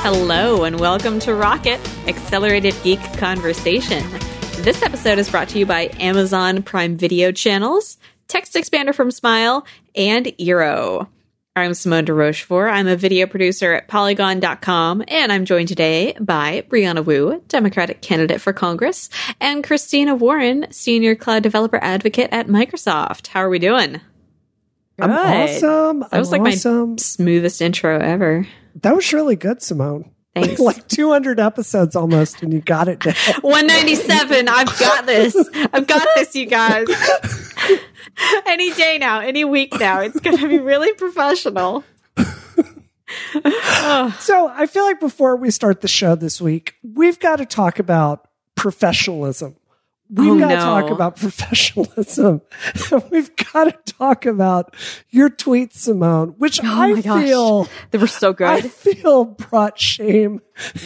Hello, 0.00 0.62
and 0.62 0.78
welcome 0.78 1.18
to 1.18 1.34
Rocket 1.34 1.80
Accelerated 2.06 2.74
Geek 2.84 3.00
Conversation. 3.14 4.08
This 4.62 4.80
episode 4.82 5.18
is 5.18 5.28
brought 5.28 5.48
to 5.50 5.58
you 5.58 5.66
by 5.66 5.90
Amazon 5.98 6.62
Prime 6.62 6.96
Video 6.96 7.32
channels, 7.32 7.98
TextExpander 8.28 8.94
from 8.94 9.10
Smile, 9.10 9.66
and 9.96 10.26
Eero. 10.26 11.08
I'm 11.56 11.74
Simone 11.74 12.04
de 12.04 12.14
Rochefort. 12.14 12.70
I'm 12.72 12.86
a 12.86 12.94
video 12.94 13.26
producer 13.26 13.74
at 13.74 13.88
Polygon.com, 13.88 15.02
and 15.08 15.32
I'm 15.32 15.44
joined 15.44 15.68
today 15.68 16.14
by 16.20 16.62
Brianna 16.68 17.04
Wu, 17.04 17.42
Democratic 17.48 18.00
candidate 18.00 18.40
for 18.40 18.52
Congress, 18.52 19.10
and 19.40 19.64
Christina 19.64 20.14
Warren, 20.14 20.68
Senior 20.70 21.16
Cloud 21.16 21.42
Developer 21.42 21.78
Advocate 21.82 22.32
at 22.32 22.46
Microsoft. 22.46 23.26
How 23.26 23.40
are 23.40 23.50
we 23.50 23.58
doing? 23.58 24.00
I'm 25.00 25.10
awesome. 25.10 26.00
That 26.10 26.18
was 26.18 26.32
I'm 26.32 26.42
like 26.42 26.54
awesome. 26.54 26.90
my 26.90 26.96
smoothest 26.96 27.60
intro 27.60 27.98
ever. 27.98 28.46
That 28.82 28.94
was 28.94 29.12
really 29.12 29.36
good, 29.36 29.62
Simone. 29.62 30.10
Thanks. 30.34 30.60
like 30.60 30.86
200 30.88 31.40
episodes 31.40 31.96
almost, 31.96 32.42
and 32.42 32.52
you 32.52 32.60
got 32.60 32.88
it 32.88 33.00
down. 33.00 33.14
197. 33.40 34.48
I've 34.48 34.78
got 34.78 35.06
this. 35.06 35.36
I've 35.72 35.86
got 35.86 36.06
this, 36.16 36.34
you 36.34 36.46
guys. 36.46 36.86
any 38.46 38.72
day 38.72 38.98
now, 38.98 39.20
any 39.20 39.44
week 39.44 39.78
now, 39.78 40.00
it's 40.00 40.20
going 40.20 40.38
to 40.38 40.48
be 40.48 40.58
really 40.58 40.92
professional. 40.94 41.84
Oh, 43.34 44.16
So 44.20 44.48
I 44.48 44.66
feel 44.66 44.84
like 44.84 45.00
before 45.00 45.36
we 45.36 45.50
start 45.50 45.80
the 45.80 45.88
show 45.88 46.14
this 46.14 46.40
week, 46.40 46.74
we've 46.82 47.18
got 47.18 47.36
to 47.36 47.46
talk 47.46 47.78
about 47.78 48.28
professionalism. 48.54 49.56
We've 50.18 50.30
Oh, 50.32 50.38
got 50.38 50.48
to 50.48 50.54
no. 50.56 50.60
talk 50.64 50.90
about 50.90 51.16
professionalism. 51.16 52.40
we've 53.10 53.30
got 53.52 53.64
to 53.64 53.92
talk 53.92 54.24
about 54.26 54.74
your 55.10 55.28
tweets, 55.28 55.74
Simone, 55.74 56.30
which 56.38 56.60
I 56.62 56.92
Oh 56.92 57.02
gosh. 57.02 57.24
feel 57.24 57.68
They 57.90 57.98
were 57.98 58.06
so 58.06 58.34
I 58.40 58.60
feel 58.62 59.24
brought 59.26 59.78
shame 59.78 60.40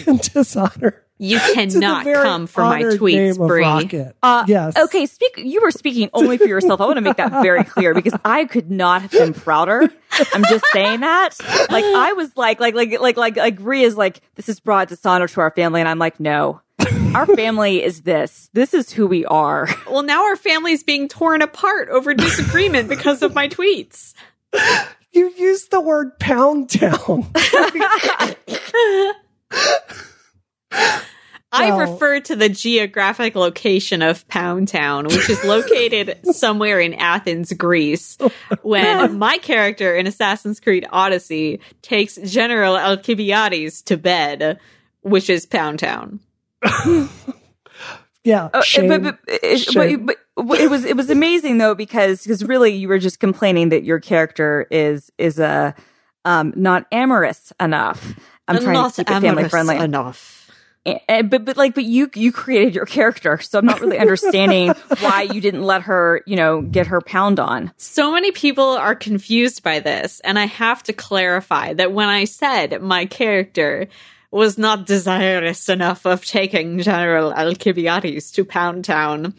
and 0.07 0.21
dishonor. 0.21 1.03
you 1.19 1.39
cannot 1.39 2.05
come 2.05 2.47
for 2.49 2.63
my 2.63 2.83
tweets, 2.83 3.37
Bree. 3.47 4.13
Uh, 4.25 4.45
yes. 4.49 4.77
Okay, 4.77 5.07
speak. 5.07 5.35
You 5.37 5.61
were 5.61 5.71
speaking 5.71 6.11
only 6.15 6.37
for 6.37 6.47
yourself. 6.47 6.81
I 6.81 6.87
want 6.87 6.97
to 6.97 7.01
make 7.03 7.19
that 7.19 7.31
very 7.43 7.63
clear 7.63 7.95
because 7.95 8.15
I 8.25 8.45
could 8.47 8.71
not 8.73 9.03
have 9.03 9.13
been 9.13 9.35
prouder. 9.35 9.89
I'm 10.35 10.43
just 10.45 10.65
saying 10.73 11.01
that. 11.01 11.37
Like 11.71 11.85
I 11.85 12.15
was 12.15 12.37
like, 12.37 12.59
like, 12.59 12.75
like, 12.75 12.99
like, 13.01 13.17
like, 13.17 13.37
like 13.37 13.57
Ria's 13.61 13.97
like, 13.97 14.21
this 14.35 14.49
is 14.49 14.59
brought 14.59 14.89
dishonor 14.89 15.29
to 15.29 15.41
our 15.43 15.53
family, 15.53 15.81
and 15.81 15.89
I'm 15.89 16.01
like, 16.01 16.19
no. 16.19 16.61
Our 17.15 17.27
family 17.27 17.83
is 17.83 18.03
this. 18.03 18.49
This 18.53 18.73
is 18.75 18.91
who 18.93 19.07
we 19.07 19.25
are. 19.27 19.69
Well, 19.91 20.03
now 20.03 20.25
our 20.25 20.37
family's 20.37 20.83
being 20.83 21.07
torn 21.09 21.43
apart 21.43 21.91
over 21.91 22.15
disagreement 22.15 22.89
because 22.89 23.21
of 23.23 23.35
my 23.35 23.49
tweets. 23.49 24.15
You 25.13 25.31
used 25.37 25.71
the 25.71 25.81
word 25.83 26.19
pound 26.19 26.71
town. 26.71 27.27
I 31.55 31.69
Well- 31.71 31.93
refer 31.93 32.21
to 32.21 32.37
the 32.37 32.49
geographic 32.49 33.35
location 33.35 34.01
of 34.01 34.27
Pound 34.29 34.69
Town, 34.69 35.05
which 35.05 35.29
is 35.29 35.45
located 35.45 36.19
somewhere 36.35 36.81
in 36.81 36.95
Athens, 36.95 37.53
Greece, 37.53 38.17
when 38.63 39.19
my 39.19 39.37
character 39.39 39.95
in 39.95 40.07
Assassin's 40.07 40.61
Creed 40.61 40.87
Odyssey 40.91 41.61
takes 41.83 42.17
General 42.17 42.79
Alcibiades 42.79 43.83
to 43.83 43.99
bed, 43.99 44.59
which 45.03 45.29
is 45.29 45.45
Pound 45.45 45.81
Town. 45.81 46.21
Yeah. 48.25 48.51
Uh, 48.55 48.63
shame. 48.63 48.87
but, 48.89 49.03
but, 49.03 49.19
it, 49.27 49.59
Shame. 49.59 50.07
but, 50.07 50.17
but 50.37 50.61
it 50.61 50.71
was 50.71 50.85
it 50.85 50.97
was 50.97 51.11
amazing 51.11 51.59
though 51.59 51.75
because 51.75 52.23
because 52.23 52.45
really 52.45 52.71
you 52.73 52.87
were 52.87 53.01
just 53.01 53.19
complaining 53.19 53.71
that 53.71 53.83
your 53.83 53.99
character 53.99 54.69
is 54.71 55.11
is 55.19 55.41
a 55.41 55.75
um 56.25 56.53
not 56.55 56.87
amorous 56.93 57.53
enough. 57.59 58.15
I'm 58.47 58.61
trying 58.61 58.75
Not 58.75 58.95
to 58.95 59.05
keep 59.05 59.17
it 59.17 59.21
family 59.23 59.49
friendly. 59.49 59.77
enough. 59.77 60.49
And, 60.87 61.01
and- 61.09 61.31
but 61.31 61.45
but 61.45 61.57
like 61.57 61.75
but 61.75 61.83
you 61.83 62.11
you 62.15 62.31
created 62.31 62.77
your 62.77 62.87
character, 62.87 63.41
so 63.41 63.59
I'm 63.59 63.65
not 63.67 63.81
really 63.81 63.99
understanding 63.99 64.69
why 65.01 65.23
you 65.23 65.41
didn't 65.41 65.65
let 65.65 65.83
her 65.83 66.23
you 66.25 66.37
know 66.37 66.63
get 66.63 66.87
her 66.87 67.01
pound 67.01 67.41
on. 67.41 67.73
So 67.77 68.13
many 68.13 68.31
people 68.31 68.63
are 68.69 68.95
confused 68.95 69.65
by 69.65 69.81
this, 69.81 70.21
and 70.21 70.39
I 70.39 70.47
have 70.47 70.85
to 70.85 70.93
clarify 70.93 71.73
that 71.73 71.93
when 71.93 72.09
I 72.09 72.23
said 72.23 72.81
my 72.83 73.07
character 73.07 73.89
was 74.33 74.59
not 74.59 74.87
desirous 74.87 75.69
enough 75.69 76.05
of 76.07 76.25
taking 76.25 76.79
General 76.81 77.33
Alcibiades 77.33 78.33
to 78.33 78.45
Pound 78.45 78.85
Town, 78.85 79.35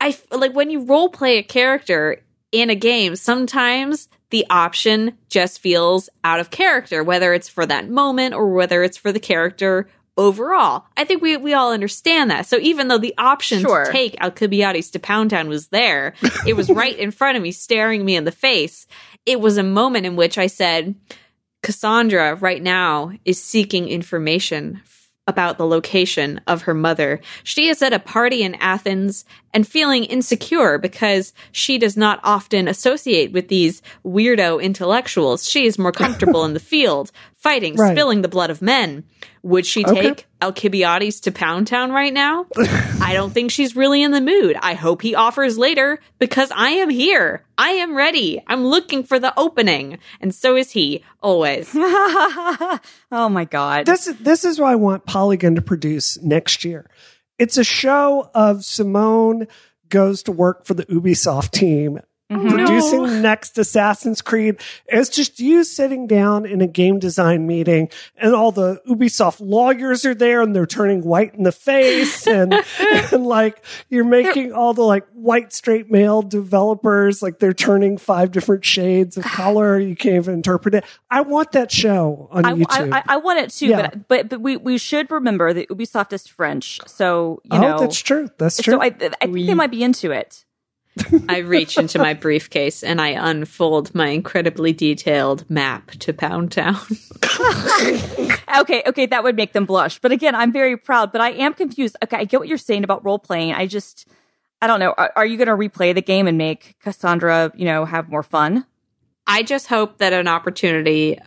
I 0.00 0.16
like 0.30 0.54
when 0.54 0.70
you 0.70 0.84
role 0.84 1.10
play 1.10 1.38
a 1.38 1.42
character 1.42 2.22
in 2.52 2.70
a 2.70 2.74
game, 2.74 3.16
sometimes 3.16 4.08
the 4.30 4.46
option 4.48 5.18
just 5.28 5.58
feels 5.60 6.08
out 6.24 6.40
of 6.40 6.50
character, 6.50 7.02
whether 7.04 7.34
it's 7.34 7.48
for 7.48 7.66
that 7.66 7.90
moment 7.90 8.34
or 8.34 8.52
whether 8.52 8.82
it's 8.82 8.96
for 8.96 9.12
the 9.12 9.20
character 9.20 9.88
overall. 10.16 10.84
I 10.96 11.04
think 11.04 11.22
we 11.22 11.36
we 11.36 11.52
all 11.54 11.72
understand 11.72 12.30
that. 12.30 12.46
So 12.46 12.58
even 12.58 12.88
though 12.88 12.98
the 12.98 13.14
option 13.18 13.60
Sure. 13.60 13.84
to 13.84 13.92
take 13.92 14.16
Alcibiades 14.20 14.90
to 14.92 14.98
Pound 15.00 15.30
Town 15.30 15.48
was 15.48 15.68
there, 15.68 16.14
it 16.46 16.54
was 16.54 16.68
right 16.82 16.96
in 16.96 17.10
front 17.10 17.36
of 17.36 17.42
me, 17.42 17.52
staring 17.52 18.04
me 18.04 18.16
in 18.16 18.24
the 18.24 18.32
face. 18.32 18.86
It 19.26 19.40
was 19.40 19.58
a 19.58 19.62
moment 19.62 20.06
in 20.06 20.16
which 20.16 20.38
I 20.38 20.46
said, 20.46 20.94
Cassandra 21.62 22.36
right 22.36 22.62
now 22.62 23.12
is 23.24 23.42
seeking 23.42 23.88
information 23.88 24.80
about 25.26 25.58
the 25.58 25.66
location 25.66 26.40
of 26.46 26.62
her 26.62 26.74
mother. 26.74 27.20
She 27.44 27.68
is 27.68 27.82
at 27.82 27.92
a 27.92 27.98
party 27.98 28.42
in 28.42 28.54
Athens 28.56 29.24
and 29.52 29.66
feeling 29.66 30.04
insecure 30.04 30.78
because 30.78 31.32
she 31.52 31.78
does 31.78 31.96
not 31.96 32.20
often 32.22 32.68
associate 32.68 33.32
with 33.32 33.48
these 33.48 33.82
weirdo 34.04 34.62
intellectuals. 34.62 35.48
She 35.48 35.66
is 35.66 35.78
more 35.78 35.92
comfortable 35.92 36.44
in 36.44 36.54
the 36.54 36.60
field, 36.72 37.10
fighting, 37.36 37.74
Right. 37.76 37.94
spilling 37.96 38.22
the 38.22 38.28
blood 38.28 38.50
of 38.50 38.62
men. 38.62 39.04
Would 39.42 39.64
she 39.66 39.84
Okay. 39.86 40.02
take 40.02 40.26
Alcibiades 40.42 41.20
to 41.20 41.32
Pound 41.32 41.66
Town 41.66 41.90
right 41.92 42.12
now? 42.12 42.46
I 43.00 43.12
don't 43.14 43.32
think 43.32 43.50
she's 43.50 43.74
really 43.74 44.02
in 44.02 44.10
the 44.10 44.20
mood. 44.20 44.56
I 44.60 44.74
hope 44.74 45.00
he 45.00 45.14
offers 45.14 45.56
later 45.56 45.98
because 46.18 46.50
I 46.54 46.70
am 46.72 46.90
here. 46.90 47.42
I 47.56 47.70
am 47.70 47.96
ready. 47.96 48.42
I'm 48.46 48.66
looking 48.66 49.02
for 49.02 49.18
the 49.18 49.32
opening. 49.38 49.98
And 50.20 50.34
so 50.34 50.56
is 50.56 50.70
he, 50.72 51.02
always. 51.22 51.70
oh 51.74 52.78
my 53.30 53.44
god. 53.46 53.86
this 53.86 54.06
is 54.06 54.16
this 54.18 54.44
is 54.44 54.58
what 54.60 54.70
I 54.70 54.76
want 54.76 55.06
Polygon 55.06 55.54
to 55.56 55.62
produce 55.62 56.20
next 56.22 56.64
year. 56.64 56.86
It's 57.40 57.56
a 57.56 57.64
show 57.64 58.30
of 58.34 58.66
Simone 58.66 59.48
goes 59.88 60.22
to 60.24 60.30
work 60.30 60.66
for 60.66 60.74
the 60.74 60.84
Ubisoft 60.84 61.52
team. 61.52 62.00
Mm-hmm. 62.30 62.48
Producing 62.48 63.02
the 63.02 63.20
next 63.20 63.58
Assassin's 63.58 64.22
Creed. 64.22 64.60
It's 64.86 65.08
just 65.08 65.40
you 65.40 65.64
sitting 65.64 66.06
down 66.06 66.46
in 66.46 66.60
a 66.60 66.68
game 66.68 67.00
design 67.00 67.44
meeting 67.44 67.88
and 68.16 68.36
all 68.36 68.52
the 68.52 68.80
Ubisoft 68.88 69.38
lawyers 69.40 70.06
are 70.06 70.14
there 70.14 70.40
and 70.40 70.54
they're 70.54 70.64
turning 70.64 71.02
white 71.02 71.34
in 71.34 71.42
the 71.42 71.50
face 71.50 72.26
and, 72.28 72.54
and 72.78 73.26
like 73.26 73.64
you're 73.88 74.04
making 74.04 74.52
all 74.52 74.74
the 74.74 74.82
like 74.82 75.08
white 75.12 75.52
straight 75.52 75.90
male 75.90 76.22
developers 76.22 77.20
like 77.20 77.40
they're 77.40 77.52
turning 77.52 77.98
five 77.98 78.30
different 78.30 78.64
shades 78.64 79.16
of 79.16 79.24
color. 79.24 79.80
You 79.80 79.96
can't 79.96 80.14
even 80.14 80.34
interpret 80.34 80.76
it. 80.76 80.84
I 81.10 81.22
want 81.22 81.50
that 81.52 81.72
show 81.72 82.28
on 82.30 82.44
I, 82.44 82.52
YouTube. 82.52 82.92
I, 82.92 82.98
I, 82.98 83.02
I 83.08 83.16
want 83.16 83.40
it 83.40 83.50
too, 83.50 83.66
Yeah. 83.66 83.88
but 83.88 84.08
but 84.08 84.28
but 84.28 84.40
we, 84.40 84.56
we 84.56 84.78
should 84.78 85.10
remember 85.10 85.52
that 85.52 85.68
Ubisoft 85.68 86.12
is 86.12 86.28
French, 86.28 86.78
so 86.86 87.40
you 87.42 87.58
oh, 87.58 87.60
know. 87.60 87.80
that's 87.80 87.98
true. 87.98 88.28
That's 88.38 88.62
true. 88.62 88.74
So 88.74 88.82
I, 88.82 88.86
I 88.86 89.26
think 89.26 89.46
they 89.48 89.54
might 89.54 89.72
be 89.72 89.82
into 89.82 90.12
it. 90.12 90.44
I 91.28 91.38
reach 91.38 91.78
into 91.78 91.98
my 91.98 92.14
briefcase 92.14 92.82
and 92.82 93.00
I 93.00 93.08
unfold 93.08 93.94
my 93.94 94.08
incredibly 94.08 94.72
detailed 94.72 95.48
map 95.50 95.90
to 95.92 96.12
Pound 96.12 96.52
Town. 96.52 96.80
Okay, 98.58 98.82
okay, 98.86 99.06
that 99.06 99.22
would 99.22 99.36
make 99.36 99.52
them 99.52 99.64
blush. 99.64 99.98
But 100.00 100.12
again, 100.12 100.34
I'm 100.34 100.52
very 100.52 100.76
proud, 100.76 101.12
but 101.12 101.20
I 101.20 101.30
am 101.30 101.54
confused. 101.54 101.96
Okay, 102.02 102.16
I 102.16 102.24
get 102.24 102.40
what 102.40 102.48
you're 102.48 102.58
saying 102.58 102.84
about 102.84 103.04
role 103.04 103.18
playing. 103.18 103.52
I 103.52 103.66
just, 103.66 104.08
I 104.60 104.66
don't 104.66 104.80
know. 104.80 104.92
Are, 104.96 105.12
are 105.16 105.26
you 105.26 105.36
going 105.36 105.48
to 105.48 105.54
replay 105.54 105.94
the 105.94 106.02
game 106.02 106.26
and 106.26 106.36
make 106.36 106.76
Cassandra, 106.80 107.52
you 107.54 107.64
know, 107.64 107.84
have 107.84 108.08
more 108.08 108.22
fun? 108.22 108.66
I 109.26 109.42
just 109.42 109.68
hope 109.68 109.98
that 109.98 110.12
an 110.12 110.26
opportunity 110.26 111.18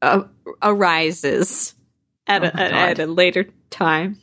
uh, 0.00 0.24
arises 0.60 1.74
at, 2.26 2.44
Oh 2.44 2.50
a, 2.52 2.60
at, 2.60 2.98
a 2.98 3.06
later 3.06 3.46
time. 3.70 4.18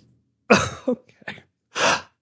okay. 0.87 1.35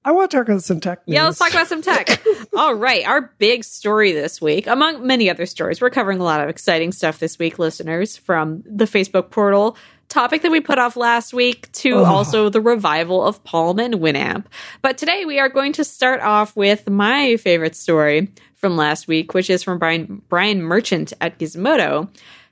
I 0.08 0.12
want 0.12 0.32
to 0.32 0.38
talk 0.38 0.48
about 0.48 0.64
some 0.64 0.80
tech 0.80 1.06
news. 1.06 1.16
Yeah, 1.16 1.26
let's 1.26 1.38
talk 1.38 1.52
about 1.52 1.68
some 1.68 1.82
tech. 1.82 2.24
All 2.56 2.74
right, 2.74 3.06
our 3.06 3.34
big 3.40 3.66
story 3.66 4.14
this 4.14 4.40
week, 4.40 4.66
among 4.66 5.06
many 5.06 5.30
other 5.30 5.46
stories, 5.46 5.82
we're 5.82 5.90
covering 5.90 6.22
a 6.22 6.24
lot 6.24 6.40
of 6.40 6.48
exciting 6.48 6.94
stuff 6.94 7.20
this 7.20 7.38
week, 7.38 7.60
listeners, 7.60 8.16
from 8.16 8.64
the 8.66 8.86
Facebook 8.86 9.32
portal 9.32 9.76
topic 10.08 10.44
that 10.44 10.52
we 10.52 10.62
put 10.62 10.80
off 10.80 10.96
last 10.96 11.34
week 11.34 11.70
to 11.74 11.98
Ugh. 11.98 12.06
also 12.06 12.48
the 12.48 12.62
revival 12.62 13.22
of 13.22 13.44
Palm 13.44 13.80
and 13.80 13.96
Winamp. 13.96 14.46
But 14.82 14.98
today 14.98 15.26
we 15.26 15.40
are 15.40 15.50
going 15.50 15.74
to 15.74 15.84
start 15.84 16.22
off 16.22 16.56
with 16.56 16.90
my 16.90 17.36
favorite 17.36 17.76
story 17.76 18.32
from 18.56 18.78
last 18.78 19.10
week, 19.10 19.34
which 19.34 19.50
is 19.50 19.62
from 19.62 19.78
Brian 19.78 20.22
Brian 20.30 20.62
Merchant 20.62 21.12
at 21.20 21.38
Gizmodo, 21.38 22.10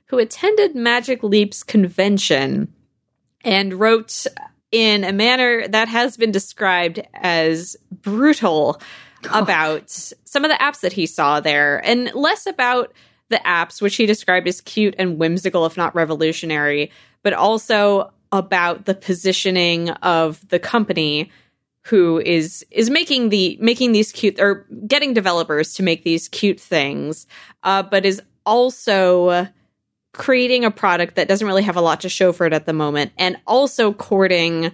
who 0.08 0.18
attended 0.18 0.74
Magic 0.74 1.22
Leap's 1.22 1.62
convention 1.62 2.70
and 3.44 3.72
wrote 3.72 4.26
in 4.76 5.04
a 5.04 5.12
manner 5.12 5.66
that 5.68 5.88
has 5.88 6.18
been 6.18 6.30
described 6.30 7.00
as 7.14 7.78
brutal 7.90 8.78
about 9.32 9.88
some 9.88 10.44
of 10.44 10.50
the 10.50 10.56
apps 10.58 10.80
that 10.80 10.92
he 10.92 11.06
saw 11.06 11.40
there 11.40 11.78
and 11.82 12.12
less 12.14 12.44
about 12.44 12.92
the 13.30 13.40
apps 13.46 13.80
which 13.80 13.96
he 13.96 14.04
described 14.04 14.46
as 14.46 14.60
cute 14.60 14.94
and 14.98 15.18
whimsical 15.18 15.64
if 15.64 15.78
not 15.78 15.94
revolutionary 15.94 16.90
but 17.22 17.32
also 17.32 18.12
about 18.32 18.84
the 18.84 18.94
positioning 18.94 19.88
of 19.88 20.46
the 20.50 20.58
company 20.58 21.30
who 21.86 22.20
is 22.20 22.66
is 22.70 22.90
making 22.90 23.30
the 23.30 23.56
making 23.60 23.92
these 23.92 24.12
cute 24.12 24.38
or 24.38 24.66
getting 24.86 25.14
developers 25.14 25.72
to 25.74 25.82
make 25.82 26.04
these 26.04 26.28
cute 26.28 26.60
things, 26.60 27.26
uh, 27.62 27.82
but 27.82 28.04
is 28.04 28.20
also 28.44 29.48
creating 30.16 30.64
a 30.64 30.70
product 30.70 31.16
that 31.16 31.28
doesn't 31.28 31.46
really 31.46 31.62
have 31.62 31.76
a 31.76 31.80
lot 31.80 32.00
to 32.02 32.08
show 32.08 32.32
for 32.32 32.46
it 32.46 32.52
at 32.52 32.66
the 32.66 32.72
moment, 32.72 33.12
and 33.18 33.38
also 33.46 33.92
courting 33.92 34.72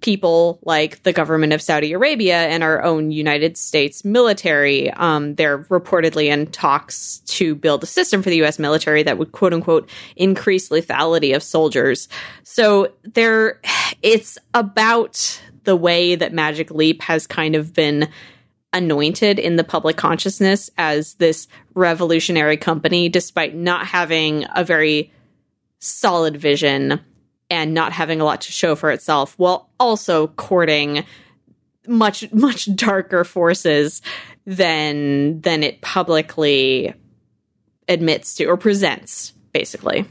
people 0.00 0.58
like 0.62 1.02
the 1.02 1.12
government 1.12 1.52
of 1.52 1.60
Saudi 1.60 1.92
Arabia 1.92 2.36
and 2.48 2.62
our 2.62 2.82
own 2.82 3.10
United 3.10 3.56
States 3.56 4.04
military. 4.04 4.90
Um, 4.92 5.34
they're 5.34 5.58
reportedly 5.64 6.26
in 6.26 6.46
talks 6.46 7.18
to 7.26 7.54
build 7.54 7.82
a 7.82 7.86
system 7.86 8.22
for 8.22 8.30
the 8.30 8.36
U.S. 8.36 8.58
military 8.58 9.02
that 9.02 9.18
would 9.18 9.32
quote 9.32 9.52
unquote 9.52 9.88
increase 10.16 10.70
lethality 10.70 11.34
of 11.34 11.42
soldiers. 11.42 12.08
So 12.44 12.92
there, 13.02 13.60
it's 14.02 14.38
about 14.54 15.40
the 15.64 15.76
way 15.76 16.14
that 16.14 16.32
Magic 16.32 16.70
Leap 16.70 17.02
has 17.02 17.26
kind 17.26 17.54
of 17.54 17.74
been 17.74 18.08
anointed 18.72 19.38
in 19.38 19.56
the 19.56 19.64
public 19.64 19.96
consciousness 19.96 20.70
as 20.76 21.14
this 21.14 21.48
revolutionary 21.74 22.56
company, 22.56 23.08
despite 23.08 23.54
not 23.54 23.86
having 23.86 24.44
a 24.54 24.64
very 24.64 25.12
solid 25.78 26.36
vision 26.36 27.00
and 27.50 27.72
not 27.72 27.92
having 27.92 28.20
a 28.20 28.24
lot 28.24 28.42
to 28.42 28.52
show 28.52 28.74
for 28.74 28.90
itself, 28.90 29.34
while 29.38 29.70
also 29.80 30.26
courting 30.28 31.04
much 31.86 32.30
much 32.32 32.74
darker 32.76 33.24
forces 33.24 34.02
than 34.44 35.40
than 35.40 35.62
it 35.62 35.80
publicly 35.80 36.94
admits 37.88 38.34
to 38.34 38.44
or 38.44 38.56
presents, 38.56 39.32
basically. 39.52 40.04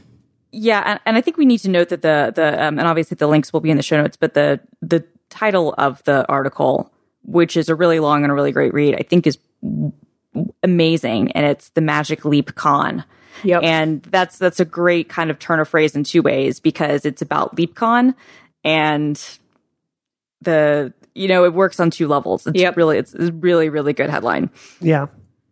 Yeah, 0.50 0.82
and, 0.84 1.00
and 1.04 1.16
I 1.16 1.20
think 1.20 1.36
we 1.36 1.46
need 1.46 1.58
to 1.58 1.70
note 1.70 1.90
that 1.90 2.02
the 2.02 2.32
the 2.34 2.66
um, 2.66 2.78
and 2.78 2.88
obviously 2.88 3.14
the 3.14 3.28
links 3.28 3.52
will 3.52 3.60
be 3.60 3.70
in 3.70 3.76
the 3.76 3.82
show 3.82 4.00
notes, 4.00 4.16
but 4.16 4.34
the 4.34 4.60
the 4.82 5.04
title 5.28 5.74
of 5.76 6.02
the 6.04 6.26
article, 6.28 6.92
which 7.28 7.56
is 7.56 7.68
a 7.68 7.74
really 7.74 8.00
long 8.00 8.22
and 8.24 8.32
a 8.32 8.34
really 8.34 8.52
great 8.52 8.72
read, 8.72 8.94
I 8.98 9.02
think 9.02 9.26
is 9.26 9.38
amazing, 10.62 11.32
and 11.32 11.46
it's 11.46 11.68
the 11.70 11.80
Magic 11.80 12.24
Leap 12.24 12.54
Con. 12.54 13.04
Yep. 13.44 13.62
And 13.62 14.02
that's 14.02 14.38
that's 14.38 14.58
a 14.58 14.64
great 14.64 15.08
kind 15.08 15.30
of 15.30 15.38
turn 15.38 15.60
of 15.60 15.68
phrase 15.68 15.94
in 15.94 16.02
two 16.04 16.22
ways 16.22 16.58
because 16.58 17.04
it's 17.04 17.22
about 17.22 17.54
LeapCon 17.54 18.14
and 18.64 19.38
the 20.42 20.92
you 21.14 21.28
know 21.28 21.44
it 21.44 21.54
works 21.54 21.78
on 21.78 21.90
two 21.90 22.08
levels. 22.08 22.46
It's 22.46 22.60
Yep. 22.60 22.76
really 22.76 22.98
it's 22.98 23.14
a 23.14 23.30
really 23.32 23.68
really 23.68 23.92
good 23.92 24.10
headline. 24.10 24.50
Yeah. 24.80 25.06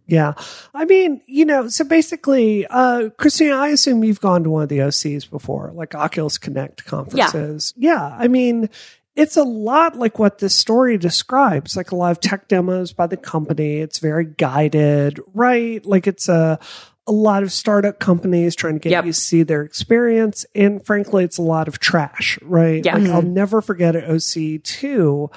Yeah. 0.08 0.34
I 0.73 0.84
mean, 0.84 1.20
you 1.26 1.44
know, 1.44 1.67
so 1.69 1.84
basically, 1.84 2.64
uh, 2.69 3.11
Christina, 3.19 3.56
I 3.56 3.69
assume 3.70 4.05
you've 4.05 4.20
gone 4.20 4.44
to 4.44 4.50
one 4.50 4.62
of 4.62 4.69
the 4.69 4.78
OCs 4.78 5.28
before, 5.28 5.73
like 5.75 5.96
Oculus 5.96 6.38
Connect 6.38 6.84
conferences. 6.84 7.75
Yeah. 7.76 8.17
I 8.17 8.28
mean, 8.28 8.70
it's 9.16 9.36
a 9.36 9.42
lot 9.42 9.96
like 9.96 10.18
what 10.18 10.38
this 10.38 10.54
story 10.54 10.98
describes, 10.98 11.76
like 11.76 11.90
a 11.90 11.96
lot 11.96 12.12
of 12.12 12.20
tech 12.20 12.48
demos 12.48 12.92
by 12.92 13.06
the 13.06 13.16
company. 13.16 13.78
It's 13.78 13.98
very 13.98 14.26
guided, 14.26 15.18
right? 15.32 15.84
Like 15.84 16.06
it's 16.06 16.28
a, 16.28 16.58
a 17.06 17.12
lot 17.12 17.42
of 17.42 17.50
startup 17.50 17.98
companies 17.98 18.54
trying 18.54 18.74
to 18.74 18.80
get 18.80 18.90
Yep. 18.90 19.06
you 19.06 19.12
to 19.12 19.18
see 19.18 19.42
their 19.42 19.62
experience. 19.62 20.44
And 20.54 20.84
frankly, 20.84 21.24
it's 21.24 21.38
a 21.38 21.42
lot 21.42 21.66
of 21.66 21.78
trash, 21.78 22.38
right? 22.42 22.84
Yeah. 22.84 22.96
Like 22.96 23.08
I'll 23.08 23.22
mm-hmm. 23.22 23.32
never 23.32 23.62
forget 23.62 23.96
at 23.96 24.06
OC2 24.06 25.32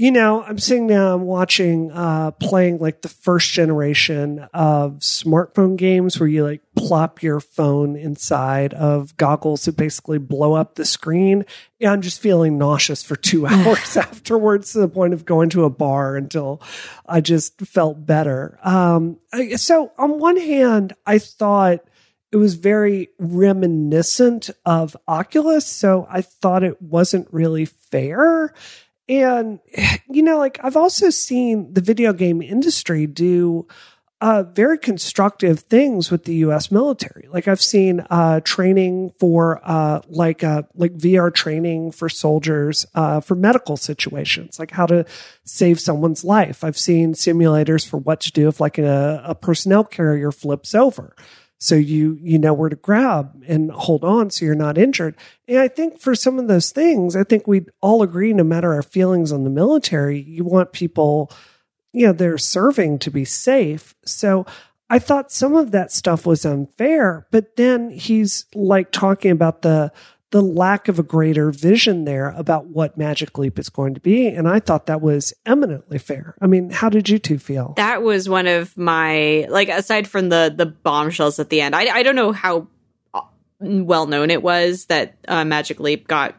you 0.00 0.12
know, 0.12 0.44
I'm 0.44 0.58
sitting 0.60 0.86
now, 0.86 1.12
I'm 1.12 1.22
watching, 1.22 1.90
uh, 1.90 2.30
playing 2.30 2.78
like 2.78 3.02
the 3.02 3.08
first 3.08 3.50
generation 3.50 4.46
of 4.54 5.00
smartphone 5.00 5.76
games 5.76 6.20
where 6.20 6.28
you 6.28 6.44
like 6.44 6.62
plop 6.76 7.20
your 7.20 7.40
phone 7.40 7.96
inside 7.96 8.74
of 8.74 9.16
goggles 9.16 9.64
that 9.64 9.76
basically 9.76 10.18
blow 10.18 10.52
up 10.54 10.76
the 10.76 10.84
screen. 10.84 11.44
And 11.80 11.90
I'm 11.90 12.00
just 12.00 12.20
feeling 12.20 12.58
nauseous 12.58 13.02
for 13.02 13.16
two 13.16 13.44
hours 13.48 13.96
afterwards 13.96 14.72
to 14.74 14.78
the 14.78 14.88
point 14.88 15.14
of 15.14 15.24
going 15.24 15.50
to 15.50 15.64
a 15.64 15.70
bar 15.70 16.16
until 16.16 16.62
I 17.04 17.20
just 17.20 17.60
felt 17.62 18.06
better. 18.06 18.56
Um, 18.62 19.18
I- 19.32 19.56
so 19.56 19.90
on 19.98 20.20
one 20.20 20.36
hand, 20.36 20.94
I 21.06 21.18
thought, 21.18 21.80
it 22.30 22.36
was 22.36 22.56
very 22.56 23.08
reminiscent 23.18 24.50
of 24.66 24.94
Oculus. 25.08 25.66
So 25.66 26.06
I 26.10 26.20
thought 26.20 26.62
it 26.62 26.80
wasn't 26.82 27.26
really 27.32 27.64
fair. 27.64 28.52
And, 29.08 29.60
you 30.08 30.22
know, 30.22 30.38
like 30.38 30.58
I've 30.62 30.76
also 30.76 31.10
seen 31.10 31.72
the 31.72 31.80
video 31.80 32.12
game 32.12 32.42
industry 32.42 33.06
do 33.06 33.66
uh, 34.20 34.42
very 34.42 34.76
constructive 34.78 35.60
things 35.60 36.10
with 36.10 36.24
the 36.24 36.34
U.S. 36.36 36.72
military. 36.72 37.28
Like 37.30 37.46
I've 37.46 37.62
seen 37.62 38.04
uh, 38.10 38.40
training 38.40 39.12
for 39.20 39.60
uh, 39.62 40.00
like 40.08 40.42
uh, 40.42 40.62
like 40.74 40.92
VR 40.94 41.32
training 41.32 41.92
for 41.92 42.08
soldiers 42.08 42.84
uh, 42.96 43.20
for 43.20 43.36
medical 43.36 43.76
situations, 43.76 44.58
like 44.58 44.72
how 44.72 44.86
to 44.86 45.06
save 45.44 45.78
someone's 45.78 46.24
life. 46.24 46.64
I've 46.64 46.78
seen 46.78 47.14
simulators 47.14 47.88
for 47.88 47.98
what 47.98 48.20
to 48.22 48.32
do 48.32 48.48
if 48.48 48.60
like 48.60 48.78
a, 48.78 49.22
a 49.24 49.34
personnel 49.36 49.84
carrier 49.84 50.32
flips 50.32 50.74
over 50.74 51.14
so 51.58 51.74
you 51.74 52.18
you 52.22 52.38
know 52.38 52.54
where 52.54 52.68
to 52.68 52.76
grab 52.76 53.42
and 53.46 53.70
hold 53.70 54.04
on 54.04 54.30
so 54.30 54.44
you're 54.44 54.54
not 54.54 54.78
injured. 54.78 55.16
And 55.46 55.58
i 55.58 55.68
think 55.68 56.00
for 56.00 56.14
some 56.14 56.38
of 56.38 56.48
those 56.48 56.70
things 56.70 57.16
i 57.16 57.24
think 57.24 57.46
we 57.46 57.66
all 57.80 58.02
agree 58.02 58.32
no 58.32 58.44
matter 58.44 58.72
our 58.72 58.82
feelings 58.82 59.32
on 59.32 59.44
the 59.44 59.50
military 59.50 60.20
you 60.20 60.44
want 60.44 60.72
people 60.72 61.30
you 61.92 62.06
know 62.06 62.12
they're 62.12 62.38
serving 62.38 62.98
to 63.00 63.10
be 63.10 63.24
safe. 63.24 63.94
So 64.04 64.46
i 64.88 64.98
thought 64.98 65.32
some 65.32 65.54
of 65.54 65.72
that 65.72 65.92
stuff 65.92 66.24
was 66.26 66.46
unfair 66.46 67.26
but 67.30 67.56
then 67.56 67.90
he's 67.90 68.46
like 68.54 68.92
talking 68.92 69.30
about 69.32 69.62
the 69.62 69.92
the 70.30 70.42
lack 70.42 70.88
of 70.88 70.98
a 70.98 71.02
greater 71.02 71.50
vision 71.50 72.04
there 72.04 72.30
about 72.30 72.66
what 72.66 72.98
magic 72.98 73.38
leap 73.38 73.58
is 73.58 73.68
going 73.68 73.94
to 73.94 74.00
be 74.00 74.26
and 74.28 74.48
i 74.48 74.60
thought 74.60 74.86
that 74.86 75.00
was 75.00 75.32
eminently 75.46 75.98
fair 75.98 76.34
i 76.40 76.46
mean 76.46 76.70
how 76.70 76.88
did 76.88 77.08
you 77.08 77.18
two 77.18 77.38
feel 77.38 77.74
That 77.76 78.02
was 78.02 78.28
one 78.28 78.46
of 78.46 78.76
my 78.76 79.46
like 79.48 79.68
aside 79.68 80.06
from 80.06 80.28
the 80.28 80.52
the 80.54 80.66
bombshells 80.66 81.38
at 81.38 81.50
the 81.50 81.60
end. 81.60 81.74
I 81.74 81.98
I 81.98 82.02
don't 82.02 82.16
know 82.16 82.32
how 82.32 82.68
uh, 83.14 83.22
well 83.60 84.06
known 84.06 84.30
it 84.30 84.42
was 84.42 84.86
that 84.86 85.16
uh, 85.26 85.44
Magic 85.44 85.80
Leap 85.80 86.06
got 86.08 86.34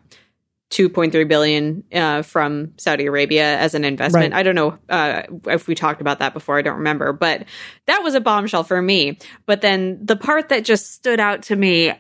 2.3 0.71 1.27
billion 1.27 1.83
uh, 1.93 2.21
from 2.21 2.73
Saudi 2.77 3.07
Arabia 3.07 3.57
as 3.57 3.73
an 3.73 3.83
investment. 3.83 4.33
Right. 4.33 4.39
I 4.39 4.43
don't 4.43 4.55
know 4.55 4.77
uh, 4.87 5.23
if 5.47 5.67
we 5.67 5.75
talked 5.75 6.01
about 6.01 6.19
that 6.19 6.33
before. 6.33 6.57
I 6.57 6.61
don't 6.61 6.77
remember, 6.77 7.11
but 7.11 7.45
that 7.87 8.03
was 8.03 8.13
a 8.13 8.21
bombshell 8.21 8.63
for 8.63 8.81
me. 8.81 9.17
But 9.45 9.61
then 9.61 9.99
the 10.05 10.15
part 10.15 10.49
that 10.49 10.63
just 10.63 10.91
stood 10.91 11.19
out 11.19 11.43
to 11.43 11.55
me 11.55 11.93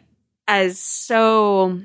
as 0.49 0.79
so 0.79 1.79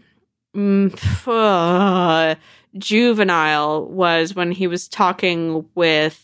mm, 0.56 1.28
uh, 1.28 2.34
juvenile 2.78 3.86
was 3.86 4.34
when 4.34 4.50
he 4.50 4.66
was 4.66 4.88
talking 4.88 5.66
with 5.74 6.20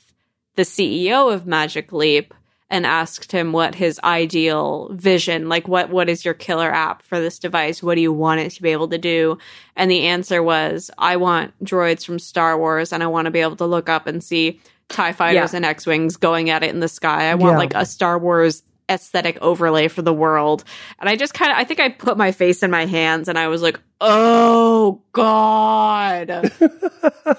the 0.57 0.63
CEO 0.63 1.33
of 1.33 1.47
Magic 1.47 1.93
Leap 1.93 2.33
and 2.71 2.87
asked 2.87 3.31
him 3.33 3.53
what 3.53 3.75
his 3.75 4.01
ideal 4.05 4.89
vision 4.93 5.49
like 5.49 5.69
what 5.69 5.91
what 5.91 6.09
is 6.09 6.25
your 6.25 6.35
killer 6.35 6.71
app 6.73 7.03
for 7.03 7.19
this 7.21 7.39
device 7.39 7.83
what 7.83 7.97
do 7.97 8.01
you 8.01 8.13
want 8.13 8.41
it 8.41 8.51
to 8.51 8.63
be 8.63 8.71
able 8.71 8.89
to 8.89 8.97
do 8.99 9.37
and 9.75 9.91
the 9.91 10.07
answer 10.07 10.41
was 10.41 10.89
i 10.97 11.17
want 11.17 11.53
droids 11.65 12.07
from 12.07 12.21
star 12.21 12.57
wars 12.57 12.93
and 12.93 13.03
i 13.03 13.09
want 13.09 13.25
to 13.25 13.31
be 13.33 13.41
able 13.41 13.57
to 13.57 13.67
look 13.67 13.89
up 13.89 14.07
and 14.07 14.23
see 14.23 14.61
tie 14.89 15.13
fighters 15.13 15.53
Yeah. 15.53 15.57
and 15.57 15.65
x-wings 15.65 16.17
going 16.17 16.49
at 16.49 16.63
it 16.63 16.71
in 16.71 16.79
the 16.79 16.87
sky 16.87 17.29
i 17.31 17.35
want 17.35 17.55
Yeah. 17.55 17.59
like 17.59 17.75
a 17.75 17.85
star 17.85 18.17
wars 18.21 18.63
aesthetic 18.91 19.39
overlay 19.41 19.87
for 19.89 20.03
the 20.03 20.13
world 20.13 20.65
and 20.99 21.09
i 21.09 21.15
just 21.17 21.33
kind 21.33 21.53
of 21.53 21.57
i 21.59 21.65
think 21.65 21.79
i 21.81 21.89
put 21.89 22.17
my 22.19 22.33
face 22.33 22.63
in 22.63 22.71
my 22.71 22.85
hands 22.87 23.29
and 23.29 23.39
i 23.39 23.47
was 23.49 23.63
like 23.63 23.79
oh 24.01 25.01
god 25.13 26.29
like 26.61 27.39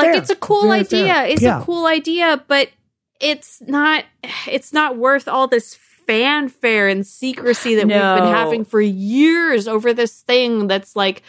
Fair. 0.00 0.14
it's 0.14 0.30
a 0.30 0.36
cool 0.36 0.62
Very 0.68 0.80
idea 0.80 1.06
fair. 1.14 1.26
it's 1.26 1.42
Yeah. 1.42 1.60
a 1.60 1.64
cool 1.64 1.86
idea 1.86 2.44
but 2.48 2.68
it's 3.20 3.60
not 3.62 4.04
it's 4.46 4.72
not 4.72 4.96
worth 4.96 5.26
all 5.28 5.46
this 5.48 5.74
fanfare 5.74 6.88
and 6.88 7.06
secrecy 7.06 7.76
that 7.76 7.86
we've 7.86 7.94
been 7.94 8.34
having 8.34 8.64
for 8.64 8.80
years 8.80 9.68
over 9.68 9.92
this 9.94 10.22
thing 10.22 10.66
that's 10.66 10.96
like 10.96 11.22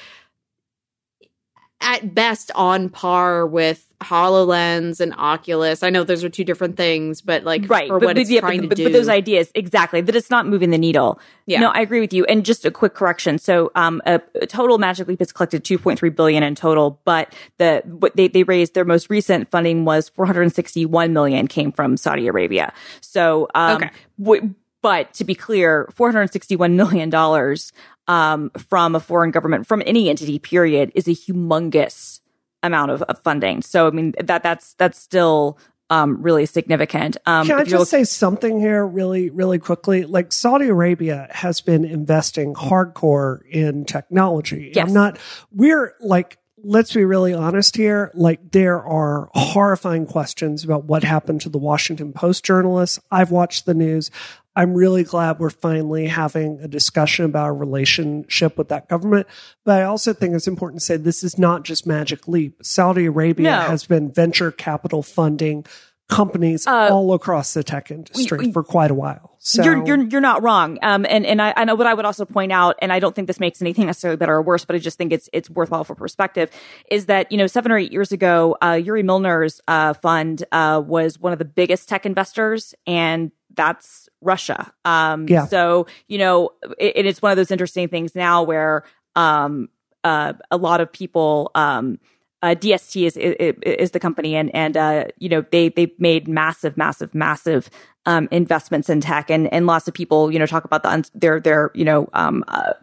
at 1.82 2.14
best 2.16 2.52
on 2.56 2.90
par 2.90 3.46
with 3.46 3.88
HoloLens 4.02 5.00
and 5.00 5.14
Oculus. 5.18 5.84
I 5.84 5.90
know 5.92 6.04
those 6.04 6.24
are 6.24 6.30
two 6.30 6.44
different 6.44 6.76
things, 6.76 7.22
but 7.22 7.44
like 7.44 7.70
right 7.70 7.88
for 7.88 8.00
but, 8.00 8.06
what 8.08 8.16
but, 8.16 8.22
it's 8.22 8.32
yeah, 8.32 8.40
trying 8.40 8.62
but, 8.62 8.70
to 8.70 8.76
do. 8.76 8.84
but 8.86 8.94
those 8.94 9.10
ideas 9.10 9.52
exactly 9.54 10.02
that 10.02 10.16
it's 10.16 10.30
not 10.32 10.48
moving 10.48 10.72
the 10.72 10.78
needle 10.78 11.20
Yeah. 11.46 11.60
no 11.60 11.70
i 11.70 11.82
agree 11.82 12.00
with 12.00 12.12
you 12.14 12.26
and 12.26 12.44
just 12.44 12.66
a 12.66 12.72
quick 12.72 12.96
correction 12.96 13.38
so 13.38 13.72
um 13.76 14.02
a, 14.08 14.20
a 14.42 14.48
total 14.48 14.80
magic 14.80 15.08
leap 15.08 15.20
has 15.20 15.32
collected 15.32 15.64
2.3 15.64 16.16
billion 16.16 16.42
in 16.42 16.56
total 16.56 17.00
but 17.06 17.34
the 17.60 17.84
what 17.86 18.16
they, 18.16 18.28
they 18.28 18.42
raised 18.44 18.74
their 18.74 18.86
most 18.86 19.10
recent 19.12 19.52
funding 19.52 19.86
was 19.86 20.10
461 20.10 21.14
million 21.14 21.48
came 21.48 21.72
from 21.72 21.96
saudi 21.98 22.28
arabia 22.28 22.74
so 23.02 23.48
um 23.54 23.76
Okay. 23.76 23.90
w- 24.20 24.56
but 24.82 25.14
to 25.16 25.24
be 25.24 25.36
clear 25.36 25.90
461 25.96 26.76
million 26.76 27.10
dollars 27.10 27.72
um 28.08 28.50
from 28.58 28.96
a 28.96 29.00
foreign 29.00 29.32
government 29.32 29.68
from 29.68 29.82
any 29.86 30.10
entity 30.10 30.40
period 30.40 30.92
is 30.96 31.08
a 31.08 31.12
humongous 31.12 32.20
amount 32.64 32.92
of, 32.92 33.02
of 33.04 33.20
funding. 33.24 33.62
So 33.62 33.88
I 33.88 33.92
mean 33.92 34.14
that 34.20 34.44
that's 34.44 34.74
that's 34.76 35.00
still 35.00 35.58
um, 35.92 36.22
really 36.22 36.46
significant. 36.46 37.18
Um, 37.26 37.46
Can 37.46 37.60
I 37.60 37.66
just 37.66 37.92
say 37.92 38.06
something 38.06 38.62
here 38.62 38.88
really, 38.88 39.30
really 39.30 39.60
quickly? 39.60 40.06
Like 40.06 40.32
Saudi 40.32 40.70
Arabia 40.70 41.28
has 41.32 41.60
been 41.60 41.84
investing 41.84 42.54
hardcore 42.54 43.42
in 43.50 43.84
technology. 43.84 44.72
Yes. 44.74 44.88
I'm 44.88 44.94
not, 44.94 45.20
we're 45.52 45.94
like, 46.00 46.38
let's 46.64 46.94
be 46.94 47.04
really 47.04 47.34
honest 47.34 47.76
here. 47.76 48.10
Like 48.14 48.52
there 48.52 48.82
are 48.82 49.30
horrifying 49.34 50.06
questions 50.06 50.64
about 50.64 50.86
what 50.86 51.04
happened 51.04 51.42
to 51.42 51.50
the 51.50 51.58
Washington 51.58 52.14
Post 52.14 52.46
journalists. 52.46 52.98
I've 53.12 53.32
watched 53.32 53.66
the 53.66 53.74
news. 53.74 54.12
I'm 54.56 54.74
really 54.74 55.04
glad 55.04 55.40
we're 55.40 55.50
finally 55.50 56.08
having 56.08 56.60
a 56.62 56.68
discussion 56.68 57.26
about 57.26 57.44
our 57.46 57.56
relationship 57.56 58.58
with 58.58 58.70
that 58.70 58.90
government. 58.90 59.28
But 59.64 59.80
I 59.80 59.84
also 59.84 60.14
think 60.14 60.34
it's 60.36 60.48
important 60.48 60.82
to 60.82 60.86
say 60.86 60.98
this 60.98 61.24
is 61.24 61.38
not 61.38 61.64
just 61.64 61.88
Magic 61.88 62.28
Leap. 62.28 62.58
Saudi 62.64 63.06
Arabia 63.06 63.50
No. 63.52 63.62
has 63.62 63.86
been 63.86 64.12
venture 64.12 64.52
capital 64.52 65.04
funding 65.04 65.66
companies 66.10 66.68
Uh, 66.68 66.90
all 66.92 67.14
across 67.14 67.54
the 67.54 67.64
tech 67.64 67.90
industry 67.90 68.38
we- 68.38 68.52
for 68.52 68.64
quite 68.64 68.92
a 68.92 68.94
while. 68.94 69.30
So 69.44 69.64
You're 69.64 69.84
you're 69.88 70.04
you're 70.04 70.22
not 70.22 70.44
wrong. 70.44 70.78
Um, 70.84 71.04
and 71.10 71.26
and 71.26 71.42
I, 71.42 71.52
I 71.58 71.64
know 71.64 71.74
what 71.74 71.88
I 71.88 71.94
would 71.96 72.06
also 72.06 72.26
point 72.26 72.52
out, 72.52 72.76
and 72.80 72.94
I 72.94 73.00
don't 73.00 73.16
think 73.16 73.26
this 73.28 73.40
makes 73.40 73.60
anything 73.60 73.88
necessarily 73.88 74.18
better 74.18 74.36
or 74.36 74.42
worse, 74.44 74.66
but 74.66 74.76
I 74.76 74.80
just 74.80 75.00
think 75.00 75.12
it's 75.14 75.30
it's 75.34 75.50
worthwhile 75.50 75.84
for 75.84 75.96
perspective. 75.96 76.52
Is 76.92 77.08
that 77.08 77.32
you 77.32 77.38
know 77.40 77.48
seven 77.48 77.72
or 77.72 77.78
eight 77.78 77.92
years 77.92 78.12
ago, 78.12 78.56
uh, 78.62 78.74
Yuri 78.74 79.02
Milner's 79.02 79.60
uh, 79.68 79.94
fund 79.94 80.44
uh, 80.52 80.84
was 80.86 81.18
one 81.18 81.34
of 81.34 81.40
the 81.40 81.46
biggest 81.46 81.90
tech 81.90 82.06
investors, 82.06 82.76
and 82.86 83.32
that's 83.56 84.10
Russia. 84.22 84.74
Um, 84.86 85.28
Yeah. 85.28 85.46
So 85.46 85.88
you 86.08 86.18
know, 86.18 86.52
it, 86.78 86.94
it 86.98 87.06
is 87.06 87.22
one 87.22 87.32
of 87.32 87.38
those 87.38 87.52
interesting 87.52 87.88
things 87.88 88.16
now 88.16 88.44
where 88.44 88.84
um, 89.16 89.70
uh, 90.04 90.34
a 90.50 90.58
lot 90.58 90.82
of 90.82 90.92
people. 90.92 91.52
Um, 91.56 92.00
uh, 92.42 92.56
DST 92.56 93.06
is, 93.06 93.18
is 93.18 93.56
is 93.62 93.92
the 93.92 94.00
company, 94.00 94.36
and 94.36 94.54
and 94.56 94.76
uh, 94.76 95.06
you 95.20 95.30
know 95.30 95.46
they 95.52 95.70
they've 95.70 95.98
made 96.00 96.28
massive, 96.28 96.76
massive, 96.76 97.14
massive 97.14 97.70
um, 98.08 98.28
investments 98.32 98.90
in 98.90 99.00
tech, 99.00 99.30
and 99.30 99.52
and 99.54 99.68
lots 99.68 99.88
of 99.88 99.94
people 99.94 100.32
you 100.32 100.40
know 100.40 100.48
talk 100.48 100.66
about 100.66 100.82
the 100.82 100.90
un- 100.90 101.06
their 101.14 101.40
their 101.40 101.72
you 101.76 101.86
know 101.86 102.10
um, 102.14 102.44
uh, 102.48 102.74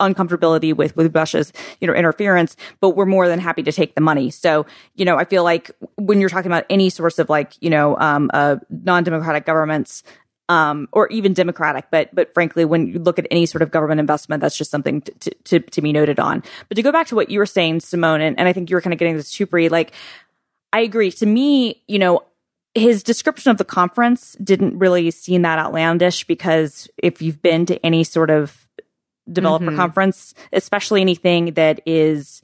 uncomfortability 0.00 0.74
with 0.74 0.96
with 0.96 1.14
Russia's 1.14 1.52
you 1.80 1.86
know 1.86 1.94
interference, 1.94 2.56
but 2.80 2.90
we're 2.90 3.06
more 3.06 3.28
than 3.28 3.38
happy 3.38 3.62
to 3.62 3.72
take 3.72 3.94
the 3.94 4.00
money. 4.00 4.30
So 4.30 4.66
you 4.96 5.04
know 5.04 5.16
I 5.16 5.24
feel 5.24 5.44
like 5.44 5.70
when 5.96 6.18
you're 6.18 6.28
talking 6.28 6.50
about 6.50 6.64
any 6.68 6.90
source 6.90 7.18
of 7.18 7.28
like 7.28 7.52
you 7.60 7.70
know 7.70 7.96
um, 7.98 8.30
uh, 8.34 8.56
non 8.70 9.04
democratic 9.04 9.46
governments 9.46 10.02
um, 10.48 10.88
or 10.92 11.08
even 11.08 11.32
democratic. 11.34 11.86
But 11.90 12.14
but 12.14 12.32
frankly, 12.34 12.64
when 12.64 12.86
you 12.86 12.98
look 12.98 13.18
at 13.18 13.26
any 13.30 13.46
sort 13.46 13.62
of 13.62 13.70
government 13.70 14.00
investment, 14.00 14.40
that's 14.40 14.56
just 14.56 14.70
something 14.70 15.02
to, 15.02 15.12
to, 15.12 15.30
to, 15.44 15.60
to 15.60 15.82
be 15.82 15.92
noted 15.92 16.18
on. 16.18 16.42
But 16.68 16.76
to 16.76 16.82
go 16.82 16.92
back 16.92 17.06
to 17.08 17.14
what 17.14 17.30
you 17.30 17.38
were 17.38 17.46
saying, 17.46 17.80
Simone, 17.80 18.20
and, 18.20 18.38
and 18.38 18.48
I 18.48 18.52
think 18.52 18.70
you 18.70 18.76
were 18.76 18.80
kind 18.80 18.92
of 18.92 18.98
getting 18.98 19.16
this 19.16 19.30
too, 19.30 19.46
Brie, 19.46 19.68
like 19.68 19.92
I 20.72 20.80
agree. 20.80 21.10
To 21.12 21.26
me, 21.26 21.82
you 21.86 21.98
know, 21.98 22.22
his 22.74 23.02
description 23.02 23.50
of 23.50 23.58
the 23.58 23.64
conference 23.64 24.36
didn't 24.42 24.78
really 24.78 25.10
seem 25.10 25.42
that 25.42 25.58
outlandish 25.58 26.24
because 26.24 26.88
if 26.98 27.20
you've 27.22 27.42
been 27.42 27.66
to 27.66 27.84
any 27.84 28.04
sort 28.04 28.30
of 28.30 28.68
developer 29.30 29.66
Mhm. 29.66 29.76
conference, 29.76 30.34
especially 30.52 31.00
anything 31.00 31.52
that 31.54 31.80
is 31.86 32.42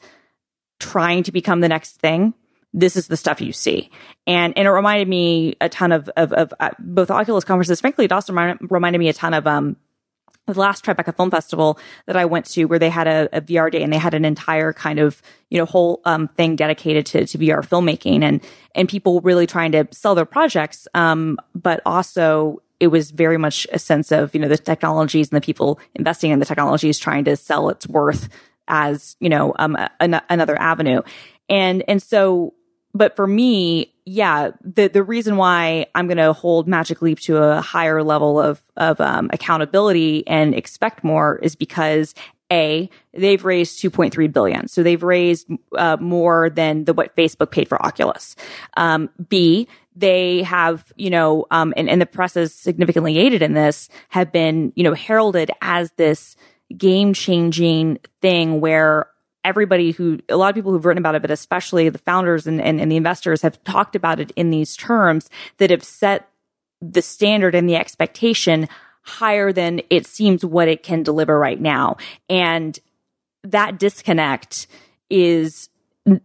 trying 0.80 1.22
to 1.22 1.32
become 1.32 1.60
the 1.60 1.68
next 1.68 2.00
thing, 2.00 2.34
this 2.74 2.96
is 2.96 3.06
the 3.06 3.16
stuff 3.16 3.40
you 3.40 3.52
see. 3.52 3.88
And 4.26 4.52
and 4.58 4.66
it 4.66 4.70
reminded 4.70 5.08
me 5.08 5.56
a 5.60 5.68
ton 5.68 5.92
of 5.92 6.10
of, 6.16 6.32
of 6.32 6.52
uh, 6.60 6.70
both 6.78 7.10
Oculus 7.10 7.44
conferences. 7.44 7.80
Frankly, 7.80 8.04
it 8.04 8.12
also 8.12 8.32
reminded, 8.32 8.98
me 8.98 9.08
a 9.08 9.12
ton 9.14 9.32
of 9.32 9.46
um 9.46 9.76
the 10.46 10.58
last 10.58 10.84
Tribeca 10.84 11.16
Film 11.16 11.30
Festival 11.30 11.78
that 12.06 12.16
I 12.16 12.26
went 12.26 12.44
to, 12.46 12.66
where 12.66 12.78
they 12.78 12.90
had 12.90 13.06
a, 13.06 13.28
a 13.32 13.40
VR 13.40 13.72
day 13.72 13.82
and 13.82 13.90
they 13.90 13.98
had 13.98 14.12
an 14.12 14.26
entire 14.26 14.72
kind 14.72 14.98
of 14.98 15.22
you 15.48 15.58
know 15.58 15.64
whole 15.64 16.02
um, 16.04 16.28
thing 16.28 16.56
dedicated 16.56 17.06
to, 17.06 17.26
to 17.26 17.38
VR 17.38 17.64
filmmaking 17.64 18.22
and 18.22 18.42
and 18.74 18.88
people 18.88 19.20
really 19.20 19.46
trying 19.46 19.72
to 19.72 19.86
sell 19.92 20.14
their 20.14 20.26
projects, 20.26 20.88
um, 20.94 21.38
but 21.54 21.80
also 21.86 22.60
it 22.80 22.88
was 22.88 23.12
very 23.12 23.38
much 23.38 23.66
a 23.72 23.78
sense 23.78 24.10
of 24.10 24.34
you 24.34 24.40
know 24.40 24.48
the 24.48 24.58
technologies 24.58 25.30
and 25.30 25.36
the 25.36 25.44
people 25.44 25.78
investing 25.94 26.32
in 26.32 26.40
the 26.40 26.44
technologies 26.44 26.98
trying 26.98 27.24
to 27.24 27.36
sell 27.36 27.68
its 27.68 27.86
worth 27.86 28.28
as 28.66 29.16
you 29.20 29.28
know 29.28 29.54
um, 29.58 29.76
an, 30.00 30.20
another 30.28 30.60
avenue, 30.60 31.02
and 31.48 31.84
and 31.88 32.02
so 32.02 32.52
but 32.94 33.16
for 33.16 33.26
me, 33.26 33.92
yeah, 34.06 34.52
the 34.62 34.88
the 34.88 35.02
reason 35.02 35.36
why 35.36 35.86
I'm 35.94 36.06
going 36.06 36.18
to 36.18 36.32
hold 36.32 36.68
Magic 36.68 37.02
Leap 37.02 37.18
to 37.20 37.42
a 37.42 37.60
higher 37.60 38.02
level 38.02 38.40
of 38.40 38.62
of 38.76 39.00
um, 39.00 39.30
accountability 39.32 40.26
and 40.26 40.54
expect 40.54 41.02
more 41.02 41.38
is 41.42 41.56
because 41.56 42.14
a 42.52 42.88
they've 43.12 43.44
raised 43.44 43.82
2.3 43.82 44.32
billion, 44.32 44.68
so 44.68 44.82
they've 44.82 45.02
raised 45.02 45.48
uh, 45.76 45.96
more 46.00 46.50
than 46.50 46.84
the 46.84 46.92
what 46.92 47.16
Facebook 47.16 47.50
paid 47.50 47.68
for 47.68 47.84
Oculus. 47.84 48.36
Um, 48.76 49.10
B 49.28 49.68
they 49.96 50.42
have, 50.42 50.92
you 50.96 51.10
know, 51.10 51.46
um, 51.50 51.72
and, 51.76 51.88
and 51.88 52.00
the 52.00 52.06
press 52.06 52.34
has 52.34 52.52
significantly 52.52 53.18
aided 53.18 53.42
in 53.42 53.54
this, 53.54 53.88
have 54.08 54.32
been, 54.32 54.72
you 54.74 54.82
know, 54.82 54.94
heralded 54.94 55.50
as 55.60 55.92
this 55.92 56.36
game 56.76 57.14
changing 57.14 57.98
thing 58.20 58.60
where 58.60 59.06
everybody 59.44 59.90
who 59.90 60.18
a 60.28 60.36
lot 60.36 60.48
of 60.48 60.54
people 60.54 60.72
who've 60.72 60.84
written 60.84 61.02
about 61.02 61.14
it 61.14 61.22
but 61.22 61.30
especially 61.30 61.88
the 61.88 61.98
founders 61.98 62.46
and, 62.46 62.60
and, 62.60 62.80
and 62.80 62.90
the 62.90 62.96
investors 62.96 63.42
have 63.42 63.62
talked 63.64 63.94
about 63.94 64.20
it 64.20 64.32
in 64.36 64.50
these 64.50 64.76
terms 64.76 65.28
that 65.58 65.70
have 65.70 65.84
set 65.84 66.28
the 66.80 67.02
standard 67.02 67.54
and 67.54 67.68
the 67.68 67.76
expectation 67.76 68.68
higher 69.02 69.52
than 69.52 69.80
it 69.90 70.06
seems 70.06 70.44
what 70.44 70.68
it 70.68 70.82
can 70.82 71.02
deliver 71.02 71.38
right 71.38 71.60
now. 71.60 71.96
And 72.28 72.78
that 73.42 73.78
disconnect 73.78 74.66
is 75.10 75.68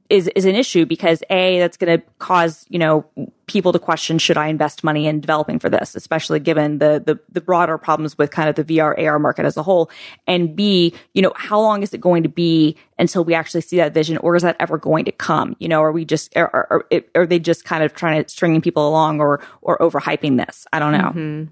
is 0.10 0.28
is 0.36 0.46
an 0.46 0.56
issue 0.56 0.86
because 0.86 1.24
a 1.30 1.60
that's 1.60 1.78
going 1.78 2.00
to 2.00 2.06
cause 2.18 2.66
you 2.70 2.78
know 2.78 3.06
people 3.46 3.72
to 3.72 3.80
question 3.80 4.18
should 4.18 4.36
I 4.36 4.48
invest 4.48 4.84
money 4.84 5.08
in 5.08 5.22
developing 5.22 5.58
for 5.58 5.70
this, 5.70 5.96
especially 5.96 6.40
given 6.42 6.80
the 6.80 7.02
the, 7.06 7.18
the 7.32 7.40
broader 7.40 7.78
problems 7.78 8.18
with 8.18 8.30
kind 8.30 8.50
of 8.50 8.56
the 8.56 8.64
VR 8.78 9.02
AR 9.08 9.20
market 9.20 9.46
as 9.46 9.56
a 9.56 9.64
whole, 9.64 9.90
and 10.28 10.54
b 10.56 10.94
you 11.14 11.22
know 11.22 11.32
how 11.36 11.62
long 11.62 11.82
is 11.82 11.94
it 11.94 12.02
going 12.02 12.24
to 12.24 12.30
be 12.30 12.76
until 12.98 13.24
we 13.24 13.34
actually 13.34 13.62
see 13.62 13.78
that 13.78 13.94
vision, 13.94 14.18
or 14.18 14.36
is 14.36 14.44
that 14.44 14.58
ever 14.60 14.78
going 14.78 15.06
to 15.06 15.14
come? 15.14 15.56
You 15.60 15.70
know, 15.70 15.82
are 15.82 15.94
we 15.94 16.04
just 16.04 16.36
are 16.36 16.50
are, 16.54 16.86
are, 16.92 17.02
are 17.16 17.26
they 17.26 17.40
just 17.40 17.64
kind 17.64 17.84
of 17.84 17.94
trying 17.94 18.22
to 18.22 18.30
stringing 18.30 18.62
people 18.62 18.88
along 18.88 19.22
or 19.22 19.42
or 19.62 19.78
overhyping 19.78 20.46
this? 20.46 20.68
I 20.74 20.80
don't 20.80 20.92
know. 20.92 21.12
Mhm. 21.16 21.50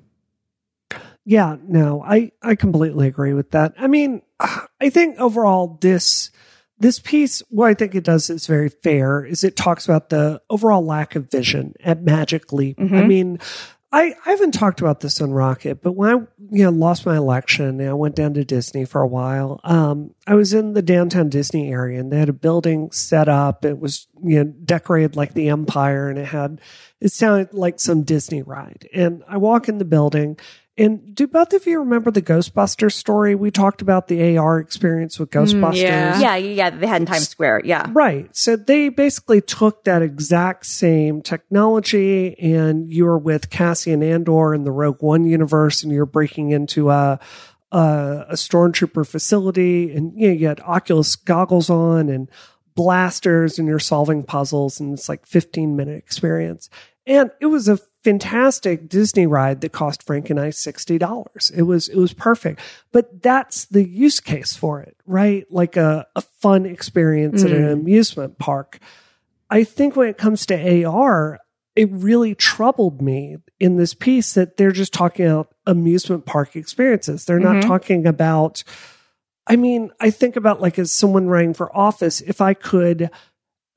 Yeah, 1.29 1.57
no, 1.67 2.01
I, 2.07 2.31
I 2.41 2.55
completely 2.55 3.07
agree 3.07 3.33
with 3.33 3.51
that. 3.51 3.73
I 3.77 3.87
mean, 3.87 4.21
I 4.39 4.89
think 4.89 5.19
overall 5.19 5.77
this, 5.81 6.31
this 6.79 6.99
piece, 6.99 7.41
what 7.49 7.67
I 7.69 7.73
think 7.73 7.95
it 7.95 8.03
does 8.03 8.29
is 8.29 8.45
very 8.47 8.69
fair 8.69 9.25
is 9.25 9.43
it 9.43 9.55
talks 9.55 9.85
about 9.85 10.09
the 10.09 10.41
overall 10.49 10.85
lack 10.85 11.15
of 11.15 11.29
vision 11.31 11.73
at 11.83 12.03
Magic 12.03 12.53
Leap. 12.53 12.79
I 12.79 12.83
Mhm. 12.83 13.07
mean, 13.07 13.39
I, 13.91 14.13
I 14.25 14.31
haven't 14.31 14.51
talked 14.53 14.81
about 14.81 14.99
this 14.99 15.21
on 15.21 15.31
Rocket, 15.31 15.81
but 15.81 15.93
when 15.93 16.09
I, 16.09 16.13
you 16.51 16.63
know, 16.65 16.69
lost 16.71 17.05
my 17.05 17.15
election 17.15 17.79
and 17.79 17.89
I 17.89 17.93
went 17.93 18.15
down 18.15 18.33
to 18.33 18.43
Disney 18.43 18.83
for 18.83 19.01
a 19.01 19.07
while, 19.07 19.61
um, 19.63 20.11
I 20.27 20.35
was 20.35 20.53
in 20.53 20.73
the 20.73 20.81
downtown 20.81 21.29
Disney 21.29 21.71
area 21.71 21.99
and 21.99 22.11
they 22.11 22.19
had 22.19 22.27
a 22.29 22.33
building 22.33 22.91
set 22.91 23.29
up. 23.29 23.63
It 23.63 23.79
was, 23.79 24.07
you 24.21 24.43
know, 24.43 24.51
decorated 24.65 25.15
like 25.15 25.33
the 25.33 25.47
Empire 25.47 26.09
and 26.09 26.19
it 26.19 26.27
had, 26.27 26.59
it 26.99 27.13
sounded 27.13 27.53
like 27.53 27.79
some 27.79 28.03
Disney 28.03 28.41
ride. 28.43 28.89
And 28.93 29.23
I 29.27 29.37
walk 29.37 29.69
in 29.69 29.77
the 29.77 29.85
building 29.85 30.37
and 30.77 31.15
do 31.15 31.25
both 31.25 31.53
of 31.53 31.65
you 31.65 31.79
remember 31.79 32.11
the 32.11 32.21
Ghostbusters 32.21 32.93
story? 32.93 33.33
We 33.33 33.49
talked 33.49 33.81
about 33.81 34.07
the 34.07 34.37
AR 34.37 34.59
experience 34.59 35.19
with 35.19 35.31
mm, 35.31 35.41
Ghostbusters. 35.41 35.81
yeah. 35.81 36.19
Yeah, 36.19 36.35
yeah, 36.35 36.69
they 36.69 36.85
had 36.85 37.01
in 37.01 37.07
Times 37.07 37.29
Square. 37.29 37.61
Yeah, 37.65 37.87
Right. 37.91 38.33
So 38.35 38.55
they 38.55 38.89
basically 38.89 39.41
took 39.41 39.85
that 39.85 40.03
exact 40.03 40.67
same 40.67 41.21
technology 41.21 42.37
and 42.39 42.91
you're 42.91 43.17
with 43.17 43.49
Cassian 43.49 44.03
Andor 44.03 44.53
in 44.53 44.65
the 44.65 44.71
Rogue 44.71 45.01
One 45.01 45.25
universe 45.25 45.81
and 45.81 45.91
you're 45.91 46.05
breaking 46.05 46.51
into 46.51 46.91
a, 46.91 47.19
a, 47.71 48.25
a 48.29 48.33
stormtrooper 48.33 49.07
facility 49.07 49.91
and 49.93 50.13
you, 50.15 50.27
know, 50.27 50.33
you 50.33 50.47
had 50.47 50.59
Oculus 50.59 51.15
goggles 51.15 51.71
on 51.71 52.09
and 52.09 52.29
blasters 52.75 53.57
and 53.57 53.67
you're 53.67 53.79
solving 53.79 54.21
puzzles 54.21 54.79
and 54.79 54.93
it's 54.93 55.09
like 55.09 55.25
15 55.25 55.75
minute 55.75 55.97
experience. 55.97 56.69
And 57.07 57.31
it 57.41 57.47
was 57.47 57.67
a 57.67 57.79
fantastic 58.11 58.87
Disney 58.87 59.27
ride 59.27 59.61
that 59.61 59.73
cost 59.73 60.03
Frank 60.03 60.29
and 60.29 60.39
I 60.39 60.49
$60. 60.49 61.51
It 61.55 61.63
was, 61.63 61.89
it 61.89 61.97
was 61.97 62.13
perfect. 62.13 62.61
But 62.91 63.21
that's 63.21 63.65
the 63.65 63.87
use 63.87 64.19
case 64.21 64.55
for 64.55 64.79
it, 64.81 64.95
right? 65.05 65.45
Like 65.51 65.75
a, 65.75 66.07
a 66.15 66.21
fun 66.21 66.65
experience 66.65 67.43
at 67.43 67.51
an 67.51 67.63
Mm. 67.65 67.73
amusement 67.73 68.37
park. 68.39 68.79
I 69.49 69.63
think 69.65 69.95
when 69.95 70.07
it 70.07 70.17
comes 70.17 70.45
to 70.45 70.85
AR, 70.85 71.39
it 71.75 71.89
really 71.91 72.33
troubled 72.33 73.01
me 73.01 73.37
in 73.59 73.75
this 73.77 73.93
piece 73.93 74.33
that 74.35 74.57
they're 74.57 74.71
just 74.71 74.93
talking 74.93 75.25
about 75.25 75.53
amusement 75.65 76.25
park 76.25 76.55
experiences. 76.55 77.25
They're 77.25 77.39
not 77.39 77.57
Mhm. 77.57 77.67
talking 77.67 78.05
about, 78.07 78.63
I 79.45 79.57
mean, 79.57 79.91
I 79.99 80.09
think 80.11 80.35
about 80.37 80.61
like 80.61 80.79
as 80.79 80.91
someone 80.93 81.27
running 81.27 81.53
for 81.53 81.75
office, 81.75 82.21
if 82.21 82.39
I 82.41 82.53
could 82.53 83.09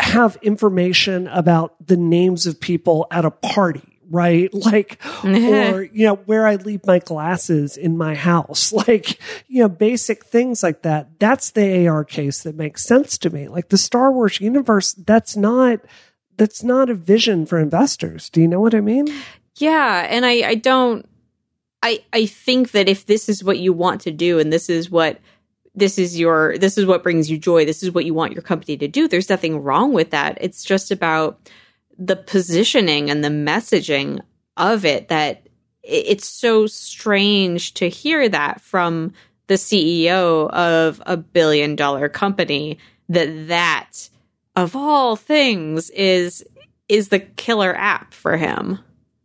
have 0.00 0.38
information 0.40 1.26
about 1.28 1.74
the 1.84 1.96
names 1.96 2.46
of 2.46 2.58
people 2.60 3.06
at 3.10 3.24
a 3.24 3.30
party, 3.30 3.89
right? 4.10 4.50
Like, 4.60 5.00
or, 5.24 5.82
you 5.92 6.06
know, 6.06 6.16
where 6.26 6.46
I 6.46 6.56
leave 6.56 6.84
my 6.86 6.98
glasses 6.98 7.76
in 7.76 7.96
my 7.96 8.14
house, 8.14 8.72
like, 8.88 9.18
you 9.48 9.62
know, 9.62 9.68
basic 9.68 10.24
things 10.24 10.62
like 10.62 10.82
that. 10.82 11.18
That's 11.18 11.50
the 11.50 11.88
AR 11.88 12.04
case 12.04 12.42
that 12.42 12.56
makes 12.56 12.84
sense 12.84 13.16
to 13.18 13.30
me. 13.30 13.48
Like 13.48 13.68
the 13.68 13.78
Star 13.78 14.12
Wars 14.12 14.40
universe, 14.40 14.92
that's 14.92 15.36
not, 15.36 15.80
that's 16.36 16.62
not 16.62 16.90
a 16.90 16.94
vision 16.94 17.46
for 17.46 17.58
investors. 17.58 18.28
Do 18.28 18.40
you 18.40 18.48
know 18.48 18.60
what 18.60 18.74
I 18.74 18.80
mean? 18.80 19.06
Yeah, 19.56 20.06
and 20.08 20.26
I, 20.26 20.48
I 20.48 20.54
don't 20.56 21.06
I 21.82 22.00
I 22.12 22.26
think 22.26 22.72
that 22.72 22.88
if 22.88 23.06
this 23.06 23.28
is 23.28 23.42
what 23.42 23.58
you 23.58 23.72
want 23.72 24.02
to 24.02 24.10
do 24.10 24.38
and 24.38 24.52
this 24.52 24.68
is 24.68 24.90
what 24.90 25.18
this 25.74 25.98
is 25.98 26.18
your 26.18 26.58
this 26.58 26.76
is 26.76 26.86
what 26.86 27.02
brings 27.02 27.30
you 27.30 27.38
joy, 27.38 27.64
this 27.64 27.82
is 27.82 27.90
what 27.92 28.04
you 28.04 28.14
want 28.14 28.32
your 28.32 28.42
company 28.42 28.76
to 28.76 28.88
do, 28.88 29.08
there's 29.08 29.30
nothing 29.30 29.62
wrong 29.62 29.92
with 29.92 30.10
that. 30.10 30.38
It's 30.40 30.64
just 30.64 30.90
about 30.90 31.50
the 32.00 32.16
positioning 32.16 33.10
and 33.10 33.22
the 33.22 33.28
messaging 33.28 34.20
of 34.56 34.84
it 34.84 35.08
that 35.08 35.46
it's 35.82 36.28
so 36.28 36.66
strange 36.66 37.74
to 37.74 37.88
hear 37.88 38.28
that 38.28 38.60
from 38.60 39.12
the 39.46 39.54
CEO 39.54 40.48
of 40.50 41.02
a 41.06 41.16
billion 41.16 41.76
dollar 41.76 42.08
company 42.08 42.78
that 43.08 43.48
that 43.48 44.08
of 44.56 44.74
all 44.74 45.14
things 45.14 45.90
is 45.90 46.44
is 46.88 47.08
the 47.08 47.20
killer 47.20 47.76
app 47.76 48.14
for 48.14 48.36
him. 48.36 48.78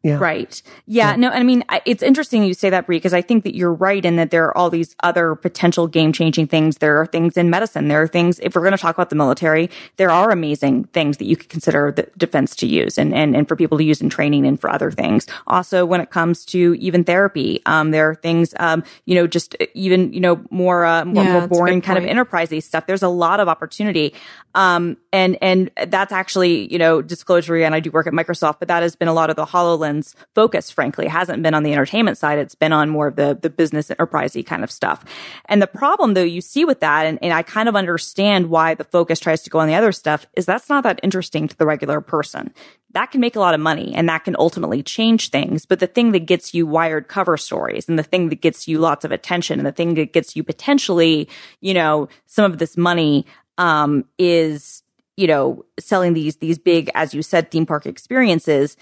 Yeah. 0.06 0.20
Right. 0.20 0.62
Yeah, 0.86 1.10
yeah. 1.10 1.16
No, 1.16 1.30
I 1.30 1.42
mean, 1.42 1.64
it's 1.84 2.04
interesting 2.04 2.44
you 2.44 2.54
say 2.54 2.70
that, 2.70 2.86
Brie, 2.86 2.98
because 2.98 3.16
I 3.16 3.24
think 3.24 3.44
that 3.44 3.56
you're 3.56 3.74
right 3.74 4.06
in 4.06 4.18
that 4.18 4.30
there 4.30 4.46
are 4.46 4.56
all 4.56 4.70
these 4.70 4.96
other 5.02 5.34
potential 5.34 5.88
game 5.88 6.14
changing 6.14 6.46
things. 6.46 6.78
There 6.78 7.02
are 7.02 7.08
things 7.08 7.38
in 7.38 7.50
medicine. 7.50 7.88
There 7.88 8.04
are 8.04 8.08
things, 8.08 8.40
if 8.40 8.54
we're 8.54 8.62
going 8.62 8.74
to 8.74 8.78
talk 8.78 8.96
about 8.96 9.10
the 9.10 9.16
military, 9.16 9.72
there 9.98 10.12
are 10.12 10.30
amazing 10.30 10.84
things 10.94 11.18
that 11.18 11.26
you 11.26 11.36
could 11.36 11.50
consider 11.50 11.92
the 11.92 12.08
defense 12.18 12.56
to 12.58 12.68
use 12.68 13.00
and, 13.00 13.16
and, 13.16 13.36
and 13.36 13.48
for 13.48 13.56
people 13.56 13.80
to 13.80 13.84
use 13.84 14.00
in 14.00 14.12
training 14.12 14.46
and 14.46 14.62
for 14.62 14.70
other 14.70 14.92
things. 14.92 15.26
Also, 15.48 15.88
when 15.88 16.02
it 16.02 16.12
comes 16.12 16.46
to 16.46 16.76
even 16.76 17.04
therapy, 17.04 17.64
um, 17.66 17.90
there 17.90 18.08
are 18.12 18.14
things, 18.14 18.54
um, 18.60 18.84
you 19.06 19.16
know, 19.16 19.26
just 19.26 19.56
even, 19.74 20.14
you 20.14 20.20
know, 20.20 20.40
more, 20.52 20.86
uh, 20.86 21.04
more, 21.04 21.24
yeah, 21.24 21.40
more 21.40 21.48
boring 21.48 21.82
kind 21.82 21.98
of 21.98 22.04
enterprisey 22.04 22.62
stuff. 22.62 22.86
There's 22.86 23.02
a 23.02 23.10
lot 23.10 23.40
of 23.40 23.48
opportunity. 23.48 24.14
Um, 24.54 24.98
and, 25.12 25.36
and 25.42 25.72
that's 25.88 26.14
actually, 26.14 26.72
you 26.72 26.78
know, 26.78 27.02
disclosure. 27.02 27.56
And 27.56 27.74
I 27.74 27.80
do 27.80 27.90
work 27.90 28.06
at 28.06 28.14
Microsoft, 28.14 28.58
but 28.60 28.68
that 28.68 28.84
has 28.84 28.96
been 28.96 29.08
a 29.08 29.14
lot 29.14 29.32
of 29.32 29.36
the 29.36 29.46
HoloLens 29.46 29.95
focus, 30.34 30.70
frankly. 30.72 31.08
Hasn't 31.08 31.44
been 31.44 31.54
on 31.54 31.64
the 31.64 31.74
entertainment 31.74 32.18
side. 32.18 32.40
It's 32.40 32.56
been 32.56 32.74
on 32.74 32.90
more 32.90 33.08
of 33.08 33.16
the, 33.16 33.38
the 33.40 33.50
business 33.50 33.90
enterprisey 33.90 34.46
kind 34.46 34.64
of 34.64 34.72
stuff. 34.72 35.04
And 35.46 35.62
the 35.62 35.68
problem 35.68 36.14
though 36.14 36.24
you 36.24 36.42
see 36.42 36.66
with 36.66 36.80
that, 36.82 37.06
and, 37.06 37.20
and 37.22 37.34
I 37.34 37.44
kind 37.44 37.70
of 37.70 37.76
understand 37.76 38.48
why 38.50 38.74
the 38.74 38.84
focus 38.84 39.20
tries 39.20 39.44
to 39.44 39.50
go 39.50 39.60
on 39.60 39.68
the 39.68 39.76
other 39.76 39.92
stuff 39.92 40.26
is 40.34 40.46
that's 40.46 40.70
not 40.70 40.84
that 40.84 41.00
interesting 41.04 41.48
to 41.48 41.58
the 41.58 41.66
regular 41.66 42.02
person. 42.02 42.54
That 42.92 43.12
can 43.12 43.20
make 43.20 43.36
a 43.36 43.42
lot 43.42 43.54
of 43.54 43.60
money 43.60 43.94
and 43.94 44.08
that 44.08 44.24
can 44.24 44.36
ultimately 44.40 44.82
change 44.82 45.30
things. 45.30 45.66
But 45.66 45.80
the 45.80 45.88
thing 45.88 46.14
that 46.14 46.26
gets 46.26 46.54
you 46.54 46.66
wired 46.66 47.08
cover 47.08 47.36
stories 47.36 47.90
and 47.90 48.00
the 48.00 48.04
thing 48.04 48.30
that 48.30 48.42
gets 48.42 48.68
you 48.68 48.80
lots 48.80 49.04
of 49.04 49.12
attention 49.12 49.60
and 49.60 49.66
the 49.66 49.74
thing 49.74 49.96
that 49.96 50.14
gets 50.14 50.36
you 50.36 50.44
potentially, 50.44 51.28
you 51.60 51.74
know, 51.74 52.08
some 52.26 52.50
of 52.50 52.58
this 52.58 52.78
money 52.78 53.26
um, 53.58 54.06
is 54.18 54.84
you 55.18 55.28
know 55.28 55.66
selling 55.80 56.14
these 56.14 56.38
these 56.38 56.58
big 56.58 56.90
as 56.94 57.14
you 57.14 57.22
said 57.22 57.52
theme 57.52 57.66
park 57.66 57.86
experiences. 57.86 58.78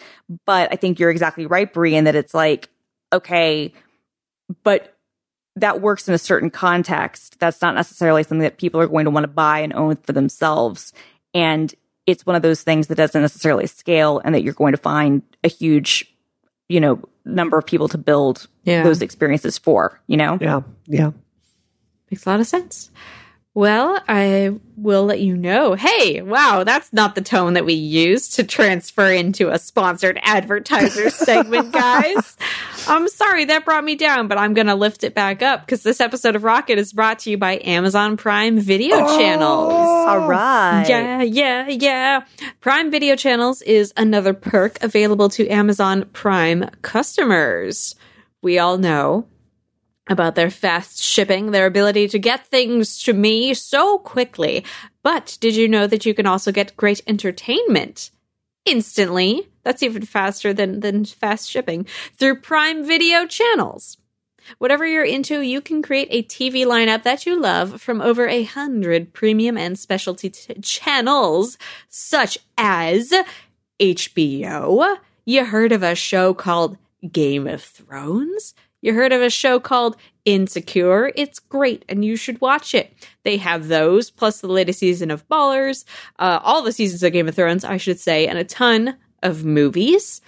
But 0.46 0.72
i 0.72 0.76
think 0.76 1.00
you're 1.00 1.12
exactly 1.12 1.46
right 1.46 1.72
brie 1.72 1.96
in 1.96 2.06
that 2.06 2.16
it's 2.16 2.34
like 2.34 2.70
okay 3.12 3.74
but 4.64 4.94
that 5.56 5.82
works 5.82 6.08
in 6.08 6.14
a 6.14 6.20
certain 6.20 6.50
context. 6.50 7.40
That's 7.40 7.62
not 7.62 7.76
necessarily 7.76 8.24
something 8.24 8.40
that 8.40 8.58
people 8.58 8.82
are 8.82 8.88
going 8.88 9.06
to 9.06 9.12
want 9.12 9.24
to 9.26 9.30
buy 9.30 9.60
and 9.60 9.74
own 9.74 9.96
for 9.98 10.12
themselves. 10.12 10.94
And 11.34 11.74
it's 12.06 12.26
one 12.26 12.36
of 12.36 12.42
those 12.42 12.64
things 12.64 12.88
that 12.88 12.96
doesn't 12.96 13.22
necessarily 13.22 13.68
scale 13.68 14.20
and 14.24 14.34
that 14.34 14.44
you're 14.44 14.54
going 14.54 14.74
to 14.74 14.78
find 14.78 15.22
a 15.44 15.48
huge 15.48 16.10
you 16.70 16.80
know 16.80 17.04
number 17.26 17.58
of 17.58 17.66
people 17.66 17.88
to 17.90 17.98
build 17.98 18.48
yeah. 18.64 18.84
those 18.84 19.02
experiences 19.02 19.58
for 19.58 20.00
you 20.08 20.18
know? 20.18 20.38
Yeah. 20.42 20.62
Yeah. 20.88 21.12
Makes 22.10 22.26
a 22.26 22.30
lot 22.30 22.40
of 22.40 22.48
sense 22.48 22.90
well, 23.56 24.02
I 24.08 24.56
will 24.78 25.06
let 25.06 25.22
you 25.22 25.38
know. 25.38 25.76
Hey, 25.76 26.24
wow, 26.24 26.64
that's 26.64 26.92
not 26.92 27.14
the 27.14 27.22
tone 27.22 27.54
that 27.54 27.66
we 27.66 27.74
use 27.74 28.30
to 28.30 28.44
transfer 28.44 29.12
into 29.12 29.50
a 29.50 29.60
sponsored 29.60 30.20
advertiser 30.24 31.10
segment, 31.12 31.72
guys. 31.72 32.36
I'm 32.88 33.08
sorry 33.08 33.46
that 33.46 33.64
brought 33.64 33.84
me 33.84 33.96
down, 33.96 34.28
but 34.28 34.40
I'm 34.40 34.56
going 34.56 34.68
to 34.68 34.76
lift 34.76 35.04
it 35.04 35.14
back 35.14 35.44
up 35.44 35.62
because 35.66 35.84
this 35.84 36.02
episode 36.02 36.36
of 36.36 36.44
Rocket 36.44 36.80
is 36.80 36.94
brought 36.94 37.20
to 37.20 37.30
you 37.30 37.38
by 37.38 37.62
Amazon 37.64 38.18
Prime 38.18 38.60
Video 38.60 38.96
oh, 39.00 39.18
Channels. 39.20 39.72
All 39.72 40.28
right. 40.28 40.86
Yeah, 40.88 41.22
yeah, 41.22 41.68
yeah. 41.70 42.26
Prime 42.60 42.90
Video 42.90 43.16
Channels 43.16 43.62
is 43.62 43.94
another 43.96 44.34
perk 44.34 44.82
available 44.82 45.30
to 45.30 45.48
Amazon 45.48 46.06
Prime 46.12 46.70
customers. 46.82 47.94
We 48.42 48.58
all 48.58 48.80
know 48.80 49.28
about 50.08 50.36
their 50.36 50.50
fast 50.50 51.02
shipping, 51.02 51.52
their 51.52 51.66
ability 51.66 52.08
to 52.10 52.20
get 52.20 52.48
things 52.48 53.02
to 53.04 53.14
me 53.14 53.54
so 53.54 53.98
quickly. 54.00 54.66
But 55.02 55.38
did 55.40 55.56
you 55.56 55.68
know 55.68 55.88
that 55.88 56.06
you 56.06 56.14
can 56.14 56.26
also 56.26 56.52
get 56.52 56.76
great 56.76 57.02
entertainment 57.08 58.12
instantly? 58.66 59.50
That's 59.64 59.84
even 59.84 60.04
faster 60.04 60.54
than, 60.54 60.82
than 60.82 61.06
fast 61.06 61.50
shipping 61.50 61.86
through 62.18 62.42
Prime 62.42 62.86
Video 62.86 63.26
channels. 63.26 63.98
Whatever 64.58 64.86
you're 64.86 65.06
into, 65.06 65.40
you 65.40 65.62
can 65.62 65.82
create 65.82 66.10
a 66.12 66.24
TV 66.24 66.66
lineup 66.66 67.04
that 67.04 67.26
you 67.26 67.40
love 67.40 67.82
from 67.82 68.02
over 68.02 68.28
a 68.28 68.44
hundred 68.44 69.14
premium 69.14 69.58
and 69.58 69.80
specialty 69.80 70.30
t- 70.30 70.54
channels, 70.62 71.58
such 71.88 72.38
as 72.58 73.14
HBO. 73.80 74.98
You 75.26 75.46
heard 75.46 75.72
of 75.72 75.82
a 75.82 75.96
show 75.96 76.34
called 76.34 76.78
Game 77.10 77.48
of 77.48 77.64
Thrones? 77.64 78.54
You 78.84 78.94
heard 78.94 79.14
of 79.14 79.22
a 79.22 79.30
show 79.30 79.62
called 79.62 79.96
Insecure? 80.26 81.14
It's 81.16 81.40
great 81.40 81.86
and 81.88 82.04
you 82.04 82.18
should 82.18 82.42
watch 82.42 82.76
it. 82.76 82.94
They 83.24 83.38
have 83.38 83.70
those, 83.70 84.12
plus 84.12 84.42
the 84.42 84.48
latest 84.48 84.80
season 84.80 85.10
of 85.10 85.26
Ballers, 85.30 85.86
uh, 86.20 86.42
all 86.44 86.62
the 86.62 86.74
seasons 86.74 87.02
of 87.02 87.14
Game 87.14 87.30
of 87.30 87.34
Thrones, 87.34 87.64
I 87.64 87.78
should 87.78 87.98
say, 87.98 88.28
and 88.28 88.38
a 88.38 88.44
ton 88.44 88.98
of 89.24 89.46
movies. 89.46 90.20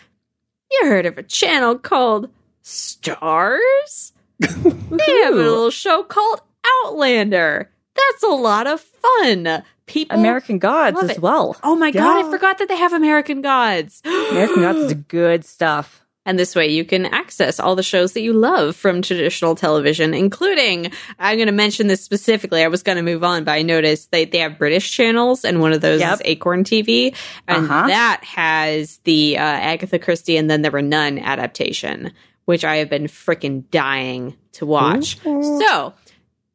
You 0.72 0.86
heard 0.86 1.06
of 1.06 1.18
a 1.18 1.24
channel 1.24 1.78
called 1.78 2.30
Stars? 2.62 4.14
they 4.40 5.22
have 5.24 5.34
a 5.34 5.38
little 5.38 5.70
show 5.70 6.04
called 6.04 6.40
Outlander. 6.86 7.70
That's 7.94 8.24
a 8.24 8.28
lot 8.28 8.68
of 8.68 8.80
fun. 8.80 9.64
People 9.86 10.18
American 10.18 10.60
Gods 10.60 10.98
as 11.04 11.10
it. 11.12 11.20
well. 11.20 11.58
Oh 11.62 11.76
my 11.76 11.88
yeah. 11.88 12.02
god, 12.02 12.26
I 12.26 12.32
forgot 12.32 12.58
that 12.60 12.70
they 12.70 12.78
have 12.78 12.94
American 12.94 13.42
Gods. 13.42 14.02
American 14.06 14.62
Gods 14.62 14.80
is 14.80 14.94
good 14.94 15.44
stuff. 15.44 16.05
And 16.26 16.40
this 16.40 16.56
way 16.56 16.68
you 16.68 16.84
can 16.84 17.06
access 17.06 17.60
all 17.60 17.76
the 17.76 17.84
shows 17.84 18.14
that 18.14 18.22
you 18.22 18.34
love 18.34 18.76
from 18.76 19.02
traditional 19.02 19.56
television, 19.56 20.14
including, 20.14 20.92
I'm 21.20 21.38
going 21.38 21.48
to 21.48 21.54
mention 21.54 21.88
this 21.88 22.04
specifically. 22.04 22.64
I 22.64 22.68
was 22.68 22.82
going 22.84 22.96
to 22.96 23.04
move 23.04 23.24
on, 23.24 23.44
but 23.44 23.52
I 23.52 23.62
noticed 23.62 24.12
they, 24.12 24.26
they 24.26 24.40
have 24.40 24.58
British 24.58 24.92
channels 24.92 25.46
and 25.46 25.62
one 25.62 25.72
of 25.72 25.82
those 25.82 26.00
yep. 26.00 26.16
is 26.16 26.22
Acorn 26.26 26.64
TV. 26.64 27.16
And 27.48 27.66
uh-huh. 27.66 27.88
that 27.88 28.24
has 28.24 28.98
the 29.04 29.38
uh, 29.38 29.42
Agatha 29.42 30.00
Christie 30.00 30.38
and 30.38 30.50
Then 30.50 30.64
There 30.64 30.72
Were 30.72 30.82
None 30.82 31.20
adaptation, 31.20 32.12
which 32.46 32.66
I 32.66 32.78
have 32.78 32.90
been 32.90 33.06
freaking 33.06 33.70
dying 33.70 34.36
to 34.54 34.66
watch. 34.66 35.24
Ooh. 35.26 35.60
So 35.60 35.94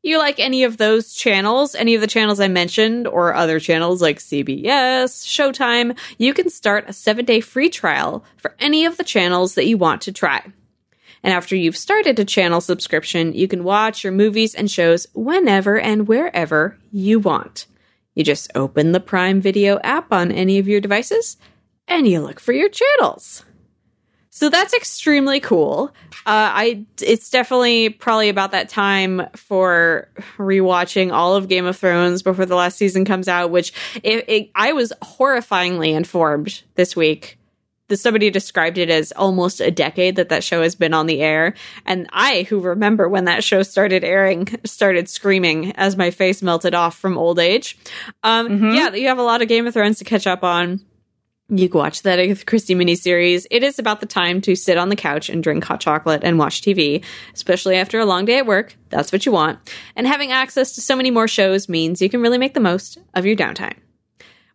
you 0.03 0.19
like 0.19 0.41
any 0.41 0.65
of 0.65 0.77
those 0.77 1.13
channels, 1.13 1.75
any 1.75 1.95
of 1.95 2.01
the 2.01 2.07
channels 2.07 2.41
I 2.41 2.49
mentioned, 2.49 3.07
or 3.07 3.35
other 3.35 3.61
channels 3.61 4.01
like 4.01 4.19
CBS, 4.19 5.25
Showtime, 5.27 5.99
you 6.19 6.33
can 6.33 6.49
start 6.49 6.89
a 6.89 6.93
seven 6.93 7.25
day 7.25 7.41
free 7.41 7.69
trial 7.69 8.25
for 8.37 8.55
any 8.59 8.87
of 8.87 8.97
the 8.97 9.05
channels 9.05 9.55
that 9.55 9.67
you 9.67 9.77
want 9.77 10.03
to 10.03 10.13
try. 10.13 10.43
And 11.23 11.35
after 11.35 11.55
you've 11.55 11.77
started 11.77 12.19
a 12.19 12.25
channel 12.25 12.63
subscription, 12.63 13.35
you 13.35 13.47
can 13.47 13.63
watch 13.63 14.03
your 14.03 14.13
movies 14.13 14.55
and 14.55 14.71
shows 14.71 15.07
whenever 15.13 15.79
and 15.79 16.09
wherever 16.09 16.79
you 16.91 17.21
want. 17.21 17.67
You 18.15 18.25
just 18.25 18.51
open 18.55 18.93
the 18.93 19.01
Prime 19.01 19.41
Video 19.41 19.79
app 19.85 20.13
on 20.13 20.33
any 20.33 20.59
of 20.59 20.67
your 20.67 20.81
devices 20.81 21.37
and 21.87 22.09
you 22.09 22.21
look 22.21 22.41
for 22.41 22.53
your 22.53 22.71
channels. 22.71 23.45
So 24.31 24.49
that's 24.49 24.73
extremely 24.73 25.41
cool. 25.41 25.93
Uh, 26.25 26.49
I 26.55 26.87
it's 27.01 27.31
definitely 27.31 27.89
probably 27.89 28.29
about 28.29 28.53
that 28.53 28.69
time 28.69 29.27
for 29.35 30.09
rewatching 30.39 31.13
all 31.13 31.35
of 31.35 31.49
Game 31.49 31.67
of 31.67 31.77
Thrones 31.77 32.23
before 32.23 32.47
the 32.47 32.55
last 32.55 32.79
season 32.79 33.05
comes 33.05 33.27
out. 33.27 33.51
Which 33.51 33.73
it, 34.05 34.25
it, 34.29 34.51
I 34.55 34.73
was 34.73 34.93
horrifyingly 35.03 35.95
informed 35.95 36.63
this 36.77 36.95
week. 36.95 37.39
Somebody 37.93 38.31
described 38.31 38.79
it 38.79 38.89
as 38.89 39.11
almost 39.13 39.61
a 39.61 39.73
decade 39.73 40.15
that 40.15 40.29
that 40.29 40.45
show 40.45 40.63
has 40.63 40.77
been 40.77 40.95
on 40.95 41.07
the 41.07 41.21
air, 41.23 41.55
and 41.85 42.09
I, 42.13 42.47
who 42.49 42.61
remember 42.61 43.09
when 43.09 43.25
that 43.25 43.43
show 43.43 43.65
started 43.65 44.05
airing, 44.05 44.47
started 44.65 45.09
screaming 45.09 45.73
as 45.73 45.97
my 45.97 46.13
face 46.13 46.41
melted 46.41 46.73
off 46.73 46.97
from 46.97 47.19
old 47.19 47.41
age. 47.41 47.77
Um, 48.23 48.49
mm-hmm. 48.49 48.75
Yeah, 48.77 48.95
you 48.95 49.09
have 49.09 49.19
a 49.19 49.25
lot 49.25 49.43
of 49.43 49.49
Game 49.49 49.67
of 49.67 49.75
Thrones 49.75 49.99
to 49.99 50.05
catch 50.05 50.29
up 50.29 50.45
on 50.45 50.83
you 51.51 51.69
can 51.69 51.79
watch 51.79 52.03
that 52.03 52.19
Christie 52.47 52.75
miniseries. 52.75 53.47
It 53.51 53.63
is 53.63 53.79
about 53.79 54.01
the 54.01 54.07
time 54.07 54.41
to 54.43 54.55
sit 54.55 54.77
on 54.79 54.89
the 54.89 54.97
couch 54.97 55.29
and 55.29 55.43
drink 55.43 55.65
hot 55.65 55.81
chocolate 55.81 56.25
and 56.25 56.39
watch 56.39 56.63
TV, 56.63 57.05
especially 57.35 57.77
after 57.77 57.99
a 57.99 58.07
long 58.07 58.25
day 58.25 58.39
at 58.39 58.47
work. 58.47 58.75
That's 58.89 59.13
what 59.13 59.27
you 59.27 59.33
want. 59.33 59.59
And 59.97 60.07
having 60.07 60.31
access 60.33 60.73
to 60.73 60.81
so 60.81 60.97
many 60.97 61.11
more 61.11 61.29
shows 61.29 61.69
means 61.69 62.01
you 62.01 62.09
can 62.09 62.23
really 62.23 62.39
make 62.39 62.55
the 62.55 62.61
most 62.61 62.97
of 63.15 63.27
your 63.27 63.37
downtime. 63.37 63.77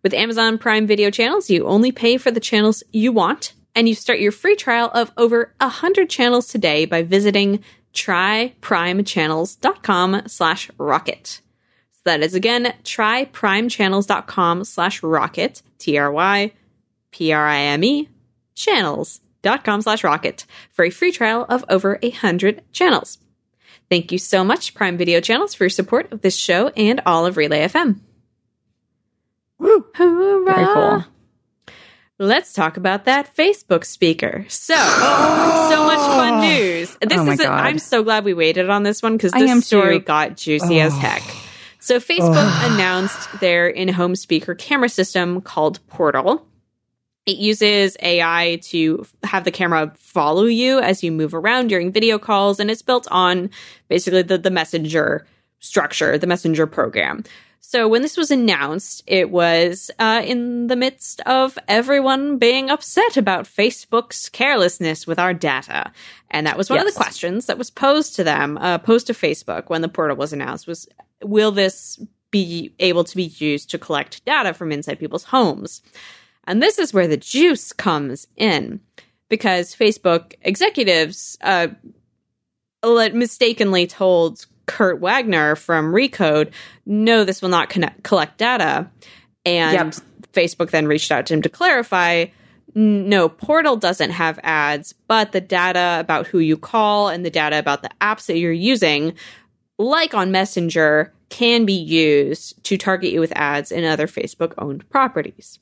With 0.04 0.14
Amazon 0.14 0.58
Prime 0.58 0.88
Video 0.88 1.10
channels, 1.10 1.50
you 1.50 1.66
only 1.66 1.92
pay 1.92 2.16
for 2.18 2.32
the 2.32 2.40
channels 2.40 2.82
you 2.92 3.12
want, 3.12 3.52
and 3.74 3.90
you 3.90 3.96
start 3.96 4.20
your 4.20 4.32
free 4.32 4.56
trial 4.56 4.92
of 4.94 5.12
over 5.18 5.54
100 5.60 6.10
channels 6.10 6.48
today 6.48 6.86
by 6.86 7.04
visiting 7.04 7.62
tryprimechannels.com 7.94 10.22
slash 10.28 10.70
rocket. 10.78 11.42
So 11.92 12.02
that 12.06 12.22
is 12.22 12.36
again, 12.36 12.74
tryprimechannels.com 12.84 14.64
slash 14.66 15.02
rocket, 15.02 15.64
T-R-Y 15.80 16.52
P-R-I-M-E, 17.16 18.10
channels.com 18.56 19.82
slash 19.82 20.04
rocket 20.04 20.46
for 20.74 20.84
a 20.84 20.90
free 20.90 21.14
trial 21.14 21.46
of 21.48 21.64
over 21.70 21.98
a 22.02 22.10
hundred 22.10 22.62
channels. 22.74 23.20
Thank 23.90 24.12
you 24.12 24.18
so 24.18 24.44
much, 24.44 24.74
Prime 24.74 24.98
Video 24.98 25.22
Channels, 25.22 25.54
for 25.54 25.64
your 25.64 25.70
support 25.70 26.12
of 26.12 26.20
this 26.20 26.36
show 26.36 26.68
and 26.76 27.02
all 27.06 27.26
of 27.26 27.38
Relay 27.38 27.66
FM. 27.68 28.02
Woo. 29.60 29.86
Hoorah! 29.96 30.44
Very 30.44 30.66
cool. 30.66 31.06
Let's 32.20 32.52
talk 32.52 32.76
about 32.76 33.06
that 33.06 33.34
Facebook 33.34 33.86
speaker. 33.86 34.46
So, 34.50 34.76
so 34.76 35.86
much 35.86 36.00
fun 36.00 36.34
oh. 36.34 36.42
news. 36.42 36.98
This 37.00 37.18
Oh 37.18 37.32
is. 37.32 37.40
A, 37.40 37.44
God. 37.44 37.66
I'm 37.66 37.80
so 37.80 38.04
glad 38.04 38.26
we 38.26 38.34
waited 38.34 38.70
on 38.70 38.84
this 38.84 39.02
one 39.02 39.16
because 39.16 39.32
this 39.32 39.66
story 39.66 40.00
too. 40.00 40.06
got 40.06 40.36
juicy 40.36 40.82
as 40.82 40.94
heck. 40.98 41.22
Oh. 41.24 41.42
So, 41.80 42.00
Facebook 42.00 42.34
oh. 42.36 42.74
announced 42.74 43.40
their 43.40 43.70
in-home 43.70 44.18
speaker 44.18 44.54
camera 44.54 44.90
system 44.90 45.40
called 45.40 45.80
Portal. 45.88 46.46
It 47.26 47.38
uses 47.38 47.98
AI 48.02 48.60
to 48.64 49.06
have 49.24 49.46
the 49.46 49.52
camera 49.52 49.92
follow 49.98 50.46
you 50.46 50.80
as 50.80 51.04
you 51.04 51.12
move 51.12 51.34
around 51.34 51.68
during 51.68 51.92
video 51.92 52.20
calls, 52.20 52.60
and 52.60 52.70
it's 52.70 52.84
built 52.84 53.08
on 53.10 53.50
basically 53.88 54.22
the, 54.22 54.38
the 54.38 54.52
messenger 54.52 55.26
structure, 55.60 56.18
the 56.18 56.28
messenger 56.28 56.68
program. 56.68 57.24
So 57.62 57.88
when 57.88 58.04
this 58.04 58.16
was 58.16 58.30
announced, 58.30 59.04
it 59.08 59.32
was 59.32 59.90
uh, 59.98 60.22
in 60.24 60.68
the 60.68 60.76
midst 60.76 61.20
of 61.22 61.58
everyone 61.68 62.38
being 62.38 62.70
upset 62.70 63.18
about 63.18 63.46
Facebook's 63.46 64.30
carelessness 64.30 65.08
with 65.08 65.18
our 65.18 65.34
data, 65.34 65.92
and 66.30 66.46
that 66.46 66.60
was 66.60 66.70
one 66.70 66.80
of 66.80 66.86
the 66.86 66.92
questions 66.92 67.48
that 67.48 67.58
was 67.58 67.72
posed 67.72 68.16
to 68.18 68.24
them, 68.24 68.60
uh, 68.60 68.78
posed 68.78 69.08
to 69.08 69.14
Facebook 69.14 69.68
when 69.68 69.82
the 69.82 69.90
portal 69.90 70.16
was 70.16 70.32
announced. 70.32 70.68
Was 70.68 70.88
will 71.24 71.52
this 71.52 72.00
be 72.30 72.72
able 72.78 73.04
to 73.04 73.16
be 73.16 73.34
used 73.40 73.72
to 73.72 73.80
collect 73.80 74.24
data 74.26 74.54
from 74.54 74.72
inside 74.72 75.00
people's 75.00 75.24
homes? 75.24 75.82
And 76.48 76.62
this 76.62 76.80
is 76.80 76.94
where 76.94 77.08
the 77.08 77.18
juice 77.18 77.74
comes 77.74 78.28
in 78.36 78.80
because 79.30 79.76
Facebook 79.76 80.34
executives 80.42 81.38
uh, 81.42 81.68
mistakenly 82.84 83.88
told 83.88 84.46
Kurt 84.68 85.00
Wagner 85.00 85.56
from 85.56 85.94
Recode, 85.94 86.52
no, 86.86 87.24
this 87.24 87.42
will 87.42 87.50
not 87.50 87.70
connect, 87.70 88.04
collect 88.04 88.38
data. 88.38 88.90
And 89.46 89.94
Yep. 89.94 89.96
Facebook 90.34 90.70
then 90.72 90.88
reached 90.88 91.12
out 91.12 91.26
to 91.28 91.34
him 91.34 91.42
to 91.42 91.50
clarify 91.50 92.26
no, 92.78 93.30
Portal 93.30 93.78
doesn't 93.78 94.10
have 94.12 94.38
ads, 94.44 94.94
but 95.08 95.32
the 95.32 95.40
data 95.40 95.98
about 95.98 96.28
who 96.28 96.40
you 96.40 96.58
call 96.58 97.08
and 97.08 97.26
the 97.26 97.30
data 97.30 97.58
about 97.58 97.82
the 97.82 97.90
apps 98.02 98.26
that 98.26 98.38
you're 98.38 98.52
using, 98.52 99.14
like 99.78 100.14
on 100.14 100.32
Messenger, 100.32 101.14
can 101.30 101.66
be 101.66 101.74
used 101.74 102.62
to 102.66 102.78
target 102.78 103.14
you 103.14 103.22
with 103.22 103.32
ads 103.34 103.72
in 103.72 103.86
other 103.86 104.08
Facebook 104.08 104.54
owned 104.58 104.88
properties. 104.90 105.60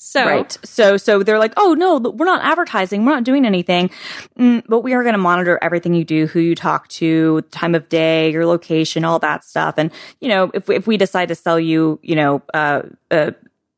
So, 0.00 0.24
Right. 0.24 0.56
So, 0.62 0.96
so 0.96 1.24
they're 1.24 1.40
like, 1.40 1.54
oh 1.56 1.74
no, 1.74 1.98
we're 1.98 2.24
not 2.24 2.44
advertising. 2.44 3.04
We're 3.04 3.16
not 3.16 3.24
doing 3.24 3.44
anything. 3.44 3.90
Mm, 4.38 4.62
but 4.68 4.80
we 4.80 4.94
are 4.94 5.02
going 5.02 5.14
to 5.14 5.18
monitor 5.18 5.58
everything 5.60 5.92
you 5.92 6.04
do, 6.04 6.28
who 6.28 6.38
you 6.38 6.54
talk 6.54 6.86
to, 6.88 7.42
time 7.50 7.74
of 7.74 7.88
day, 7.88 8.30
your 8.30 8.46
location, 8.46 9.04
all 9.04 9.18
that 9.18 9.42
stuff. 9.42 9.74
And, 9.76 9.90
you 10.20 10.28
know, 10.28 10.52
if, 10.54 10.70
if 10.70 10.86
we 10.86 10.96
decide 10.96 11.26
to 11.28 11.34
sell 11.34 11.58
you, 11.58 11.98
you 12.04 12.14
know, 12.14 12.42
uh, 12.54 12.82
uh, 13.10 13.32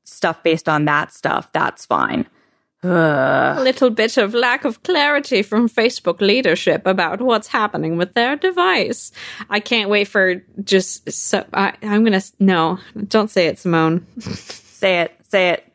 stuff 0.04 0.42
based 0.42 0.68
on 0.68 0.84
that 0.84 1.10
stuff, 1.10 1.50
that's 1.52 1.86
fine. 1.86 2.26
Ugh. 2.82 3.58
a 3.58 3.62
little 3.62 3.90
bit 3.90 4.16
of 4.18 4.34
lack 4.34 4.66
of 4.66 4.82
clarity 4.82 5.42
from 5.42 5.68
Facebook 5.70 6.20
leadership 6.20 6.86
about 6.86 7.20
what's 7.22 7.48
happening 7.48 7.96
with 7.96 8.12
their 8.12 8.36
device. 8.36 9.10
I 9.48 9.60
can't 9.60 9.88
wait 9.88 10.08
for 10.08 10.42
just 10.64 11.10
so 11.10 11.44
I, 11.52 11.74
I'm 11.82 12.04
gonna 12.04 12.22
no, 12.38 12.78
don't 13.08 13.30
say 13.30 13.46
it, 13.46 13.58
Simone. 13.58 14.06
Say 14.20 15.00
it. 15.00 15.12
Say 15.28 15.50
it. 15.50 15.69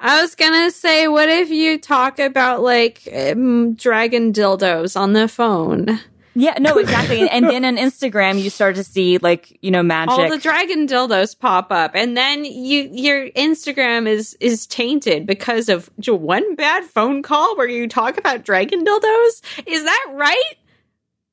I 0.00 0.20
was 0.20 0.34
gonna 0.34 0.70
say, 0.70 1.08
what 1.08 1.28
if 1.28 1.50
you 1.50 1.78
talk 1.78 2.18
about 2.18 2.62
like 2.62 3.08
um, 3.14 3.74
dragon 3.74 4.32
dildos 4.32 5.00
on 5.00 5.12
the 5.12 5.28
phone? 5.28 6.00
Yeah, 6.36 6.56
no, 6.58 6.78
exactly. 6.78 7.28
and, 7.28 7.48
then 7.48 7.64
on 7.64 7.76
Instagram, 7.76 8.42
you 8.42 8.50
start 8.50 8.74
to 8.74 8.84
see 8.84 9.18
like, 9.18 9.56
you 9.62 9.70
know, 9.70 9.84
magic. 9.84 10.10
All 10.10 10.28
the 10.28 10.38
dragon 10.38 10.86
dildos 10.88 11.38
pop 11.38 11.70
up, 11.70 11.92
and 11.94 12.16
then 12.16 12.44
you 12.44 12.90
your 12.92 13.30
Instagram 13.30 14.08
is 14.08 14.34
is 14.40 14.66
tainted 14.66 15.26
because 15.26 15.68
of 15.68 15.90
one 16.06 16.56
bad 16.56 16.84
phone 16.84 17.22
call 17.22 17.56
where 17.56 17.68
you 17.68 17.88
talk 17.88 18.18
about 18.18 18.44
dragon 18.44 18.84
dildos. 18.84 19.42
Is 19.66 19.84
that 19.84 20.06
right, 20.12 20.54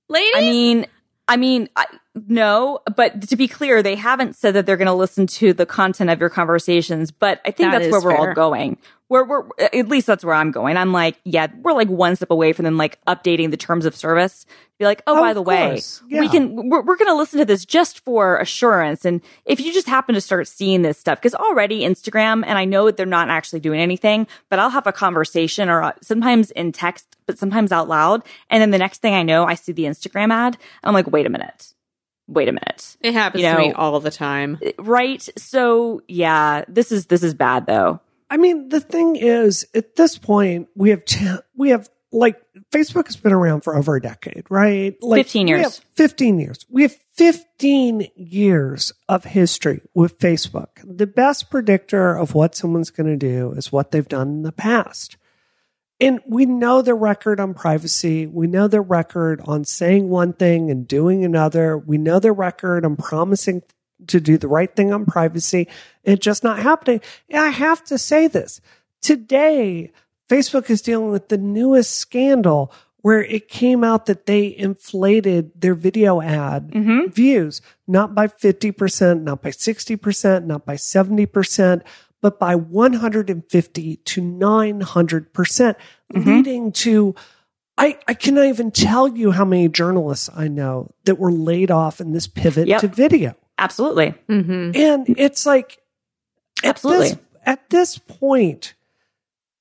lady? 0.08 0.32
I 0.36 0.42
mean, 0.42 0.86
I 1.28 1.38
mean, 1.38 1.68
I, 1.76 1.86
no, 2.14 2.80
but 2.96 3.30
to 3.30 3.36
be 3.36 3.48
clear, 3.48 3.82
they 3.82 3.96
haven't 3.96 4.36
said 4.36 4.54
that 4.56 4.66
they're 4.66 4.78
going 4.78 4.88
to 4.88 4.94
listen 4.94 5.28
to 5.28 5.54
the 5.54 5.66
content 5.66 6.10
of 6.10 6.20
your 6.20 6.30
conversations. 6.30 7.10
But 7.12 7.40
I 7.46 7.52
think 7.52 7.72
That 7.72 7.80
that's 7.80 7.92
where 7.92 8.02
we're 8.02 8.12
fair. 8.18 8.30
all 8.30 8.34
going. 8.36 8.78
We're, 9.08 9.26
we're 9.26 9.44
at 9.60 9.88
least 9.90 10.08
that's 10.08 10.24
where 10.24 10.36
I'm 10.36 10.52
going. 10.52 10.78
I'm 10.78 10.94
like, 10.94 11.18
yeah, 11.26 11.48
we're 11.62 11.74
like 11.74 11.90
one 11.90 12.16
step 12.16 12.32
away 12.32 12.54
from 12.54 12.64
them 12.64 12.78
like 12.78 12.98
updating 13.06 13.52
the 13.52 13.58
terms 13.58 13.86
of 13.86 13.94
service. 13.96 14.46
Be 14.80 14.86
like, 14.86 15.04
oh, 15.06 15.18
Oh, 15.18 15.22
by 15.22 15.34
the 15.34 15.42
way, 15.42 15.70
course. 15.72 16.02
we 16.10 16.28
can 16.30 16.70
we're, 16.70 16.82
we're 16.82 16.96
going 16.96 17.10
to 17.12 17.16
listen 17.16 17.40
to 17.40 17.46
this 17.46 17.66
just 17.66 18.00
for 18.06 18.38
assurance. 18.38 19.04
And 19.06 19.22
if 19.46 19.60
you 19.60 19.74
just 19.74 19.88
happen 19.88 20.16
to 20.16 20.22
start 20.22 20.48
seeing 20.48 20.82
this 20.82 20.98
stuff, 20.98 21.20
because 21.20 21.36
already 21.36 21.82
Instagram, 21.82 22.44
and 22.46 22.58
I 22.58 22.64
know 22.66 22.90
they're 22.90 23.06
not 23.06 23.30
actually 23.30 23.60
doing 23.60 23.80
anything, 23.82 24.28
but 24.50 24.60
I'll 24.60 24.70
have 24.70 24.88
a 24.88 24.94
conversation 24.94 25.70
or 25.70 25.84
uh, 25.84 25.92
sometimes 26.02 26.52
in 26.52 26.72
text, 26.72 27.06
but 27.26 27.38
sometimes 27.38 27.72
out 27.74 27.88
loud, 27.90 28.24
and 28.50 28.62
then 28.62 28.72
the 28.72 28.78
next 28.78 29.02
thing 29.02 29.14
I 29.14 29.24
know, 29.24 29.44
I 29.46 29.56
see 29.56 29.72
the 29.74 29.84
Instagram 29.84 30.32
ad, 30.34 30.54
and 30.56 30.62
I'm 30.84 30.94
like, 30.94 31.08
wait 31.12 31.26
a 31.26 31.30
minute, 31.30 31.74
wait 32.32 32.48
a 32.48 32.52
minute, 32.52 32.98
it 33.02 33.14
happens 33.14 33.44
you 33.44 33.52
to 33.52 33.58
me 33.58 33.72
all 33.74 34.00
the 34.00 34.12
time. 34.12 34.60
right? 34.80 35.28
So 35.38 36.02
yeah, 36.08 36.64
this 36.68 36.92
is 36.92 37.08
this 37.08 37.24
is 37.24 37.34
bad 37.34 37.66
though. 37.66 38.00
I 38.30 38.38
mean, 38.38 38.70
the 38.70 38.80
thing 38.80 39.18
is, 39.18 39.68
at 39.76 39.96
this 39.98 40.18
point, 40.18 40.70
we 40.76 40.90
have 40.92 41.04
t- 41.06 41.28
we 41.56 41.70
have 41.70 41.90
like 42.14 42.42
Facebook 42.72 43.08
has 43.08 43.16
been 43.16 43.34
around 43.34 43.62
for 43.62 43.76
over 43.76 43.96
a 43.96 44.02
decade, 44.02 44.46
right? 44.50 44.96
Like 45.02 45.26
15 45.26 45.46
we 45.46 45.50
years. 45.52 45.64
have 45.64 45.86
Fifteen 45.96 46.40
years. 46.40 46.66
We 46.70 46.82
have 46.84 46.96
fifteen 47.14 48.08
years 48.16 48.92
of 49.08 49.24
history 49.26 49.82
with 49.94 50.18
Facebook. 50.20 50.68
The 50.84 51.08
best 51.08 51.50
predictor 51.50 52.16
of 52.16 52.34
what 52.34 52.56
someone's 52.56 52.90
going 52.90 53.08
to 53.08 53.18
do 53.18 53.52
is 53.52 53.72
what 53.72 53.92
they've 53.92 54.08
done 54.08 54.30
in 54.30 54.42
the 54.44 54.52
past. 54.52 55.18
And 56.02 56.20
we 56.26 56.48
know 56.48 56.82
their 56.82 56.96
record 56.96 57.40
on 57.40 57.54
privacy. 57.54 58.26
We 58.26 58.48
know 58.48 58.68
their 58.68 58.82
record 58.82 59.40
on 59.46 59.64
saying 59.66 60.10
one 60.10 60.34
thing 60.34 60.72
and 60.72 60.88
doing 60.88 61.24
another. 61.24 61.78
We 61.78 62.00
know 62.00 62.20
their 62.20 62.34
record 62.34 62.84
on 62.84 62.96
promising 62.98 63.62
to 64.08 64.20
do 64.20 64.40
the 64.40 64.48
right 64.48 64.76
thing 64.76 64.92
on 64.92 65.06
privacy 65.06 65.68
and 66.04 66.14
it 66.14 66.22
just 66.22 66.44
not 66.44 66.58
happening. 66.60 67.02
And 67.30 67.40
I 67.40 67.50
have 67.50 67.84
to 67.86 68.00
say 68.00 68.28
this 68.28 68.60
today, 69.02 69.92
Facebook 70.28 70.72
is 70.72 70.82
dealing 70.82 71.12
with 71.12 71.30
the 71.30 71.38
newest 71.38 71.96
scandal 71.96 72.74
where 73.02 73.24
it 73.24 73.48
came 73.48 73.84
out 73.84 74.06
that 74.08 74.26
they 74.26 74.56
inflated 74.56 75.52
their 75.60 75.74
video 75.76 76.22
ad 76.22 76.72
mm-hmm. 76.72 77.12
views, 77.12 77.62
not 77.88 78.14
by 78.14 78.28
50%, 78.28 79.24
not 79.24 79.42
by 79.42 79.50
60%, 79.50 80.46
not 80.46 80.66
by 80.66 80.76
70%, 80.76 81.82
but 82.22 82.40
by 82.40 82.56
150 82.56 83.96
to 83.98 84.22
900%, 84.22 85.34
percent 85.34 85.78
leading 86.14 86.72
to 86.72 87.16
I, 87.78 87.98
I 88.08 88.14
cannot 88.14 88.46
even 88.46 88.70
tell 88.72 89.08
you 89.08 89.32
how 89.32 89.46
many 89.46 89.68
journalists 89.68 90.30
I 90.36 90.48
know 90.50 90.92
that 91.06 91.18
were 91.18 91.32
laid 91.32 91.72
off 91.72 92.00
in 92.00 92.12
this 92.12 92.28
pivot 92.28 92.68
Yep. 92.68 92.82
to 92.82 92.88
video. 92.88 93.36
Absolutely, 93.58 94.14
Mm-hmm. 94.30 94.72
And 94.76 95.08
it's 95.18 95.46
like, 95.46 95.80
at 96.64 96.72
Absolutely. 96.72 97.10
this, 97.10 97.18
at 97.44 97.70
this 97.70 97.98
point, 97.98 98.76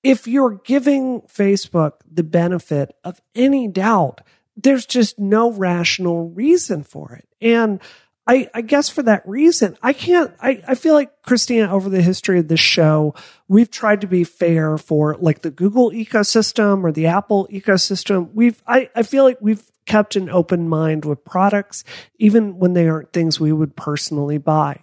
if 0.03 0.27
you're 0.27 0.61
giving 0.65 1.23
Facebook 1.23 1.93
the 2.11 2.23
benefit 2.23 2.95
of 3.05 3.21
any 3.35 3.69
doubt, 3.69 4.21
there's 4.57 4.87
just 4.87 5.19
no 5.19 5.53
rational 5.53 6.29
reason 6.31 6.83
for 6.83 7.15
it. 7.15 7.29
And 7.41 7.81
I, 8.27 8.49
I 8.55 8.61
guess 8.61 8.89
for 8.89 9.03
that 9.03 9.27
reason, 9.27 9.77
I 9.83 9.93
can't, 9.93 10.33
I, 10.41 10.63
I 10.69 10.75
feel 10.75 10.95
like 10.95 11.23
Christina, 11.23 11.73
over 11.73 11.89
the 11.89 12.03
history 12.03 12.39
of 12.39 12.49
this 12.49 12.61
show, 12.61 13.15
we've 13.49 13.71
tried 13.71 14.03
to 14.03 14.07
be 14.07 14.25
fair 14.25 14.79
for 14.79 15.17
like 15.19 15.43
the 15.43 15.51
Google 15.51 15.91
ecosystem 15.91 16.85
or 16.85 16.93
the 16.93 17.07
Apple 17.07 17.49
ecosystem. 17.51 18.31
We've, 18.33 18.63
I, 18.67 18.91
I 18.95 19.03
feel 19.03 19.25
like 19.25 19.39
we've 19.41 19.65
kept 19.87 20.15
an 20.15 20.31
open 20.31 20.69
mind 20.69 21.05
with 21.05 21.25
products, 21.25 21.83
even 22.19 22.59
when 22.59 22.75
they 22.75 22.89
aren't 22.89 23.13
things 23.13 23.41
we 23.41 23.53
would 23.53 23.75
personally 23.75 24.39
buy. 24.39 24.79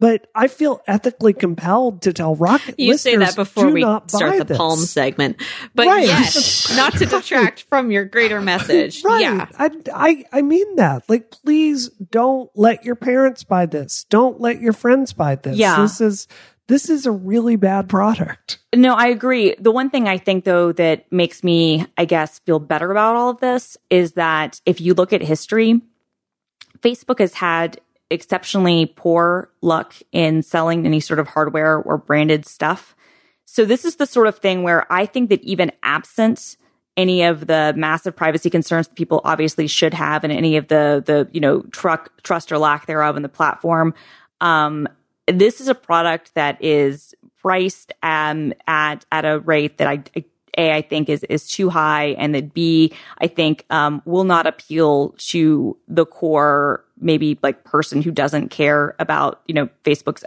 But 0.00 0.28
I 0.34 0.48
feel 0.48 0.80
ethically 0.88 1.32
compelled 1.34 2.02
to 2.02 2.12
tell 2.12 2.34
Rocket 2.34 2.74
You 2.78 2.96
say 2.96 3.16
that 3.16 3.36
before 3.36 3.70
we 3.70 3.82
start 3.82 4.38
the 4.38 4.44
this. 4.44 4.56
palm 4.56 4.78
segment, 4.78 5.40
but 5.74 5.86
Right. 5.86 6.06
yes, 6.06 6.74
not 6.74 6.94
to 6.94 7.06
detract 7.06 7.62
from 7.68 7.90
your 7.90 8.06
greater 8.06 8.40
message. 8.40 9.04
Right. 9.04 9.20
Yeah, 9.20 9.46
I, 9.58 9.70
I, 9.94 10.24
I 10.32 10.42
mean 10.42 10.76
that. 10.76 11.08
Like, 11.08 11.30
please 11.30 11.90
don't 11.90 12.50
let 12.54 12.84
your 12.84 12.96
parents 12.96 13.44
buy 13.44 13.66
this. 13.66 14.04
Don't 14.04 14.40
let 14.40 14.60
your 14.60 14.72
friends 14.72 15.12
buy 15.12 15.34
this. 15.36 15.56
Yeah. 15.58 15.82
This 15.82 16.00
is, 16.00 16.28
this 16.66 16.88
is 16.88 17.04
a 17.04 17.12
really 17.12 17.56
bad 17.56 17.88
product. 17.90 18.58
No, 18.74 18.94
I 18.94 19.08
agree. 19.08 19.54
The 19.58 19.70
one 19.72 19.90
thing 19.90 20.08
I 20.08 20.16
think 20.16 20.44
though 20.44 20.72
that 20.72 21.12
makes 21.12 21.44
me, 21.44 21.84
I 21.98 22.06
guess, 22.06 22.38
feel 22.40 22.58
better 22.58 22.90
about 22.90 23.16
all 23.16 23.28
of 23.30 23.40
this 23.40 23.76
is 23.90 24.12
that 24.12 24.60
if 24.64 24.80
you 24.80 24.94
look 24.94 25.12
at 25.12 25.20
history, 25.20 25.82
Facebook 26.80 27.18
has 27.18 27.34
had 27.34 27.80
exceptionally 28.10 28.86
poor 28.86 29.50
luck 29.62 29.94
in 30.12 30.42
selling 30.42 30.84
any 30.84 31.00
sort 31.00 31.18
of 31.18 31.28
hardware 31.28 31.78
or 31.78 31.96
branded 31.96 32.46
stuff. 32.46 32.94
So 33.44 33.64
this 33.64 33.84
is 33.84 33.96
the 33.96 34.06
sort 34.06 34.26
of 34.26 34.38
thing 34.38 34.62
where 34.62 34.90
I 34.92 35.06
think 35.06 35.30
that 35.30 35.42
even 35.42 35.72
absent 35.82 36.56
any 36.96 37.22
of 37.22 37.46
the 37.46 37.72
massive 37.76 38.14
privacy 38.14 38.50
concerns 38.50 38.88
that 38.88 38.94
people 38.94 39.20
obviously 39.24 39.66
should 39.66 39.94
have 39.94 40.24
and 40.24 40.32
any 40.32 40.56
of 40.56 40.68
the 40.68 41.02
the 41.04 41.28
you 41.32 41.40
know 41.40 41.62
truck 41.70 42.22
trust 42.22 42.52
or 42.52 42.58
lack 42.58 42.86
thereof 42.86 43.16
in 43.16 43.22
the 43.22 43.28
platform 43.28 43.94
um, 44.40 44.88
this 45.26 45.60
is 45.60 45.68
a 45.68 45.74
product 45.74 46.34
that 46.34 46.62
is 46.62 47.14
priced 47.40 47.92
um, 48.02 48.52
at 48.66 49.04
at 49.12 49.24
a 49.24 49.38
rate 49.40 49.78
that 49.78 49.88
I, 49.88 50.02
a 50.16 50.24
I 50.58 50.82
think 50.82 51.08
is 51.08 51.22
is 51.24 51.48
too 51.48 51.70
high, 51.70 52.08
and 52.18 52.34
that 52.34 52.52
B 52.52 52.92
I 53.18 53.26
think 53.28 53.64
um, 53.70 54.02
will 54.04 54.24
not 54.24 54.46
appeal 54.46 55.14
to 55.18 55.76
the 55.88 56.04
core 56.04 56.84
maybe 57.00 57.38
like 57.42 57.64
person 57.64 58.02
who 58.02 58.10
doesn't 58.10 58.50
care 58.50 58.94
about 58.98 59.42
you 59.46 59.54
know 59.54 59.68
Facebook's 59.84 60.24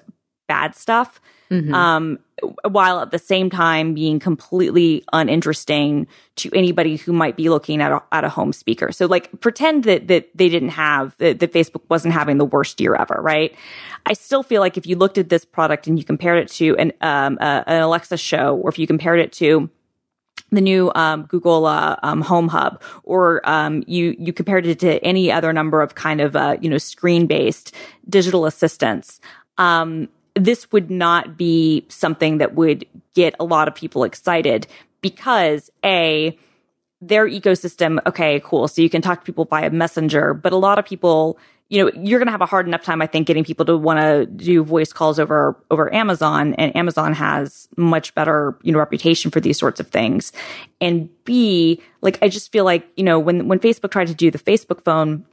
bad 0.48 0.76
stuff. 0.76 1.22
Mm-hmm. 1.52 1.74
Um, 1.74 2.20
while 2.64 3.00
at 3.00 3.12
the 3.12 3.20
same 3.20 3.50
time 3.50 3.94
being 3.94 4.20
completely 4.20 5.04
uninteresting 5.14 6.08
to 6.38 6.50
anybody 6.54 6.96
who 6.96 7.14
might 7.14 7.38
be 7.38 7.50
looking 7.50 7.80
at 7.82 7.92
a, 7.92 8.02
at 8.12 8.24
a 8.24 8.30
home 8.30 8.54
speaker. 8.54 8.92
So 8.92 9.06
like 9.06 9.30
pretend 9.40 9.84
that, 9.84 10.08
that 10.08 10.30
they 10.36 10.50
didn't 10.50 10.70
have, 10.70 11.16
that, 11.20 11.40
that 11.40 11.54
Facebook 11.54 11.84
wasn't 11.90 12.14
having 12.14 12.38
the 12.38 12.46
worst 12.46 12.82
year 12.82 12.96
ever, 12.96 13.20
right? 13.22 13.56
I 14.06 14.14
still 14.14 14.42
feel 14.42 14.62
like 14.62 14.78
if 14.78 14.88
you 14.88 14.96
looked 14.96 15.18
at 15.18 15.30
this 15.30 15.46
product 15.46 15.88
and 15.88 15.98
you 15.98 16.04
compared 16.04 16.40
it 16.40 16.50
to 16.54 16.76
an, 16.78 16.92
um, 17.02 17.38
uh, 17.40 17.64
an 17.68 17.82
Alexa 17.82 18.18
show, 18.18 18.56
or 18.58 18.70
if 18.70 18.80
you 18.80 18.88
compared 18.88 19.20
it 19.20 19.32
to 19.34 19.70
the 20.56 20.62
new 20.62 20.92
um, 20.96 21.24
Google 21.24 21.66
uh, 21.66 21.96
um, 22.04 22.22
Home 22.22 22.48
Hub, 22.48 22.82
or 23.04 23.48
um, 23.50 23.84
you 23.88 24.16
you 24.20 24.34
compared 24.34 24.66
it 24.66 24.80
to 24.80 25.04
any 25.04 25.32
other 25.32 25.54
number 25.54 25.82
of 25.82 25.96
kind 25.96 26.22
of 26.22 26.36
uh, 26.36 26.58
you 26.62 26.70
know 26.70 26.78
screen 26.78 27.28
based 27.28 27.76
digital 28.10 28.46
assistants. 28.46 29.20
Um, 29.58 30.10
this 30.36 30.72
would 30.72 30.89
not 30.89 31.38
be 31.38 31.86
something 31.89 32.39
that 32.39 32.56
would 32.56 32.86
get 33.13 33.36
a 33.39 33.44
lot 33.44 33.68
of 33.68 33.76
people 33.76 34.04
excited 34.04 34.68
because 35.02 35.70
a 35.84 36.38
their 37.02 37.28
ecosystem 37.28 38.00
okay 38.08 38.39
cool 38.44 38.68
so 38.68 38.82
you 38.82 38.89
can 38.89 39.02
talk 39.02 39.20
to 39.20 39.26
people 39.26 39.46
via 39.46 39.70
messenger 39.70 40.34
but 40.34 40.54
a 40.54 40.58
lot 40.58 40.80
of 40.80 40.86
people 40.86 41.38
you 41.69 41.84
know 41.84 41.91
you're 41.95 42.19
going 42.19 42.28
to 42.28 42.32
have 42.32 42.41
a 42.41 42.45
hard 42.45 42.67
enough 42.67 42.84
time 42.84 43.02
i 43.02 43.08
think 43.08 43.28
getting 43.28 43.43
people 43.43 43.65
to 43.65 43.78
want 43.78 43.99
to 43.99 44.26
do 44.26 44.63
voice 44.63 44.93
calls 44.93 45.19
over 45.19 45.58
over 45.71 45.93
amazon 45.93 46.54
and 46.56 46.76
amazon 46.76 47.13
has 47.13 47.67
much 47.78 48.13
better 48.15 48.58
you 48.62 48.71
know 48.71 48.80
reputation 48.80 49.32
for 49.32 49.39
these 49.39 49.58
sorts 49.58 49.80
of 49.80 49.88
things 49.88 50.32
and 50.82 51.10
b 51.26 51.82
like 52.02 52.17
i 52.21 52.28
just 52.28 52.52
feel 52.52 52.65
like 52.65 52.88
you 52.95 53.04
know 53.04 53.19
when 53.19 53.47
when 53.47 53.60
facebook 53.60 53.91
tried 53.91 54.08
to 54.08 54.15
do 54.15 54.30
the 54.30 54.39
facebook 54.39 54.84
phone 54.84 55.26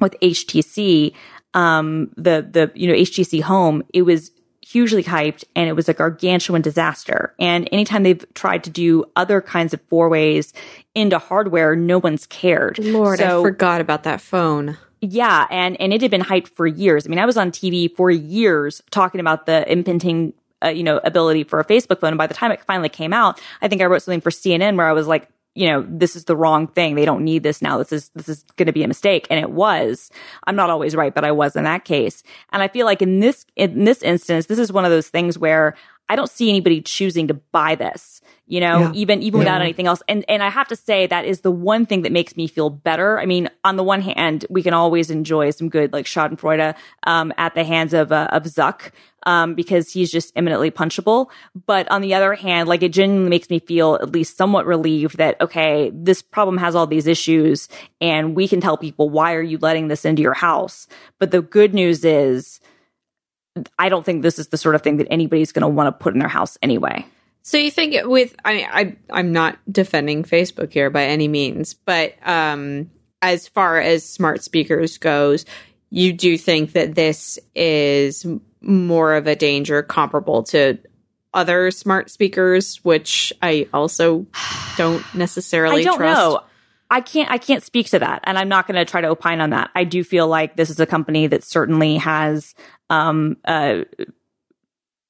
with 0.00 0.18
htc 0.20 1.12
um, 1.54 2.10
the 2.16 2.46
the 2.48 2.70
you 2.74 2.88
know 2.88 2.94
HTC 2.94 3.42
Home, 3.42 3.82
it 3.92 4.02
was 4.02 4.30
hugely 4.60 5.02
hyped 5.02 5.44
and 5.56 5.68
it 5.68 5.72
was 5.72 5.88
a 5.88 5.94
gargantuan 5.94 6.60
disaster. 6.60 7.34
And 7.38 7.68
anytime 7.72 8.02
they've 8.02 8.24
tried 8.34 8.64
to 8.64 8.70
do 8.70 9.06
other 9.16 9.40
kinds 9.40 9.72
of 9.72 9.80
forays 9.88 10.52
into 10.94 11.18
hardware, 11.18 11.74
no 11.74 11.98
one's 11.98 12.26
cared. 12.26 12.78
Lord, 12.78 13.18
so, 13.18 13.40
I 13.40 13.42
forgot 13.42 13.80
about 13.80 14.02
that 14.02 14.20
phone. 14.20 14.76
Yeah, 15.00 15.46
and 15.50 15.80
and 15.80 15.92
it 15.92 16.02
had 16.02 16.10
been 16.10 16.22
hyped 16.22 16.48
for 16.48 16.66
years. 16.66 17.06
I 17.06 17.10
mean, 17.10 17.18
I 17.18 17.26
was 17.26 17.36
on 17.36 17.50
TV 17.50 17.94
for 17.94 18.10
years 18.10 18.82
talking 18.90 19.20
about 19.20 19.46
the 19.46 19.70
impending 19.70 20.32
uh, 20.64 20.68
you 20.68 20.82
know 20.82 20.98
ability 21.04 21.44
for 21.44 21.60
a 21.60 21.64
Facebook 21.64 22.00
phone. 22.00 22.10
And 22.10 22.18
by 22.18 22.26
the 22.26 22.34
time 22.34 22.50
it 22.50 22.60
finally 22.64 22.88
came 22.88 23.12
out, 23.12 23.40
I 23.62 23.68
think 23.68 23.82
I 23.82 23.86
wrote 23.86 24.02
something 24.02 24.20
for 24.20 24.30
CNN 24.30 24.76
where 24.76 24.88
I 24.88 24.92
was 24.92 25.06
like, 25.06 25.28
you 25.58 25.68
know, 25.68 25.84
this 25.88 26.14
is 26.14 26.24
the 26.24 26.36
wrong 26.36 26.68
thing. 26.68 26.94
They 26.94 27.04
don't 27.04 27.24
need 27.24 27.42
this 27.42 27.60
now. 27.60 27.78
This 27.78 27.92
is, 27.92 28.10
this 28.14 28.28
is 28.28 28.44
going 28.56 28.66
to 28.66 28.72
be 28.72 28.84
a 28.84 28.88
mistake. 28.88 29.26
And 29.28 29.40
it 29.40 29.50
was. 29.50 30.08
I'm 30.46 30.54
not 30.54 30.70
always 30.70 30.94
right, 30.94 31.12
but 31.12 31.24
I 31.24 31.32
was 31.32 31.56
in 31.56 31.64
that 31.64 31.84
case. 31.84 32.22
And 32.52 32.62
I 32.62 32.68
feel 32.68 32.86
like 32.86 33.02
in 33.02 33.18
this, 33.18 33.44
in 33.56 33.82
this 33.82 34.00
instance, 34.02 34.46
this 34.46 34.60
is 34.60 34.72
one 34.72 34.84
of 34.84 34.92
those 34.92 35.08
things 35.08 35.36
where 35.36 35.74
I 36.08 36.16
don't 36.16 36.30
see 36.30 36.48
anybody 36.48 36.80
choosing 36.80 37.28
to 37.28 37.34
buy 37.34 37.74
this, 37.74 38.20
you 38.46 38.60
know, 38.60 38.80
yeah. 38.80 38.92
even, 38.94 39.22
even 39.22 39.38
yeah. 39.38 39.44
without 39.44 39.60
anything 39.60 39.86
else. 39.86 40.02
And, 40.08 40.24
and 40.28 40.42
I 40.42 40.48
have 40.48 40.68
to 40.68 40.76
say 40.76 41.06
that 41.06 41.24
is 41.24 41.42
the 41.42 41.50
one 41.50 41.86
thing 41.86 42.02
that 42.02 42.12
makes 42.12 42.36
me 42.36 42.46
feel 42.46 42.70
better. 42.70 43.18
I 43.18 43.26
mean, 43.26 43.50
on 43.64 43.76
the 43.76 43.84
one 43.84 44.00
hand, 44.00 44.46
we 44.48 44.62
can 44.62 44.74
always 44.74 45.10
enjoy 45.10 45.50
some 45.50 45.68
good 45.68 45.92
like 45.92 46.06
Schadenfreude, 46.06 46.74
um, 47.04 47.32
at 47.36 47.54
the 47.54 47.64
hands 47.64 47.92
of, 47.92 48.10
uh, 48.10 48.28
of 48.32 48.44
Zuck 48.44 48.90
um, 49.24 49.54
because 49.54 49.92
he's 49.92 50.10
just 50.10 50.32
eminently 50.36 50.70
punchable. 50.70 51.28
But 51.66 51.90
on 51.90 52.00
the 52.00 52.14
other 52.14 52.34
hand, 52.34 52.68
like 52.68 52.82
it 52.82 52.92
genuinely 52.92 53.28
makes 53.28 53.50
me 53.50 53.58
feel 53.58 53.96
at 53.96 54.12
least 54.12 54.36
somewhat 54.36 54.66
relieved 54.66 55.18
that, 55.18 55.38
okay, 55.40 55.90
this 55.94 56.22
problem 56.22 56.56
has 56.58 56.74
all 56.74 56.86
these 56.86 57.06
issues 57.06 57.68
and 58.00 58.34
we 58.34 58.48
can 58.48 58.60
tell 58.60 58.76
people, 58.76 59.10
why 59.10 59.34
are 59.34 59.42
you 59.42 59.58
letting 59.58 59.88
this 59.88 60.04
into 60.04 60.22
your 60.22 60.34
house? 60.34 60.88
But 61.18 61.30
the 61.30 61.42
good 61.42 61.74
news 61.74 62.04
is, 62.04 62.60
I 63.78 63.88
don't 63.88 64.04
think 64.04 64.22
this 64.22 64.38
is 64.38 64.48
the 64.48 64.58
sort 64.58 64.74
of 64.74 64.82
thing 64.82 64.98
that 64.98 65.08
anybody's 65.10 65.52
going 65.52 65.62
to 65.62 65.68
want 65.68 65.86
to 65.86 65.92
put 65.92 66.12
in 66.12 66.18
their 66.18 66.28
house 66.28 66.58
anyway. 66.62 67.04
So 67.42 67.56
you 67.56 67.70
think 67.70 67.96
with 68.06 68.34
I 68.44 68.66
I 68.70 68.96
I'm 69.10 69.32
not 69.32 69.58
defending 69.70 70.22
Facebook 70.22 70.72
here 70.72 70.90
by 70.90 71.04
any 71.04 71.28
means, 71.28 71.74
but 71.74 72.14
um 72.26 72.90
as 73.22 73.48
far 73.48 73.80
as 73.80 74.04
smart 74.04 74.42
speakers 74.42 74.98
goes, 74.98 75.44
you 75.90 76.12
do 76.12 76.36
think 76.36 76.72
that 76.72 76.94
this 76.94 77.38
is 77.54 78.26
more 78.60 79.14
of 79.14 79.26
a 79.26 79.34
danger 79.34 79.82
comparable 79.82 80.42
to 80.44 80.78
other 81.34 81.70
smart 81.70 82.10
speakers, 82.10 82.84
which 82.84 83.32
I 83.42 83.68
also 83.72 84.26
don't 84.76 85.02
necessarily 85.14 85.82
I 85.82 85.84
don't 85.84 85.98
trust. 85.98 86.18
know. 86.18 86.40
I 86.90 87.00
can't 87.00 87.30
I 87.30 87.38
can't 87.38 87.62
speak 87.62 87.90
to 87.90 87.98
that 87.98 88.20
and 88.24 88.38
I'm 88.38 88.48
not 88.48 88.66
going 88.66 88.76
to 88.76 88.90
try 88.90 89.00
to 89.00 89.08
opine 89.08 89.40
on 89.40 89.50
that. 89.50 89.70
I 89.74 89.84
do 89.84 90.02
feel 90.02 90.26
like 90.26 90.56
this 90.56 90.70
is 90.70 90.80
a 90.80 90.86
company 90.86 91.26
that 91.26 91.44
certainly 91.44 91.96
has 91.98 92.54
um 92.90 93.36
uh 93.44 93.80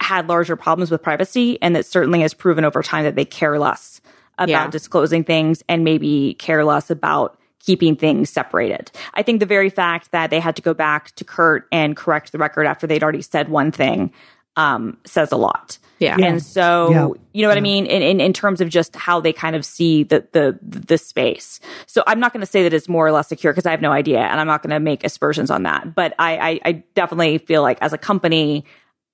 had 0.01 0.29
larger 0.29 0.57
problems 0.57 0.91
with 0.91 1.03
privacy 1.03 1.61
and 1.61 1.77
that 1.77 1.85
certainly 1.87 2.21
has 2.21 2.35
proven 2.35 2.64
over 2.64 2.83
time 2.83 3.05
that 3.05 3.14
they 3.14 3.25
care 3.25 3.59
less 3.59 4.01
about 4.38 4.49
yeah. 4.49 4.71
disclosing 4.71 5.25
things 5.25 5.62
and 5.69 5.85
maybe 5.85 6.35
care 6.35 6.64
less 6.64 6.91
about 6.91 7.38
keeping 7.61 7.97
things 7.97 8.31
separated. 8.31 8.91
I 9.14 9.23
think 9.23 9.41
the 9.41 9.47
very 9.47 9.69
fact 9.69 10.12
that 10.12 10.31
they 10.31 10.41
had 10.41 10.57
to 10.57 10.62
go 10.62 10.73
back 10.75 11.11
to 11.17 11.25
Kurt 11.25 11.67
and 11.73 11.97
correct 11.97 12.33
the 12.33 12.38
record 12.38 12.67
after 12.67 12.87
they'd 12.87 13.03
already 13.03 13.23
said 13.23 13.49
one 13.49 13.73
thing 13.73 14.12
um, 14.59 14.99
says 15.07 15.33
a 15.33 15.37
lot. 15.37 15.79
Yeah. 16.01 16.16
And 16.21 16.42
so, 16.42 16.90
yeah. 16.90 17.09
you 17.33 17.42
know 17.42 17.49
what 17.49 17.55
yeah. 17.55 17.61
I 17.61 17.61
mean? 17.61 17.87
In, 17.87 18.03
in, 18.03 18.21
in, 18.21 18.33
terms 18.33 18.61
of 18.61 18.68
just 18.68 18.94
how 18.94 19.21
they 19.21 19.33
kind 19.33 19.57
of 19.57 19.64
see 19.64 20.03
the, 20.05 20.27
the, 20.33 20.59
the 20.62 20.99
space. 20.99 21.61
So 21.87 22.05
I'm 22.07 22.21
not 22.21 22.33
going 22.33 22.40
to 22.40 22.47
say 22.47 22.62
that 22.64 22.73
it's 22.73 22.88
more 22.88 23.07
or 23.07 23.12
less 23.12 23.29
secure 23.29 23.53
because 23.53 23.66
I 23.66 23.71
have 23.71 23.81
no 23.81 23.90
idea 23.90 24.21
and 24.21 24.38
I'm 24.38 24.47
not 24.47 24.62
going 24.62 24.71
to 24.71 24.81
make 24.81 25.03
aspersions 25.03 25.51
on 25.51 25.62
that. 25.64 25.94
But 25.94 26.14
I, 26.18 26.37
I, 26.37 26.61
I 26.64 26.73
definitely 26.94 27.38
feel 27.38 27.62
like 27.62 27.79
as 27.81 27.92
a 27.92 27.99
company, 27.99 28.64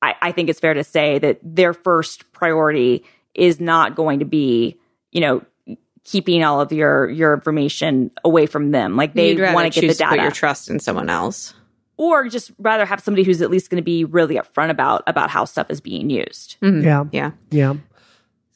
I, 0.03 0.15
I 0.21 0.33
think 0.33 0.49
it's 0.49 0.61
fair 0.61 0.75
to 0.75 0.85
say 0.85 1.19
that 1.19 1.39
their 1.43 1.73
first 1.73 2.31
priority 2.33 3.05
is 3.35 3.61
not 3.61 3.95
going 3.95 4.19
to 4.19 4.27
be, 4.27 4.79
you 5.13 5.21
know, 5.21 5.43
keeping 6.05 6.45
all 6.45 6.61
of 6.61 6.71
your 6.71 7.09
your 7.09 7.33
information 7.33 8.11
away 8.25 8.45
from 8.47 8.73
them. 8.73 8.97
Like 8.97 9.15
they 9.15 9.35
want 9.35 9.73
to 9.73 9.81
get 9.81 9.89
the 9.89 9.95
data. 9.95 10.11
put 10.11 10.21
your 10.21 10.31
trust 10.31 10.69
in 10.69 10.81
someone 10.81 11.09
else, 11.09 11.55
or 11.97 12.29
just 12.29 12.53
rather 12.59 12.85
have 12.85 13.01
somebody 13.01 13.23
who's 13.23 13.43
at 13.43 13.51
least 13.51 13.71
going 13.71 13.81
to 13.81 13.85
be 13.85 14.05
really 14.05 14.37
upfront 14.37 14.71
about 14.71 15.03
about 15.07 15.31
how 15.31 15.45
stuff 15.45 15.71
is 15.71 15.81
being 15.81 16.11
used. 16.11 16.57
Mm-hmm. 16.61 16.85
Yeah, 16.85 17.05
yeah, 17.13 17.31
yeah. 17.51 17.75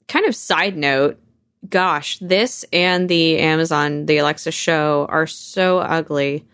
Kind 0.08 0.26
of 0.26 0.34
side 0.34 0.76
note. 0.76 1.18
Gosh, 1.68 2.18
this 2.20 2.64
and 2.72 3.08
the 3.08 3.38
Amazon, 3.38 4.06
the 4.06 4.18
Alexa 4.18 4.52
show 4.52 5.06
are 5.08 5.26
so 5.26 5.78
ugly. 5.78 6.46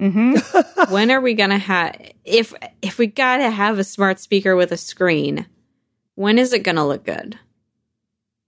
Mm-hmm. 0.00 0.92
when 0.92 1.10
are 1.10 1.20
we 1.20 1.34
gonna 1.34 1.58
have 1.58 1.96
if 2.24 2.54
if 2.82 2.98
we 2.98 3.06
gotta 3.06 3.50
have 3.50 3.78
a 3.78 3.84
smart 3.84 4.20
speaker 4.20 4.56
with 4.56 4.72
a 4.72 4.76
screen? 4.76 5.46
When 6.14 6.38
is 6.38 6.52
it 6.52 6.64
gonna 6.64 6.86
look 6.86 7.04
good? 7.04 7.38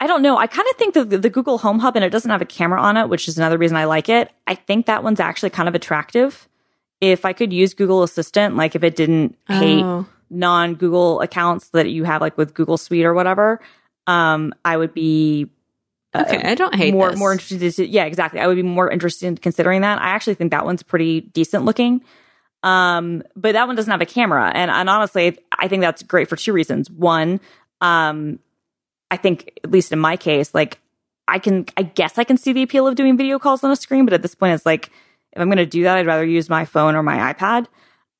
I 0.00 0.06
don't 0.06 0.22
know. 0.22 0.38
I 0.38 0.46
kind 0.46 0.66
of 0.70 0.76
think 0.76 0.94
the, 0.94 1.04
the 1.04 1.28
Google 1.28 1.58
Home 1.58 1.78
Hub, 1.78 1.94
and 1.94 2.04
it 2.04 2.08
doesn't 2.08 2.30
have 2.30 2.40
a 2.40 2.46
camera 2.46 2.80
on 2.80 2.96
it, 2.96 3.10
which 3.10 3.28
is 3.28 3.36
another 3.36 3.58
reason 3.58 3.76
I 3.76 3.84
like 3.84 4.08
it. 4.08 4.32
I 4.46 4.54
think 4.54 4.86
that 4.86 5.04
one's 5.04 5.20
actually 5.20 5.50
kind 5.50 5.68
of 5.68 5.74
attractive. 5.74 6.48
If 7.00 7.24
I 7.24 7.32
could 7.32 7.52
use 7.52 7.74
Google 7.74 8.02
Assistant, 8.02 8.56
like 8.56 8.74
if 8.74 8.84
it 8.84 8.96
didn't 8.96 9.36
hate 9.48 9.82
oh. 9.82 10.06
non 10.28 10.74
Google 10.74 11.20
accounts 11.20 11.70
that 11.70 11.90
you 11.90 12.04
have, 12.04 12.20
like 12.20 12.36
with 12.36 12.54
Google 12.54 12.76
Suite 12.76 13.04
or 13.04 13.14
whatever, 13.14 13.60
um, 14.06 14.52
I 14.64 14.76
would 14.76 14.92
be 14.92 15.48
uh, 16.12 16.24
okay. 16.26 16.42
I 16.50 16.54
don't 16.54 16.74
hate 16.74 16.92
more 16.92 17.10
this. 17.10 17.18
more 17.18 17.32
interested. 17.32 17.72
To, 17.72 17.86
yeah, 17.86 18.04
exactly. 18.04 18.40
I 18.40 18.46
would 18.46 18.56
be 18.56 18.62
more 18.62 18.90
interested 18.90 19.26
in 19.26 19.36
considering 19.36 19.82
that. 19.82 20.00
I 20.00 20.10
actually 20.10 20.34
think 20.34 20.50
that 20.50 20.64
one's 20.64 20.82
pretty 20.82 21.20
decent 21.20 21.64
looking. 21.64 22.02
Um, 22.62 23.22
but 23.36 23.52
that 23.52 23.66
one 23.66 23.76
doesn't 23.76 23.90
have 23.90 24.02
a 24.02 24.06
camera, 24.06 24.52
and 24.54 24.70
and 24.70 24.90
honestly, 24.90 25.38
I 25.56 25.68
think 25.68 25.80
that's 25.80 26.02
great 26.02 26.28
for 26.28 26.36
two 26.36 26.52
reasons. 26.52 26.90
One, 26.90 27.40
um, 27.80 28.38
I 29.10 29.16
think, 29.16 29.58
at 29.64 29.70
least 29.70 29.92
in 29.92 29.98
my 29.98 30.16
case, 30.16 30.54
like 30.54 30.78
I 31.26 31.38
can, 31.38 31.66
I 31.76 31.82
guess 31.82 32.18
I 32.18 32.24
can 32.24 32.36
see 32.36 32.52
the 32.52 32.62
appeal 32.62 32.86
of 32.86 32.96
doing 32.96 33.16
video 33.16 33.38
calls 33.38 33.64
on 33.64 33.70
a 33.70 33.76
screen, 33.76 34.04
but 34.04 34.12
at 34.12 34.22
this 34.22 34.34
point, 34.34 34.54
it's 34.54 34.66
like, 34.66 34.90
if 35.32 35.40
I'm 35.40 35.48
going 35.48 35.58
to 35.58 35.66
do 35.66 35.84
that, 35.84 35.96
I'd 35.96 36.06
rather 36.06 36.24
use 36.24 36.48
my 36.48 36.64
phone 36.64 36.94
or 36.94 37.02
my 37.02 37.32
iPad. 37.32 37.66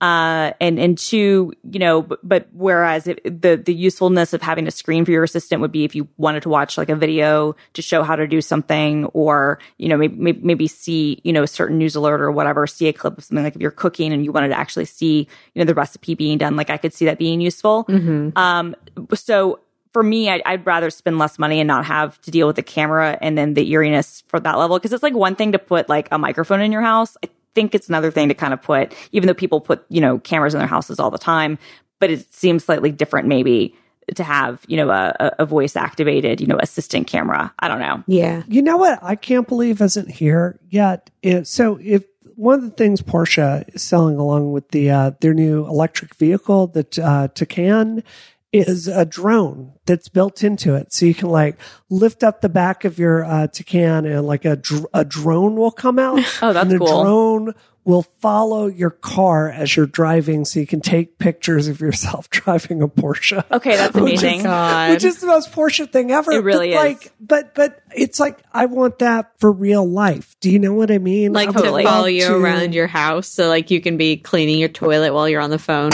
Uh, 0.00 0.54
and, 0.62 0.78
and 0.78 0.96
two, 0.96 1.52
you 1.70 1.78
know, 1.78 2.00
but, 2.00 2.18
but 2.26 2.48
whereas 2.54 3.06
it, 3.06 3.22
the, 3.22 3.56
the 3.62 3.74
usefulness 3.74 4.32
of 4.32 4.40
having 4.40 4.66
a 4.66 4.70
screen 4.70 5.04
for 5.04 5.10
your 5.10 5.22
assistant 5.24 5.60
would 5.60 5.72
be 5.72 5.84
if 5.84 5.94
you 5.94 6.08
wanted 6.16 6.42
to 6.42 6.48
watch 6.48 6.78
like 6.78 6.88
a 6.88 6.96
video 6.96 7.54
to 7.74 7.82
show 7.82 8.02
how 8.02 8.16
to 8.16 8.26
do 8.26 8.40
something 8.40 9.04
or, 9.12 9.58
you 9.76 9.90
know, 9.90 9.98
maybe, 9.98 10.40
maybe 10.40 10.66
see, 10.66 11.20
you 11.22 11.34
know, 11.34 11.42
a 11.42 11.46
certain 11.46 11.76
news 11.76 11.96
alert 11.96 12.22
or 12.22 12.30
whatever, 12.30 12.66
see 12.66 12.88
a 12.88 12.94
clip 12.94 13.18
of 13.18 13.24
something 13.24 13.44
like 13.44 13.54
if 13.54 13.60
you're 13.60 13.70
cooking 13.70 14.10
and 14.10 14.24
you 14.24 14.32
wanted 14.32 14.48
to 14.48 14.58
actually 14.58 14.86
see, 14.86 15.28
you 15.54 15.58
know, 15.58 15.66
the 15.66 15.74
recipe 15.74 16.14
being 16.14 16.38
done, 16.38 16.56
like 16.56 16.70
I 16.70 16.78
could 16.78 16.94
see 16.94 17.04
that 17.04 17.18
being 17.18 17.42
useful. 17.42 17.84
Mm-hmm. 17.84 18.38
Um, 18.38 18.74
so 19.12 19.60
for 19.92 20.02
me, 20.02 20.30
I'd, 20.30 20.42
I'd, 20.46 20.66
rather 20.66 20.90
spend 20.90 21.18
less 21.18 21.38
money 21.38 21.60
and 21.60 21.66
not 21.66 21.84
have 21.86 22.20
to 22.22 22.30
deal 22.30 22.46
with 22.46 22.56
the 22.56 22.62
camera 22.62 23.18
and 23.20 23.36
then 23.36 23.54
the 23.54 23.68
eeriness 23.70 24.22
for 24.28 24.38
that 24.40 24.58
level. 24.58 24.78
Cause 24.78 24.92
it's 24.92 25.02
like 25.02 25.14
one 25.14 25.34
thing 25.34 25.52
to 25.52 25.58
put 25.58 25.88
like 25.88 26.08
a 26.12 26.18
microphone 26.18 26.60
in 26.60 26.70
your 26.72 26.82
house. 26.82 27.16
I 27.24 27.28
think 27.54 27.74
it's 27.74 27.88
another 27.88 28.10
thing 28.10 28.28
to 28.28 28.34
kind 28.34 28.52
of 28.52 28.62
put, 28.62 28.94
even 29.12 29.26
though 29.26 29.34
people 29.34 29.60
put, 29.60 29.84
you 29.88 30.00
know, 30.00 30.18
cameras 30.18 30.54
in 30.54 30.58
their 30.58 30.68
houses 30.68 31.00
all 31.00 31.10
the 31.10 31.18
time, 31.18 31.58
but 31.98 32.10
it 32.10 32.32
seems 32.32 32.64
slightly 32.64 32.92
different 32.92 33.26
maybe 33.26 33.74
to 34.14 34.24
have, 34.24 34.64
you 34.66 34.76
know, 34.76 34.90
a, 34.90 35.34
a 35.38 35.46
voice 35.46 35.76
activated, 35.76 36.40
you 36.40 36.46
know, 36.46 36.58
assistant 36.60 37.06
camera. 37.06 37.52
I 37.58 37.68
don't 37.68 37.80
know. 37.80 38.02
Yeah. 38.06 38.42
You 38.48 38.62
know 38.62 38.76
what 38.76 38.98
I 39.02 39.16
can't 39.16 39.46
believe 39.46 39.80
isn't 39.80 40.10
here 40.10 40.58
yet? 40.68 41.10
Is, 41.22 41.48
so 41.48 41.78
if 41.82 42.04
one 42.36 42.58
of 42.58 42.64
the 42.64 42.70
things 42.70 43.02
Porsche 43.02 43.74
is 43.74 43.82
selling 43.82 44.16
along 44.16 44.52
with 44.52 44.68
the 44.70 44.90
uh, 44.90 45.10
their 45.20 45.34
new 45.34 45.66
electric 45.66 46.14
vehicle, 46.14 46.68
the 46.68 46.80
uh, 46.80 47.28
Taycan, 47.28 48.02
is 48.52 48.88
a 48.88 49.04
drone 49.04 49.72
that's 49.86 50.08
built 50.08 50.42
into 50.42 50.74
it. 50.74 50.92
So 50.92 51.06
you 51.06 51.14
can 51.14 51.28
like 51.28 51.56
lift 51.88 52.24
up 52.24 52.40
the 52.40 52.48
back 52.48 52.84
of 52.84 52.98
your 52.98 53.24
uh, 53.24 53.46
Taycan 53.46 54.06
and 54.10 54.26
like 54.26 54.44
a, 54.44 54.56
dr- 54.56 54.86
a 54.92 55.04
drone 55.04 55.56
will 55.56 55.70
come 55.70 55.98
out. 55.98 56.18
Oh, 56.42 56.52
that's 56.52 56.62
and 56.62 56.70
the 56.70 56.78
cool. 56.78 57.02
drone 57.02 57.54
will 57.84 58.02
follow 58.20 58.66
your 58.66 58.90
car 58.90 59.48
as 59.50 59.74
you're 59.74 59.86
driving 59.86 60.44
so 60.44 60.60
you 60.60 60.66
can 60.66 60.80
take 60.80 61.18
pictures 61.18 61.66
of 61.66 61.80
yourself 61.80 62.28
driving 62.30 62.82
a 62.82 62.88
Porsche. 62.88 63.42
Okay, 63.50 63.76
that's 63.76 63.94
Which 63.98 64.14
is- 64.14 64.22
amazing. 64.22 64.42
God. 64.42 64.90
Which 64.90 65.04
is 65.04 65.18
the 65.20 65.26
most 65.28 65.52
Porsche 65.52 65.90
thing 65.90 66.10
ever. 66.10 66.32
It 66.32 66.42
really 66.44 66.72
But, 66.74 66.86
is. 66.90 67.02
Like, 67.04 67.12
but 67.20 67.54
but 67.54 67.80
it's 67.94 68.18
like 68.20 68.38
I 68.52 68.66
want 68.66 68.98
that 68.98 69.32
for 69.38 69.50
real 69.52 69.88
life. 69.88 70.34
Do 70.40 70.50
you 70.50 70.58
know 70.58 70.74
what 70.74 70.90
I 70.90 70.98
mean? 70.98 71.32
like 71.32 71.48
I 71.48 71.50
would 71.52 71.58
Totally. 71.58 71.82
to 71.84 71.88
follow 71.88 72.06
you 72.06 72.26
to- 72.26 72.34
around 72.36 72.74
your 72.74 72.86
house 72.88 73.28
so 73.28 73.48
like 73.48 73.70
you 73.70 73.80
can 73.80 73.96
be 73.96 74.16
cleaning 74.16 74.58
your 74.58 74.68
toilet 74.68 75.14
while 75.14 75.28
you're 75.28 75.40
on 75.40 75.50
the 75.50 75.58
phone. 75.58 75.90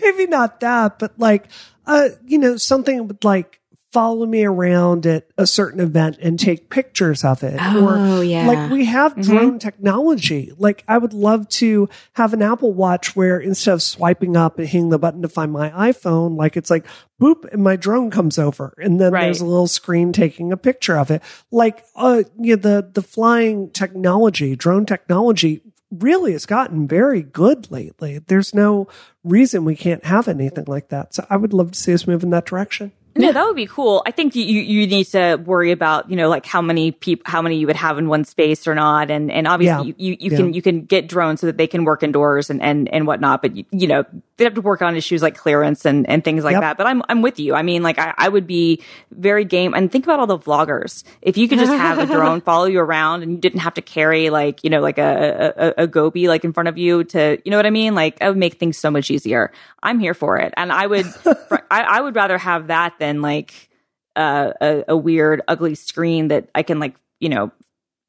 maybe 0.00 0.26
not 0.26 0.60
that, 0.60 0.98
but 0.98 1.18
like, 1.18 1.46
uh, 1.86 2.08
you 2.24 2.38
know, 2.38 2.56
something 2.56 3.06
would 3.08 3.24
like 3.24 3.60
follow 3.92 4.26
me 4.26 4.44
around 4.44 5.06
at 5.06 5.24
a 5.38 5.46
certain 5.46 5.78
event 5.78 6.18
and 6.20 6.36
take 6.36 6.68
pictures 6.68 7.22
of 7.22 7.44
it. 7.44 7.56
Oh, 7.62 8.20
yeah. 8.22 8.44
Like 8.44 8.70
we 8.72 8.86
have 8.86 9.12
Mm-hmm. 9.12 9.20
drone 9.22 9.58
technology. 9.60 10.52
Like 10.58 10.82
I 10.88 10.98
would 10.98 11.12
love 11.12 11.48
to 11.50 11.88
have 12.14 12.32
an 12.34 12.42
Apple 12.42 12.72
Watch 12.74 13.14
where 13.14 13.38
instead 13.38 13.74
of 13.74 13.82
swiping 13.82 14.36
up 14.36 14.58
and 14.58 14.66
hitting 14.66 14.88
the 14.88 14.98
button 14.98 15.22
to 15.22 15.28
find 15.28 15.52
my 15.52 15.70
iPhone, 15.70 16.36
like 16.36 16.56
it's 16.56 16.70
like 16.70 16.86
boop 17.20 17.44
and 17.52 17.62
my 17.62 17.76
drone 17.76 18.10
comes 18.10 18.36
over 18.36 18.74
and 18.78 19.00
then 19.00 19.12
Right. 19.12 19.26
there's 19.26 19.40
a 19.40 19.46
little 19.46 19.68
screen 19.68 20.12
taking 20.12 20.50
a 20.50 20.56
picture 20.56 20.98
of 20.98 21.12
it. 21.12 21.22
Like, 21.52 21.84
uh, 21.94 22.24
you 22.36 22.56
know, 22.56 22.62
the, 22.62 22.90
the 22.92 23.02
flying 23.02 23.70
technology, 23.70 24.56
drone 24.56 24.86
technology 24.86 25.60
really 25.98 26.32
has 26.32 26.46
gotten 26.46 26.86
very 26.88 27.22
good 27.22 27.70
lately. 27.70 28.18
There's 28.18 28.54
no 28.54 28.88
reason 29.22 29.64
we 29.64 29.76
can't 29.76 30.04
have 30.04 30.28
anything 30.28 30.64
like 30.66 30.88
that. 30.88 31.14
So 31.14 31.26
I 31.30 31.36
would 31.36 31.52
love 31.52 31.72
to 31.72 31.78
see 31.78 31.94
us 31.94 32.06
move 32.06 32.22
in 32.22 32.30
that 32.30 32.46
direction. 32.46 32.92
No, 33.16 33.30
that 33.30 33.46
would 33.46 33.54
be 33.54 33.66
cool. 33.66 34.02
I 34.04 34.10
think 34.10 34.34
you, 34.34 34.42
you 34.44 34.60
you 34.60 34.86
need 34.88 35.04
to 35.04 35.36
worry 35.36 35.70
about 35.70 36.10
you 36.10 36.16
know 36.16 36.28
like 36.28 36.44
how 36.44 36.60
many 36.60 36.90
people 36.90 37.22
how 37.30 37.42
many 37.42 37.58
you 37.58 37.68
would 37.68 37.76
have 37.76 37.96
in 37.96 38.08
one 38.08 38.24
space 38.24 38.66
or 38.66 38.74
not, 38.74 39.08
and 39.08 39.30
and 39.30 39.46
obviously 39.46 39.86
Yeah. 39.90 39.94
you, 39.96 40.10
you, 40.10 40.16
you 40.18 40.30
Yeah. 40.32 40.36
can 40.38 40.52
you 40.52 40.62
can 40.62 40.84
get 40.84 41.06
drones 41.06 41.40
so 41.40 41.46
that 41.46 41.56
they 41.56 41.68
can 41.68 41.84
work 41.84 42.02
indoors 42.02 42.50
and 42.50 42.60
and 42.60 42.88
and 42.92 43.06
whatnot. 43.06 43.40
But 43.40 43.54
you, 43.54 43.64
you 43.70 43.86
know 43.86 44.04
they 44.36 44.44
have 44.44 44.54
to 44.54 44.60
work 44.60 44.82
on 44.82 44.96
issues 44.96 45.22
like 45.22 45.36
clearance 45.36 45.84
and 45.84 46.08
and 46.08 46.24
things 46.24 46.42
like 46.44 46.52
Yep. 46.54 46.60
that. 46.62 46.76
But 46.76 46.86
I'm 46.86 47.02
I'm 47.08 47.22
with 47.22 47.38
you. 47.38 47.54
I 47.54 47.62
mean 47.62 47.82
like 47.82 47.98
I, 47.98 48.14
I 48.18 48.28
would 48.28 48.46
be 48.46 48.82
very 49.12 49.44
game 49.44 49.74
and 49.74 49.90
think 49.92 50.04
about 50.04 50.18
all 50.20 50.26
the 50.26 50.38
vloggers. 50.38 51.04
If 51.22 51.36
you 51.36 51.48
could 51.48 51.58
just 51.58 51.72
have 51.72 51.98
a 51.98 52.06
drone 52.12 52.40
follow 52.40 52.64
you 52.64 52.80
around 52.80 53.22
and 53.22 53.32
you 53.32 53.38
didn't 53.38 53.60
have 53.60 53.74
to 53.74 53.82
carry 53.82 54.30
like 54.30 54.64
you 54.64 54.70
know 54.70 54.80
like 54.80 54.98
a 54.98 55.54
a, 55.78 55.84
a 55.84 55.86
goby 55.86 56.26
like 56.28 56.44
in 56.44 56.52
front 56.52 56.68
of 56.68 56.76
you 56.78 57.04
to 57.04 57.38
you 57.44 57.50
know 57.50 57.56
what 57.56 57.66
I 57.66 57.70
mean 57.70 57.94
like 57.94 58.18
that 58.18 58.28
would 58.28 58.36
make 58.36 58.54
things 58.58 58.76
so 58.76 58.90
much 58.90 59.10
easier. 59.10 59.52
I'm 59.82 60.00
here 60.00 60.14
for 60.14 60.38
it, 60.38 60.52
and 60.56 60.72
I 60.72 60.86
would 60.86 61.06
I, 61.70 61.82
I 61.82 62.00
would 62.00 62.16
rather 62.16 62.38
have 62.38 62.68
that 62.68 62.94
than 62.98 63.22
like 63.22 63.68
uh, 64.16 64.52
a, 64.60 64.84
a 64.88 64.96
weird, 64.96 65.42
ugly 65.48 65.74
screen 65.74 66.28
that 66.28 66.48
I 66.54 66.62
can 66.62 66.78
like, 66.78 66.94
you 67.18 67.28
know, 67.28 67.50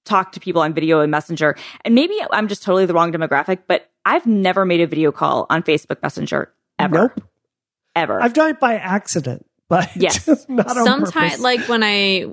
talk 0.06 0.32
to 0.34 0.40
people 0.40 0.62
on 0.62 0.74
video 0.74 1.02
and 1.02 1.12
messenger. 1.12 1.56
And 1.84 1.96
maybe 1.96 2.16
I'm 2.32 2.48
just 2.48 2.64
totally 2.64 2.86
the 2.86 2.94
wrong 2.94 3.12
demographic, 3.12 3.60
but 3.68 3.90
I've 4.06 4.26
never 4.26 4.66
made 4.66 4.82
a 4.82 4.88
video 4.88 5.12
call 5.12 5.48
on 5.50 5.64
Facebook 5.64 6.02
Messenger 6.02 6.54
ever. 6.80 6.96
Nope. 6.96 7.22
Ever. 7.96 8.22
I've 8.22 8.34
done 8.34 8.50
it 8.52 8.60
by 8.60 8.76
accident, 8.76 9.46
but 9.70 9.90
Yes. 9.96 10.28
not 10.48 10.70
Sometimes 10.72 11.12
purpose. 11.12 11.40
like 11.40 11.62
when 11.68 11.82
I 11.84 12.26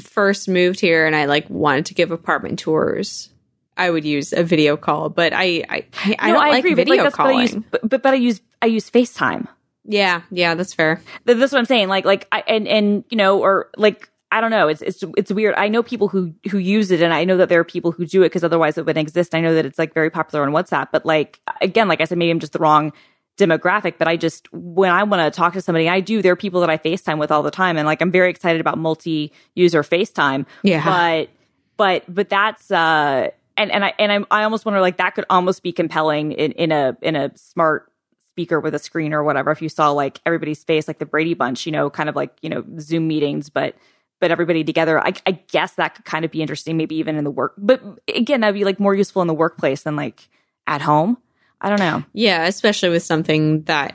first 0.00 0.48
moved 0.48 0.80
here 0.80 1.06
and 1.06 1.14
I 1.16 1.24
like 1.26 1.48
wanted 1.50 1.86
to 1.86 1.94
give 1.94 2.10
apartment 2.10 2.58
tours, 2.60 3.30
I 3.76 3.90
would 3.90 4.04
use 4.04 4.32
a 4.32 4.42
video 4.42 4.76
call, 4.76 5.08
but 5.08 5.32
I 5.32 5.64
I, 5.68 5.86
I, 6.04 6.16
I 6.18 6.28
no, 6.28 6.34
don't 6.34 6.42
I 6.44 6.48
like 6.50 6.58
agree, 6.60 6.74
but 6.74 6.86
video 6.86 7.04
like, 7.04 7.04
that's 7.04 7.18
what 7.18 7.26
I 7.34 7.42
use, 7.42 7.50
calling. 7.50 7.64
but, 7.70 7.88
but, 7.88 8.02
but 8.02 8.14
I 8.14 8.16
use, 8.16 8.40
I 8.62 8.66
use 8.66 8.90
FaceTime. 8.90 9.48
Yeah, 9.84 10.22
yeah, 10.30 10.54
that's 10.54 10.74
fair. 10.74 11.00
That's 11.24 11.52
what 11.52 11.58
I'm 11.58 11.64
saying. 11.64 11.88
Like, 11.88 12.04
like, 12.04 12.28
I, 12.30 12.44
and, 12.46 12.68
and, 12.68 13.04
you 13.10 13.16
know, 13.16 13.40
or 13.40 13.70
like, 13.76 14.10
I 14.30 14.40
don't 14.40 14.50
know. 14.50 14.68
It's, 14.68 14.82
it's, 14.82 15.02
it's 15.16 15.32
weird. 15.32 15.54
I 15.56 15.68
know 15.68 15.82
people 15.82 16.08
who, 16.08 16.34
who 16.50 16.58
use 16.58 16.90
it 16.90 17.00
and 17.00 17.14
I 17.14 17.24
know 17.24 17.38
that 17.38 17.48
there 17.48 17.60
are 17.60 17.64
people 17.64 17.92
who 17.92 18.04
do 18.04 18.22
it 18.22 18.26
because 18.26 18.44
otherwise 18.44 18.76
it 18.76 18.84
wouldn't 18.84 19.06
exist. 19.06 19.34
I 19.34 19.40
know 19.40 19.54
that 19.54 19.64
it's 19.64 19.78
like 19.78 19.94
very 19.94 20.10
popular 20.10 20.44
on 20.44 20.52
WhatsApp, 20.52 20.88
but 20.92 21.06
like, 21.06 21.40
again, 21.62 21.88
like 21.88 22.00
I 22.00 22.04
said, 22.04 22.18
maybe 22.18 22.30
I'm 22.30 22.40
just 22.40 22.52
the 22.52 22.58
wrong 22.58 22.92
demographic, 23.38 23.94
but 23.98 24.06
I 24.06 24.16
just, 24.16 24.52
when 24.52 24.90
I 24.90 25.02
want 25.04 25.32
to 25.32 25.36
talk 25.36 25.54
to 25.54 25.62
somebody, 25.62 25.88
I 25.88 26.00
do. 26.00 26.20
There 26.20 26.32
are 26.32 26.36
people 26.36 26.60
that 26.60 26.68
I 26.68 26.76
FaceTime 26.76 27.18
with 27.18 27.30
all 27.30 27.42
the 27.42 27.50
time. 27.50 27.78
And 27.78 27.86
like, 27.86 28.02
I'm 28.02 28.10
very 28.10 28.28
excited 28.28 28.60
about 28.60 28.76
multi 28.76 29.32
user 29.54 29.82
FaceTime. 29.82 30.44
Yeah. 30.62 30.84
But, 30.84 31.30
but, 31.78 32.14
but 32.14 32.28
that's, 32.28 32.70
uh, 32.70 33.30
and, 33.56 33.72
and 33.72 33.84
I, 33.84 33.94
and 33.98 34.12
I'm, 34.12 34.26
I 34.30 34.44
almost 34.44 34.66
wonder 34.66 34.80
like 34.80 34.98
that 34.98 35.14
could 35.14 35.24
almost 35.30 35.62
be 35.62 35.72
compelling 35.72 36.32
in, 36.32 36.52
in 36.52 36.70
a, 36.70 36.96
in 37.00 37.16
a 37.16 37.34
smart 37.36 37.90
speaker 38.38 38.60
with 38.60 38.74
a 38.74 38.78
screen 38.78 39.12
or 39.12 39.24
whatever 39.24 39.50
if 39.50 39.60
you 39.60 39.68
saw 39.68 39.90
like 39.90 40.20
everybody's 40.24 40.62
face 40.62 40.86
like 40.86 41.00
the 41.00 41.06
brady 41.06 41.34
bunch 41.34 41.66
you 41.66 41.72
know 41.72 41.90
kind 41.90 42.08
of 42.08 42.14
like 42.14 42.30
you 42.40 42.48
know 42.48 42.64
zoom 42.78 43.08
meetings 43.08 43.50
but 43.50 43.74
but 44.20 44.30
everybody 44.30 44.64
together 44.64 44.98
I, 45.00 45.12
I 45.26 45.32
guess 45.32 45.74
that 45.74 45.94
could 45.94 46.04
kind 46.04 46.24
of 46.24 46.30
be 46.30 46.40
interesting 46.40 46.76
maybe 46.76 46.96
even 46.96 47.16
in 47.16 47.24
the 47.24 47.30
work 47.30 47.54
but 47.58 47.82
again 48.14 48.40
that'd 48.40 48.54
be 48.54 48.64
like 48.64 48.80
more 48.80 48.94
useful 48.94 49.22
in 49.22 49.28
the 49.28 49.34
workplace 49.34 49.82
than 49.82 49.96
like 49.96 50.28
at 50.66 50.80
home 50.82 51.18
i 51.60 51.68
don't 51.68 51.80
know 51.80 52.04
Yeah, 52.12 52.46
especially 52.46 52.90
with 52.90 53.02
something 53.02 53.62
that 53.62 53.94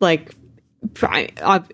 like 0.00 0.34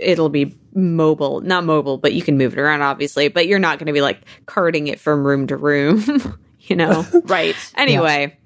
it'll 0.01 0.29
be 0.29 0.57
mobile, 0.75 1.41
not 1.41 1.65
mobile, 1.65 1.97
but 1.97 2.13
you 2.13 2.23
can 2.23 2.37
move 2.37 2.53
it 2.53 2.59
around 2.59 2.83
obviously, 2.83 3.29
but 3.29 3.47
you're 3.47 3.59
not 3.59 3.79
going 3.79 3.87
to 3.87 3.93
be 3.93 4.03
like 4.03 4.21
carting 4.45 4.89
it 4.89 5.01
from 5.01 5.27
room 5.27 5.47
to 5.47 5.57
room, 5.57 6.39
you 6.61 6.77
know. 6.77 7.07
right 7.25 7.57
Anyway, 7.77 8.37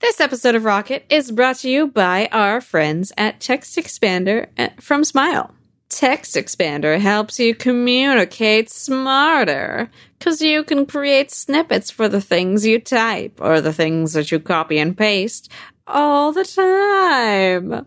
this 0.00 0.20
episode 0.20 0.54
of 0.54 0.64
Rocket 0.64 1.04
is 1.08 1.30
brought 1.30 1.56
to 1.56 1.70
you 1.70 1.86
by 1.86 2.28
our 2.30 2.60
friends 2.60 3.12
at 3.16 3.40
TextExpander 3.40 4.48
uh, 4.58 4.68
from 4.80 5.04
Smile. 5.04 5.54
TextExpander 5.90 7.00
helps 7.00 7.40
you 7.40 7.54
communicate 7.54 8.70
smarter 8.70 9.90
because 10.18 10.42
you 10.42 10.62
can 10.62 10.84
create 10.84 11.30
snippets 11.30 11.90
for 11.90 12.08
the 12.08 12.20
things 12.20 12.66
you 12.66 12.78
type 12.78 13.40
or 13.40 13.60
the 13.60 13.72
things 13.72 14.12
that 14.12 14.30
you 14.30 14.38
copy 14.38 14.78
and 14.78 14.96
paste 14.96 15.50
all 15.86 16.32
the 16.32 16.44
time. 16.44 17.86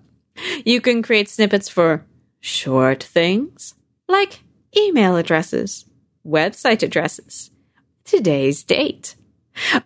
You 0.66 0.82
can 0.82 1.04
create 1.04 1.30
snippets 1.30 1.70
for 1.70 2.06
short 2.40 3.04
things 3.04 3.76
like 4.08 4.42
email 4.76 5.16
addresses, 5.16 5.86
website 6.26 6.82
addresses, 6.82 7.52
today's 8.04 8.64
date. 8.64 9.16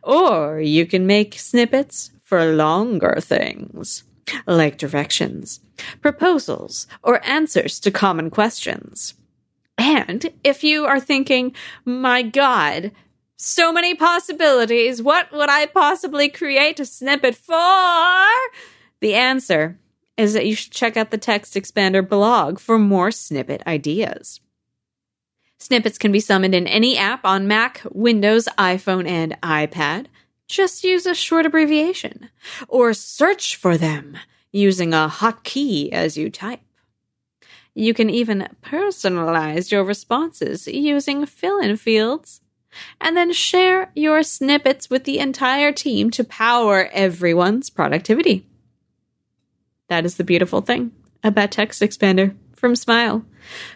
Or 0.03 0.59
you 0.59 0.85
can 0.85 1.05
make 1.05 1.37
snippets 1.37 2.11
for 2.23 2.45
longer 2.45 3.17
things, 3.19 4.03
like 4.47 4.77
directions, 4.77 5.59
proposals, 6.01 6.87
or 7.03 7.25
answers 7.25 7.79
to 7.81 7.91
common 7.91 8.29
questions. 8.29 9.13
And 9.77 10.31
if 10.43 10.63
you 10.63 10.85
are 10.85 10.99
thinking, 10.99 11.53
my 11.83 12.21
God, 12.21 12.91
so 13.37 13.73
many 13.73 13.93
possibilities, 13.93 15.01
what 15.01 15.31
would 15.31 15.49
I 15.49 15.65
possibly 15.65 16.29
create 16.29 16.79
a 16.79 16.85
snippet 16.85 17.35
for? 17.35 18.25
The 19.01 19.15
answer 19.15 19.77
is 20.17 20.33
that 20.33 20.45
you 20.45 20.55
should 20.55 20.71
check 20.71 20.95
out 20.95 21.11
the 21.11 21.17
TextExpander 21.17 22.07
blog 22.07 22.59
for 22.59 22.79
more 22.79 23.11
snippet 23.11 23.61
ideas. 23.67 24.39
Snippets 25.59 25.97
can 25.97 26.11
be 26.11 26.19
summoned 26.19 26.55
in 26.55 26.67
any 26.67 26.97
app 26.97 27.25
on 27.25 27.47
Mac, 27.47 27.81
Windows, 27.91 28.47
iPhone, 28.57 29.07
and 29.07 29.37
iPad. 29.41 30.07
Just 30.47 30.83
use 30.83 31.05
a 31.05 31.15
short 31.15 31.45
abbreviation 31.45 32.29
or 32.67 32.93
search 32.93 33.55
for 33.55 33.77
them 33.77 34.17
using 34.55 34.93
a 34.93 35.09
hotkey 35.11 35.91
as 35.91 36.15
you 36.15 36.29
type. 36.29 36.61
You 37.73 37.93
can 37.93 38.09
even 38.09 38.47
personalize 38.63 39.69
your 39.69 39.83
responses 39.83 40.65
using 40.65 41.25
fill 41.25 41.59
in 41.59 41.75
fields 41.75 42.39
and 43.01 43.17
then 43.17 43.33
share 43.33 43.91
your 43.95 44.23
snippets 44.23 44.89
with 44.89 45.03
the 45.03 45.19
entire 45.19 45.73
team 45.73 46.09
to 46.11 46.23
power 46.23 46.89
everyone's 46.93 47.69
productivity. 47.69 48.47
That 49.89 50.05
is 50.05 50.15
the 50.15 50.23
beautiful 50.23 50.61
thing 50.61 50.91
about 51.21 51.51
TextExpander 51.51 52.35
from 52.55 52.77
Smile. 52.77 53.25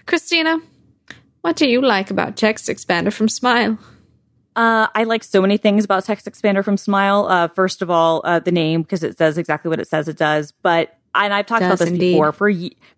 Christina, 0.06 0.60
what 1.42 1.58
do 1.58 1.68
you 1.68 1.82
like 1.82 2.10
about 2.10 2.38
TextExpander 2.38 3.12
from 3.12 3.28
Smile? 3.28 3.78
Uh, 4.60 4.90
I 4.94 5.06
like 5.06 5.24
so 5.24 5.42
many 5.42 5.56
things 5.56 5.86
about 5.86 6.04
TextExpander 6.04 6.66
from 6.66 6.76
Smile. 6.76 7.28
Uh, 7.30 7.48
first 7.48 7.82
of 7.82 7.90
all, 7.90 8.20
uh, 8.26 8.40
the 8.40 8.52
name 8.52 8.82
because 8.82 9.04
it 9.04 9.18
says 9.18 9.38
exactly 9.38 9.70
what 9.70 9.80
it 9.80 9.88
says 9.88 10.10
it 10.10 10.18
does. 10.18 10.52
But 10.52 10.98
and 11.16 11.34
I've 11.34 11.46
talked 11.46 11.62
about 11.62 11.80
this 11.80 11.88
indeed. 11.88 12.12
before. 12.12 12.34
For 12.34 12.52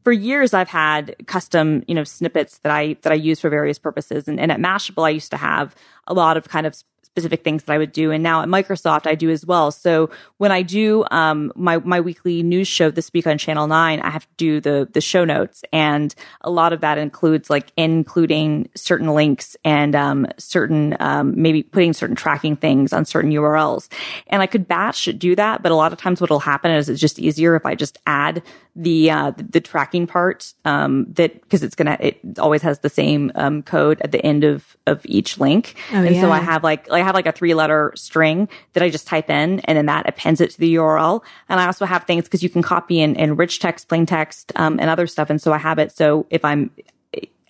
for 0.03 0.11
years, 0.11 0.55
I've 0.55 0.69
had 0.69 1.15
custom, 1.27 1.83
you 1.87 1.93
know, 1.93 2.03
snippets 2.03 2.57
that 2.63 2.71
I 2.71 2.95
that 3.03 3.13
I 3.13 3.15
use 3.15 3.39
for 3.39 3.51
various 3.51 3.77
purposes. 3.77 4.27
And, 4.27 4.39
and 4.39 4.51
at 4.51 4.59
Mashable, 4.59 5.05
I 5.05 5.11
used 5.11 5.29
to 5.31 5.37
have 5.37 5.75
a 6.07 6.15
lot 6.15 6.35
of 6.35 6.49
kind 6.49 6.65
of 6.65 6.75
specific 7.11 7.43
things 7.43 7.63
that 7.63 7.73
I 7.73 7.77
would 7.77 7.91
do, 7.91 8.11
and 8.11 8.23
now 8.23 8.41
at 8.41 8.47
Microsoft, 8.47 9.05
I 9.05 9.15
do 9.15 9.29
as 9.29 9.45
well. 9.45 9.71
So 9.71 10.09
when 10.37 10.51
I 10.51 10.61
do 10.61 11.03
um, 11.11 11.51
my 11.55 11.77
my 11.79 11.99
weekly 11.99 12.41
news 12.41 12.67
show 12.67 12.89
this 12.89 13.11
week 13.13 13.27
on 13.27 13.37
Channel 13.37 13.67
Nine, 13.67 13.99
I 13.99 14.09
have 14.09 14.25
to 14.25 14.35
do 14.37 14.61
the 14.61 14.87
the 14.91 15.01
show 15.01 15.25
notes, 15.25 15.63
and 15.73 16.15
a 16.41 16.49
lot 16.49 16.71
of 16.71 16.81
that 16.81 16.97
includes 16.97 17.49
like 17.49 17.71
including 17.75 18.69
certain 18.75 19.09
links 19.13 19.57
and 19.65 19.95
um, 19.95 20.27
certain 20.37 20.95
um, 20.99 21.33
maybe 21.35 21.63
putting 21.63 21.93
certain 21.93 22.15
tracking 22.15 22.55
things 22.55 22.93
on 22.93 23.03
certain 23.03 23.31
URLs. 23.31 23.89
And 24.27 24.41
I 24.41 24.47
could 24.47 24.67
batch 24.67 25.05
do 25.17 25.35
that, 25.35 25.61
but 25.61 25.71
a 25.71 25.75
lot 25.75 25.91
of 25.91 25.99
times 25.99 26.21
what'll 26.21 26.39
happen 26.39 26.71
is 26.71 26.87
it's 26.87 27.01
just 27.01 27.19
easier 27.19 27.55
if 27.55 27.65
I 27.65 27.75
just 27.75 27.99
add 28.07 28.41
the 28.75 29.11
uh, 29.11 29.31
the, 29.31 29.43
the 29.43 29.61
tracking 29.61 30.07
part 30.07 30.53
um, 30.63 31.05
that 31.13 31.41
because 31.41 31.61
it's 31.61 31.75
gonna 31.75 31.97
it 31.99 32.19
always 32.39 32.61
has 32.61 32.79
the 32.79 32.89
same 32.89 33.31
um, 33.35 33.63
code 33.63 33.99
at 34.01 34.11
the 34.11 34.25
end 34.25 34.43
of 34.43 34.77
of 34.87 35.01
each 35.05 35.37
link, 35.37 35.75
Oh, 35.91 35.97
and 35.97 36.15
so 36.15 36.31
I 36.31 36.39
have 36.39 36.63
like 36.63 36.89
I 36.89 37.00
have 37.03 37.15
like 37.15 37.27
a 37.27 37.31
three 37.31 37.53
letter 37.53 37.91
string 37.95 38.49
that 38.73 38.83
I 38.83 38.89
just 38.89 39.07
type 39.07 39.29
in, 39.29 39.59
and 39.61 39.77
then 39.77 39.85
that 39.87 40.07
appends 40.07 40.41
it 40.41 40.51
to 40.51 40.59
the 40.59 40.75
URL. 40.75 41.23
And 41.49 41.59
I 41.59 41.65
also 41.65 41.85
have 41.85 42.03
things 42.03 42.25
because 42.25 42.43
you 42.43 42.49
can 42.49 42.61
copy 42.61 42.99
in, 43.01 43.15
in 43.15 43.35
rich 43.35 43.59
text, 43.59 43.87
plain 43.87 44.05
text, 44.05 44.51
um, 44.55 44.79
and 44.79 44.89
other 44.89 45.07
stuff. 45.07 45.29
And 45.29 45.41
so 45.41 45.53
I 45.53 45.57
have 45.57 45.79
it 45.79 45.91
so 45.91 46.25
if 46.29 46.43
I'm 46.43 46.71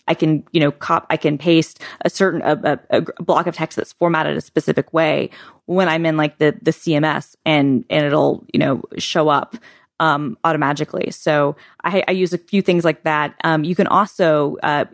I 0.08 0.14
can, 0.14 0.44
you 0.52 0.60
know, 0.60 0.72
cop, 0.72 1.06
I 1.10 1.16
can 1.16 1.38
paste 1.38 1.80
a 2.02 2.10
certain, 2.10 2.42
a, 2.42 2.80
a, 2.90 2.98
a 2.98 3.24
block 3.24 3.48
of 3.48 3.56
text 3.56 3.78
that's 3.78 3.94
formatted 3.94 4.36
a 4.36 4.42
specific 4.42 4.92
way 4.94 5.30
when 5.68 5.88
I'm 5.88 6.06
in 6.06 6.18
like 6.18 6.38
the, 6.38 6.58
the 6.62 6.72
CMS 6.72 7.36
and, 7.46 7.86
and 7.90 8.06
it'll, 8.06 8.46
you 8.54 8.60
know, 8.60 8.82
show 8.98 9.30
up, 9.30 9.56
um, 10.02 10.38
automatically. 10.44 11.12
So 11.12 11.56
I, 11.84 12.04
I 12.10 12.12
use 12.12 12.34
a 12.34 12.38
few 12.38 12.62
things 12.62 12.84
like 12.84 13.04
that. 13.04 13.36
Um, 13.46 13.64
you 13.64 13.76
can 13.76 13.88
also, 13.88 14.58
uh, 14.64 14.86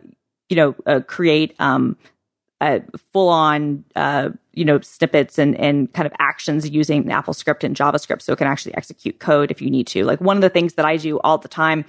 you 0.50 0.56
know, 0.56 0.76
uh, 0.86 1.00
create, 1.00 1.56
um, 1.58 1.96
uh, 2.60 2.80
full 3.12 3.28
on, 3.28 3.84
uh, 3.94 4.30
you 4.52 4.64
know, 4.64 4.80
snippets 4.80 5.38
and, 5.38 5.56
and 5.56 5.92
kind 5.92 6.06
of 6.06 6.12
actions 6.18 6.68
using 6.68 7.04
AppleScript 7.04 7.62
and 7.62 7.76
JavaScript. 7.76 8.22
So 8.22 8.32
it 8.32 8.36
can 8.36 8.46
actually 8.46 8.74
execute 8.74 9.18
code 9.20 9.50
if 9.50 9.62
you 9.62 9.70
need 9.70 9.86
to. 9.88 10.04
Like 10.04 10.20
one 10.20 10.36
of 10.36 10.40
the 10.42 10.50
things 10.50 10.74
that 10.74 10.84
I 10.84 10.96
do 10.96 11.20
all 11.20 11.38
the 11.38 11.48
time 11.48 11.84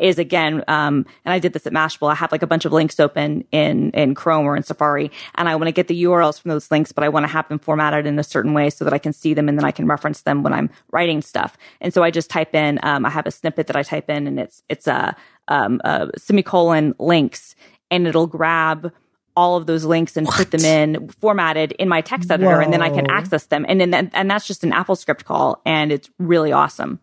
is 0.00 0.18
again, 0.18 0.64
um, 0.66 1.06
and 1.24 1.32
I 1.32 1.38
did 1.38 1.52
this 1.52 1.66
at 1.66 1.72
Mashable. 1.72 2.10
I 2.10 2.14
have 2.14 2.32
like 2.32 2.42
a 2.42 2.46
bunch 2.46 2.64
of 2.64 2.72
links 2.72 2.98
open 2.98 3.44
in 3.52 3.90
in 3.90 4.14
Chrome 4.14 4.46
or 4.46 4.56
in 4.56 4.62
Safari, 4.62 5.10
and 5.34 5.48
I 5.48 5.54
want 5.56 5.68
to 5.68 5.72
get 5.72 5.88
the 5.88 6.04
URLs 6.04 6.40
from 6.40 6.48
those 6.48 6.70
links, 6.70 6.90
but 6.90 7.04
I 7.04 7.08
want 7.08 7.24
to 7.24 7.28
have 7.28 7.48
them 7.48 7.58
formatted 7.58 8.06
in 8.06 8.18
a 8.18 8.24
certain 8.24 8.54
way 8.54 8.70
so 8.70 8.84
that 8.84 8.94
I 8.94 8.98
can 8.98 9.12
see 9.12 9.34
them 9.34 9.48
and 9.48 9.58
then 9.58 9.64
I 9.64 9.70
can 9.70 9.86
reference 9.86 10.22
them 10.22 10.42
when 10.42 10.54
I'm 10.54 10.70
writing 10.90 11.20
stuff. 11.20 11.56
And 11.80 11.92
so 11.92 12.02
I 12.02 12.10
just 12.10 12.30
type 12.30 12.54
in. 12.54 12.80
Um, 12.82 13.04
I 13.04 13.10
have 13.10 13.26
a 13.26 13.30
snippet 13.30 13.66
that 13.66 13.76
I 13.76 13.82
type 13.82 14.08
in, 14.08 14.26
and 14.26 14.40
it's 14.40 14.62
it's 14.68 14.86
a, 14.86 15.14
um, 15.48 15.80
a 15.84 16.08
semicolon 16.16 16.94
links, 16.98 17.54
and 17.90 18.06
it'll 18.06 18.26
grab 18.26 18.92
all 19.40 19.56
of 19.56 19.66
those 19.66 19.86
links 19.86 20.18
and 20.18 20.28
put 20.28 20.50
them 20.50 20.60
in 20.66 21.08
formatted 21.08 21.72
in 21.72 21.88
my 21.88 22.02
text 22.02 22.30
editor, 22.30 22.60
and 22.60 22.70
then 22.74 22.82
I 22.82 22.90
can 22.90 23.10
access 23.10 23.46
them. 23.46 23.64
And 23.66 23.80
then 23.80 24.10
and 24.12 24.30
that's 24.30 24.46
just 24.46 24.62
an 24.64 24.70
AppleScript 24.70 25.24
call, 25.24 25.62
and 25.64 25.90
it's 25.90 26.10
really 26.18 26.52
awesome. 26.52 27.00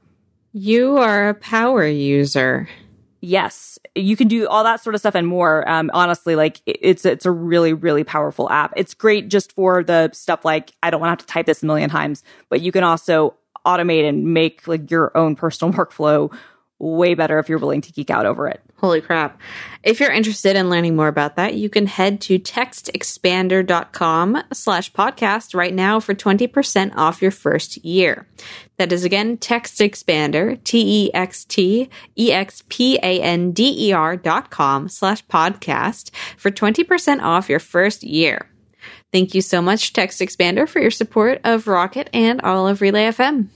You 0.53 0.97
are 0.97 1.29
a 1.29 1.33
power 1.33 1.87
user. 1.87 2.69
Yes, 3.21 3.79
you 3.95 4.15
can 4.15 4.27
do 4.27 4.47
all 4.47 4.63
that 4.65 4.83
sort 4.83 4.93
of 4.93 5.01
stuff 5.01 5.15
and 5.15 5.25
more. 5.25 5.67
Um, 5.67 5.89
honestly, 5.95 6.35
like 6.35 6.61
it's 6.67 7.05
it's 7.05 7.25
a 7.25 7.31
really 7.31 7.73
really 7.73 8.03
powerful 8.03 8.47
app. 8.51 8.73
It's 8.75 8.93
great 8.93 9.29
just 9.29 9.53
for 9.53 9.83
the 9.83 10.11
stuff 10.13 10.45
like 10.45 10.73
I 10.83 10.91
don't 10.91 11.01
want 11.01 11.07
to 11.07 11.23
have 11.23 11.27
to 11.27 11.33
type 11.33 11.47
this 11.47 11.63
a 11.63 11.65
million 11.65 11.89
times, 11.89 12.23
but 12.49 12.61
you 12.61 12.71
can 12.71 12.83
also 12.83 13.33
automate 13.65 14.07
and 14.07 14.31
make 14.31 14.67
like 14.67 14.91
your 14.91 15.11
own 15.17 15.35
personal 15.35 15.73
workflow 15.77 16.31
way 16.79 17.15
better 17.15 17.39
if 17.39 17.49
you're 17.49 17.57
willing 17.57 17.81
to 17.81 17.91
geek 17.91 18.09
out 18.09 18.25
over 18.25 18.47
it. 18.47 18.61
Holy 18.77 19.01
crap. 19.01 19.41
If 19.81 19.99
you're 19.99 20.11
interested 20.11 20.55
in 20.55 20.69
learning 20.69 20.95
more 20.95 21.07
about 21.07 21.35
that, 21.37 21.55
you 21.55 21.69
can 21.69 21.87
head 21.87 22.21
to 22.21 22.37
textexpander.com 22.37 24.43
slash 24.53 24.93
podcast 24.93 25.55
right 25.55 25.73
now 25.73 25.99
for 25.99 26.13
20% 26.13 26.95
off 26.95 27.21
your 27.21 27.31
first 27.31 27.83
year. 27.83 28.27
That 28.77 28.91
is 28.91 29.03
again 29.03 29.37
TextExpander, 29.37 30.63
T 30.63 31.05
E 31.05 31.13
X 31.13 31.45
T 31.45 31.89
E 32.15 32.31
X 32.31 32.63
P 32.69 32.99
A 33.01 33.21
N 33.21 33.51
D 33.51 33.89
E 33.89 33.93
R 33.93 34.15
dot 34.15 34.51
com 34.51 34.87
slash 34.87 35.25
podcast 35.25 36.11
for 36.37 36.51
20% 36.51 37.23
off 37.23 37.49
your 37.49 37.59
first 37.59 38.03
year. 38.03 38.47
Thank 39.11 39.33
you 39.33 39.41
so 39.41 39.61
much, 39.61 39.93
TextExpander, 39.93 40.69
for 40.69 40.79
your 40.79 40.91
support 40.91 41.41
of 41.43 41.67
Rocket 41.67 42.09
and 42.13 42.41
all 42.41 42.67
of 42.67 42.81
Relay 42.81 43.05
FM. 43.05 43.47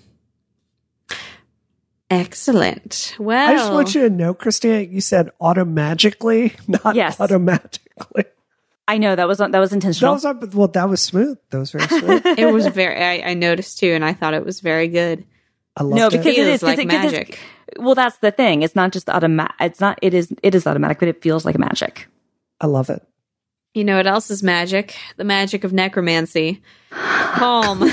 Excellent. 2.11 3.15
Well, 3.19 3.49
I 3.49 3.53
just 3.55 3.71
want 3.71 3.95
you 3.95 4.01
to 4.01 4.09
know, 4.09 4.33
Christina, 4.33 4.81
you 4.81 5.01
said 5.01 5.31
automagically, 5.41 6.53
not 6.83 6.95
Yes. 6.95 7.19
automatically. 7.19 8.25
I 8.87 8.97
know 8.97 9.15
that 9.15 9.27
was 9.27 9.37
that 9.37 9.51
was 9.53 9.69
That 9.69 9.75
intentional. 9.77 10.13
was 10.15 10.25
well, 10.53 10.67
that 10.67 10.89
was 10.89 11.01
smooth. 11.01 11.37
That 11.51 11.59
was 11.59 11.71
very 11.71 11.87
smooth. 11.87 12.25
it 12.37 12.51
was 12.51 12.67
very 12.67 13.01
I, 13.23 13.31
I 13.31 13.33
noticed 13.35 13.79
too 13.79 13.91
and 13.93 14.03
i 14.03 14.11
thought 14.11 14.33
it 14.33 14.43
was 14.43 14.59
very 14.59 14.89
good 14.89 15.23
I 15.77 15.83
love 15.83 15.97
no, 15.97 16.07
it. 16.07 16.11
because 16.11 16.25
it 16.25 16.35
Feels 16.35 16.47
is 16.47 16.59
'cause 16.59 16.67
like 16.67 16.79
it- 16.79 16.87
magic. 16.87 17.39
Well, 17.77 17.95
that's 17.95 18.17
the 18.17 18.31
thing. 18.31 18.63
It's 18.63 18.75
not 18.75 18.91
just 18.91 19.09
automatic. 19.09 19.55
It's 19.61 19.79
not. 19.79 19.97
It 20.01 20.13
is. 20.13 20.33
It 20.43 20.53
is 20.55 20.67
automatic, 20.67 20.99
but 20.99 21.07
it 21.07 21.21
feels 21.21 21.45
like 21.45 21.57
magic. 21.57 22.09
I 22.59 22.67
love 22.67 22.89
it. 22.89 23.01
You 23.73 23.83
know 23.85 23.95
what 23.97 24.07
else 24.07 24.29
is 24.29 24.43
magic 24.43 24.95
the 25.17 25.23
magic 25.23 25.63
of 25.63 25.71
necromancy 25.73 26.61
Palm 26.91 27.81
and 27.83 27.91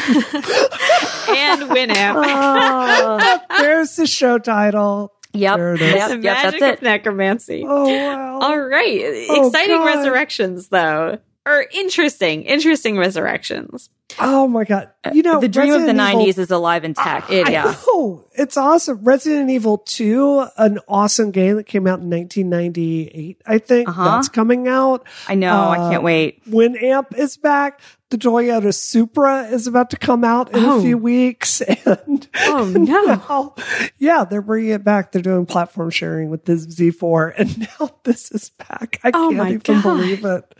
winamp 1.70 2.14
Oh, 2.16 3.40
There's 3.60 3.94
the 3.96 4.06
show 4.06 4.38
title. 4.38 5.12
yep. 5.32 5.56
There 5.56 5.74
it 5.74 5.82
is. 5.82 5.94
Yep. 5.94 6.08
the 6.08 6.14
Yep. 6.16 6.22
magic 6.42 6.60
That's 6.60 6.78
of 6.78 6.82
necromancy 6.82 7.64
Oh, 7.66 7.88
wow. 7.88 8.38
all 8.40 8.58
right 8.60 9.26
Oh, 9.30 9.46
exciting 9.48 9.76
God. 9.76 9.96
resurrections 9.96 10.68
though 10.68 11.18
or 11.46 11.64
interesting 11.72 12.42
interesting 12.42 12.98
resurrections 12.98 13.88
Oh, 14.18 14.48
my 14.48 14.64
God. 14.64 14.90
You 15.12 15.22
know, 15.22 15.38
the 15.40 15.48
dream 15.48 15.72
of 15.74 15.82
the 15.82 15.90
Evil- 15.90 16.24
'90s 16.24 16.38
is 16.38 16.50
alive 16.50 16.82
and 16.84 16.96
tech. 16.96 17.30
It 17.30 17.50
yeah. 17.50 17.74
Oh, 17.86 18.24
it's 18.34 18.56
awesome. 18.56 19.04
Resident 19.04 19.50
Evil 19.50 19.78
2, 19.78 20.46
an 20.56 20.78
awesome 20.88 21.30
game 21.30 21.56
that 21.56 21.64
came 21.66 21.86
out 21.86 22.00
in 22.00 22.08
1998, 22.10 23.42
I 23.46 23.58
think. 23.58 23.88
Uh-huh. 23.88 24.04
That's 24.04 24.28
coming 24.28 24.66
out. 24.66 25.06
I 25.28 25.34
know. 25.34 25.52
I 25.54 25.78
Uh, 25.78 25.90
can't 25.90 26.02
wait. 26.02 26.44
Winamp 26.50 27.16
is 27.16 27.36
back. 27.36 27.80
The 28.10 28.16
Toyota 28.16 28.72
Supra 28.74 29.42
is 29.48 29.66
about 29.66 29.90
to 29.90 29.98
come 29.98 30.24
out 30.24 30.56
in 30.56 30.64
Oh. 30.64 30.78
a 30.78 30.82
few 30.82 30.96
weeks. 30.98 31.60
And 31.86 32.26
Oh, 32.46 32.64
no. 32.76 33.04
now, 33.04 33.54
yeah, 33.98 34.24
they're 34.24 34.40
bringing 34.42 34.70
it 34.70 34.82
back. 34.84 35.12
They're 35.12 35.20
doing 35.22 35.44
platform 35.46 35.90
sharing 35.90 36.30
with 36.30 36.44
this 36.46 36.66
Z4. 36.66 37.34
And 37.38 37.68
now 37.80 37.90
this 38.04 38.30
is 38.32 38.50
back. 38.50 39.00
I 39.04 39.10
Oh, 39.12 39.30
can't 39.30 39.48
even 39.50 39.58
God. 39.60 39.82
believe 39.82 40.24
it. 40.24 40.54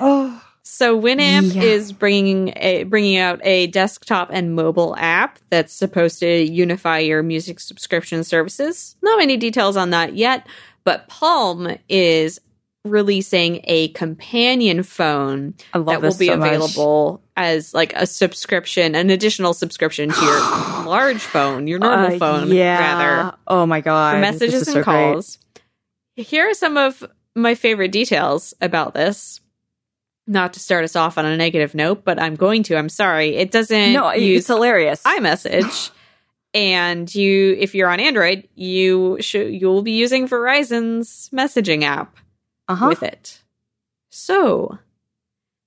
Oh, 0.00 0.42
So 0.78 0.96
Winamp 0.96 1.56
Yeah. 1.56 1.62
is 1.62 1.90
bringing 1.90 2.52
a 2.54 2.84
bringing 2.84 3.16
out 3.16 3.40
a 3.42 3.66
desktop 3.66 4.28
and 4.32 4.54
mobile 4.54 4.94
app 4.96 5.40
that's 5.50 5.72
supposed 5.72 6.20
to 6.20 6.28
unify 6.44 7.00
your 7.00 7.20
music 7.24 7.58
subscription 7.58 8.22
services. 8.22 8.94
Not 9.02 9.18
many 9.18 9.36
details 9.36 9.76
on 9.76 9.90
that 9.90 10.14
yet, 10.14 10.46
but 10.84 11.08
Palm 11.08 11.66
is 11.88 12.40
releasing 12.84 13.60
a 13.64 13.88
companion 13.88 14.84
phone 14.84 15.54
that 15.74 16.00
will 16.00 16.16
be 16.16 16.28
so 16.28 16.36
much. 16.36 16.46
available 16.46 17.22
as 17.36 17.74
like 17.74 17.92
a 17.96 18.06
subscription, 18.06 18.94
an 18.94 19.10
additional 19.10 19.54
subscription 19.54 20.10
to 20.10 20.20
your 20.24 20.38
large 20.86 21.18
phone, 21.20 21.66
your 21.66 21.80
normal 21.80 22.14
Uh, 22.14 22.18
phone, 22.20 22.52
yeah. 22.52 22.78
rather 22.78 23.36
Oh 23.48 23.66
my 23.66 23.80
god. 23.80 24.14
for 24.14 24.20
messages 24.20 24.68
and 24.68 24.74
so 24.74 24.74
great. 24.74 24.84
calls. 24.84 25.38
Here 26.14 26.48
are 26.48 26.54
some 26.54 26.76
of 26.76 27.02
my 27.34 27.56
favorite 27.56 27.90
details 27.90 28.54
about 28.60 28.94
this. 28.94 29.40
Not 30.28 30.52
to 30.52 30.60
start 30.60 30.84
us 30.84 30.94
off 30.94 31.16
on 31.18 31.24
a 31.24 31.36
negative 31.36 31.74
note, 31.74 32.04
but 32.04 32.20
I'm 32.20 32.36
going 32.36 32.62
to. 32.64 32.76
I'm 32.76 32.90
sorry. 32.90 33.34
It 33.36 33.50
doesn't 33.50 33.94
No, 33.94 34.12
use 34.12 34.40
it's 34.40 34.48
hilarious. 34.48 35.02
iMessage. 35.02 35.90
and 36.54 37.12
you 37.14 37.56
if 37.58 37.74
you're 37.74 37.88
on 37.88 37.98
Android, 37.98 38.46
you 38.54 39.16
should 39.20 39.52
you'll 39.52 39.82
be 39.82 39.92
using 39.92 40.28
Verizon's 40.28 41.30
messaging 41.32 41.82
app 41.82 42.14
uh-huh. 42.68 42.86
with 42.88 43.02
it. 43.02 43.42
So, 44.10 44.78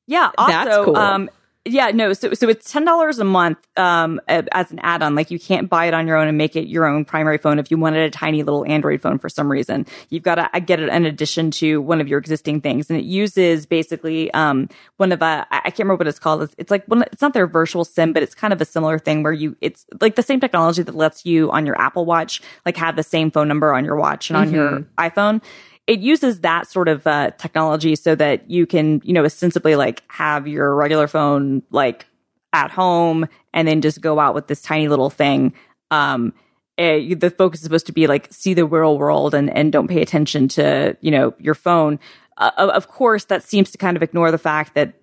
Yeah. 0.07 0.31
Also, 0.37 0.51
That's 0.51 0.85
cool. 0.85 0.95
um, 0.95 1.29
yeah, 1.63 1.91
no. 1.91 2.13
So, 2.13 2.33
so 2.33 2.49
it's 2.49 2.71
ten 2.71 2.85
dollars 2.85 3.19
a 3.19 3.23
month 3.23 3.59
um, 3.77 4.19
as 4.27 4.71
an 4.71 4.79
add-on. 4.79 5.13
Like 5.13 5.29
you 5.29 5.39
can't 5.39 5.69
buy 5.69 5.85
it 5.85 5.93
on 5.93 6.07
your 6.07 6.17
own 6.17 6.27
and 6.27 6.35
make 6.35 6.55
it 6.55 6.67
your 6.67 6.85
own 6.85 7.05
primary 7.05 7.37
phone. 7.37 7.59
If 7.59 7.69
you 7.69 7.77
wanted 7.77 8.01
a 8.01 8.09
tiny 8.09 8.41
little 8.41 8.65
Android 8.65 8.99
phone 9.01 9.19
for 9.19 9.29
some 9.29 9.51
reason, 9.51 9.85
you've 10.09 10.23
got 10.23 10.35
to 10.35 10.59
get 10.59 10.79
it 10.79 10.89
in 10.89 11.05
addition 11.05 11.51
to 11.51 11.79
one 11.79 12.01
of 12.01 12.07
your 12.07 12.17
existing 12.17 12.61
things, 12.61 12.89
and 12.89 12.97
it 12.97 13.05
uses 13.05 13.67
basically 13.67 14.33
um, 14.33 14.69
one 14.97 15.11
of 15.11 15.21
a 15.21 15.45
I 15.51 15.57
I 15.57 15.69
can't 15.69 15.79
remember 15.79 16.01
what 16.01 16.07
it's 16.07 16.19
called. 16.19 16.41
It's, 16.41 16.55
it's 16.57 16.71
like 16.71 16.83
one. 16.85 17.03
It's 17.03 17.21
not 17.21 17.33
their 17.33 17.45
virtual 17.45 17.85
sim, 17.85 18.11
but 18.11 18.23
it's 18.23 18.33
kind 18.33 18.53
of 18.53 18.59
a 18.59 18.65
similar 18.65 18.97
thing 18.97 19.21
where 19.21 19.33
you. 19.33 19.55
It's 19.61 19.85
like 19.99 20.15
the 20.15 20.23
same 20.23 20.39
technology 20.39 20.81
that 20.81 20.95
lets 20.95 21.27
you 21.27 21.51
on 21.51 21.67
your 21.67 21.79
Apple 21.79 22.05
Watch 22.05 22.41
like 22.65 22.75
have 22.77 22.95
the 22.95 23.03
same 23.03 23.29
phone 23.29 23.47
number 23.47 23.71
on 23.71 23.85
your 23.85 23.97
watch 23.97 24.31
and 24.31 24.37
on 24.37 24.51
your 24.51 24.79
iPhone 24.97 25.41
it 25.87 25.99
uses 25.99 26.41
that 26.41 26.67
sort 26.67 26.87
of 26.87 27.05
uh, 27.07 27.31
technology 27.31 27.95
so 27.95 28.15
that 28.15 28.49
you 28.49 28.65
can, 28.65 29.01
you 29.03 29.13
know, 29.13 29.25
ostensibly 29.25 29.75
like 29.75 30.03
have 30.07 30.47
your 30.47 30.75
regular 30.75 31.07
phone 31.07 31.63
like 31.71 32.05
at 32.53 32.71
home 32.71 33.27
and 33.53 33.67
then 33.67 33.81
just 33.81 34.01
go 34.01 34.19
out 34.19 34.35
with 34.35 34.47
this 34.47 34.61
tiny 34.61 34.87
little 34.87 35.09
thing. 35.09 35.53
Um, 35.89 36.33
uh, 36.77 36.99
the 37.17 37.33
focus 37.35 37.59
is 37.59 37.63
supposed 37.63 37.85
to 37.87 37.91
be 37.91 38.07
like 38.07 38.27
see 38.31 38.53
the 38.53 38.65
real 38.65 38.97
world 38.97 39.33
and 39.33 39.49
and 39.55 39.71
don't 39.71 39.87
pay 39.87 40.01
attention 40.01 40.47
to 40.47 40.97
you 41.01 41.11
know 41.11 41.33
your 41.37 41.53
phone. 41.53 41.99
Uh, 42.37 42.51
of 42.57 42.87
course, 42.87 43.25
that 43.25 43.43
seems 43.43 43.71
to 43.71 43.77
kind 43.77 43.97
of 43.97 44.03
ignore 44.03 44.31
the 44.31 44.37
fact 44.37 44.73
that 44.73 44.93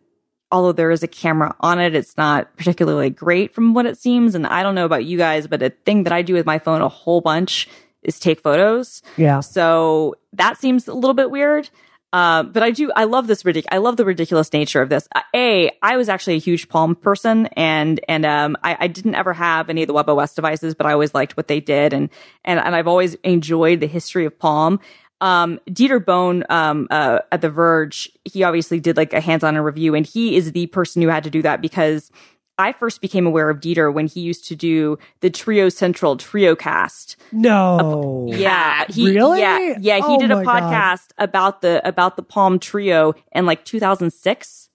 although 0.50 0.72
there 0.72 0.90
is 0.90 1.02
a 1.02 1.08
camera 1.08 1.54
on 1.60 1.78
it, 1.78 1.94
it's 1.94 2.16
not 2.16 2.56
particularly 2.56 3.10
great 3.10 3.54
from 3.54 3.74
what 3.74 3.86
it 3.86 3.98
seems. 3.98 4.34
And 4.34 4.46
I 4.46 4.62
don't 4.62 4.74
know 4.74 4.86
about 4.86 5.04
you 5.04 5.18
guys, 5.18 5.46
but 5.46 5.62
a 5.62 5.70
thing 5.70 6.04
that 6.04 6.12
I 6.12 6.22
do 6.22 6.34
with 6.34 6.46
my 6.46 6.58
phone 6.58 6.80
a 6.80 6.88
whole 6.88 7.20
bunch 7.20 7.68
is 8.02 8.18
take 8.18 8.40
photos. 8.40 9.02
Yeah. 9.16 9.40
So 9.40 10.16
that 10.32 10.58
seems 10.58 10.88
a 10.88 10.94
little 10.94 11.14
bit 11.14 11.30
weird. 11.30 11.70
Uh, 12.12 12.42
but 12.42 12.62
I 12.62 12.70
do, 12.70 12.90
I 12.96 13.04
love 13.04 13.26
this 13.26 13.42
ridic, 13.42 13.64
I 13.70 13.78
love 13.78 13.98
the 13.98 14.04
ridiculous 14.04 14.50
nature 14.52 14.80
of 14.80 14.88
this. 14.88 15.06
Uh, 15.14 15.20
a, 15.34 15.70
I 15.82 15.98
was 15.98 16.08
actually 16.08 16.36
a 16.36 16.40
huge 16.40 16.68
Palm 16.70 16.94
person 16.94 17.46
and, 17.48 18.00
and, 18.08 18.24
um, 18.24 18.56
I, 18.62 18.78
I 18.80 18.86
didn't 18.86 19.14
ever 19.14 19.34
have 19.34 19.68
any 19.68 19.82
of 19.82 19.88
the 19.88 19.92
WebOS 19.92 20.34
devices, 20.34 20.74
but 20.74 20.86
I 20.86 20.92
always 20.92 21.12
liked 21.12 21.36
what 21.36 21.48
they 21.48 21.60
did. 21.60 21.92
And, 21.92 22.08
and, 22.46 22.60
and 22.60 22.74
I've 22.74 22.88
always 22.88 23.14
enjoyed 23.16 23.80
the 23.80 23.86
history 23.86 24.24
of 24.24 24.38
Palm. 24.38 24.80
Um, 25.20 25.60
Dieter 25.68 26.02
Bohn, 26.02 26.44
um, 26.48 26.86
uh, 26.90 27.18
at 27.30 27.42
The 27.42 27.50
Verge, 27.50 28.10
he 28.24 28.42
obviously 28.42 28.80
did 28.80 28.96
like 28.96 29.12
a 29.12 29.20
hands-on 29.20 29.58
review 29.58 29.94
and 29.94 30.06
he 30.06 30.34
is 30.36 30.52
the 30.52 30.66
person 30.68 31.02
who 31.02 31.08
had 31.08 31.24
to 31.24 31.30
do 31.30 31.42
that 31.42 31.60
because 31.60 32.10
I 32.58 32.72
first 32.72 33.00
became 33.00 33.26
aware 33.26 33.48
of 33.50 33.60
Dieter 33.60 33.92
when 33.92 34.06
he 34.08 34.20
used 34.20 34.46
to 34.48 34.56
do 34.56 34.98
the 35.20 35.30
TreoCentral 35.30 36.18
Trio 36.18 36.56
Cast. 36.56 37.16
No. 37.32 38.26
Yeah. 38.30 38.84
He, 38.88 39.10
Really? 39.14 39.40
Yeah. 39.40 39.76
Yeah. 39.80 39.96
He 39.96 40.02
Oh 40.04 40.18
did 40.18 40.30
a 40.32 40.36
my 40.36 40.44
God. 40.44 40.62
podcast 40.62 41.10
about 41.18 41.62
the, 41.62 41.86
about 41.86 42.16
the 42.16 42.22
Palm 42.22 42.58
Treo 42.58 43.14
in 43.32 43.46
like 43.46 43.64
2006. 43.64 44.70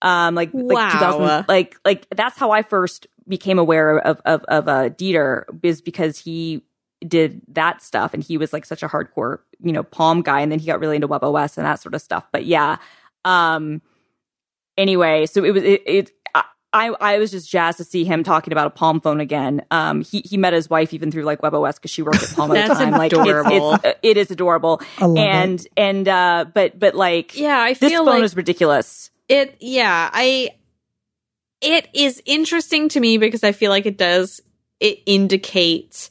Um, 0.00 0.34
like, 0.34 0.50
like 0.54 0.76
Wow. 0.76 0.90
2000, 1.18 1.44
like, 1.48 1.76
like 1.84 2.06
that's 2.14 2.38
how 2.38 2.52
I 2.52 2.62
first 2.62 3.06
became 3.26 3.58
aware 3.58 3.98
of, 3.98 4.20
of, 4.24 4.42
of, 4.44 4.68
uh, 4.68 4.88
Dieter 4.90 5.44
is 5.62 5.82
because 5.82 6.18
he 6.18 6.62
did 7.06 7.42
that 7.48 7.82
stuff 7.82 8.14
and 8.14 8.22
he 8.22 8.38
was 8.38 8.52
like 8.52 8.64
such 8.64 8.82
a 8.82 8.88
hardcore, 8.88 9.40
you 9.60 9.72
know, 9.72 9.82
Palm 9.82 10.22
guy. 10.22 10.40
And 10.40 10.50
then 10.50 10.58
he 10.58 10.66
got 10.66 10.80
really 10.80 10.96
into 10.96 11.08
WebOS 11.08 11.58
and 11.58 11.66
that 11.66 11.80
sort 11.80 11.94
of 11.94 12.00
stuff. 12.00 12.24
But 12.32 12.46
yeah. 12.46 12.76
Um, 13.24 13.82
anyway, 14.76 15.26
so 15.26 15.44
it 15.44 15.50
was, 15.52 15.62
it, 15.64 15.82
it 15.84 16.17
I, 16.72 16.88
I 17.00 17.18
was 17.18 17.30
just 17.30 17.48
jazzed 17.50 17.78
to 17.78 17.84
see 17.84 18.04
him 18.04 18.22
talking 18.24 18.52
about 18.52 18.66
a 18.66 18.70
Palm 18.70 19.00
phone 19.00 19.20
again. 19.20 19.64
Um, 19.70 20.02
he, 20.02 20.20
he 20.20 20.36
met 20.36 20.52
his 20.52 20.68
wife 20.68 20.92
even 20.92 21.10
through 21.10 21.22
like 21.22 21.40
WebOS 21.40 21.76
because 21.76 21.90
she 21.90 22.02
worked 22.02 22.22
at 22.22 22.30
Palm 22.34 22.50
at 22.56 22.68
the 22.68 22.74
time. 22.74 22.90
Like 22.90 23.12
adorable. 23.12 23.74
it's, 23.74 23.84
it's, 23.84 23.98
it 24.02 24.16
is 24.18 24.30
adorable. 24.30 24.82
I 24.98 25.06
love 25.06 25.16
and, 25.16 25.66
and, 25.76 26.08
uh, 26.08 26.44
but, 26.52 26.78
but 26.78 26.94
like, 26.94 27.36
Yeah, 27.36 27.58
I 27.58 27.74
feel 27.74 27.88
this 27.88 27.92
feel 27.92 28.04
phone 28.04 28.14
like 28.14 28.22
is 28.24 28.36
ridiculous. 28.36 29.10
it 29.28 29.56
yeah 29.60 30.08
i 30.12 30.50
it 31.60 31.88
is 31.92 32.22
interesting 32.24 32.88
to 32.88 33.00
me 33.00 33.18
because 33.18 33.44
i 33.44 33.52
feel 33.52 33.70
like 33.70 33.84
it 33.86 33.98
does 33.98 34.40
it 34.80 35.00
indicate 35.06 36.08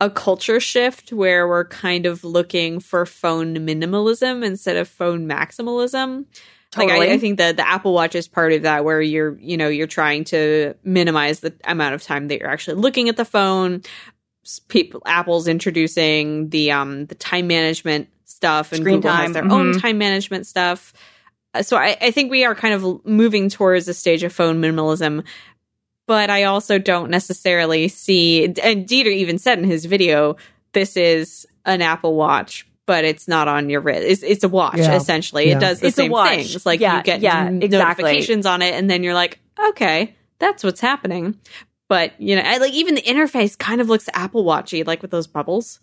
a 0.00 0.10
culture 0.10 0.60
shift 0.60 1.12
where 1.12 1.46
we're 1.48 1.64
kind 1.64 2.06
of 2.06 2.24
looking 2.24 2.78
for 2.80 3.06
phone 3.06 3.54
minimalism 3.56 4.44
instead 4.44 4.76
of 4.76 4.88
phone 4.88 5.28
maximalism 5.28 6.24
like 6.76 6.90
I, 6.90 7.12
I 7.12 7.18
think 7.18 7.38
that 7.38 7.56
the 7.56 7.68
apple 7.68 7.92
watch 7.92 8.14
is 8.14 8.28
part 8.28 8.52
of 8.52 8.62
that 8.62 8.84
where 8.84 9.00
you're 9.00 9.38
you 9.38 9.56
know 9.56 9.68
you're 9.68 9.86
trying 9.86 10.24
to 10.24 10.74
minimize 10.84 11.40
the 11.40 11.54
amount 11.64 11.94
of 11.94 12.02
time 12.02 12.28
that 12.28 12.38
you're 12.38 12.50
actually 12.50 12.80
looking 12.80 13.08
at 13.08 13.16
the 13.16 13.24
phone. 13.24 13.82
People 14.68 15.02
apple's 15.06 15.48
introducing 15.48 16.48
the 16.48 16.72
um 16.72 17.06
the 17.06 17.14
time 17.14 17.46
management 17.46 18.08
stuff 18.24 18.72
and 18.72 18.80
Screen 18.80 18.96
Google 18.96 19.10
time, 19.10 19.22
has 19.24 19.32
their 19.34 19.44
own 19.44 19.72
mhm. 19.72 19.80
time 19.80 19.98
management 19.98 20.46
stuff. 20.46 20.92
Uh, 21.54 21.62
so 21.62 21.76
I, 21.76 21.96
I 22.00 22.10
think 22.10 22.30
we 22.30 22.44
are 22.44 22.54
kind 22.54 22.74
of 22.74 23.04
moving 23.04 23.50
towards 23.50 23.86
a 23.86 23.94
stage 23.94 24.22
of 24.22 24.32
phone 24.32 24.60
minimalism 24.60 25.24
but 26.06 26.30
i 26.30 26.44
also 26.44 26.78
don't 26.78 27.10
necessarily 27.10 27.88
see 27.88 28.44
and 28.44 28.86
dieter 28.86 29.06
even 29.06 29.38
said 29.38 29.58
in 29.58 29.64
his 29.64 29.84
video 29.84 30.36
this 30.72 30.96
is 30.96 31.46
an 31.64 31.82
apple 31.82 32.14
watch 32.14 32.66
but 32.86 33.04
it's 33.04 33.28
not 33.28 33.48
on 33.48 33.70
your 33.70 33.80
wrist 33.80 34.02
it's, 34.02 34.22
it's 34.22 34.44
a 34.44 34.48
watch 34.48 34.78
Yeah. 34.78 34.94
essentially 34.96 35.48
Yeah. 35.48 35.56
it 35.56 35.60
does 35.60 35.80
the 35.80 35.86
It's 35.88 35.98
a 35.98 36.02
same 36.02 36.10
watch. 36.10 36.30
things 36.30 36.66
like 36.66 36.80
Yeah, 36.80 36.98
you 36.98 37.02
get 37.04 37.20
yeah, 37.20 37.46
n- 37.46 37.62
exactly. 37.62 38.04
notifications 38.04 38.46
on 38.46 38.62
it 38.62 38.74
and 38.74 38.88
then 38.90 39.02
you're 39.02 39.14
like 39.14 39.38
okay 39.68 40.14
that's 40.38 40.64
what's 40.64 40.80
happening 40.80 41.38
but 41.88 42.12
you 42.20 42.34
know 42.36 42.42
I, 42.42 42.56
like 42.58 42.72
even 42.72 42.94
the 42.94 43.02
interface 43.02 43.56
kind 43.56 43.80
of 43.80 43.88
looks 43.88 44.08
apple 44.14 44.44
watchy 44.44 44.86
like 44.86 45.02
with 45.02 45.10
those 45.10 45.26
bubbles 45.26 45.78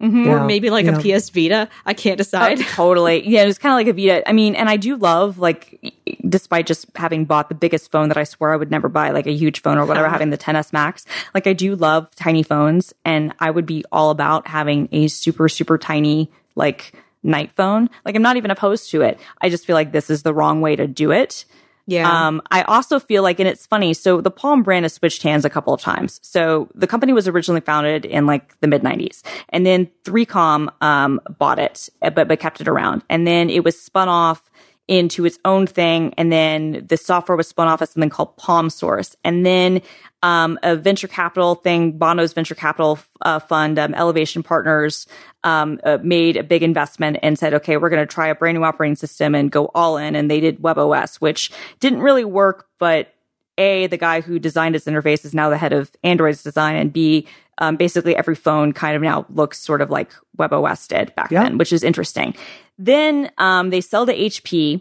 Mhm. 0.00 0.26
Yeah. 0.26 0.30
or 0.32 0.44
maybe 0.46 0.70
like 0.70 0.86
yeah. 0.86 0.96
a 0.96 1.18
ps 1.18 1.28
vita 1.30 1.68
i 1.84 1.92
can't 1.92 2.14
Oh, 2.14 2.22
decide 2.22 2.58
totally. 2.74 3.28
Yeah, 3.28 3.42
it 3.42 3.46
was 3.46 3.58
kind 3.58 3.72
of 3.72 3.76
like 3.76 3.88
a 3.88 3.92
Vita. 3.92 4.28
I 4.28 4.32
mean, 4.32 4.54
and 4.54 4.68
I 4.68 4.76
do 4.76 4.94
love 4.96 5.38
like, 5.38 5.92
despite 6.28 6.66
just 6.66 6.86
having 6.94 7.24
bought 7.24 7.48
the 7.48 7.54
biggest 7.56 7.90
phone 7.90 8.08
that 8.08 8.16
I 8.16 8.22
swear 8.24 8.52
I 8.52 8.56
would 8.56 8.70
never 8.70 8.88
buy, 8.88 9.10
like 9.10 9.26
a 9.26 9.32
huge 9.32 9.60
phone 9.60 9.76
or 9.76 9.84
whatever, 9.86 10.06
Uh-huh. 10.06 10.12
having 10.14 10.30
the 10.30 10.38
10s 10.38 10.72
Max. 10.72 11.04
Like, 11.34 11.46
I 11.48 11.52
do 11.52 11.74
love 11.74 12.14
tiny 12.14 12.42
phones, 12.44 12.94
and 13.04 13.32
I 13.40 13.50
would 13.50 13.66
be 13.66 13.84
all 13.90 14.10
about 14.10 14.46
having 14.46 14.88
a 14.92 15.08
super 15.08 15.48
super 15.48 15.76
tiny 15.78 16.30
like 16.54 16.92
night 17.24 17.50
phone. 17.52 17.90
Like, 18.04 18.14
I'm 18.14 18.22
not 18.22 18.36
even 18.36 18.50
opposed 18.52 18.90
to 18.92 19.02
it. 19.02 19.18
I 19.40 19.48
just 19.48 19.66
feel 19.66 19.74
like 19.74 19.90
this 19.92 20.10
is 20.10 20.22
the 20.22 20.32
wrong 20.32 20.60
way 20.60 20.76
to 20.76 20.86
do 20.86 21.10
it. 21.10 21.44
Yeah 21.88 22.26
Um, 22.28 22.42
I 22.50 22.62
also 22.62 23.00
feel 23.00 23.22
like, 23.22 23.40
and 23.40 23.48
it's 23.48 23.66
funny. 23.66 23.94
So 23.94 24.20
the 24.20 24.30
Palm 24.30 24.62
brand 24.62 24.84
has 24.84 24.92
switched 24.92 25.22
hands 25.22 25.46
a 25.46 25.50
couple 25.50 25.72
of 25.72 25.80
times. 25.80 26.20
So 26.22 26.68
the 26.74 26.86
company 26.86 27.14
was 27.14 27.26
originally 27.26 27.62
founded 27.62 28.04
in 28.04 28.26
like 28.26 28.60
the 28.60 28.66
mid 28.68 28.82
'90s, 28.82 29.22
and 29.48 29.64
then 29.64 29.88
3Com 30.04 30.68
um, 30.82 31.18
bought 31.38 31.58
it, 31.58 31.88
uh, 32.02 32.10
but 32.10 32.28
but 32.28 32.38
kept 32.40 32.60
it 32.60 32.68
around, 32.68 33.02
and 33.08 33.26
then 33.26 33.48
it 33.48 33.64
was 33.64 33.80
spun 33.80 34.08
off 34.08 34.50
into 34.86 35.24
its 35.24 35.38
own 35.46 35.66
thing, 35.66 36.12
and 36.18 36.30
then 36.30 36.84
the 36.86 36.96
software 36.98 37.36
was 37.36 37.48
spun 37.48 37.68
off 37.68 37.80
as 37.80 37.90
something 37.90 38.10
called 38.10 38.36
PalmSource, 38.36 39.16
and 39.24 39.46
then 39.46 39.80
um, 40.22 40.58
a 40.62 40.76
venture 40.76 41.08
capital 41.08 41.54
thing, 41.54 41.92
Bono's 41.98 42.32
venture 42.32 42.54
capital 42.54 42.98
uh, 43.22 43.38
fund, 43.38 43.78
um, 43.78 43.94
Elevation 43.94 44.42
Partners, 44.42 45.06
um, 45.44 45.78
uh, 45.84 45.98
made 46.02 46.36
a 46.36 46.42
big 46.42 46.62
investment 46.62 47.18
and 47.22 47.38
said, 47.38 47.54
okay, 47.54 47.76
we're 47.76 47.88
going 47.90 48.06
to 48.06 48.12
try 48.12 48.26
a 48.28 48.34
brand 48.34 48.58
new 48.58 48.64
operating 48.64 48.96
system 48.96 49.34
and 49.34 49.50
go 49.50 49.70
all 49.74 49.96
in. 49.96 50.16
And 50.16 50.30
they 50.30 50.40
did 50.40 50.60
WebOS, 50.60 51.16
which 51.16 51.50
didn't 51.80 52.00
really 52.00 52.24
work, 52.24 52.66
but 52.78 53.14
A, 53.58 53.86
the 53.86 53.96
guy 53.96 54.20
who 54.20 54.38
designed 54.38 54.74
its 54.74 54.86
interface 54.86 55.24
is 55.24 55.34
now 55.34 55.48
the 55.50 55.58
head 55.58 55.72
of 55.72 55.90
Android's 56.02 56.42
design, 56.42 56.74
and 56.76 56.92
B, 56.92 57.26
um, 57.58 57.76
basically 57.76 58.14
every 58.16 58.34
phone 58.36 58.72
kind 58.72 58.96
of 58.96 59.02
now 59.02 59.26
looks 59.30 59.58
sort 59.60 59.80
of 59.80 59.90
like 59.90 60.12
WebOS 60.36 60.88
did 60.88 61.14
back 61.14 61.30
Yeah. 61.30 61.44
then, 61.44 61.58
which 61.58 61.72
is 61.72 61.82
interesting. 61.84 62.34
Then 62.78 63.30
um, 63.38 63.70
they 63.70 63.80
sell 63.80 64.06
to 64.06 64.14
HP. 64.16 64.80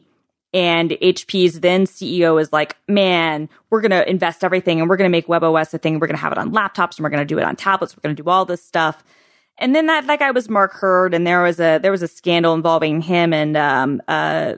And 0.53 0.91
HP's 0.91 1.59
then 1.59 1.85
CEO 1.85 2.41
is 2.41 2.53
like, 2.53 2.77
man, 2.87 3.49
we're 3.69 3.81
going 3.81 3.91
to 3.91 4.09
invest 4.09 4.43
everything 4.43 4.79
and 4.79 4.89
we're 4.89 4.97
going 4.97 5.09
to 5.09 5.11
make 5.11 5.27
WebOS 5.27 5.73
a 5.73 5.77
thing. 5.77 5.99
We're 5.99 6.07
going 6.07 6.15
to 6.15 6.21
have 6.21 6.31
it 6.31 6.37
on 6.37 6.51
laptops 6.51 6.97
and 6.97 7.03
we're 7.03 7.09
going 7.09 7.25
to 7.25 7.25
do 7.25 7.37
it 7.37 7.43
on 7.43 7.55
tablets. 7.55 7.95
We're 7.95 8.01
going 8.01 8.15
to 8.15 8.23
do 8.23 8.29
all 8.29 8.45
this 8.45 8.63
stuff. 8.63 9.03
And 9.59 9.75
then 9.75 9.87
that, 9.87 10.05
that 10.07 10.19
guy 10.19 10.31
was 10.31 10.49
Mark 10.49 10.71
Hurd 10.73 11.13
and 11.13 11.25
there 11.25 11.41
was 11.41 11.59
a, 11.59 11.79
there 11.79 11.91
was 11.91 12.03
a 12.03 12.07
scandal 12.07 12.53
involving 12.53 13.01
him 13.01 13.33
and, 13.33 13.57
um, 13.57 14.01
uh, 14.07 14.53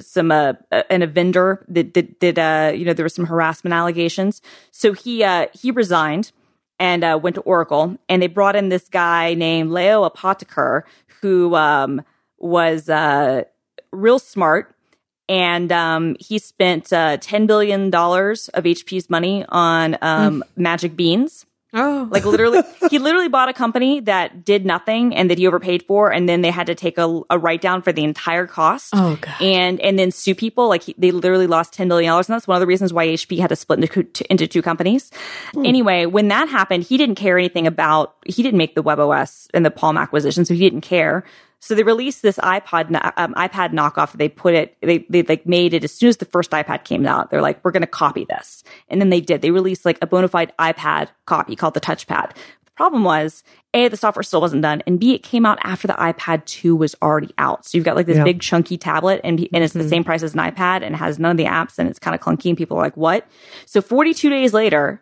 some, 0.00 0.30
uh, 0.30 0.52
and 0.90 1.02
a 1.02 1.06
vendor 1.06 1.64
that 1.68 1.92
did, 1.92 2.38
uh, 2.38 2.72
you 2.74 2.84
know, 2.84 2.92
there 2.92 3.04
were 3.04 3.08
some 3.08 3.26
harassment 3.26 3.72
allegations. 3.72 4.42
So 4.70 4.92
he, 4.92 5.24
uh, 5.24 5.46
he 5.54 5.70
resigned 5.70 6.32
and, 6.78 7.02
uh, 7.02 7.18
went 7.20 7.34
to 7.36 7.40
Oracle 7.42 7.96
and 8.10 8.20
they 8.20 8.26
brought 8.26 8.54
in 8.54 8.68
this 8.68 8.88
guy 8.88 9.32
named 9.34 9.70
Leo 9.70 10.08
Apotheker 10.08 10.82
who, 11.22 11.54
um, 11.56 12.02
was, 12.38 12.90
uh, 12.90 13.44
real 13.90 14.18
smart 14.18 14.74
and 15.28 15.70
um, 15.72 16.16
he 16.18 16.38
spent 16.38 16.92
uh, 16.92 17.16
ten 17.18 17.46
billion 17.46 17.90
dollars 17.90 18.48
of 18.50 18.64
HP's 18.64 19.08
money 19.08 19.44
on 19.48 19.96
um, 20.02 20.44
magic 20.56 20.96
beans. 20.96 21.46
oh 21.72 22.06
Like 22.10 22.24
literally, 22.24 22.60
he 22.90 22.98
literally 22.98 23.28
bought 23.28 23.48
a 23.48 23.52
company 23.52 24.00
that 24.00 24.44
did 24.44 24.66
nothing 24.66 25.14
and 25.14 25.30
that 25.30 25.38
he 25.38 25.46
overpaid 25.46 25.84
for, 25.84 26.12
and 26.12 26.28
then 26.28 26.42
they 26.42 26.50
had 26.50 26.66
to 26.66 26.74
take 26.74 26.98
a, 26.98 27.22
a 27.30 27.38
write 27.38 27.62
down 27.62 27.80
for 27.82 27.92
the 27.92 28.04
entire 28.04 28.46
cost. 28.46 28.90
Oh, 28.94 29.16
God. 29.20 29.40
And 29.40 29.80
and 29.80 29.98
then 29.98 30.10
sue 30.10 30.34
people. 30.34 30.68
Like 30.68 30.82
he, 30.82 30.94
they 30.98 31.12
literally 31.12 31.46
lost 31.46 31.72
ten 31.72 31.88
billion 31.88 32.10
dollars, 32.10 32.28
and 32.28 32.34
that's 32.34 32.46
one 32.46 32.56
of 32.56 32.60
the 32.60 32.66
reasons 32.66 32.92
why 32.92 33.06
HP 33.06 33.38
had 33.38 33.48
to 33.48 33.56
split 33.56 33.78
into, 33.78 34.30
into 34.30 34.46
two 34.46 34.60
companies. 34.60 35.10
Anyway, 35.56 36.04
when 36.06 36.28
that 36.28 36.48
happened, 36.48 36.82
he 36.84 36.98
didn't 36.98 37.14
care 37.14 37.38
anything 37.38 37.66
about. 37.66 38.16
He 38.26 38.42
didn't 38.42 38.58
make 38.58 38.74
the 38.74 38.82
WebOS 38.82 39.48
and 39.54 39.64
the 39.64 39.70
Palm 39.70 39.96
acquisition, 39.96 40.44
so 40.44 40.52
he 40.54 40.60
didn't 40.60 40.82
care. 40.82 41.24
So 41.64 41.76
they 41.76 41.84
released 41.84 42.22
this 42.22 42.38
iPod 42.38 42.92
um, 43.16 43.34
iPad 43.34 43.72
knockoff. 43.72 44.12
They 44.14 44.28
put 44.28 44.52
it. 44.54 44.76
They 44.82 45.06
they 45.08 45.22
like 45.22 45.46
made 45.46 45.74
it 45.74 45.84
as 45.84 45.92
soon 45.94 46.08
as 46.08 46.16
the 46.16 46.24
first 46.24 46.50
iPad 46.50 46.82
came 46.82 47.06
out. 47.06 47.30
They're 47.30 47.40
like, 47.40 47.64
we're 47.64 47.70
going 47.70 47.82
to 47.82 47.86
copy 47.86 48.26
this, 48.28 48.64
and 48.88 49.00
then 49.00 49.10
they 49.10 49.20
did. 49.20 49.42
They 49.42 49.52
released 49.52 49.84
like 49.84 49.96
a 50.02 50.06
bona 50.08 50.26
fide 50.26 50.52
iPad 50.58 51.10
copy 51.24 51.54
called 51.54 51.74
the 51.74 51.80
Touchpad. 51.80 52.32
The 52.64 52.70
problem 52.74 53.04
was 53.04 53.44
a 53.74 53.86
the 53.86 53.96
software 53.96 54.24
still 54.24 54.40
wasn't 54.40 54.62
done, 54.62 54.82
and 54.88 54.98
b 54.98 55.14
it 55.14 55.22
came 55.22 55.46
out 55.46 55.58
after 55.62 55.86
the 55.86 55.94
iPad 55.94 56.44
two 56.46 56.74
was 56.74 56.96
already 57.00 57.32
out. 57.38 57.64
So 57.64 57.78
you've 57.78 57.84
got 57.84 57.94
like 57.94 58.06
this 58.06 58.16
Yeah. 58.16 58.24
big 58.24 58.40
chunky 58.40 58.76
tablet, 58.76 59.20
and 59.22 59.38
and 59.52 59.62
it's 59.62 59.72
the 59.72 59.88
same 59.88 60.02
price 60.02 60.24
as 60.24 60.34
an 60.34 60.40
iPad, 60.40 60.82
and 60.82 60.96
has 60.96 61.20
none 61.20 61.30
of 61.30 61.36
the 61.36 61.44
apps, 61.44 61.78
and 61.78 61.88
it's 61.88 62.00
kind 62.00 62.14
of 62.16 62.20
clunky, 62.20 62.48
and 62.48 62.58
people 62.58 62.76
are 62.76 62.82
like, 62.82 62.96
what? 62.96 63.24
So 63.66 63.80
42 63.80 64.28
days 64.30 64.52
later, 64.52 65.00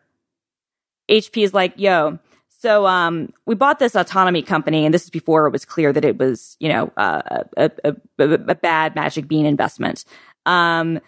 HP 1.11 1.43
is 1.43 1.55
like, 1.55 1.73
yo, 1.77 2.19
so 2.61 2.87
um, 2.87 3.33
we 3.47 3.55
bought 3.55 3.79
this 3.79 3.97
autonomy 3.97 4.43
company, 4.43 4.85
and 4.85 4.93
this 4.93 5.05
is 5.05 5.11
before 5.11 5.47
it 5.47 5.51
was 5.51 5.65
clear 5.65 5.95
that 5.95 6.05
it 6.05 6.19
was, 6.19 6.59
you 6.61 6.69
know, 6.69 6.93
uh, 6.99 7.45
a, 7.57 7.71
a, 7.85 7.97
a, 8.19 8.55
bad 8.55 8.95
Magic 8.95 9.27
Bean 9.27 9.47
investment. 9.47 10.05
Um, 10.45 11.01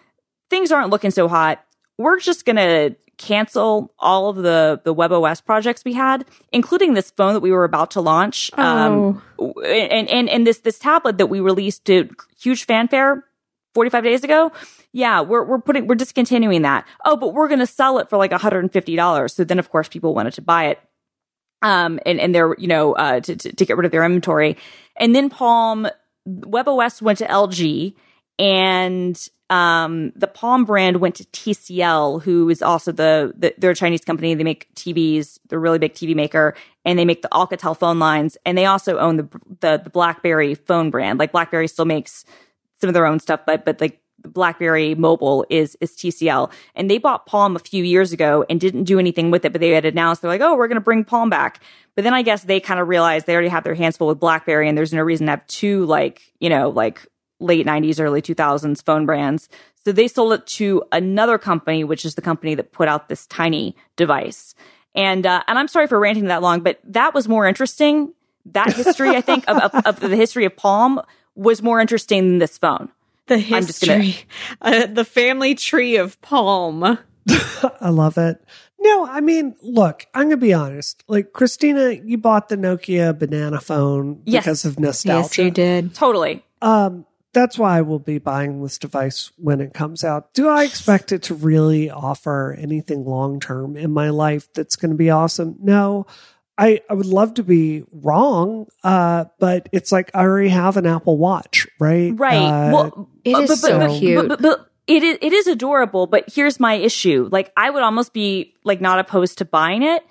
things 0.49 0.71
aren't 0.71 0.89
looking 0.89 1.11
so 1.11 1.27
hot. 1.27 1.63
We're 1.99 2.19
just 2.19 2.45
gonna 2.45 2.95
cancel 3.17 3.93
all 3.99 4.29
of 4.29 4.37
the 4.37 4.81
the 4.83 4.95
WebOS 4.95 5.45
projects 5.45 5.85
we 5.85 5.93
had, 5.93 6.25
including 6.51 6.95
this 6.95 7.11
phone 7.11 7.35
that 7.35 7.41
we 7.41 7.51
were 7.51 7.65
about 7.65 7.91
to 7.91 8.01
launch, 8.01 8.49
um, 8.57 9.21
and 9.63 10.09
and 10.09 10.29
and 10.29 10.47
this 10.47 10.59
this 10.59 10.79
tablet 10.79 11.19
that 11.19 11.27
we 11.27 11.39
released 11.39 11.85
to 11.85 12.09
huge 12.39 12.65
fanfare 12.65 13.23
45 13.75 14.03
days 14.03 14.23
ago. 14.23 14.51
Yeah, 14.91 15.21
we're 15.21 15.43
we're 15.43 15.61
putting 15.61 15.85
we're 15.85 15.93
discontinuing 15.93 16.63
that. 16.63 16.87
Oh, 17.05 17.15
but 17.15 17.35
we're 17.35 17.47
going 17.47 17.59
to 17.59 17.67
sell 17.67 17.99
it 17.99 18.09
for 18.09 18.17
like 18.17 18.31
$150. 18.31 19.31
So 19.31 19.43
then 19.43 19.59
of 19.59 19.69
course 19.69 19.87
people 19.87 20.15
wanted 20.15 20.33
to 20.33 20.41
buy 20.41 20.65
it. 20.65 20.79
Um 21.63 21.99
and 22.05 22.19
and 22.19 22.35
they're, 22.35 22.55
you 22.59 22.67
know, 22.67 22.93
uh 22.93 23.19
to 23.21 23.35
to, 23.35 23.53
to 23.53 23.65
get 23.65 23.77
rid 23.77 23.85
of 23.85 23.91
their 23.91 24.03
inventory. 24.03 24.57
And 24.97 25.15
then 25.15 25.29
Palm 25.29 25.87
WebOS 26.27 27.01
went 27.01 27.17
to 27.17 27.25
LG 27.25 27.95
and 28.39 29.29
um, 29.49 30.11
the 30.15 30.27
Palm 30.27 30.65
brand 30.65 30.97
went 30.97 31.15
to 31.15 31.25
TCL, 31.25 32.23
who 32.23 32.49
is 32.49 32.61
also 32.61 32.91
the, 32.91 33.33
the, 33.37 33.53
they're 33.57 33.71
a 33.71 33.75
Chinese 33.75 34.03
company. 34.03 34.33
They 34.33 34.43
make 34.43 34.73
TVs. 34.73 35.37
They're 35.47 35.59
a 35.59 35.61
really 35.61 35.77
big 35.79 35.93
TV 35.93 36.15
maker, 36.15 36.55
and 36.85 36.97
they 36.97 37.05
make 37.05 37.21
the 37.21 37.29
Alcatel 37.29 37.77
phone 37.77 37.99
lines. 37.99 38.35
And 38.45 38.57
they 38.57 38.65
also 38.65 38.97
own 38.97 39.17
the 39.17 39.29
the, 39.59 39.81
the 39.83 39.89
BlackBerry 39.91 40.55
phone 40.55 40.89
brand. 40.89 41.19
Like 41.19 41.31
BlackBerry 41.31 41.67
still 41.67 41.85
makes 41.85 42.25
some 42.81 42.87
of 42.87 42.93
their 42.95 43.05
own 43.05 43.19
stuff, 43.19 43.41
but 43.45 43.63
but 43.63 43.79
like 43.79 44.01
BlackBerry 44.23 44.95
Mobile 44.95 45.45
is 45.49 45.77
is 45.81 45.91
TCL, 45.91 46.51
and 46.75 46.89
they 46.89 46.97
bought 46.97 47.25
Palm 47.25 47.55
a 47.55 47.59
few 47.59 47.83
years 47.83 48.11
ago 48.11 48.45
and 48.49 48.59
didn't 48.59 48.85
do 48.85 48.99
anything 48.99 49.31
with 49.31 49.45
it. 49.45 49.51
But 49.51 49.61
they 49.61 49.69
had 49.71 49.85
announced 49.85 50.21
they're 50.21 50.31
like, 50.31 50.41
oh, 50.41 50.55
we're 50.55 50.67
going 50.67 50.75
to 50.75 50.81
bring 50.81 51.03
Palm 51.03 51.29
back. 51.29 51.61
But 51.95 52.03
then 52.03 52.13
I 52.13 52.21
guess 52.21 52.43
they 52.43 52.59
kind 52.59 52.79
of 52.79 52.87
realized 52.87 53.25
they 53.25 53.33
already 53.33 53.49
have 53.49 53.63
their 53.63 53.75
hands 53.75 53.97
full 53.97 54.07
with 54.07 54.19
BlackBerry, 54.19 54.67
and 54.67 54.77
there's 54.77 54.93
no 54.93 55.01
reason 55.01 55.27
to 55.27 55.31
have 55.31 55.47
two 55.47 55.85
like 55.85 56.21
you 56.39 56.49
know 56.49 56.69
like 56.69 57.05
late 57.39 57.65
90s, 57.65 57.99
early 57.99 58.21
2000s 58.21 58.83
phone 58.83 59.05
brands. 59.05 59.49
So 59.83 59.91
they 59.91 60.07
sold 60.07 60.33
it 60.33 60.47
to 60.47 60.83
another 60.91 61.37
company, 61.37 61.83
which 61.83 62.05
is 62.05 62.15
the 62.15 62.21
company 62.21 62.55
that 62.55 62.71
put 62.71 62.87
out 62.87 63.09
this 63.09 63.27
tiny 63.27 63.75
device. 63.97 64.55
And 64.95 65.25
uh, 65.25 65.43
and 65.47 65.57
I'm 65.57 65.67
sorry 65.67 65.87
for 65.87 65.99
ranting 65.99 66.25
that 66.25 66.41
long, 66.41 66.61
but 66.61 66.79
that 66.85 67.13
was 67.13 67.27
more 67.27 67.47
interesting. 67.47 68.13
That 68.47 68.73
history, 68.73 69.09
I 69.15 69.21
think, 69.21 69.45
of, 69.47 69.57
of, 69.57 69.85
of, 69.85 69.99
the 69.99 70.15
history 70.15 70.45
of 70.45 70.55
Palm 70.55 71.01
was 71.35 71.61
more 71.61 71.79
interesting 71.79 72.23
than 72.23 72.39
this 72.39 72.57
phone. 72.57 72.91
The 73.27 73.37
history, 73.37 74.17
gonna... 74.61 74.77
uh, 74.83 74.87
the 74.87 75.05
family 75.05 75.55
tree 75.55 75.95
of 75.95 76.19
Palm. 76.21 76.83
I 77.81 77.89
love 77.89 78.17
it. 78.17 78.43
No, 78.79 79.07
I 79.07 79.21
mean, 79.21 79.55
look, 79.61 80.05
I'm 80.13 80.23
gonna 80.23 80.37
be 80.37 80.53
honest. 80.53 81.03
Like 81.07 81.31
Christina, 81.31 81.91
you 81.91 82.17
bought 82.17 82.49
the 82.49 82.57
Nokia 82.57 83.17
banana 83.17 83.61
phone 83.61 84.21
yes. 84.25 84.43
because 84.43 84.65
of 84.65 84.77
nostalgia. 84.77 85.21
Yes, 85.23 85.37
you 85.37 85.51
did. 85.51 85.95
Totally. 85.95 86.43
Um, 86.61 87.05
that's 87.33 87.57
why 87.57 87.77
I 87.77 87.81
will 87.81 87.99
be 87.99 88.19
buying 88.19 88.61
this 88.61 88.77
device 88.77 89.31
when 89.37 89.59
it 89.59 89.73
comes 89.73 90.03
out. 90.03 90.33
Do 90.33 90.47
I 90.47 90.63
expect 90.63 91.11
it 91.11 91.23
to 91.23 91.35
really 91.35 91.89
offer 91.89 92.55
anything 92.59 93.05
long 93.05 93.39
term 93.39 93.75
in 93.75 93.91
my 93.91 94.09
life 94.09 94.51
that's 94.53 94.75
going 94.75 94.91
to 94.91 94.97
be 94.97 95.09
awesome? 95.09 95.55
No. 95.59 96.05
I, 96.57 96.81
I 96.89 96.93
would 96.93 97.07
love 97.07 97.35
to 97.35 97.43
be 97.43 97.83
wrong, 97.91 98.67
uh, 98.83 99.25
but 99.39 99.69
it's 99.71 99.91
like 99.91 100.11
I 100.13 100.21
already 100.21 100.49
have 100.49 100.77
an 100.77 100.85
Apple 100.85 101.17
Watch, 101.17 101.67
right? 101.79 102.13
Right. 102.15 102.37
Uh, 102.37 102.71
well, 102.71 103.09
it 103.23 103.37
is 103.37 103.49
but, 103.49 103.57
so 103.57 103.99
cute. 103.99 104.27
But, 104.27 104.41
but, 104.41 104.69
it 104.85 105.01
is 105.01 105.17
it 105.21 105.33
is 105.33 105.47
adorable, 105.47 106.07
but 106.07 106.25
here's 106.27 106.59
my 106.59 106.73
issue. 106.73 107.29
Like 107.31 107.51
I 107.55 107.69
would 107.69 107.83
almost 107.83 108.13
be 108.13 108.53
like 108.63 108.81
not 108.81 108.99
opposed 108.99 109.37
to 109.39 109.45
buying 109.45 109.81
it, 109.81 110.05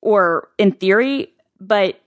or 0.00 0.50
in 0.58 0.72
theory, 0.72 1.32
but 1.58 2.00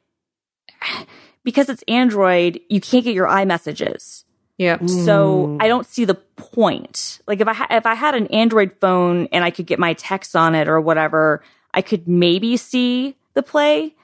because 1.43 1.67
it's 1.67 1.83
Android, 1.87 2.61
you 2.69 2.79
can't 2.79 3.03
get 3.03 3.15
your 3.15 3.27
iMessages. 3.27 4.23
Yeah. 4.57 4.77
So 4.85 5.57
I 5.59 5.67
don't 5.67 5.87
see 5.87 6.05
the 6.05 6.13
point. 6.13 7.19
Like 7.25 7.41
if 7.41 7.47
I 7.47 7.53
ha- 7.53 7.67
if 7.71 7.87
I 7.87 7.95
had 7.95 8.13
an 8.13 8.27
Android 8.27 8.73
phone 8.79 9.27
and 9.31 9.43
I 9.43 9.49
could 9.49 9.65
get 9.65 9.79
my 9.79 9.93
text 9.93 10.35
on 10.35 10.53
it 10.53 10.67
or 10.67 10.79
whatever, 10.79 11.41
I 11.73 11.81
could 11.81 12.07
maybe 12.07 12.55
see 12.57 13.15
the 13.33 13.43
play. 13.43 13.95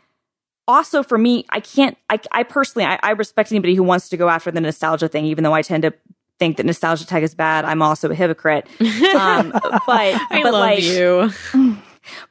Also, 0.67 1.01
for 1.01 1.17
me, 1.17 1.45
I 1.49 1.59
can't. 1.59 1.97
I, 2.09 2.19
I 2.31 2.43
personally, 2.43 2.85
I, 2.85 2.99
I 3.01 3.11
respect 3.11 3.51
anybody 3.51 3.75
who 3.75 3.83
wants 3.83 4.09
to 4.09 4.17
go 4.17 4.27
after 4.27 4.51
the 4.51 4.59
nostalgia 4.59 5.07
thing, 5.07 5.25
even 5.25 5.43
though 5.43 5.53
I 5.53 5.61
tend 5.61 5.83
to 5.83 5.93
think 6.39 6.57
that 6.57 6.65
nostalgia 6.65 7.05
tag 7.05 7.23
is 7.23 7.33
bad. 7.35 7.65
I'm 7.65 7.81
also 7.81 8.09
a 8.09 8.15
hypocrite. 8.15 8.67
Um, 9.15 9.51
but 9.51 9.81
I 9.87 10.41
but 10.43 10.53
love 10.53 10.61
like, 10.61 10.83
you. 10.83 11.31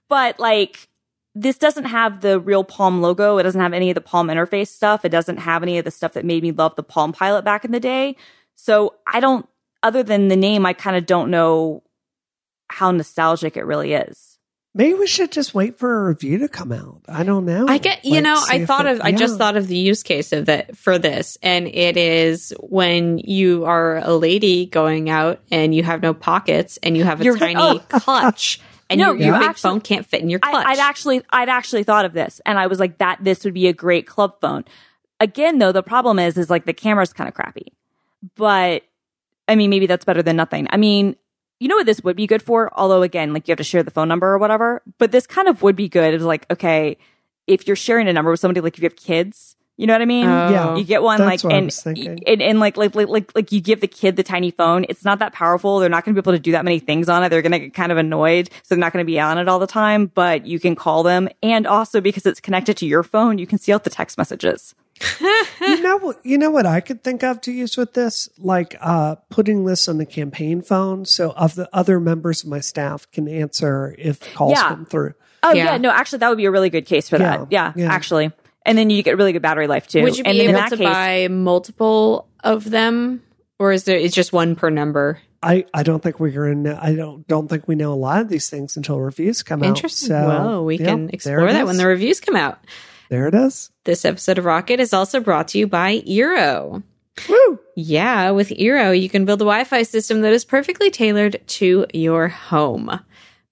But 0.08 0.40
like, 0.40 0.88
this 1.34 1.58
doesn't 1.58 1.84
have 1.84 2.22
the 2.22 2.40
real 2.40 2.64
Palm 2.64 3.02
logo. 3.02 3.36
It 3.36 3.42
doesn't 3.42 3.60
have 3.60 3.74
any 3.74 3.90
of 3.90 3.94
the 3.94 4.00
Palm 4.00 4.28
interface 4.28 4.68
stuff. 4.68 5.04
It 5.04 5.10
doesn't 5.10 5.36
have 5.36 5.62
any 5.62 5.78
of 5.78 5.84
the 5.84 5.90
stuff 5.90 6.14
that 6.14 6.24
made 6.24 6.42
me 6.42 6.50
love 6.50 6.74
the 6.76 6.82
Palm 6.82 7.12
Pilot 7.12 7.44
back 7.44 7.64
in 7.64 7.72
the 7.72 7.80
day. 7.80 8.16
So 8.54 8.94
I 9.06 9.20
don't, 9.20 9.46
other 9.82 10.02
than 10.02 10.28
the 10.28 10.36
name, 10.36 10.64
I 10.64 10.72
kind 10.72 10.96
of 10.96 11.04
don't 11.04 11.30
know 11.30 11.82
how 12.68 12.90
nostalgic 12.90 13.56
it 13.56 13.64
really 13.64 13.92
is. 13.92 14.35
Maybe 14.76 14.92
we 14.94 15.06
should 15.06 15.32
just 15.32 15.54
wait 15.54 15.78
for 15.78 16.04
a 16.04 16.08
review 16.08 16.38
to 16.38 16.48
come 16.48 16.70
out. 16.70 17.00
I 17.08 17.22
don't 17.24 17.46
know. 17.46 17.66
I 17.66 17.78
get, 17.78 18.04
you 18.04 18.16
Like, 18.16 18.22
know, 18.24 18.44
I 18.46 18.66
thought 18.66 18.84
it- 18.86 18.96
of, 18.96 19.00
I 19.00 19.12
just 19.12 19.38
thought 19.38 19.56
of 19.56 19.66
the 19.68 19.76
use 19.76 20.02
case 20.02 20.32
of 20.32 20.46
that 20.46 20.76
for 20.76 20.98
this, 20.98 21.38
and 21.42 21.66
it 21.66 21.96
is 21.96 22.52
when 22.60 23.16
you 23.18 23.64
are 23.64 23.96
a 23.98 24.12
lady 24.14 24.66
going 24.66 25.08
out 25.08 25.40
and 25.50 25.74
you 25.74 25.82
have 25.82 26.02
no 26.02 26.12
pockets 26.12 26.78
and 26.82 26.94
you 26.96 27.04
have 27.04 27.20
a 27.22 27.24
You're- 27.24 27.38
tiny 27.38 27.56
oh. 27.58 27.78
clutch, 27.88 28.60
and 28.90 29.00
No, 29.00 29.12
your, 29.12 29.16
your 29.16 29.26
you 29.34 29.40
big 29.40 29.48
actually- 29.48 29.70
phone 29.70 29.80
can't 29.80 30.04
fit 30.06 30.20
in 30.20 30.28
your 30.28 30.40
clutch. 30.40 30.66
I, 30.66 30.72
I'd 30.72 30.78
actually, 30.78 31.22
I'd 31.30 31.48
actually 31.48 31.82
thought 31.84 32.04
of 32.04 32.12
this, 32.12 32.42
and 32.44 32.58
I 32.58 32.66
was 32.66 32.78
like, 32.78 32.98
that 32.98 33.18
this 33.22 33.44
would 33.46 33.54
be 33.54 33.68
a 33.68 33.72
great 33.72 34.06
club 34.06 34.40
phone. 34.42 34.64
Again, 35.20 35.58
though, 35.58 35.72
the 35.72 35.82
problem 35.82 36.18
is, 36.18 36.36
is 36.36 36.50
like 36.50 36.66
the 36.66 36.74
camera's 36.74 37.14
kind 37.14 37.26
of 37.28 37.32
crappy. 37.34 37.72
But 38.34 38.82
I 39.48 39.54
mean, 39.54 39.70
maybe 39.70 39.86
that's 39.86 40.04
better 40.04 40.22
than 40.22 40.36
nothing. 40.36 40.66
I 40.70 40.76
mean, 40.76 41.16
you 41.58 41.68
know 41.68 41.76
what 41.76 41.86
this 41.86 42.02
would 42.02 42.16
be 42.16 42.26
good 42.26 42.42
for? 42.42 42.70
Although, 42.78 43.02
again, 43.02 43.32
like 43.32 43.48
you 43.48 43.52
have 43.52 43.58
to 43.58 43.64
share 43.64 43.82
the 43.82 43.90
phone 43.90 44.08
number 44.08 44.28
or 44.28 44.38
whatever. 44.38 44.82
But 44.98 45.12
this 45.12 45.26
kind 45.26 45.48
of 45.48 45.62
would 45.62 45.76
be 45.76 45.88
good. 45.88 46.14
It's 46.14 46.24
like, 46.24 46.46
okay, 46.50 46.98
if 47.46 47.66
you're 47.66 47.76
sharing 47.76 48.08
a 48.08 48.12
number 48.12 48.30
with 48.30 48.40
somebody, 48.40 48.60
like 48.60 48.74
if 48.74 48.82
you 48.82 48.86
have 48.86 48.96
kids, 48.96 49.56
you 49.76 49.86
know 49.86 49.92
what 49.92 50.02
I 50.02 50.06
mean? 50.06 50.26
Oh. 50.26 50.50
Yeah. 50.50 50.76
You 50.76 50.84
get 50.84 51.02
one 51.02 51.18
That's 51.18 51.44
like 51.44 51.52
and, 51.52 52.22
and 52.26 52.42
and 52.42 52.60
like 52.60 52.76
like 52.78 52.94
like 52.94 53.08
like 53.08 53.34
like 53.34 53.52
you 53.52 53.60
give 53.60 53.82
the 53.82 53.88
kid 53.88 54.16
the 54.16 54.22
tiny 54.22 54.50
phone. 54.50 54.86
It's 54.88 55.04
not 55.04 55.18
that 55.18 55.34
powerful. 55.34 55.80
They're 55.80 55.90
not 55.90 56.04
going 56.04 56.14
to 56.14 56.22
be 56.22 56.24
able 56.24 56.36
to 56.36 56.42
do 56.42 56.52
that 56.52 56.64
many 56.64 56.78
things 56.78 57.08
on 57.08 57.22
it. 57.22 57.28
They're 57.28 57.42
going 57.42 57.52
to 57.52 57.58
get 57.58 57.74
kind 57.74 57.92
of 57.92 57.98
annoyed, 57.98 58.48
so 58.62 58.74
they're 58.74 58.78
not 58.78 58.94
going 58.94 59.04
to 59.04 59.06
be 59.06 59.20
on 59.20 59.36
it 59.38 59.48
all 59.48 59.58
the 59.58 59.66
time. 59.66 60.06
But 60.06 60.46
you 60.46 60.58
can 60.58 60.76
call 60.76 61.02
them, 61.02 61.28
and 61.42 61.66
also 61.66 62.00
because 62.00 62.24
it's 62.24 62.40
connected 62.40 62.78
to 62.78 62.86
your 62.86 63.02
phone, 63.02 63.36
you 63.36 63.46
can 63.46 63.58
see 63.58 63.72
out 63.72 63.84
the 63.84 63.90
text 63.90 64.16
messages. 64.16 64.74
You 65.60 65.82
know 65.82 66.14
you 66.22 66.38
know 66.38 66.50
what 66.50 66.66
I 66.66 66.80
could 66.80 67.02
think 67.04 67.22
of 67.22 67.40
to 67.42 67.52
use 67.52 67.76
with 67.76 67.94
this? 67.94 68.28
Like 68.38 68.76
uh 68.80 69.16
putting 69.30 69.64
this 69.64 69.88
on 69.88 69.98
the 69.98 70.06
campaign 70.06 70.62
phone 70.62 71.04
so 71.04 71.30
of 71.32 71.54
the 71.54 71.68
other 71.72 72.00
members 72.00 72.42
of 72.44 72.50
my 72.50 72.60
staff 72.60 73.10
can 73.10 73.28
answer 73.28 73.94
if 73.98 74.20
calls 74.34 74.52
Yeah. 74.52 74.68
come 74.68 74.86
through. 74.86 75.14
Oh 75.42 75.52
Yeah. 75.52 75.64
yeah. 75.72 75.76
no, 75.78 75.90
actually, 75.90 76.18
that 76.20 76.28
would 76.28 76.38
be 76.38 76.46
a 76.46 76.50
really 76.50 76.70
good 76.70 76.86
case 76.86 77.08
for 77.08 77.18
that. 77.18 77.46
Yeah, 77.50 77.72
Yeah, 77.76 77.84
yeah. 77.84 77.92
actually, 77.92 78.32
and 78.64 78.76
then 78.78 78.90
you 78.90 79.02
get 79.02 79.16
really 79.16 79.32
good 79.32 79.42
battery 79.42 79.66
life 79.66 79.86
too. 79.86 80.02
Would 80.02 80.16
you 80.16 80.24
and 80.24 80.34
be 80.34 80.38
then 80.46 80.48
able 80.48 80.58
in 80.58 80.64
that 80.64 80.70
to 80.70 80.76
case, 80.76 80.86
buy 80.86 81.28
multiple 81.28 82.28
of 82.42 82.68
them, 82.68 83.22
or 83.58 83.72
is 83.72 83.84
there? 83.84 83.96
It's 83.96 84.14
just 84.14 84.32
one 84.32 84.56
per 84.56 84.70
number. 84.70 85.20
I, 85.42 85.66
I 85.72 85.82
don't 85.84 86.02
think 86.02 86.18
we're 86.18 86.48
in 86.50 86.66
I 86.66 86.94
don't 86.94 87.28
don't 87.28 87.46
think 87.46 87.68
we 87.68 87.74
know 87.76 87.92
a 87.92 87.94
lot 87.94 88.20
of 88.22 88.28
these 88.28 88.48
things 88.50 88.76
until 88.76 88.98
reviews 88.98 89.42
come 89.42 89.62
out. 89.62 89.68
Interesting. 89.68 90.08
So, 90.08 90.26
well, 90.26 90.64
we 90.64 90.78
yeah, 90.78 90.86
can 90.86 91.10
explore 91.10 91.52
that 91.52 91.66
when 91.66 91.76
the 91.76 91.86
reviews 91.86 92.18
come 92.20 92.34
out. 92.34 92.58
There 93.08 93.28
it 93.28 93.34
is. 93.34 93.70
This 93.84 94.04
episode 94.04 94.38
of 94.38 94.44
Rocket 94.44 94.80
is 94.80 94.92
also 94.92 95.20
brought 95.20 95.48
to 95.48 95.58
you 95.58 95.66
by 95.66 96.00
Eero. 96.00 96.82
Woo! 97.28 97.60
Yeah, 97.76 98.30
with 98.30 98.50
Eero, 98.50 98.98
you 98.98 99.08
can 99.08 99.24
build 99.24 99.40
a 99.40 99.44
Wi 99.44 99.64
Fi 99.64 99.82
system 99.82 100.20
that 100.22 100.32
is 100.32 100.44
perfectly 100.44 100.90
tailored 100.90 101.40
to 101.46 101.86
your 101.92 102.28
home. 102.28 103.00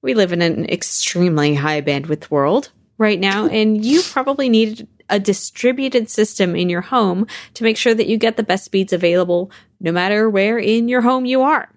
We 0.02 0.14
live 0.14 0.32
in 0.32 0.42
an 0.42 0.66
extremely 0.66 1.54
high 1.54 1.80
bandwidth 1.80 2.30
world 2.30 2.70
right 2.98 3.18
now, 3.18 3.46
and 3.46 3.84
you 3.84 4.02
probably 4.02 4.48
need 4.48 4.86
a 5.08 5.18
distributed 5.18 6.10
system 6.10 6.56
in 6.56 6.68
your 6.68 6.80
home 6.80 7.26
to 7.54 7.64
make 7.64 7.76
sure 7.76 7.94
that 7.94 8.06
you 8.06 8.16
get 8.16 8.36
the 8.36 8.42
best 8.42 8.64
speeds 8.64 8.92
available 8.92 9.50
no 9.80 9.92
matter 9.92 10.28
where 10.28 10.58
in 10.58 10.88
your 10.88 11.02
home 11.02 11.24
you 11.24 11.42
are. 11.42 11.68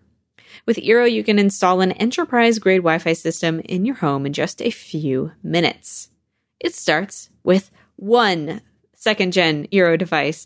With 0.66 0.78
Eero, 0.78 1.10
you 1.10 1.24
can 1.24 1.40
install 1.40 1.82
an 1.82 1.94
enterprise 1.94 2.60
grade 2.60 2.80
Wi 2.80 3.00
Fi 3.00 3.14
system 3.14 3.62
in 3.62 3.86
your 3.86 3.96
home 3.96 4.26
in 4.26 4.34
just 4.34 4.62
a 4.62 4.72
few 4.72 5.32
minutes. 5.44 6.10
It 6.60 6.74
starts 6.74 7.30
with 7.48 7.72
one 7.96 8.62
second 8.94 9.34
gen 9.34 9.66
Eero 9.74 9.98
device. 9.98 10.46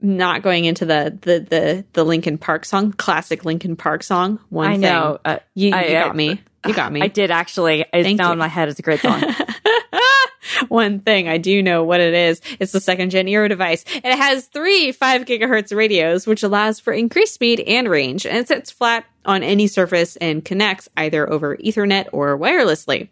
Not 0.00 0.42
going 0.42 0.64
into 0.64 0.84
the 0.84 1.16
the 1.20 1.40
the 1.40 1.84
the 1.92 2.04
Linkin 2.04 2.38
Park 2.38 2.64
song, 2.64 2.92
classic 2.92 3.44
Linkin 3.44 3.74
Park 3.76 4.02
song. 4.04 4.38
One 4.48 4.66
I 4.68 4.70
thing. 4.72 4.80
know 4.80 5.18
uh, 5.24 5.38
You, 5.54 5.66
you 5.66 5.72
got 5.72 6.10
I- 6.10 6.12
me. 6.14 6.40
You 6.66 6.74
got 6.74 6.92
me. 6.92 7.00
I 7.02 7.06
did 7.08 7.30
actually. 7.30 7.80
It's 7.92 8.04
Thank 8.06 8.18
now 8.18 8.26
you. 8.28 8.32
in 8.32 8.38
my 8.38 8.48
head. 8.48 8.68
It's 8.68 8.78
a 8.78 8.82
great 8.82 9.00
song. 9.00 9.22
One 10.68 11.00
thing 11.00 11.28
I 11.28 11.38
do 11.38 11.62
know 11.62 11.84
what 11.84 12.00
it 12.00 12.14
is. 12.14 12.40
It's 12.58 12.72
the 12.72 12.80
second 12.80 13.10
gen 13.10 13.26
Eero 13.26 13.48
device. 13.48 13.84
It 13.94 14.04
has 14.16 14.46
three 14.46 14.92
5 14.92 15.24
gigahertz 15.24 15.76
radios, 15.76 16.26
which 16.26 16.42
allows 16.42 16.80
for 16.80 16.92
increased 16.92 17.34
speed 17.34 17.60
and 17.60 17.88
range, 17.88 18.26
and 18.26 18.36
it 18.38 18.48
sits 18.48 18.70
flat 18.70 19.04
on 19.24 19.42
any 19.42 19.66
surface 19.66 20.16
and 20.16 20.44
connects 20.44 20.88
either 20.96 21.30
over 21.30 21.56
Ethernet 21.58 22.08
or 22.12 22.36
wirelessly. 22.38 23.08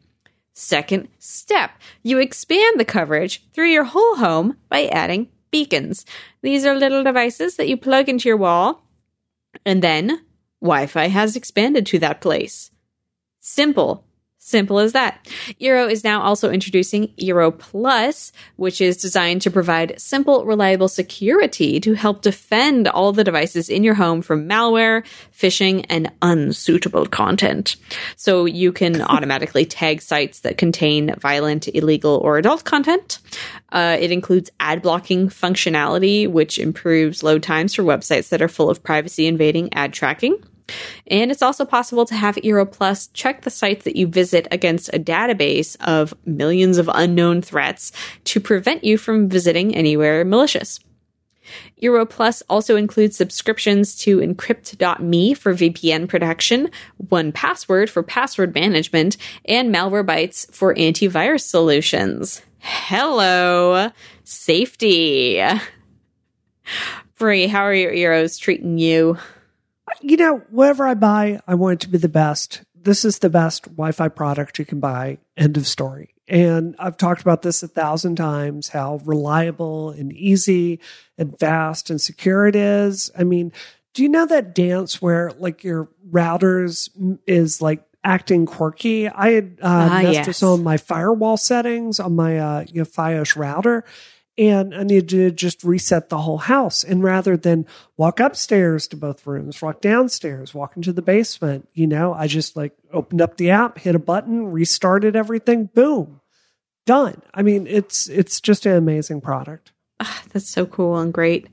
Second 0.58 1.08
step, 1.18 1.72
you 2.02 2.18
expand 2.18 2.80
the 2.80 2.84
coverage 2.86 3.44
through 3.52 3.68
your 3.68 3.84
whole 3.84 4.16
home 4.16 4.56
by 4.70 4.86
adding 4.86 5.28
beacons. 5.50 6.06
These 6.40 6.64
are 6.64 6.74
little 6.74 7.04
devices 7.04 7.56
that 7.56 7.68
you 7.68 7.76
plug 7.76 8.08
into 8.08 8.26
your 8.26 8.38
wall, 8.38 8.82
and 9.66 9.82
then 9.82 10.24
Wi 10.62 10.86
Fi 10.86 11.08
has 11.08 11.36
expanded 11.36 11.84
to 11.84 11.98
that 11.98 12.22
place. 12.22 12.70
Simple, 13.38 14.06
Simple 14.46 14.78
as 14.78 14.92
that. 14.92 15.26
Eero 15.60 15.90
is 15.90 16.04
now 16.04 16.22
also 16.22 16.52
introducing 16.52 17.08
Eero 17.20 17.50
Plus, 17.50 18.30
which 18.54 18.80
is 18.80 18.96
designed 18.96 19.42
to 19.42 19.50
provide 19.50 20.00
simple, 20.00 20.44
reliable 20.46 20.86
security 20.86 21.80
to 21.80 21.94
help 21.94 22.22
defend 22.22 22.86
all 22.86 23.12
the 23.12 23.24
devices 23.24 23.68
in 23.68 23.82
your 23.82 23.94
home 23.94 24.22
from 24.22 24.48
malware, 24.48 25.04
phishing, 25.36 25.84
and 25.88 26.12
unsuitable 26.22 27.06
content. 27.06 27.74
So 28.14 28.44
you 28.44 28.70
can 28.70 29.02
automatically 29.10 29.64
tag 29.64 30.00
sites 30.00 30.38
that 30.42 30.58
contain 30.58 31.16
violent, 31.18 31.66
illegal, 31.66 32.20
or 32.22 32.38
adult 32.38 32.62
content. 32.62 33.18
Uh, 33.72 33.96
it 33.98 34.12
includes 34.12 34.52
ad 34.60 34.80
blocking 34.80 35.28
functionality, 35.28 36.30
which 36.30 36.60
improves 36.60 37.24
load 37.24 37.42
times 37.42 37.74
for 37.74 37.82
websites 37.82 38.28
that 38.28 38.42
are 38.42 38.46
full 38.46 38.70
of 38.70 38.84
privacy 38.84 39.26
invading 39.26 39.74
ad 39.74 39.92
tracking. 39.92 40.40
And 41.06 41.30
it's 41.30 41.42
also 41.42 41.64
possible 41.64 42.04
to 42.06 42.14
have 42.14 42.36
Eero 42.36 42.70
Plus 42.70 43.08
check 43.08 43.42
the 43.42 43.50
sites 43.50 43.84
that 43.84 43.96
you 43.96 44.06
visit 44.06 44.48
against 44.50 44.88
a 44.92 44.98
database 44.98 45.76
of 45.80 46.14
millions 46.24 46.78
of 46.78 46.90
unknown 46.92 47.42
threats 47.42 47.92
to 48.24 48.40
prevent 48.40 48.84
you 48.84 48.98
from 48.98 49.28
visiting 49.28 49.74
anywhere 49.74 50.24
malicious. 50.24 50.80
Eero 51.82 52.08
Plus 52.08 52.42
also 52.48 52.76
includes 52.76 53.16
subscriptions 53.16 53.96
to 53.98 54.18
Encrypt.me 54.18 55.34
for 55.34 55.54
VPN 55.54 56.08
protection, 56.08 56.70
1Password 57.06 57.88
for 57.88 58.02
password 58.02 58.54
management, 58.54 59.16
and 59.44 59.72
Malwarebytes 59.72 60.52
for 60.52 60.74
antivirus 60.74 61.42
solutions. 61.42 62.42
Hello, 62.58 63.90
safety. 64.24 65.40
Brie, 67.18 67.46
how 67.46 67.60
are 67.60 67.74
your 67.74 67.92
Eeros 67.92 68.40
treating 68.40 68.78
you? 68.78 69.18
You 70.00 70.16
know, 70.16 70.42
whatever 70.50 70.86
I 70.86 70.94
buy, 70.94 71.40
I 71.46 71.54
want 71.54 71.74
it 71.74 71.80
to 71.86 71.88
be 71.88 71.98
the 71.98 72.08
best. 72.08 72.62
This 72.74 73.04
is 73.04 73.18
the 73.18 73.30
best 73.30 73.64
Wi 73.64 73.92
Fi 73.92 74.08
product 74.08 74.58
you 74.58 74.64
can 74.64 74.80
buy. 74.80 75.18
End 75.36 75.56
of 75.56 75.66
story. 75.66 76.14
And 76.28 76.74
I've 76.78 76.96
talked 76.96 77.20
about 77.20 77.42
this 77.42 77.62
a 77.62 77.68
thousand 77.68 78.16
times 78.16 78.68
how 78.68 79.00
reliable 79.04 79.90
and 79.90 80.12
easy 80.12 80.80
and 81.16 81.38
fast 81.38 81.88
and 81.88 82.00
secure 82.00 82.46
it 82.46 82.56
is. 82.56 83.10
I 83.16 83.24
mean, 83.24 83.52
do 83.94 84.02
you 84.02 84.08
know 84.08 84.26
that 84.26 84.54
dance 84.54 85.00
where 85.00 85.30
like 85.38 85.62
your 85.62 85.88
routers 86.10 86.90
is 87.26 87.62
like 87.62 87.84
acting 88.02 88.44
quirky? 88.44 89.08
I 89.08 89.30
had 89.30 89.58
uh, 89.62 89.88
ah, 89.90 90.02
messed 90.02 90.26
yes. 90.26 90.38
some 90.38 90.48
on 90.50 90.64
my 90.64 90.76
firewall 90.76 91.36
settings 91.36 92.00
on 92.00 92.16
my 92.16 92.38
uh, 92.38 92.64
you 92.68 92.80
know, 92.80 92.86
Fios 92.86 93.36
router 93.36 93.84
and 94.38 94.74
I 94.74 94.82
needed 94.82 95.08
to 95.10 95.30
just 95.30 95.64
reset 95.64 96.08
the 96.08 96.18
whole 96.18 96.38
house. 96.38 96.84
And 96.84 97.02
rather 97.02 97.36
than 97.36 97.66
walk 97.96 98.20
upstairs 98.20 98.86
to 98.88 98.96
both 98.96 99.26
rooms, 99.26 99.62
walk 99.62 99.80
downstairs, 99.80 100.54
walk 100.54 100.76
into 100.76 100.92
the 100.92 101.02
basement, 101.02 101.68
you 101.72 101.86
know, 101.86 102.12
I 102.12 102.26
just 102.26 102.56
like 102.56 102.72
opened 102.92 103.22
up 103.22 103.36
the 103.36 103.50
app, 103.50 103.78
hit 103.78 103.94
a 103.94 103.98
button, 103.98 104.52
restarted 104.52 105.16
everything, 105.16 105.66
boom, 105.66 106.20
done. 106.84 107.22
I 107.32 107.42
mean, 107.42 107.66
it's 107.66 108.08
it's 108.08 108.40
just 108.40 108.66
an 108.66 108.76
amazing 108.76 109.22
product. 109.22 109.72
Oh, 110.00 110.22
that's 110.32 110.48
so 110.48 110.66
cool 110.66 110.98
and 110.98 111.12
great. 111.12 111.46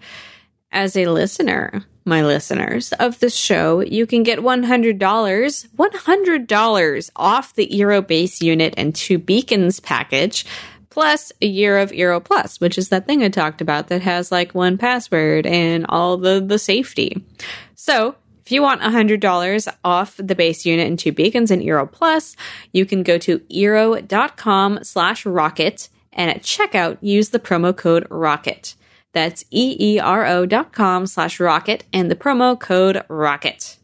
As 0.72 0.98
a 0.98 1.06
listener, 1.06 1.86
my 2.06 2.26
listeners 2.26 2.92
of 2.94 3.20
the 3.20 3.30
show, 3.30 3.80
you 3.80 4.06
can 4.06 4.24
get 4.24 4.40
$100, 4.40 4.98
$100 4.98 7.12
off 7.16 7.54
the 7.54 7.68
Eero 7.68 8.06
base 8.06 8.42
unit 8.42 8.74
and 8.76 8.94
two 8.94 9.18
beacons 9.18 9.80
package 9.80 10.46
plus 10.94 11.32
a 11.42 11.48
year 11.48 11.80
of 11.80 11.90
Eero 11.90 12.24
Plus, 12.24 12.62
which 12.62 12.78
is 12.78 12.90
that 12.90 13.08
thing 13.08 13.24
I 13.24 13.30
talked 13.30 13.62
about 13.62 13.88
that 13.88 14.04
has 14.04 14.32
like 14.32 14.54
1Password 14.54 15.48
and 15.48 15.88
all 15.90 16.18
the, 16.18 16.40
the 16.40 16.60
safety. 16.60 17.26
So 17.74 18.16
if 18.46 18.52
you 18.52 18.62
want 18.62 18.82
$100 18.82 19.76
off 19.84 20.16
the 20.18 20.36
base 20.36 20.68
unit 20.68 20.86
and 20.86 21.00
two 21.00 21.12
beacons 21.12 21.50
in 21.50 21.62
Eero 21.62 21.92
Plus, 21.92 22.36
you 22.74 22.86
can 22.86 23.02
go 23.02 23.18
to 23.18 23.40
eero.com 23.40 24.84
slash 24.84 25.26
rocket 25.26 25.90
and 26.12 26.30
at 26.30 26.44
checkout 26.44 27.00
use 27.02 27.30
the 27.30 27.40
promo 27.40 27.76
code 27.76 28.06
rocket. 28.12 28.76
That's 29.14 29.46
E-E-R-O 29.50 30.46
dot 30.46 30.74
com 30.74 31.08
slash 31.08 31.40
rocket 31.40 31.86
and 31.92 32.12
the 32.12 32.16
promo 32.16 32.60
code 32.60 33.04
rocket. 33.10 33.78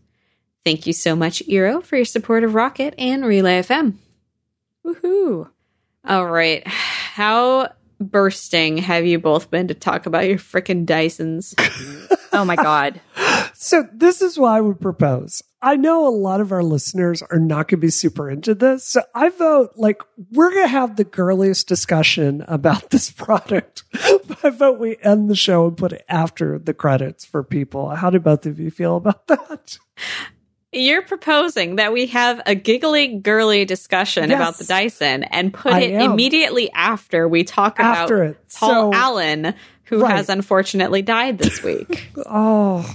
Thank 0.63 0.85
you 0.85 0.93
so 0.93 1.15
much, 1.15 1.41
Eero, 1.47 1.83
for 1.83 1.95
your 1.95 2.05
support 2.05 2.43
of 2.43 2.53
Rocket 2.53 2.93
and 2.99 3.25
Relay 3.25 3.61
FM. 3.61 3.95
Woohoo! 4.85 5.49
All 6.05 6.27
right. 6.27 6.65
How 7.19 7.73
bursting 7.99 8.77
have 8.77 9.05
you 9.05 9.19
both 9.19 9.51
been 9.51 9.67
to 9.67 9.73
talk 9.73 10.05
about 10.05 10.25
your 10.25 10.37
freaking 10.37 10.85
Dysons? 10.85 11.53
oh 12.31 12.45
my 12.45 12.55
God. 12.55 13.01
So, 13.53 13.85
this 13.93 14.21
is 14.21 14.39
what 14.39 14.53
I 14.53 14.61
would 14.61 14.79
propose. 14.79 15.43
I 15.61 15.75
know 15.75 16.07
a 16.07 16.15
lot 16.15 16.39
of 16.39 16.53
our 16.53 16.63
listeners 16.63 17.21
are 17.23 17.37
not 17.37 17.67
going 17.67 17.81
to 17.81 17.87
be 17.87 17.89
super 17.89 18.29
into 18.29 18.55
this. 18.55 18.85
So, 18.85 19.01
I 19.13 19.27
vote 19.27 19.71
like 19.75 20.01
we're 20.31 20.53
going 20.53 20.63
to 20.63 20.69
have 20.69 20.95
the 20.95 21.03
girliest 21.03 21.67
discussion 21.67 22.45
about 22.47 22.89
this 22.89 23.11
product. 23.11 23.83
I 24.41 24.49
vote 24.49 24.79
we 24.79 24.95
end 25.03 25.29
the 25.29 25.35
show 25.35 25.67
and 25.67 25.75
put 25.75 25.91
it 25.91 26.05
after 26.07 26.57
the 26.57 26.73
credits 26.73 27.25
for 27.25 27.43
people. 27.43 27.89
How 27.89 28.09
do 28.09 28.21
both 28.21 28.45
of 28.45 28.61
you 28.61 28.71
feel 28.71 28.95
about 28.95 29.27
that? 29.27 29.77
You're 30.71 31.01
proposing 31.01 31.77
that 31.77 31.91
we 31.91 32.05
have 32.07 32.41
a 32.45 32.53
giggly, 32.53 33.07
girly 33.07 33.65
discussion 33.65 34.29
yes, 34.29 34.37
about 34.37 34.57
the 34.57 34.65
Dyson 34.65 35.23
and 35.23 35.51
put 35.51 35.73
I 35.73 35.79
it 35.81 35.91
am. 35.93 36.11
immediately 36.11 36.71
after 36.73 37.27
we 37.27 37.43
talk 37.43 37.79
after 37.79 38.23
about 38.23 38.31
it. 38.31 38.37
Paul 38.55 38.91
so, 38.91 38.93
Allen, 38.93 39.55
who 39.85 40.01
right. 40.01 40.15
has 40.15 40.29
unfortunately 40.29 41.01
died 41.01 41.39
this 41.39 41.63
week. 41.63 42.11
oh. 42.25 42.87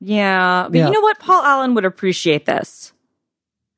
Yeah. 0.00 0.68
But 0.70 0.78
yeah. 0.78 0.86
you 0.86 0.92
know 0.92 1.00
what? 1.00 1.18
Paul 1.18 1.42
Allen 1.42 1.74
would 1.74 1.84
appreciate 1.84 2.46
this. 2.46 2.94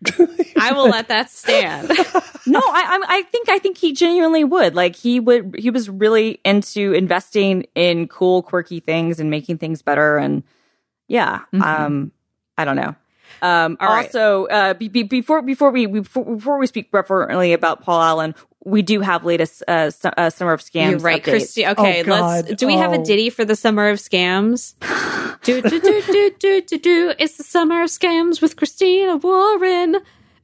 I 0.56 0.72
will 0.72 0.88
let 0.88 1.08
that 1.08 1.30
stand. 1.30 1.88
no, 2.46 2.60
I, 2.60 3.00
I 3.08 3.22
think 3.22 3.48
I 3.48 3.58
think 3.58 3.78
he 3.78 3.92
genuinely 3.92 4.44
would. 4.44 4.74
Like 4.74 4.96
he 4.96 5.18
would. 5.18 5.56
He 5.58 5.70
was 5.70 5.88
really 5.88 6.40
into 6.44 6.92
investing 6.92 7.66
in 7.74 8.08
cool, 8.08 8.42
quirky 8.42 8.80
things 8.80 9.18
and 9.18 9.30
making 9.30 9.58
things 9.58 9.82
better. 9.82 10.18
And 10.18 10.42
yeah, 11.08 11.40
mm-hmm. 11.52 11.62
um, 11.62 12.12
I 12.58 12.64
don't 12.64 12.76
know. 12.76 12.94
Um, 13.44 13.76
also, 13.78 14.46
right. 14.46 14.70
uh, 14.70 14.74
be, 14.74 14.88
be, 14.88 15.02
before 15.02 15.42
before 15.42 15.70
we 15.70 15.84
before, 15.84 16.24
before 16.24 16.58
we 16.58 16.66
speak 16.66 16.88
referently 16.92 17.52
about 17.52 17.82
Paul 17.82 18.00
Allen, 18.00 18.34
we 18.64 18.80
do 18.80 19.00
have 19.00 19.22
latest 19.22 19.62
uh, 19.68 19.90
su- 19.90 20.08
uh, 20.16 20.30
summer 20.30 20.54
of 20.54 20.62
scams. 20.62 20.92
You're 20.92 20.98
right, 21.00 21.22
Christy. 21.22 21.66
Okay, 21.66 22.02
oh, 22.04 22.06
let's. 22.06 22.54
Do 22.54 22.66
we 22.66 22.74
oh. 22.76 22.78
have 22.78 22.94
a 22.94 23.00
oh. 23.00 23.04
ditty 23.04 23.28
for 23.28 23.44
the 23.44 23.54
summer 23.54 23.90
of 23.90 23.98
scams? 23.98 24.72
do 25.42 25.60
do 25.60 25.78
do 25.78 26.02
do 26.06 26.30
do 26.38 26.60
do 26.62 26.78
do. 26.78 27.14
It's 27.18 27.36
the 27.36 27.44
summer 27.44 27.82
of 27.82 27.90
scams 27.90 28.40
with 28.40 28.56
Christina 28.56 29.18
Warren. 29.18 29.96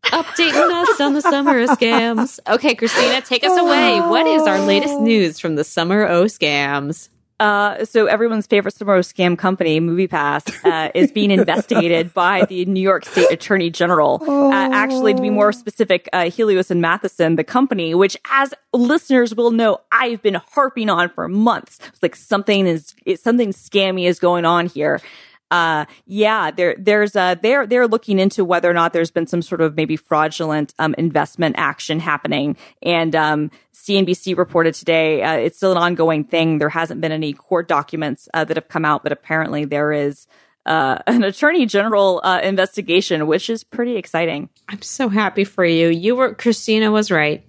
Updating 0.04 0.70
us 0.70 1.00
on 1.00 1.14
the 1.14 1.22
summer 1.22 1.58
of 1.60 1.70
scams. 1.70 2.38
Okay, 2.46 2.74
Christina, 2.74 3.22
take 3.22 3.44
us 3.44 3.58
away. 3.58 4.00
What 4.00 4.26
is 4.26 4.42
our 4.42 4.60
latest 4.60 4.98
news 5.00 5.38
from 5.38 5.56
the 5.56 5.64
summer 5.64 6.06
o 6.06 6.24
scams? 6.24 7.08
Uh, 7.40 7.86
so 7.86 8.04
everyone's 8.06 8.46
favorite 8.46 8.74
summer 8.74 9.00
scam 9.00 9.36
company, 9.36 9.80
MoviePass, 9.80 10.64
uh, 10.64 10.90
is 10.94 11.10
being 11.10 11.30
investigated 11.40 12.12
by 12.12 12.44
the 12.44 12.66
New 12.66 12.82
York 12.82 13.06
State 13.06 13.30
Attorney 13.32 13.70
General. 13.70 14.22
Uh, 14.22 14.68
actually, 14.72 15.14
to 15.14 15.22
be 15.22 15.30
more 15.30 15.50
specific, 15.50 16.08
uh, 16.12 16.30
Helios 16.30 16.70
and 16.70 16.82
Matheson, 16.82 17.36
the 17.36 17.44
company, 17.44 17.94
which, 17.94 18.16
as 18.30 18.52
listeners 18.74 19.34
will 19.34 19.50
know, 19.50 19.80
I've 19.90 20.20
been 20.22 20.34
harping 20.34 20.90
on 20.90 21.08
for 21.08 21.26
months. 21.28 21.78
It's 21.88 22.02
like 22.02 22.14
something 22.14 22.66
is 22.66 22.94
something 23.16 23.52
scammy 23.52 24.04
is 24.06 24.18
going 24.18 24.44
on 24.44 24.66
here 24.66 25.00
uh, 25.50 25.84
yeah, 26.06 26.50
there, 26.50 26.74
there's 26.78 27.16
a, 27.16 27.38
they're, 27.40 27.66
they're 27.66 27.88
looking 27.88 28.18
into 28.18 28.44
whether 28.44 28.70
or 28.70 28.74
not 28.74 28.92
there's 28.92 29.10
been 29.10 29.26
some 29.26 29.42
sort 29.42 29.60
of 29.60 29.76
maybe 29.76 29.96
fraudulent, 29.96 30.74
um, 30.78 30.94
investment 30.96 31.56
action 31.58 32.00
happening. 32.00 32.56
And, 32.82 33.14
um, 33.16 33.50
CNBC 33.74 34.36
reported 34.36 34.74
today, 34.74 35.22
uh, 35.22 35.34
it's 35.34 35.56
still 35.56 35.72
an 35.72 35.78
ongoing 35.78 36.24
thing. 36.24 36.58
There 36.58 36.68
hasn't 36.68 37.00
been 37.00 37.12
any 37.12 37.32
court 37.32 37.66
documents, 37.66 38.28
uh, 38.34 38.44
that 38.44 38.56
have 38.56 38.68
come 38.68 38.84
out, 38.84 39.02
but 39.02 39.10
apparently 39.10 39.64
there 39.64 39.92
is, 39.92 40.26
uh, 40.66 40.98
an 41.06 41.24
attorney 41.24 41.66
general, 41.66 42.20
uh, 42.22 42.40
investigation, 42.42 43.26
which 43.26 43.50
is 43.50 43.64
pretty 43.64 43.96
exciting. 43.96 44.48
I'm 44.68 44.82
so 44.82 45.08
happy 45.08 45.44
for 45.44 45.64
you. 45.64 45.88
You 45.88 46.14
were, 46.14 46.34
Christina 46.34 46.90
was 46.90 47.10
right. 47.10 47.44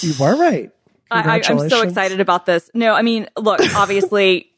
You 0.00 0.14
were 0.18 0.36
right. 0.36 0.70
I, 1.12 1.42
I'm 1.46 1.68
so 1.68 1.82
excited 1.82 2.20
about 2.20 2.46
this. 2.46 2.70
No, 2.74 2.94
I 2.94 3.02
mean, 3.02 3.28
look, 3.36 3.60
obviously, 3.74 4.51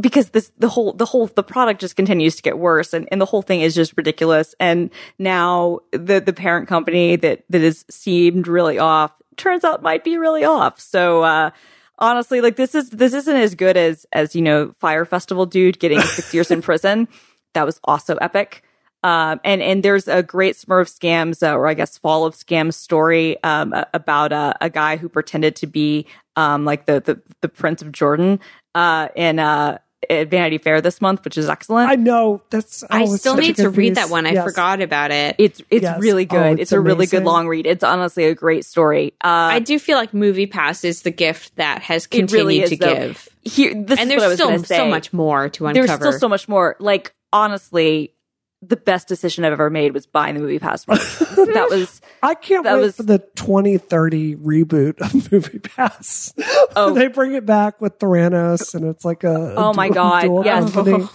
because 0.00 0.30
this 0.30 0.50
the 0.58 0.68
whole 0.68 0.92
the 0.92 1.04
whole 1.04 1.26
the 1.26 1.42
product 1.42 1.80
just 1.80 1.96
continues 1.96 2.36
to 2.36 2.42
get 2.42 2.58
worse 2.58 2.92
and, 2.92 3.08
and 3.12 3.20
the 3.20 3.26
whole 3.26 3.42
thing 3.42 3.60
is 3.60 3.74
just 3.74 3.94
ridiculous. 3.96 4.54
And 4.58 4.90
now 5.18 5.80
the 5.92 6.20
the 6.20 6.32
parent 6.32 6.68
company 6.68 7.16
that 7.16 7.44
that 7.50 7.60
has 7.60 7.84
seemed 7.88 8.48
really 8.48 8.78
off 8.78 9.12
turns 9.36 9.64
out 9.64 9.82
might 9.82 10.02
be 10.02 10.18
really 10.18 10.44
off. 10.44 10.80
So 10.80 11.22
uh 11.22 11.50
honestly 11.98 12.40
like 12.40 12.56
this 12.56 12.74
is 12.74 12.90
this 12.90 13.14
isn't 13.14 13.36
as 13.36 13.54
good 13.54 13.76
as 13.76 14.04
as 14.12 14.34
you 14.34 14.42
know 14.42 14.72
Fyre 14.78 15.04
Festival 15.04 15.46
dude 15.46 15.78
getting 15.78 16.00
six 16.00 16.34
years 16.34 16.50
in 16.50 16.60
prison. 16.60 17.06
That 17.54 17.64
was 17.64 17.80
also 17.84 18.16
epic. 18.16 18.64
Um, 19.04 19.40
and 19.44 19.62
and 19.62 19.82
there's 19.82 20.08
a 20.08 20.24
great 20.24 20.56
Smurf 20.56 20.82
of 20.82 20.88
scams, 20.88 21.46
uh, 21.46 21.54
or 21.54 21.68
I 21.68 21.74
guess 21.74 21.96
fall 21.96 22.24
of 22.24 22.34
scams 22.34 22.74
story 22.74 23.42
um, 23.44 23.72
about 23.94 24.32
uh, 24.32 24.54
a 24.60 24.68
guy 24.68 24.96
who 24.96 25.08
pretended 25.08 25.54
to 25.56 25.68
be 25.68 26.06
um, 26.34 26.64
like 26.64 26.86
the, 26.86 27.00
the 27.00 27.22
the 27.40 27.48
Prince 27.48 27.80
of 27.80 27.92
Jordan, 27.92 28.40
uh, 28.78 29.08
and 29.16 29.40
uh, 29.40 29.78
at 30.08 30.28
Vanity 30.30 30.58
Fair 30.58 30.80
this 30.80 31.00
month, 31.00 31.24
which 31.24 31.36
is 31.36 31.48
excellent. 31.48 31.90
I 31.90 31.96
know 31.96 32.40
that's. 32.50 32.84
I 32.88 33.02
oh, 33.02 33.12
it's 33.12 33.20
still 33.22 33.34
need 33.36 33.56
to 33.56 33.64
good 33.64 33.76
read 33.76 33.88
piece. 33.90 33.96
that 33.96 34.10
one. 34.10 34.26
I 34.26 34.32
Yes. 34.32 34.44
forgot 34.44 34.80
about 34.80 35.10
it. 35.10 35.34
it's 35.38 35.60
it's 35.70 35.82
Yes. 35.82 36.00
really 36.00 36.22
Oh, 36.30 36.34
good. 36.36 36.52
it's 36.52 36.62
it's, 36.62 36.72
a 36.72 36.80
really 36.80 37.06
good 37.06 37.24
long 37.24 37.48
read. 37.48 37.66
It's 37.66 37.82
honestly 37.82 38.24
a 38.26 38.34
great 38.34 38.64
story. 38.64 39.12
Uh, 39.24 39.26
I 39.28 39.58
do 39.58 39.78
feel 39.78 39.98
like 39.98 40.12
MoviePass 40.12 40.84
is 40.84 41.02
the 41.02 41.10
gift 41.10 41.56
that 41.56 41.82
has 41.82 42.06
continued 42.06 42.32
really 42.32 42.60
is 42.62 42.70
to 42.70 42.76
though. 42.76 42.94
give. 42.94 43.28
Here, 43.42 43.74
this 43.74 43.98
And 43.98 44.10
is 44.12 44.16
what 44.16 44.24
I 44.24 44.28
there's 44.28 44.30
was 44.30 44.34
still 44.38 44.64
say. 44.64 44.76
so 44.76 44.88
much 44.88 45.12
more 45.12 45.48
to 45.48 45.66
uncover. 45.66 45.86
There's 45.86 45.98
still 45.98 46.20
so 46.20 46.28
much 46.28 46.48
more. 46.48 46.76
Like 46.78 47.12
honestly, 47.32 48.14
the 48.60 48.76
best 48.76 49.06
decision 49.06 49.44
I've 49.44 49.52
ever 49.52 49.70
made 49.70 49.94
was 49.94 50.04
buying 50.06 50.34
the 50.34 50.40
movie 50.40 50.58
pass. 50.58 50.84
that 50.86 51.66
was 51.70 52.00
I 52.22 52.34
can't 52.34 52.64
That 52.64 52.74
wait 52.74 52.80
was- 52.82 52.96
for 52.96 53.04
the 53.04 53.18
2030 53.36 54.34
reboot 54.36 54.98
of 55.00 55.10
MoviePass. 55.30 56.32
Oh. 56.74 56.92
they 56.94 57.06
bring 57.06 57.34
it 57.34 57.46
back 57.46 57.80
with 57.80 57.98
Theranos, 58.00 58.74
and 58.74 58.84
it's 58.86 59.04
like 59.04 59.22
a 59.22 59.54
Oh 59.56 59.72
my 59.74 59.88
dual- 59.88 59.94
God, 59.94 60.44
yes. 60.44 60.72
company. 60.72 61.06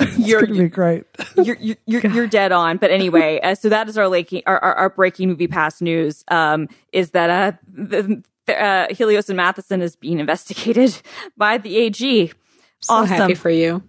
it's 0.00 0.18
You're- 0.18 0.46
gonna 0.46 0.58
be 0.58 0.68
great. 0.68 1.04
you're 1.36 1.56
you're 1.60 1.76
you're, 1.86 2.06
you're 2.08 2.26
dead 2.26 2.50
on. 2.52 2.78
But 2.78 2.90
anyway, 2.90 3.38
uh, 3.42 3.54
so 3.54 3.68
that 3.68 3.88
is 3.88 3.96
our, 3.96 4.08
like, 4.08 4.30
our, 4.46 4.58
our 4.58 4.74
our 4.74 4.90
breaking 4.90 5.28
movie 5.28 5.46
pass 5.48 5.80
news. 5.80 6.24
Um, 6.28 6.68
is 6.92 7.12
that 7.12 7.30
uh, 7.30 7.56
the, 7.72 8.22
uh 8.48 8.86
Helios 8.92 9.28
and 9.28 9.36
Matheson 9.36 9.82
is 9.82 9.94
being 9.94 10.18
investigated 10.18 11.00
by 11.36 11.58
the 11.58 11.76
AG. 11.76 12.32
so 12.80 12.94
awesome. 12.94 13.06
happy 13.16 13.34
for 13.34 13.50
you. 13.50 13.82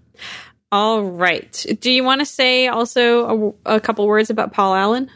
All 0.71 1.03
right. 1.03 1.65
Do 1.79 1.91
you 1.91 2.03
want 2.03 2.21
to 2.21 2.25
say 2.25 2.67
also 2.67 3.55
a, 3.65 3.75
a 3.75 3.79
couple 3.79 4.07
words 4.07 4.29
about 4.29 4.53
Paul 4.53 4.75
Allen? 4.75 5.09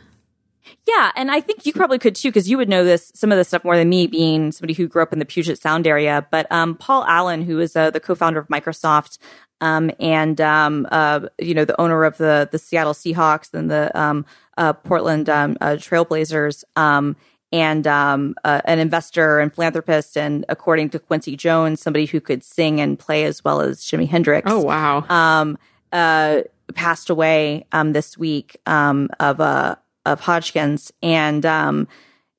Yeah, 0.88 1.12
and 1.16 1.32
I 1.32 1.40
think 1.40 1.66
you 1.66 1.74
probably 1.74 2.00
could 2.00 2.16
too, 2.16 2.30
because 2.30 2.50
you 2.50 2.58
would 2.58 2.70
know 2.70 2.84
this 2.84 3.12
some 3.16 3.32
of 3.32 3.38
this 3.38 3.50
stuff 3.50 3.64
more 3.64 3.78
than 3.78 3.90
me, 3.90 4.08
being 4.08 4.52
somebody 4.52 4.74
who 4.74 4.88
grew 4.88 5.02
up 5.02 5.14
in 5.14 5.20
the 5.20 5.26
Puget 5.26 5.60
Sound 5.60 5.88
area. 5.88 6.28
But 6.32 6.52
um, 6.52 6.76
Paul 6.76 7.06
Allen, 7.06 7.42
who 7.44 7.60
is 7.60 7.76
uh, 7.76 7.92
the 7.92 8.00
co-founder 8.00 8.40
of 8.40 8.48
Microsoft, 8.48 9.18
um, 9.62 9.92
and 10.00 10.40
um, 10.42 10.88
uh, 10.92 11.28
you 11.40 11.54
know 11.54 11.66
the 11.66 11.80
owner 11.80 12.04
of 12.04 12.18
the 12.18 12.50
the 12.52 12.60
Seattle 12.60 12.94
Seahawks 12.94 13.54
and 13.54 13.72
the 13.72 13.98
um, 13.98 14.26
uh, 14.58 14.74
Portland 14.74 15.30
um, 15.30 15.58
uh, 15.62 15.72
Trailblazers, 15.72 16.64
um, 16.76 17.16
and 17.54 17.86
um, 17.88 18.36
uh, 18.44 18.60
an 18.66 18.80
investor 18.80 19.40
and 19.40 19.54
philanthropist, 19.54 20.18
and 20.18 20.44
according 20.50 20.90
to 20.90 21.00
Quincy 21.00 21.38
Jones, 21.38 21.80
somebody 21.82 22.06
who 22.08 22.20
could 22.20 22.44
sing 22.44 22.82
and 22.82 22.98
play 23.00 23.24
as 23.24 23.44
well 23.46 23.62
as 23.62 23.82
Jimi 23.82 24.10
Hendrix 24.10 24.52
Oh, 24.52 24.60
wow. 24.62 25.06
um, 25.08 25.58
uh, 25.92 26.42
passed 26.74 27.10
away 27.12 27.66
um, 27.72 27.94
this 27.94 28.18
week 28.18 28.58
um, 28.66 29.10
of 29.20 29.40
uh, 29.40 29.76
of 30.06 30.20
Hodgkin's, 30.20 30.92
and 31.04 31.46
um, 31.46 31.88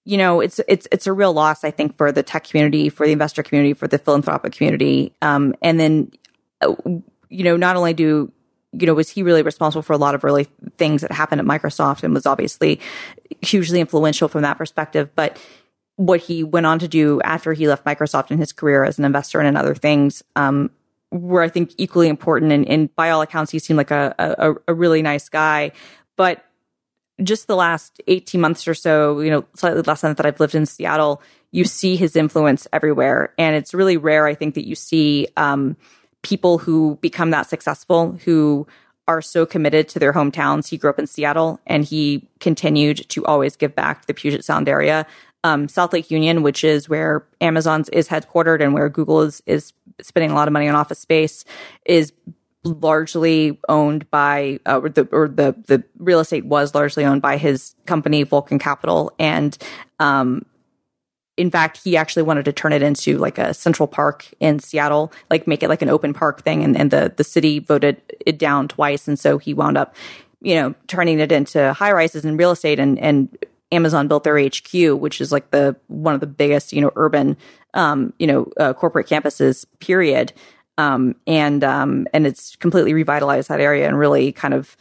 you 0.05 0.17
know 0.19 0.41
it's 0.41 0.61
it's 0.67 0.89
it's 0.91 1.07
a 1.07 1.13
real 1.13 1.33
loss, 1.33 1.63
I 1.63 1.71
think, 1.71 1.97
for 1.97 2.11
the 2.11 2.25
tech 2.25 2.45
community, 2.45 2.89
for 2.89 3.07
the 3.07 3.13
investor 3.13 3.43
community, 3.45 3.73
for 3.75 3.87
the 3.87 3.99
philanthropic 3.99 4.53
community, 4.53 5.15
um, 5.23 5.55
and 5.63 5.79
then 5.79 6.11
uh, 6.61 6.75
you 7.29 7.45
know 7.45 7.57
not 7.57 7.77
only 7.77 7.95
do 7.95 8.33
you 8.79 8.87
know 8.87 8.95
was 8.95 9.11
he 9.11 9.23
really 9.23 9.43
responsible 9.43 9.83
for 9.83 9.93
a 9.93 9.99
lot 9.99 10.15
of 10.15 10.25
really 10.25 10.45
things 10.77 11.03
that 11.03 11.13
happened 11.13 11.41
at 11.41 11.47
Microsoft 11.47 12.03
and 12.03 12.15
was 12.15 12.27
obviously 12.27 12.81
hugely 13.41 13.81
influential 13.81 14.29
from 14.29 14.43
that 14.43 14.59
perspective, 14.59 15.11
but 15.15 15.39
what 15.97 16.21
he 16.21 16.43
went 16.43 16.67
on 16.67 16.79
to 16.81 16.89
do 16.89 17.21
after 17.23 17.53
he 17.53 17.69
left 17.69 17.85
Microsoft 17.85 18.31
in 18.31 18.39
his 18.39 18.53
career 18.53 18.85
as 18.85 18.99
an 18.99 19.05
investor 19.05 19.39
and 19.39 19.49
in 19.49 19.57
other 19.57 19.75
things 19.75 20.23
um, 20.35 20.71
were, 21.11 21.43
I 21.43 21.49
think, 21.49 21.73
equally 21.79 22.09
important. 22.09 22.53
And, 22.53 22.69
and 22.69 22.95
by 22.97 23.11
all 23.11 23.23
accounts, 23.23 23.53
he 23.53 23.59
seemed 23.59 23.77
like 23.77 23.93
a, 23.93 24.15
a, 24.19 24.55
a 24.69 24.75
really 24.75 25.03
nice 25.03 25.29
guy. 25.29 25.73
But 26.17 26.45
just 27.23 27.47
the 27.47 27.55
last 27.55 28.03
18 28.09 28.41
months 28.41 28.67
or 28.67 28.75
so, 28.75 29.21
you 29.21 29.31
know, 29.31 29.45
slightly 29.55 29.83
less 29.83 30.01
than 30.01 30.15
that 30.15 30.27
I've 30.27 30.41
lived 30.41 30.57
in 30.57 30.67
Seattle, 30.67 31.23
you 31.53 31.65
see 31.65 31.95
his 31.95 32.17
influence 32.17 32.67
everywhere. 32.73 33.33
And 33.39 33.55
it's 33.55 33.73
really 33.73 33.97
rare, 33.97 34.27
I 34.27 34.35
think, 34.35 34.57
that 34.57 34.67
you 34.67 34.75
see 34.75 35.29
um, 35.37 35.77
people 36.25 36.59
who 36.59 36.99
become 37.01 37.31
that 37.31 37.49
successful 37.49 38.19
who 38.25 38.67
are 39.07 39.23
so 39.23 39.47
committed 39.47 39.89
to 39.91 39.99
their 39.99 40.13
hometowns. 40.13 40.69
He 40.69 40.79
grew 40.79 40.91
up 40.91 40.99
in 40.99 41.07
Seattle 41.07 41.61
and 41.67 41.85
he 41.85 42.27
continued 42.41 43.09
to 43.11 43.25
always 43.27 43.55
give 43.55 43.75
back 43.75 44.01
to 44.01 44.07
the 44.07 44.15
Puget 44.15 44.45
Sound 44.45 44.69
area. 44.69 45.07
Um, 45.45 45.69
South 45.69 45.93
Lake 45.93 46.11
Union, 46.11 46.43
which 46.43 46.65
is 46.65 46.89
where 46.89 47.27
Amazon's 47.43 47.91
is 47.91 48.09
headquartered 48.09 48.63
and 48.63 48.73
where 48.73 48.89
Google 48.89 49.21
is 49.21 49.43
is 49.47 49.75
spending 50.01 50.31
a 50.31 50.35
lot 50.35 50.49
of 50.49 50.53
money 50.53 50.67
on 50.69 50.75
office 50.75 50.99
space, 50.99 51.45
is 51.85 52.13
largely 52.65 53.61
owned 53.69 54.11
by 54.11 54.59
uh, 54.65 54.81
or 54.81 54.89
the 54.89 55.07
or 55.13 55.29
the 55.29 55.55
the 55.67 55.85
real 55.99 56.21
estate 56.21 56.47
was 56.47 56.75
largely 56.75 57.05
owned 57.05 57.21
by 57.21 57.37
his 57.37 57.75
company 57.85 58.23
Vulcan 58.23 58.59
Capital 58.59 59.13
and 59.19 59.59
um 60.01 60.47
in 61.37 61.51
fact 61.51 61.81
he 61.83 61.97
actually 61.97 62.23
wanted 62.23 62.45
to 62.45 62.53
turn 62.53 62.73
it 62.73 62.83
into 62.83 63.19
like 63.19 63.39
a 63.39 63.55
central 63.55 63.87
park 63.87 64.29
in 64.41 64.59
Seattle 64.59 65.13
like 65.31 65.47
make 65.47 65.63
it 65.63 65.69
like 65.69 65.83
an 65.83 65.89
open 65.89 66.15
park 66.15 66.43
thing 66.43 66.63
and, 66.63 66.77
and 66.77 66.91
the 66.91 67.13
the 67.17 67.25
city 67.25 67.59
voted 67.59 68.01
it 68.25 68.39
down 68.39 68.69
twice 68.69 69.09
and 69.09 69.19
so 69.19 69.39
he 69.39 69.55
wound 69.55 69.77
up 69.77 69.95
you 70.41 70.55
know 70.55 70.75
turning 70.87 71.21
it 71.21 71.33
into 71.33 71.73
high 71.73 71.93
rises 71.93 72.25
and 72.25 72.39
real 72.39 72.53
estate 72.53 72.79
and 72.79 72.99
and 72.99 73.37
Amazon 73.73 74.07
built 74.07 74.25
their 74.25 74.39
HQ 74.39 74.73
which 75.01 75.21
is 75.21 75.33
like 75.33 75.51
the 75.51 75.77
one 75.89 76.15
of 76.15 76.21
the 76.21 76.27
biggest 76.27 76.73
you 76.73 76.81
know 76.81 76.93
urban 76.97 77.37
um 77.75 78.13
you 78.19 78.27
know 78.27 78.51
uh, 78.59 78.73
corporate 78.73 79.09
campuses 79.09 79.67
period. 79.81 80.33
Um, 80.77 81.15
and 81.29 81.63
um, 81.63 82.09
and 82.13 82.27
it's 82.27 82.57
completely 82.57 82.95
revitalized 82.95 83.49
that 83.49 83.61
area 83.61 83.87
and 83.87 83.97
really 83.97 84.33
kind 84.33 84.53
of 84.53 84.77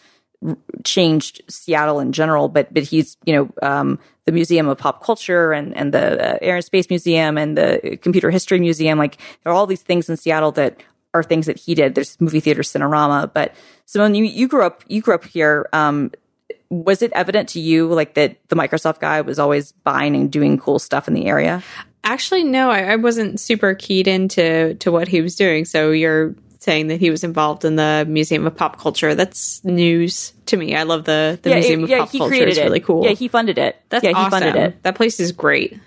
changed 0.84 1.42
Seattle 1.48 2.00
in 2.00 2.12
general. 2.12 2.50
But 2.50 2.74
but 2.74 2.84
he's 2.84 3.18
you 3.26 3.34
know 3.34 3.68
um, 3.68 4.00
the 4.26 4.32
Museum 4.32 4.68
of 4.68 4.78
Pop 4.78 5.04
Culture 5.04 5.52
and 5.52 5.76
and 5.76 5.94
the 5.94 6.36
uh, 6.36 6.38
Air 6.42 6.56
and 6.56 6.66
Space 6.66 6.90
Museum 6.90 7.38
and 7.38 7.58
the 7.58 7.98
Computer 8.02 8.32
History 8.32 8.60
Museum. 8.60 8.98
Like 8.98 9.18
there 9.44 9.52
are 9.52 9.56
all 9.56 9.68
these 9.68 9.82
things 9.82 10.10
in 10.10 10.18
Seattle 10.18 10.52
that 10.54 10.82
are 11.14 11.24
things 11.24 11.46
that 11.46 11.58
he 11.58 11.76
did. 11.76 11.96
There's 11.96 12.20
movie 12.20 12.40
theater 12.40 12.62
Cinerama. 12.62 13.32
But 13.34 13.56
Simone, 13.86 14.16
you 14.16 14.26
you 14.26 14.48
grew 14.48 14.64
up 14.64 14.84
you 14.88 15.02
grew 15.02 15.16
up 15.16 15.26
here. 15.26 15.70
Um, 15.74 16.12
was 16.70 17.02
it 17.02 17.12
evident 17.14 17.50
to 17.50 17.60
you 17.60 17.88
like 17.88 18.16
that 18.16 18.38
the 18.50 18.56
Microsoft 18.56 19.00
guy 19.00 19.22
was 19.22 19.38
always 19.38 19.72
buying 19.72 20.16
and 20.16 20.32
doing 20.32 20.58
cool 20.58 20.80
stuff 20.80 21.08
in 21.08 21.14
the 21.14 21.28
area? 21.28 21.64
Actually, 22.04 22.44
no, 22.44 22.70
I, 22.70 22.82
I 22.82 22.96
wasn't 22.98 23.40
super 23.40 23.76
keyed 23.76 24.08
into 24.08 24.74
to 24.76 24.92
what 24.92 25.08
he 25.08 25.22
was 25.22 25.36
doing. 25.36 25.66
So 25.66 25.92
you're 25.92 26.36
saying 26.64 26.88
that 26.88 27.00
he 27.02 27.10
was 27.10 27.24
involved 27.26 27.66
in 27.66 27.76
the 27.76 28.06
Museum 28.08 28.48
of 28.48 28.56
Pop 28.56 28.80
Culture. 28.80 29.16
That's 29.16 29.64
news 29.66 30.32
to 30.46 30.56
me. 30.58 30.76
I 30.76 30.84
love 30.84 31.04
the, 31.04 31.38
the 31.42 31.50
Museum 31.54 31.82
it- 31.82 31.84
of 31.84 31.90
yeah, 31.90 31.98
Pop 32.00 32.12
he 32.12 32.18
Culture. 32.20 32.30
created 32.30 32.50
It's 32.50 32.58
it. 32.60 32.64
really 32.64 32.80
cool. 32.80 33.04
Yeah, 33.04 33.12
he 33.12 33.28
funded 33.28 33.58
it. 33.58 33.76
That's 33.90 34.04
yeah, 34.04 34.12
he 34.12 34.16
awesome. 34.16 34.32
funded 34.32 34.56
it. 34.56 34.84
That 34.84 34.96
place 34.96 35.20
is 35.20 35.34
great. 35.34 35.78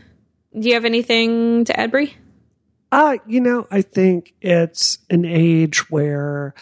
Do 0.59 0.69
you 0.69 0.75
have 0.75 0.85
anything 0.85 1.65
to 1.65 1.81
add, 1.81 1.91
Brie? 1.91 2.15
Uh, 2.93 3.17
you 3.27 3.41
know, 3.41 3.67
I 3.71 3.83
think 3.83 4.35
it's 4.41 4.99
an 5.11 5.25
age 5.25 5.91
where 5.91 6.55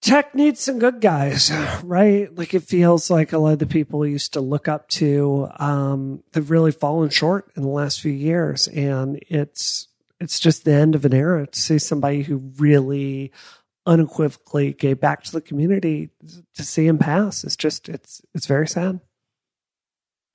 tech 0.00 0.34
needs 0.34 0.60
some 0.60 0.78
good 0.78 1.00
guys, 1.00 1.50
right? 1.84 2.34
Like 2.36 2.54
it 2.54 2.62
feels 2.62 3.10
like 3.10 3.32
a 3.32 3.38
lot 3.38 3.54
of 3.54 3.58
the 3.58 3.66
people 3.66 4.00
we 4.00 4.10
used 4.10 4.34
to 4.34 4.40
look 4.40 4.68
up 4.68 4.88
to 4.90 5.48
um, 5.58 6.22
have 6.34 6.50
really 6.50 6.72
fallen 6.72 7.08
short 7.10 7.50
in 7.56 7.62
the 7.62 7.68
last 7.68 8.00
few 8.00 8.12
years, 8.12 8.68
and 8.68 9.18
it's 9.28 9.88
it's 10.22 10.40
just 10.40 10.64
the 10.64 10.72
end 10.72 10.94
of 10.94 11.04
an 11.04 11.12
era 11.14 11.46
to 11.46 11.60
see 11.60 11.78
somebody 11.78 12.22
who 12.22 12.36
really 12.58 13.32
unequivocally 13.84 14.72
gave 14.72 15.00
back 15.00 15.24
to 15.24 15.32
the 15.32 15.40
community 15.40 16.10
to 16.54 16.62
see 16.62 16.86
him 16.86 16.98
pass. 16.98 17.44
It's 17.44 17.56
just 17.56 17.88
it's 17.88 18.22
it's 18.34 18.46
very 18.46 18.68
sad. 18.68 19.00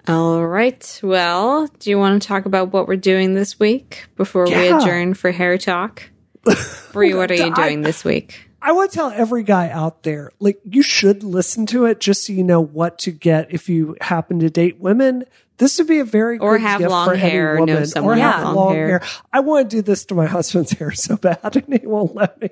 All 0.07 0.45
right. 0.45 0.99
Well, 1.03 1.67
do 1.79 1.89
you 1.89 1.97
want 1.97 2.21
to 2.21 2.27
talk 2.27 2.45
about 2.45 2.71
what 2.71 2.87
we're 2.87 2.95
doing 2.95 3.33
this 3.33 3.59
week 3.59 4.05
before 4.15 4.45
we 4.45 4.53
adjourn 4.67 5.13
for 5.13 5.31
hair 5.31 5.57
talk? 5.57 6.03
Brie, 6.93 7.13
what 7.13 7.29
are 7.31 7.35
you 7.35 7.51
I- 7.53 7.67
doing 7.67 7.81
this 7.81 8.05
week? 8.05 8.46
I 8.61 8.71
want 8.71 8.91
to 8.91 8.95
tell 8.95 9.11
every 9.11 9.43
guy 9.43 9.69
out 9.69 10.03
there, 10.03 10.31
like 10.39 10.59
you 10.63 10.81
should 10.81 11.23
listen 11.23 11.65
to 11.67 11.85
it 11.85 11.99
just 11.99 12.25
so 12.25 12.33
you 12.33 12.43
know 12.43 12.61
what 12.61 12.99
to 12.99 13.11
get 13.11 13.53
if 13.53 13.69
you 13.69 13.95
happen 14.01 14.39
to 14.39 14.49
date 14.49 14.79
women. 14.79 15.25
This 15.57 15.77
would 15.77 15.87
be 15.87 15.99
a 15.99 16.05
very 16.05 16.37
Or 16.37 16.57
good 16.57 16.61
have 16.61 16.79
gift 16.79 16.91
long 16.91 17.07
for 17.07 17.13
any 17.13 17.21
hair, 17.21 17.55
know 17.55 17.59
woman, 17.61 17.85
someone 17.87 18.17
or 18.19 18.21
have 18.21 18.43
long 18.43 18.55
long 18.55 18.73
hair. 18.75 18.87
hair. 18.99 19.01
I 19.33 19.39
want 19.39 19.69
to 19.69 19.75
do 19.77 19.81
this 19.81 20.05
to 20.05 20.15
my 20.15 20.25
husband's 20.27 20.71
hair 20.77 20.91
so 20.91 21.17
bad, 21.17 21.55
and 21.55 21.79
he 21.81 21.87
won't 21.87 22.15
let 22.15 22.39
me. 22.41 22.49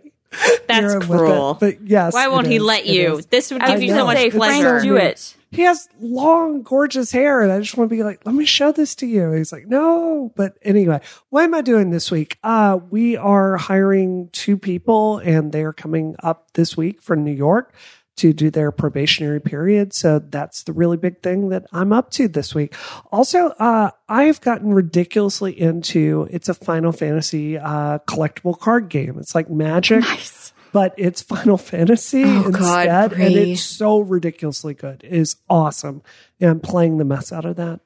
That's 0.67 0.79
hear 0.79 0.89
him 0.99 0.99
with 1.07 1.19
cruel. 1.19 1.53
But 1.59 1.81
yes, 1.87 2.13
Why 2.13 2.27
won't 2.27 2.47
he 2.47 2.55
is. 2.57 2.61
let 2.63 2.85
you? 2.87 3.21
This 3.29 3.51
would 3.51 3.61
give 3.61 3.75
was 3.75 3.83
you 3.83 3.91
know. 3.91 3.99
so 3.99 4.05
much 4.05 4.17
say, 4.17 4.29
Frank, 4.31 4.63
pleasure. 4.63 4.79
so 4.79 4.85
do 4.85 4.95
it. 4.97 5.35
He 5.55 5.63
has 5.63 5.87
long, 5.99 6.61
gorgeous 6.63 7.11
hair, 7.11 7.41
and 7.41 7.51
I 7.51 7.59
just 7.59 7.77
want 7.77 7.89
to 7.89 7.95
be 7.95 8.03
like, 8.03 8.25
let 8.25 8.35
me 8.35 8.45
show 8.45 8.71
this 8.71 8.95
to 8.95 9.07
you. 9.07 9.31
He's 9.31 9.51
like, 9.51 9.67
no. 9.67 10.33
But 10.35 10.57
anyway, 10.61 11.01
what 11.29 11.43
am 11.43 11.53
I 11.53 11.61
doing 11.61 11.89
this 11.91 12.11
week? 12.11 12.37
Uh, 12.43 12.79
we 12.89 13.15
are 13.15 13.57
hiring 13.57 14.29
two 14.31 14.57
people, 14.57 15.19
and 15.19 15.51
they're 15.51 15.73
coming 15.73 16.15
up 16.21 16.51
this 16.53 16.75
week 16.75 17.01
from 17.01 17.23
New 17.23 17.31
York 17.31 17.73
to 18.17 18.33
do 18.33 18.49
their 18.49 18.71
probationary 18.71 19.41
period. 19.41 19.93
So 19.93 20.19
that's 20.19 20.63
the 20.63 20.73
really 20.73 20.97
big 20.97 21.21
thing 21.21 21.49
that 21.49 21.65
I'm 21.73 21.91
up 21.91 22.11
to 22.11 22.27
this 22.27 22.55
week. 22.55 22.73
Also, 23.11 23.47
uh, 23.59 23.91
I've 24.07 24.39
gotten 24.41 24.73
ridiculously 24.73 25.59
into 25.59 26.27
it's 26.31 26.47
a 26.47 26.53
Final 26.53 26.91
Fantasy 26.91 27.57
uh, 27.57 27.99
collectible 28.07 28.57
card 28.57 28.89
game. 28.89 29.17
It's 29.19 29.35
like 29.35 29.49
Magic 29.49 30.01
Nice. 30.01 30.44
But 30.75 30.93
it's 30.97 31.21
Final 31.21 31.57
Fantasy 31.57 32.25
Oh, 32.25 32.51
God, 32.51 32.81
instead, 32.87 33.13
and 33.13 33.33
it's 33.33 33.61
so 33.61 33.99
ridiculously 33.99 34.73
good. 34.73 35.05
It 35.05 35.13
is 35.13 35.37
awesome, 35.49 36.01
and 36.41 36.49
I'm 36.49 36.59
playing 36.59 36.97
the 36.97 37.05
mess 37.05 37.31
out 37.31 37.45
of 37.45 37.55
that. 37.55 37.79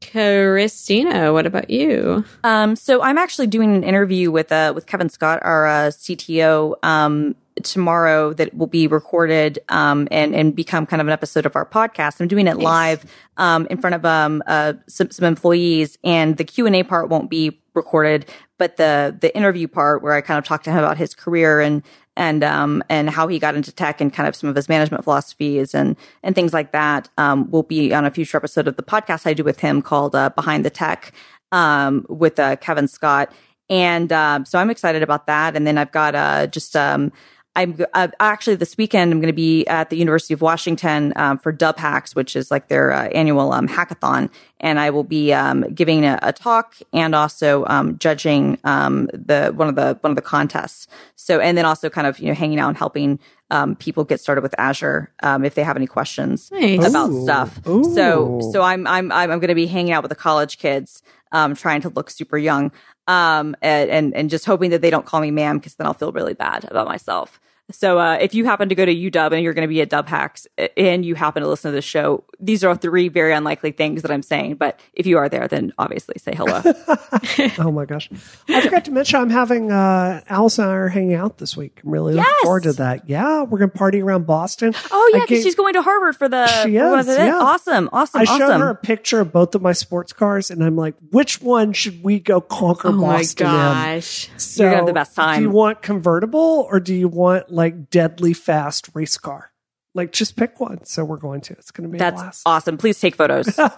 Christina, 0.00 1.32
what 1.32 1.46
about 1.46 1.70
you? 1.70 2.24
Um, 2.42 2.74
so 2.74 3.00
I'm 3.00 3.16
actually 3.16 3.46
doing 3.46 3.76
an 3.76 3.84
interview 3.84 4.32
with 4.32 4.50
uh 4.50 4.72
with 4.74 4.86
Kevin 4.86 5.08
Scott, 5.08 5.38
our 5.42 5.68
uh, 5.68 5.90
CTO, 5.90 6.74
um, 6.82 7.36
tomorrow 7.62 8.32
that 8.34 8.54
will 8.54 8.66
be 8.66 8.86
recorded 8.86 9.58
um, 9.68 10.08
and 10.10 10.34
and 10.34 10.54
become 10.54 10.86
kind 10.86 11.00
of 11.00 11.06
an 11.06 11.12
episode 11.12 11.46
of 11.46 11.56
our 11.56 11.66
podcast. 11.66 12.20
I'm 12.20 12.28
doing 12.28 12.46
it 12.46 12.56
nice. 12.56 12.64
live 12.64 13.12
um, 13.36 13.66
in 13.70 13.78
front 13.78 13.94
of 13.94 14.04
um, 14.04 14.42
uh, 14.46 14.74
some, 14.86 15.10
some 15.10 15.24
employees, 15.24 15.98
and 16.04 16.36
the 16.36 16.44
Q 16.44 16.66
and 16.66 16.76
A 16.76 16.82
part 16.82 17.08
won't 17.08 17.30
be 17.30 17.60
recorded, 17.74 18.26
but 18.58 18.76
the 18.76 19.16
the 19.20 19.34
interview 19.36 19.68
part 19.68 20.02
where 20.02 20.12
I 20.12 20.20
kind 20.20 20.38
of 20.38 20.44
talk 20.44 20.62
to 20.64 20.70
him 20.70 20.78
about 20.78 20.98
his 20.98 21.14
career 21.14 21.60
and 21.60 21.82
and 22.16 22.44
um 22.44 22.82
and 22.88 23.08
how 23.08 23.26
he 23.26 23.38
got 23.38 23.54
into 23.54 23.72
tech 23.72 24.00
and 24.00 24.12
kind 24.12 24.28
of 24.28 24.36
some 24.36 24.48
of 24.48 24.56
his 24.56 24.68
management 24.68 25.04
philosophies 25.04 25.74
and 25.74 25.96
and 26.22 26.34
things 26.34 26.52
like 26.52 26.72
that 26.72 27.08
um 27.18 27.50
will 27.50 27.62
be 27.62 27.94
on 27.94 28.04
a 28.04 28.10
future 28.10 28.36
episode 28.36 28.68
of 28.68 28.76
the 28.76 28.82
podcast 28.82 29.26
I 29.26 29.34
do 29.34 29.44
with 29.44 29.60
him 29.60 29.82
called 29.82 30.14
uh, 30.14 30.30
Behind 30.30 30.64
the 30.64 30.70
Tech 30.70 31.12
um 31.52 32.04
with 32.08 32.38
uh, 32.38 32.56
Kevin 32.56 32.88
Scott 32.88 33.32
and 33.70 34.12
um, 34.12 34.44
so 34.44 34.58
I'm 34.58 34.70
excited 34.70 35.02
about 35.02 35.26
that 35.26 35.56
and 35.56 35.66
then 35.66 35.78
I've 35.78 35.92
got 35.92 36.14
uh 36.14 36.46
just 36.46 36.76
um 36.76 37.12
I'm 37.54 37.76
uh, 37.92 38.08
actually 38.18 38.56
this 38.56 38.78
weekend. 38.78 39.12
I'm 39.12 39.20
going 39.20 39.26
to 39.26 39.34
be 39.34 39.66
at 39.66 39.90
the 39.90 39.96
University 39.96 40.32
of 40.32 40.40
Washington 40.40 41.12
um, 41.16 41.36
for 41.36 41.52
DubHacks, 41.52 42.14
which 42.14 42.34
is 42.34 42.50
like 42.50 42.68
their 42.68 42.92
uh, 42.92 43.08
annual 43.08 43.52
um, 43.52 43.68
hackathon, 43.68 44.30
and 44.58 44.80
I 44.80 44.88
will 44.88 45.04
be 45.04 45.34
um, 45.34 45.62
giving 45.74 46.06
a, 46.06 46.18
a, 46.22 46.32
talk 46.32 46.76
and 46.94 47.14
also 47.14 47.66
um, 47.66 47.98
judging 47.98 48.58
um, 48.64 49.10
the 49.12 49.52
one 49.54 49.68
of 49.68 49.74
the 49.74 49.98
one 50.00 50.12
of 50.12 50.16
the 50.16 50.22
contests. 50.22 50.86
So, 51.16 51.40
and 51.40 51.58
then 51.58 51.66
also 51.66 51.90
kind 51.90 52.06
of 52.06 52.18
you 52.18 52.28
know 52.28 52.34
hanging 52.34 52.58
out 52.58 52.68
and 52.68 52.76
helping 52.78 53.18
um, 53.50 53.76
people 53.76 54.04
get 54.04 54.18
started 54.18 54.40
with 54.40 54.54
Azure 54.56 55.12
if 55.22 55.54
they 55.54 55.62
have 55.62 55.76
any 55.76 55.86
questions 55.86 56.50
nice. 56.52 56.86
about 56.86 57.10
Ooh. 57.10 57.22
stuff. 57.22 57.60
Ooh. 57.68 57.94
So, 57.94 58.40
so 58.50 58.62
I'm 58.62 58.86
I'm 58.86 59.12
I'm, 59.12 59.30
I'm 59.30 59.40
going 59.40 59.48
to 59.48 59.54
be 59.54 59.66
hanging 59.66 59.92
out 59.92 60.02
with 60.02 60.08
the 60.08 60.16
college 60.16 60.56
kids, 60.56 61.02
trying 61.30 61.82
to 61.82 61.90
look 61.90 62.08
super 62.08 62.38
young 62.38 62.72
um, 63.06 63.56
and, 63.62 63.90
and, 63.90 64.14
and 64.14 64.30
just 64.30 64.44
hoping 64.44 64.70
that 64.70 64.80
they 64.80 64.90
don't 64.90 65.06
call 65.06 65.20
me 65.20 65.30
ma'am 65.30 65.58
because 65.58 65.74
then 65.74 65.86
I'll 65.86 65.94
feel 65.94 66.12
really 66.12 66.34
bad 66.34 66.64
about 66.64 66.86
myself. 66.86 67.40
So 67.72 67.98
uh, 67.98 68.18
if 68.20 68.34
you 68.34 68.44
happen 68.44 68.68
to 68.68 68.74
go 68.74 68.84
to 68.84 68.94
UW 68.94 69.32
and 69.32 69.42
you're 69.42 69.54
going 69.54 69.66
to 69.66 69.68
be 69.68 69.80
at 69.80 69.90
DubHacks 69.90 70.46
and 70.76 71.04
you 71.04 71.14
happen 71.14 71.42
to 71.42 71.48
listen 71.48 71.70
to 71.70 71.74
the 71.74 71.82
show, 71.82 72.24
these 72.38 72.64
are 72.64 72.76
three 72.76 73.08
very 73.08 73.32
unlikely 73.32 73.72
things 73.72 74.02
that 74.02 74.10
I'm 74.10 74.22
saying. 74.22 74.56
But 74.56 74.78
if 74.94 75.06
you 75.06 75.18
are 75.18 75.28
there, 75.28 75.48
then 75.48 75.72
obviously 75.78 76.16
say 76.18 76.34
hello. 76.34 76.62
oh 77.58 77.72
my 77.72 77.84
gosh! 77.84 78.08
I 78.48 78.60
forgot 78.60 78.84
to 78.86 78.90
mention 78.90 79.20
I'm 79.20 79.30
having 79.30 79.70
uh, 79.72 80.22
Allison 80.28 80.64
and 80.64 80.72
I 80.72 80.76
are 80.76 80.88
hanging 80.88 81.14
out 81.14 81.38
this 81.38 81.56
week. 81.56 81.80
I'm 81.84 81.90
really 81.90 82.14
yes! 82.14 82.26
looking 82.26 82.38
forward 82.42 82.62
to 82.64 82.72
that. 82.74 83.08
Yeah, 83.08 83.42
we're 83.42 83.58
going 83.58 83.70
to 83.70 83.78
party 83.78 84.02
around 84.02 84.26
Boston. 84.26 84.74
Oh 84.90 85.10
yeah, 85.14 85.20
because 85.20 85.42
she's 85.42 85.54
going 85.54 85.74
to 85.74 85.82
Harvard 85.82 86.16
for 86.16 86.28
the. 86.28 86.46
She 86.64 86.76
is. 86.76 87.06
Yeah. 87.06 87.38
Awesome, 87.38 87.88
awesome. 87.92 88.20
I 88.20 88.24
awesome. 88.24 88.38
showed 88.38 88.60
her 88.60 88.70
a 88.70 88.74
picture 88.74 89.20
of 89.20 89.32
both 89.32 89.54
of 89.54 89.62
my 89.62 89.72
sports 89.72 90.12
cars, 90.12 90.50
and 90.50 90.62
I'm 90.62 90.76
like, 90.76 90.94
which 91.10 91.40
one 91.40 91.72
should 91.72 92.02
we 92.02 92.20
go 92.20 92.40
conquer 92.40 92.88
oh 92.88 93.00
Boston? 93.00 93.46
Oh 93.46 93.50
my 93.50 93.94
gosh! 93.94 94.28
In? 94.28 94.38
So, 94.38 94.62
you're 94.62 94.72
gonna 94.72 94.78
have 94.78 94.86
the 94.86 94.92
best 94.92 95.14
time. 95.14 95.38
Do 95.38 95.42
you 95.42 95.50
want 95.50 95.82
convertible 95.82 96.66
or 96.70 96.80
do 96.80 96.94
you 96.94 97.08
want 97.08 97.50
like 97.50 97.61
deadly 97.70 98.32
fast 98.32 98.88
race 98.94 99.16
car. 99.16 99.52
Like 99.94 100.12
just 100.12 100.36
pick 100.36 100.58
one. 100.58 100.84
So 100.84 101.04
we're 101.04 101.16
going 101.16 101.42
to. 101.42 101.52
It's 101.54 101.70
going 101.70 101.88
to 101.88 101.92
be 101.92 101.98
That's 101.98 102.42
awesome. 102.46 102.78
Please 102.78 102.98
take 102.98 103.16
photos. 103.16 103.58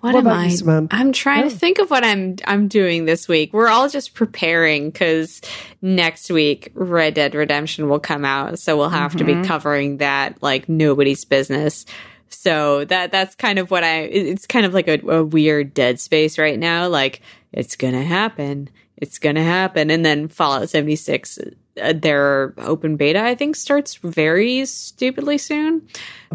What, 0.00 0.14
what 0.14 0.26
am 0.26 0.32
I? 0.32 0.46
You, 0.46 0.88
I'm 0.90 1.12
trying 1.12 1.44
yeah. 1.44 1.50
to 1.50 1.56
think 1.56 1.78
of 1.78 1.90
what 1.90 2.04
I'm 2.04 2.36
I'm 2.46 2.68
doing 2.68 3.04
this 3.04 3.28
week. 3.28 3.52
We're 3.52 3.68
all 3.68 3.86
just 3.86 4.14
preparing 4.14 4.90
because 4.90 5.42
next 5.82 6.30
week 6.30 6.72
Red 6.72 7.12
Dead 7.14 7.34
Redemption 7.34 7.86
will 7.90 8.00
come 8.00 8.24
out, 8.24 8.58
so 8.58 8.78
we'll 8.78 8.88
have 8.88 9.10
mm-hmm. 9.10 9.18
to 9.18 9.24
be 9.24 9.32
mm-hmm. 9.34 9.44
covering 9.44 9.98
that 9.98 10.42
like 10.42 10.70
nobody's 10.70 11.26
business. 11.26 11.84
So 12.28 12.86
that 12.86 13.12
that's 13.12 13.34
kind 13.34 13.58
of 13.58 13.70
what 13.70 13.84
I. 13.84 14.04
It's 14.04 14.46
kind 14.46 14.64
of 14.64 14.72
like 14.72 14.88
a, 14.88 15.00
a 15.06 15.22
weird 15.22 15.74
dead 15.74 16.00
space 16.00 16.38
right 16.38 16.58
now. 16.58 16.88
Like 16.88 17.20
it's 17.52 17.76
gonna 17.76 18.02
happen. 18.02 18.70
It's 18.96 19.18
gonna 19.18 19.44
happen, 19.44 19.90
and 19.90 20.02
then 20.02 20.28
Fallout 20.28 20.70
76 20.70 21.36
uh, 21.36 21.50
their 21.94 22.54
open 22.58 22.96
beta 22.96 23.22
i 23.22 23.34
think 23.34 23.56
starts 23.56 23.96
very 23.96 24.64
stupidly 24.64 25.38
soon. 25.38 25.86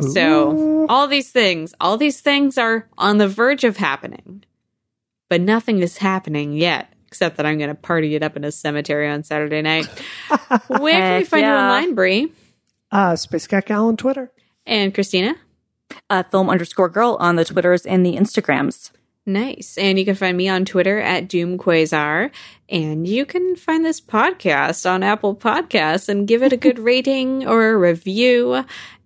Ooh. 0.02 0.10
so 0.10 0.86
all 0.90 1.08
these 1.08 1.32
things 1.32 1.74
all 1.80 1.98
these 1.98 2.22
things 2.22 2.58
are 2.58 2.88
on 2.98 3.18
the 3.18 3.28
verge 3.28 3.64
of 3.64 3.78
happening 3.78 4.44
but 5.30 5.42
nothing 5.42 5.80
is 5.80 5.98
happening 5.98 6.54
yet 6.54 6.92
except 7.08 7.38
that 7.38 7.46
i'm 7.46 7.58
going 7.58 7.70
to 7.70 7.76
party 7.76 8.16
it 8.16 8.24
up 8.24 8.36
in 8.36 8.44
a 8.44 8.52
cemetery 8.52 9.10
on 9.10 9.24
saturday 9.24 9.62
night. 9.62 9.88
Where 10.68 10.92
can 10.92 11.20
we 11.20 11.26
find 11.26 11.42
yeah. 11.42 11.54
you 11.54 11.76
online 11.76 11.96
brie? 11.96 12.32
Uh 12.92 13.16
space 13.16 13.48
cat 13.48 13.66
gal 13.66 13.88
on 13.88 13.98
twitter. 13.98 14.32
And 14.66 14.94
christina? 14.94 15.36
Uh, 16.10 16.24
film 16.24 16.50
underscore 16.50 16.90
girl 16.90 17.16
on 17.20 17.36
the 17.36 17.46
twitters 17.46 17.86
and 17.86 18.06
the 18.06 18.16
instagrams 18.16 18.90
Nice. 19.26 19.78
And 19.78 19.98
you 19.98 20.06
can 20.06 20.16
find 20.16 20.38
me 20.38 20.48
on 20.48 20.66
Twitter 20.66 21.00
at 21.00 21.28
Doom 21.28 21.58
Quasar. 21.58 22.32
And 22.70 23.08
you 23.08 23.26
can 23.26 23.56
find 23.56 23.84
this 23.84 24.00
podcast 24.00 24.90
on 24.90 25.02
Apple 25.02 25.36
Podcasts 25.36 26.10
and 26.10 26.28
give 26.28 26.44
it 26.44 26.54
a 26.54 26.58
good 26.58 26.78
rating 26.80 27.48
or 27.48 27.70
a 27.70 27.78
review 27.78 28.64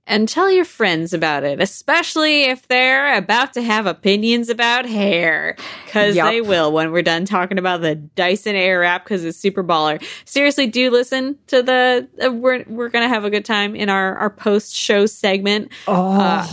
and 0.09 0.27
tell 0.27 0.49
your 0.49 0.65
friends 0.65 1.13
about 1.13 1.43
it, 1.43 1.61
especially 1.61 2.45
if 2.45 2.67
they're 2.67 3.15
about 3.15 3.53
to 3.53 3.61
have 3.61 3.85
opinions 3.85 4.49
about 4.49 4.87
hair. 4.87 5.55
Cause 5.91 6.15
yep. 6.15 6.25
they 6.25 6.41
will 6.41 6.71
when 6.71 6.91
we're 6.91 7.03
done 7.03 7.25
talking 7.25 7.59
about 7.59 7.81
the 7.81 7.95
Dyson 7.95 8.55
Airwrap 8.55 9.03
because 9.03 9.23
it's 9.23 9.37
super 9.37 9.63
baller. 9.63 10.03
Seriously, 10.25 10.65
do 10.65 10.89
listen 10.89 11.37
to 11.47 11.61
the, 11.61 12.09
uh, 12.25 12.31
we're, 12.31 12.65
we're 12.67 12.89
going 12.89 13.03
to 13.03 13.13
have 13.13 13.23
a 13.23 13.29
good 13.29 13.45
time 13.45 13.75
in 13.75 13.87
our, 13.87 14.17
our 14.17 14.29
post 14.31 14.75
show 14.75 15.05
segment. 15.05 15.71
Oh. 15.87 16.19
Uh, 16.19 16.47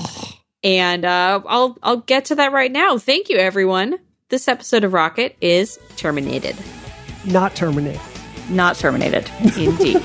and 0.67 1.05
uh, 1.05 1.41
I'll 1.47 1.79
I'll 1.81 1.99
get 1.99 2.25
to 2.27 2.35
that 2.35 2.51
right 2.53 2.73
now. 2.73 2.99
Thank 2.99 3.29
you, 3.29 3.37
everyone. 3.37 4.01
This 4.31 4.49
episode 4.49 4.83
of 4.83 4.93
Rocket 4.93 5.37
is 5.41 5.79
terminated. 5.95 6.57
Not 7.25 7.55
terminated. 7.55 8.01
Not 8.51 8.75
terminated. 8.75 9.31
Indeed. 9.57 10.03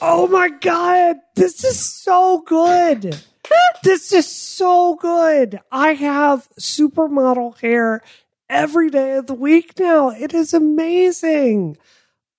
oh 0.00 0.28
my 0.32 0.48
god, 0.62 1.16
this 1.36 1.62
is 1.62 1.78
so 2.02 2.42
good. 2.46 3.20
this 3.82 4.14
is 4.14 4.26
so 4.26 4.94
good. 4.94 5.60
I 5.70 5.92
have 5.92 6.48
supermodel 6.58 7.60
hair 7.60 8.00
every 8.48 8.88
day 8.88 9.16
of 9.16 9.26
the 9.26 9.34
week 9.34 9.78
now. 9.78 10.08
It 10.08 10.32
is 10.32 10.54
amazing. 10.54 11.76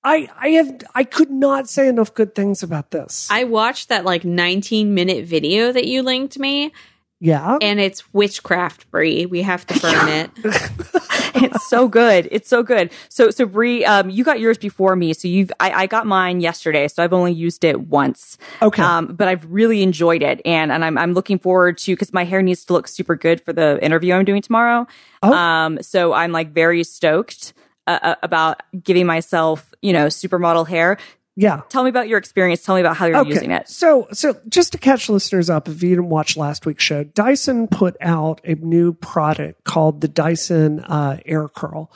I 0.03 0.29
I 0.37 0.49
have 0.49 0.81
I 0.95 1.03
could 1.03 1.29
not 1.29 1.69
say 1.69 1.87
enough 1.87 2.13
good 2.13 2.35
things 2.35 2.63
about 2.63 2.91
this. 2.91 3.27
I 3.29 3.43
watched 3.43 3.89
that 3.89 4.05
like 4.05 4.23
19 4.25 4.93
minute 4.93 5.25
video 5.25 5.71
that 5.71 5.85
you 5.85 6.01
linked 6.01 6.39
me. 6.39 6.71
Yeah. 7.19 7.59
And 7.61 7.79
it's 7.79 8.11
witchcraft, 8.13 8.89
Brie. 8.89 9.27
We 9.27 9.43
have 9.43 9.67
to 9.67 9.79
burn 9.79 10.07
it. 10.07 10.31
it's 11.35 11.69
so 11.69 11.87
good. 11.87 12.27
It's 12.31 12.49
so 12.49 12.63
good. 12.63 12.91
So 13.09 13.29
so 13.29 13.45
Brie, 13.45 13.85
um, 13.85 14.09
you 14.09 14.23
got 14.23 14.39
yours 14.39 14.57
before 14.57 14.95
me. 14.95 15.13
So 15.13 15.27
you've 15.27 15.51
I, 15.59 15.71
I 15.71 15.85
got 15.85 16.07
mine 16.07 16.41
yesterday, 16.41 16.87
so 16.87 17.03
I've 17.03 17.13
only 17.13 17.31
used 17.31 17.63
it 17.63 17.81
once. 17.81 18.39
Okay. 18.61 18.81
Um, 18.81 19.07
but 19.07 19.27
I've 19.27 19.45
really 19.51 19.83
enjoyed 19.83 20.23
it 20.23 20.41
and 20.45 20.71
and 20.71 20.83
I'm 20.83 20.97
I'm 20.97 21.13
looking 21.13 21.37
forward 21.37 21.77
to 21.79 21.93
because 21.93 22.11
my 22.11 22.23
hair 22.23 22.41
needs 22.41 22.65
to 22.65 22.73
look 22.73 22.87
super 22.87 23.15
good 23.15 23.39
for 23.39 23.53
the 23.53 23.77
interview 23.83 24.15
I'm 24.15 24.25
doing 24.25 24.41
tomorrow. 24.41 24.87
Oh. 25.21 25.31
Um, 25.31 25.81
so 25.83 26.13
I'm 26.13 26.31
like 26.31 26.53
very 26.53 26.83
stoked. 26.83 27.53
Uh, 27.87 27.97
uh, 28.03 28.15
about 28.21 28.61
giving 28.83 29.07
myself, 29.07 29.70
you 29.81 29.93
know, 29.93 30.07
supermodel 30.07 30.67
hair. 30.67 30.97
Yeah. 31.35 31.61
Tell 31.69 31.83
me 31.83 31.89
about 31.89 32.09
your 32.09 32.17
experience. 32.17 32.61
Tell 32.61 32.75
me 32.75 32.81
about 32.81 32.97
how 32.97 33.05
you're 33.05 33.17
okay. 33.19 33.29
using 33.29 33.51
it. 33.51 33.69
So, 33.69 34.07
so 34.11 34.39
just 34.49 34.73
to 34.73 34.77
catch 34.77 35.09
listeners 35.09 35.49
up, 35.49 35.69
if 35.69 35.81
you 35.81 35.89
didn't 35.91 36.09
watch 36.09 36.35
last 36.35 36.65
week's 36.65 36.83
show, 36.83 37.05
Dyson 37.05 37.67
put 37.67 37.95
out 38.01 38.41
a 38.43 38.55
new 38.55 38.93
product 38.93 39.63
called 39.63 40.01
the 40.01 40.09
Dyson 40.09 40.81
uh, 40.81 41.19
Air 41.25 41.47
Curl. 41.47 41.91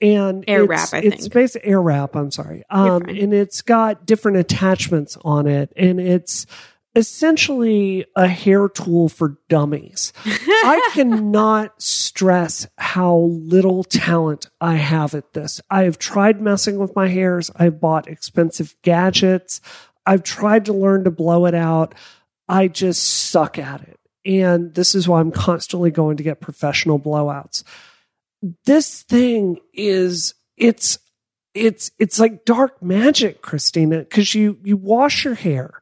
And 0.00 0.44
air 0.48 0.62
it's, 0.62 0.70
wrap, 0.70 0.94
I 0.94 0.98
it's 1.06 1.22
think. 1.22 1.32
basically 1.34 1.70
air 1.70 1.82
wrap. 1.82 2.16
I'm 2.16 2.30
sorry. 2.30 2.64
Um, 2.70 3.02
and 3.02 3.34
it's 3.34 3.62
got 3.62 4.06
different 4.06 4.38
attachments 4.38 5.18
on 5.22 5.46
it 5.46 5.72
and 5.76 6.00
it's, 6.00 6.46
essentially 6.98 8.04
a 8.16 8.26
hair 8.26 8.68
tool 8.68 9.08
for 9.08 9.38
dummies. 9.48 10.12
I 10.26 10.90
cannot 10.94 11.80
stress 11.80 12.66
how 12.76 13.16
little 13.16 13.84
talent 13.84 14.50
I 14.60 14.74
have 14.74 15.14
at 15.14 15.32
this. 15.32 15.60
I 15.70 15.84
have 15.84 16.00
tried 16.00 16.40
messing 16.40 16.76
with 16.76 16.96
my 16.96 17.06
hairs. 17.06 17.52
I've 17.54 17.80
bought 17.80 18.08
expensive 18.08 18.74
gadgets. 18.82 19.60
I've 20.04 20.24
tried 20.24 20.64
to 20.64 20.72
learn 20.72 21.04
to 21.04 21.12
blow 21.12 21.46
it 21.46 21.54
out. 21.54 21.94
I 22.48 22.66
just 22.66 23.04
suck 23.04 23.58
at 23.58 23.82
it. 23.82 24.00
And 24.24 24.74
this 24.74 24.96
is 24.96 25.06
why 25.06 25.20
I'm 25.20 25.30
constantly 25.30 25.92
going 25.92 26.16
to 26.16 26.24
get 26.24 26.40
professional 26.40 26.98
blowouts. 26.98 27.62
This 28.64 29.04
thing 29.04 29.58
is, 29.72 30.34
it's, 30.56 30.98
it's, 31.54 31.92
it's 32.00 32.18
like 32.18 32.44
dark 32.44 32.82
magic, 32.82 33.40
Christina, 33.40 34.00
because 34.00 34.34
you, 34.34 34.58
you 34.64 34.76
wash 34.76 35.24
your 35.24 35.34
hair 35.34 35.80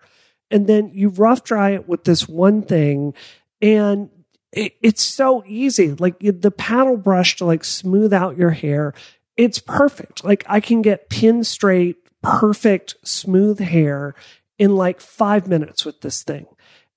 and 0.51 0.67
then 0.67 0.91
you 0.93 1.09
rough 1.09 1.45
dry 1.45 1.71
it 1.71 1.89
with 1.89 2.05
this 2.05 2.29
one 2.29 2.63
thing 2.63 3.15
and 3.61 4.11
it, 4.53 4.75
it's 4.83 5.03
so 5.03 5.43
easy 5.47 5.93
like 5.93 6.19
the 6.19 6.51
paddle 6.51 6.97
brush 6.97 7.37
to 7.37 7.45
like 7.45 7.65
smooth 7.65 8.13
out 8.13 8.37
your 8.37 8.51
hair 8.51 8.95
it's 9.37 9.59
perfect 9.59 10.25
like 10.25 10.45
i 10.49 10.61
can 10.61 10.83
get 10.83 11.09
pin 11.09 11.45
straight 11.45 11.97
perfect 12.23 12.95
smooth 13.05 13.61
hair 13.61 14.15
in 14.59 14.75
like 14.75 15.01
five 15.01 15.47
minutes 15.47 15.85
with 15.85 16.01
this 16.01 16.23
thing 16.23 16.47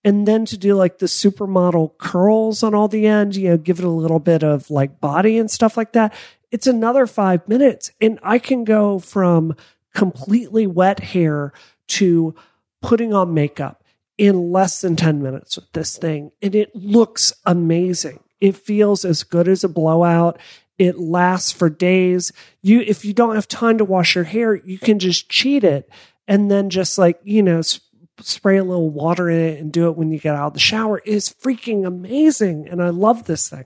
and 0.04 0.28
then 0.28 0.46
to 0.46 0.58
do 0.58 0.76
like 0.76 1.00
the 1.00 1.08
supermodel 1.08 1.98
curls 1.98 2.64
on 2.64 2.74
all 2.74 2.88
the 2.88 3.06
ends, 3.06 3.38
you 3.38 3.50
know, 3.50 3.58
give 3.58 3.80
it 3.80 3.86
a 3.86 3.90
little 3.90 4.20
bit 4.20 4.44
of 4.44 4.70
like 4.72 5.00
body 5.00 5.38
and 5.38 5.52
stuff 5.52 5.76
like 5.76 5.94
that. 5.94 6.14
It's 6.52 6.68
another 6.68 7.06
five 7.06 7.48
minutes. 7.48 7.92
And 8.00 8.20
I 8.24 8.40
can 8.40 8.64
go 8.64 9.00
from 9.00 9.56
completely 9.94 10.68
wet 10.68 11.00
hair 11.00 11.52
to 11.88 12.34
putting 12.82 13.14
on 13.14 13.34
makeup 13.34 13.84
in 14.18 14.52
less 14.52 14.82
than 14.82 14.96
10 14.96 15.22
minutes 15.22 15.56
with 15.56 15.72
this 15.74 15.98
thing. 15.98 16.32
And 16.42 16.54
it 16.54 16.76
looks 16.76 17.34
amazing. 17.46 18.20
It 18.42 18.56
feels 18.56 19.06
as 19.06 19.24
good 19.24 19.48
as 19.48 19.64
a 19.64 19.70
blowout. 19.70 20.40
It 20.78 21.00
lasts 21.00 21.52
for 21.52 21.70
days. 21.70 22.32
You, 22.62 22.82
if 22.82 23.04
you 23.04 23.14
don't 23.14 23.36
have 23.36 23.48
time 23.48 23.78
to 23.78 23.86
wash 23.86 24.16
your 24.16 24.24
hair, 24.26 24.56
you 24.56 24.78
can 24.78 25.00
just 25.00 25.30
cheat 25.30 25.64
it 25.64 25.90
and 26.28 26.52
then 26.52 26.70
just 26.70 26.98
like, 26.98 27.20
you 27.24 27.42
know, 27.42 27.62
sp- 27.64 27.84
spray 28.22 28.58
a 28.58 28.64
little 28.64 28.90
water 28.90 29.30
in 29.30 29.40
it 29.40 29.60
and 29.60 29.72
do 29.72 29.88
it 29.88 29.98
when 29.98 30.12
you 30.12 30.20
get 30.20 30.36
out 30.36 30.48
of 30.48 30.54
the 30.54 30.60
shower 30.60 31.00
It 31.00 31.08
is 31.08 31.30
freaking 31.30 31.86
amazing. 31.86 32.68
And 32.68 32.84
I 32.84 32.90
love 32.90 33.26
this 33.26 33.50
thing. 33.50 33.66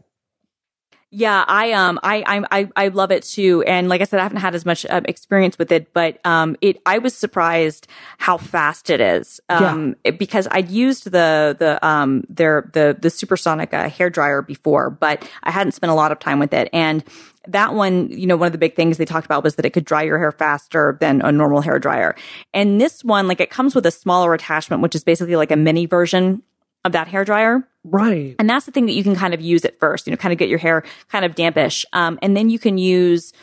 Yeah, 1.16 1.46
I 1.48 1.74
um, 1.74 2.00
I 2.02 2.44
I 2.50 2.70
I 2.76 2.88
love 2.88 3.12
it 3.12 3.22
too, 3.22 3.62
and 3.68 3.88
like 3.88 4.02
I 4.02 4.06
said, 4.06 4.20
I 4.20 4.24
haven't 4.24 4.40
had 4.40 4.56
as 4.56 4.66
much 4.66 4.84
uh, 4.84 5.02
experience 5.06 5.60
with 5.60 5.72
it, 5.72 5.94
but 5.94 6.18
um, 6.26 6.58
it 6.60 6.82
I 6.88 6.98
was 6.98 7.16
surprised 7.16 7.86
how 8.18 8.38
fast 8.38 8.90
it 8.90 9.00
is, 9.00 9.40
um, 9.48 9.96
yeah. 10.04 10.10
because 10.10 10.48
I'd 10.50 10.72
used 10.72 11.12
the 11.12 11.56
the 11.60 11.86
um 11.86 12.24
their 12.30 12.68
the 12.74 12.98
the 13.00 13.12
supersonic 13.12 13.76
uh, 13.76 13.90
hair 13.90 14.10
dryer 14.10 14.42
before, 14.42 14.90
but 14.90 15.30
I 15.44 15.52
hadn't 15.52 15.74
spent 15.74 15.92
a 15.92 15.94
lot 15.94 16.12
of 16.12 16.18
time 16.18 16.40
with 16.40 16.52
it, 16.52 16.68
and 16.74 17.04
that 17.48 17.76
one, 17.76 18.10
you 18.10 18.26
know, 18.26 18.36
one 18.36 18.48
of 18.48 18.52
the 18.52 18.58
big 18.58 18.76
things 18.76 18.98
they 18.98 19.06
talked 19.06 19.28
about 19.28 19.44
was 19.44 19.54
that 19.56 19.66
it 19.66 19.70
could 19.70 19.86
dry 19.86 20.02
your 20.02 20.18
hair 20.18 20.32
faster 20.32 20.98
than 21.00 21.22
a 21.22 21.32
normal 21.32 21.62
hair 21.62 21.78
dryer. 21.78 22.16
And 22.56 22.82
this 22.82 23.04
one, 23.04 23.28
like 23.28 23.40
it 23.40 23.52
comes 23.52 23.76
with 23.76 23.86
a 23.86 23.92
smaller 23.92 24.34
attachment, 24.34 24.82
which 24.82 24.96
is 24.96 25.04
basically 25.04 25.36
like 25.36 25.52
a 25.52 25.58
mini 25.58 25.86
version 25.86 26.42
of 26.86 26.92
that 26.92 27.08
hair 27.08 27.26
dryer. 27.26 27.68
Right. 27.84 28.36
And 28.40 28.50
that's 28.50 28.66
the 28.66 28.72
thing 28.72 28.86
that 28.86 28.94
you 28.94 29.04
can 29.04 29.16
kind 29.16 29.34
of 29.34 29.42
use 29.42 29.66
at 29.66 29.80
first, 29.80 30.08
you 30.08 30.12
know, 30.12 30.18
kind 30.18 30.32
of 30.32 30.38
get 30.38 30.50
your 30.50 30.60
hair 30.60 30.84
kind 31.10 31.26
of 31.26 31.36
dampish. 31.36 31.86
Um, 31.94 32.18
and 32.22 32.36
then 32.36 32.50
you 32.50 32.60
can 32.60 32.78
use 32.78 33.34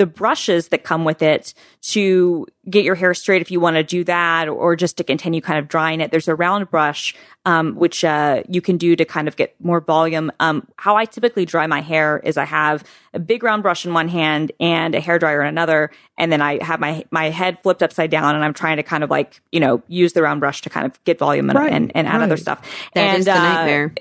the 0.00 0.06
brushes 0.06 0.68
that 0.68 0.82
come 0.82 1.04
with 1.04 1.20
it 1.20 1.52
to 1.82 2.46
get 2.70 2.84
your 2.84 2.94
hair 2.94 3.12
straight 3.12 3.42
if 3.42 3.50
you 3.50 3.60
want 3.60 3.76
to 3.76 3.82
do 3.82 4.02
that 4.02 4.48
or 4.48 4.74
just 4.74 4.96
to 4.96 5.04
continue 5.04 5.42
kind 5.42 5.58
of 5.58 5.68
drying 5.68 6.00
it. 6.00 6.10
There's 6.10 6.26
a 6.26 6.34
round 6.34 6.70
brush, 6.70 7.14
um, 7.44 7.74
which, 7.74 8.02
uh, 8.02 8.42
you 8.48 8.62
can 8.62 8.78
do 8.78 8.96
to 8.96 9.04
kind 9.04 9.28
of 9.28 9.36
get 9.36 9.54
more 9.60 9.78
volume. 9.78 10.32
Um, 10.40 10.66
how 10.76 10.96
I 10.96 11.04
typically 11.04 11.44
dry 11.44 11.66
my 11.66 11.82
hair 11.82 12.18
is 12.24 12.38
I 12.38 12.46
have 12.46 12.82
a 13.12 13.18
big 13.18 13.42
round 13.42 13.62
brush 13.62 13.84
in 13.84 13.92
one 13.92 14.08
hand 14.08 14.52
and 14.58 14.94
a 14.94 15.00
hair 15.00 15.18
dryer 15.18 15.42
in 15.42 15.48
another. 15.48 15.90
And 16.16 16.32
then 16.32 16.40
I 16.40 16.64
have 16.64 16.80
my, 16.80 17.04
my 17.10 17.28
head 17.28 17.58
flipped 17.62 17.82
upside 17.82 18.10
down 18.10 18.34
and 18.34 18.42
I'm 18.42 18.54
trying 18.54 18.78
to 18.78 18.82
kind 18.82 19.04
of 19.04 19.10
like, 19.10 19.42
you 19.52 19.60
know, 19.60 19.82
use 19.86 20.14
the 20.14 20.22
round 20.22 20.40
brush 20.40 20.62
to 20.62 20.70
kind 20.70 20.86
of 20.86 21.04
get 21.04 21.18
volume 21.18 21.50
and, 21.50 21.58
right, 21.58 21.70
and, 21.70 21.92
and, 21.94 22.08
add 22.08 22.20
right. 22.20 22.22
other 22.22 22.38
stuff. 22.38 22.62
That 22.94 23.00
and, 23.02 23.18
is 23.18 23.26
the 23.26 23.32
uh, 23.32 23.42
nightmare. 23.42 23.94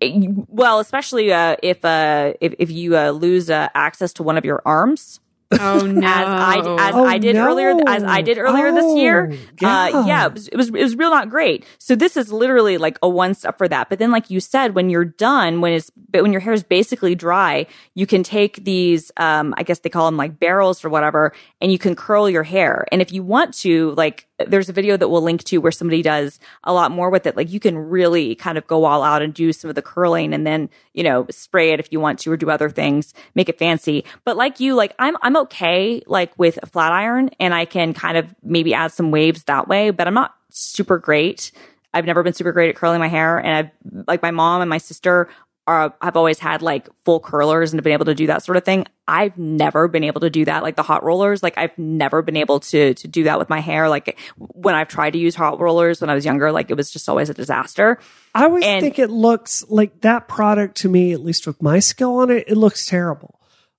Well, 0.00 0.80
especially 0.80 1.32
uh, 1.32 1.56
if 1.62 1.84
uh, 1.84 2.34
if 2.40 2.54
if 2.58 2.70
you 2.70 2.96
uh, 2.96 3.10
lose 3.10 3.50
uh, 3.50 3.68
access 3.74 4.12
to 4.14 4.22
one 4.22 4.36
of 4.36 4.44
your 4.44 4.62
arms. 4.64 5.20
Oh 5.50 5.80
no! 5.86 6.06
As 6.06 6.26
I 6.28 6.58
as 6.88 6.94
Oh, 6.94 7.04
I 7.06 7.18
did 7.18 7.34
no. 7.36 7.46
earlier 7.46 7.74
as 7.86 8.04
I 8.04 8.20
did 8.20 8.36
earlier 8.38 8.70
this 8.72 8.96
year, 8.96 9.30
Oh, 9.32 9.36
yeah. 9.60 9.82
uh, 9.94 10.06
yeah, 10.06 10.26
it 10.26 10.32
was, 10.34 10.48
it 10.48 10.56
was 10.56 10.68
it 10.68 10.72
was 10.82 10.96
real 10.96 11.10
not 11.10 11.30
great. 11.30 11.64
So 11.78 11.94
this 11.94 12.16
is 12.18 12.30
literally 12.30 12.76
like 12.76 12.98
a 13.02 13.08
one 13.08 13.34
step 13.34 13.56
for 13.56 13.66
that. 13.68 13.88
But 13.88 13.98
then, 13.98 14.10
like 14.10 14.28
you 14.30 14.40
said, 14.40 14.74
when 14.74 14.90
you're 14.90 15.06
done, 15.06 15.60
when 15.62 15.72
it's 15.72 15.90
but 16.10 16.22
when 16.22 16.32
your 16.32 16.40
hair 16.42 16.52
is 16.52 16.62
basically 16.62 17.14
dry, 17.14 17.66
you 17.94 18.06
can 18.06 18.22
take 18.22 18.62
these, 18.64 19.10
um, 19.16 19.54
I 19.56 19.62
guess 19.62 19.78
they 19.78 19.88
call 19.88 20.04
them 20.06 20.16
like 20.18 20.38
barrels 20.38 20.84
or 20.84 20.90
whatever, 20.90 21.32
and 21.62 21.72
you 21.72 21.78
can 21.78 21.96
curl 21.96 22.28
your 22.28 22.42
hair. 22.42 22.86
And 22.92 23.00
if 23.00 23.10
you 23.12 23.22
want 23.22 23.54
to, 23.58 23.92
like 23.92 24.26
there's 24.46 24.68
a 24.68 24.72
video 24.72 24.96
that 24.96 25.08
we'll 25.08 25.22
link 25.22 25.42
to 25.44 25.58
where 25.58 25.72
somebody 25.72 26.00
does 26.00 26.38
a 26.62 26.72
lot 26.72 26.92
more 26.92 27.10
with 27.10 27.26
it. 27.26 27.36
Like 27.36 27.50
you 27.50 27.58
can 27.58 27.76
really 27.76 28.36
kind 28.36 28.56
of 28.56 28.64
go 28.68 28.84
all 28.84 29.02
out 29.02 29.20
and 29.20 29.34
do 29.34 29.52
some 29.52 29.68
of 29.68 29.74
the 29.74 29.82
curling 29.82 30.32
and 30.32 30.46
then, 30.46 30.70
you 30.94 31.02
know, 31.02 31.26
spray 31.28 31.72
it 31.72 31.80
if 31.80 31.88
you 31.90 31.98
want 31.98 32.20
to 32.20 32.30
or 32.30 32.36
do 32.36 32.48
other 32.48 32.70
things, 32.70 33.14
make 33.34 33.48
it 33.48 33.58
fancy. 33.58 34.04
But 34.24 34.36
like 34.36 34.60
you, 34.60 34.76
like 34.76 34.94
I'm, 35.00 35.16
I'm 35.22 35.34
okay 35.42 36.02
like 36.06 36.36
with 36.38 36.58
a 36.62 36.66
flat 36.66 36.92
iron 36.92 37.30
and 37.40 37.54
I 37.54 37.64
can 37.64 37.94
kind 37.94 38.16
of 38.16 38.34
maybe 38.42 38.74
add 38.74 38.92
some 38.92 39.10
waves 39.10 39.44
that 39.44 39.68
way, 39.68 39.90
but 39.90 40.06
I'm 40.06 40.14
not 40.14 40.34
super 40.50 40.98
great. 40.98 41.52
I've 41.94 42.04
never 42.04 42.22
been 42.22 42.34
super 42.34 42.52
great 42.52 42.70
at 42.70 42.76
curling 42.76 43.00
my 43.00 43.08
hair 43.08 43.38
and 43.38 43.48
I've 43.56 44.04
like 44.06 44.22
my 44.22 44.30
mom 44.30 44.60
and 44.60 44.68
my 44.68 44.78
sister 44.78 45.28
are, 45.66 45.92
I've 46.00 46.16
always 46.16 46.38
had 46.38 46.62
like 46.62 46.88
full 47.04 47.20
curlers 47.20 47.74
and 47.74 47.82
been 47.82 47.92
able 47.92 48.06
to 48.06 48.14
do 48.14 48.28
that 48.28 48.42
sort 48.42 48.56
of 48.56 48.64
thing. 48.64 48.86
I've 49.06 49.36
never 49.36 49.86
been 49.86 50.02
able 50.02 50.22
to 50.22 50.30
do 50.30 50.46
that, 50.46 50.62
like 50.62 50.76
the 50.76 50.82
hot 50.82 51.04
rollers. 51.04 51.42
Like 51.42 51.58
I've 51.58 51.76
never 51.76 52.22
been 52.22 52.38
able 52.38 52.60
to 52.60 52.94
to 52.94 53.08
do 53.08 53.24
that 53.24 53.38
with 53.38 53.50
my 53.50 53.60
hair. 53.60 53.90
Like 53.90 54.18
when 54.38 54.74
I've 54.74 54.88
tried 54.88 55.10
to 55.10 55.18
use 55.18 55.34
hot 55.34 55.60
rollers 55.60 56.00
when 56.00 56.08
I 56.08 56.14
was 56.14 56.24
younger, 56.24 56.52
like 56.52 56.70
it 56.70 56.74
was 56.74 56.90
just 56.90 57.06
always 57.06 57.28
a 57.28 57.34
disaster. 57.34 57.98
I 58.34 58.44
always 58.44 58.64
And- 58.64 58.80
think 58.80 58.98
it 58.98 59.10
looks 59.10 59.62
like 59.68 60.00
that 60.00 60.26
product 60.26 60.78
to 60.78 60.88
me, 60.88 61.12
at 61.12 61.20
least 61.22 61.46
with 61.46 61.60
my 61.60 61.80
skill 61.80 62.16
on 62.16 62.30
it, 62.30 62.44
it 62.48 62.56
looks 62.56 62.86
terrible. 62.86 63.37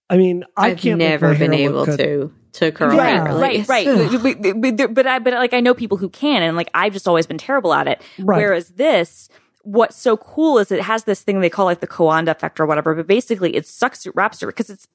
I 0.10 0.18
mean, 0.18 0.44
I 0.58 0.72
I've 0.72 0.78
can't 0.80 0.98
never 1.00 1.36
been 1.36 1.54
able 1.54 1.86
to 1.86 2.32
to 2.54 2.72
curl 2.72 2.96
Yeah. 2.96 3.26
hair. 3.28 3.38
right, 3.38 3.68
right. 3.68 3.86
but, 4.24 4.42
but, 4.62 4.78
but, 4.78 4.94
but 4.96 5.08
I, 5.08 5.20
but 5.20 5.34
like 5.34 5.54
I 5.54 5.60
know 5.60 5.74
people 5.76 5.98
who 5.98 6.10
can, 6.10 6.42
and 6.42 6.58
like 6.58 6.70
I've 6.74 6.94
just 6.94 7.08
always 7.08 7.28
been 7.28 7.38
terrible 7.38 7.74
at 7.74 7.88
it. 7.88 8.02
Right. 8.18 8.38
Whereas 8.38 8.70
this, 8.70 9.30
what's 9.62 9.96
so 9.98 10.18
cool 10.18 10.58
is 10.58 10.72
it 10.72 10.82
has 10.82 11.04
this 11.04 11.22
thing 11.22 11.42
they 11.42 11.50
call 11.50 11.66
like 11.66 11.80
the 11.80 11.88
Coanda 11.88 12.30
effect 12.30 12.60
or 12.60 12.66
whatever. 12.66 12.96
But 12.96 13.06
basically, 13.06 13.56
it 13.56 13.68
sucks, 13.68 14.06
it 14.08 14.16
wraps 14.16 14.40
because 14.40 14.70
it's 14.72 14.88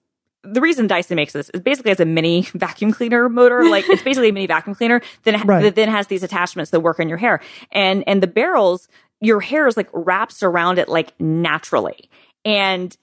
the 0.42 0.60
reason 0.60 0.86
Dyson 0.88 1.14
makes 1.16 1.32
this 1.32 1.48
is 1.54 1.60
basically 1.60 1.92
as 1.92 2.00
a 2.00 2.04
mini 2.04 2.42
vacuum 2.54 2.92
cleaner 2.92 3.28
motor. 3.28 3.64
Like 3.68 3.88
it's 3.88 4.02
basically 4.02 4.30
a 4.30 4.32
mini 4.32 4.46
vacuum 4.48 4.74
cleaner 4.74 5.00
that, 5.22 5.44
Right. 5.44 5.62
that 5.62 5.76
then 5.76 5.88
has 5.88 6.08
these 6.08 6.24
attachments 6.24 6.70
that 6.72 6.80
work 6.80 6.98
on 6.98 7.08
your 7.08 7.18
hair. 7.18 7.40
And 7.70 8.02
and 8.08 8.20
the 8.22 8.26
barrels, 8.26 8.88
your 9.20 9.40
hair 9.40 9.68
is 9.68 9.76
like 9.76 9.88
wraps 9.92 10.42
around 10.42 10.78
it 10.80 10.88
like 10.88 11.12
naturally. 11.20 12.10
And 12.44 12.94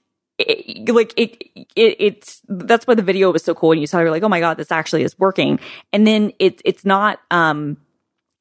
it, 0.48 0.90
like 0.94 1.14
it, 1.18 1.44
it, 1.76 1.96
it's 2.00 2.42
that's 2.48 2.86
why 2.88 2.96
the 2.96 3.02
video 3.02 3.32
was 3.32 3.44
so 3.44 3.54
cool. 3.54 3.72
And 3.72 3.82
you 3.82 3.88
saw 3.88 4.00
you're 4.00 4.12
like, 4.12 4.24
oh 4.24 4.30
my 4.30 4.40
god, 4.40 4.58
this 4.58 4.72
actually 4.72 5.04
is 5.04 5.18
working. 5.20 5.60
And 5.94 6.06
then 6.06 6.34
it's 6.40 6.62
it's 6.66 6.86
not 6.86 7.20
um 7.32 7.78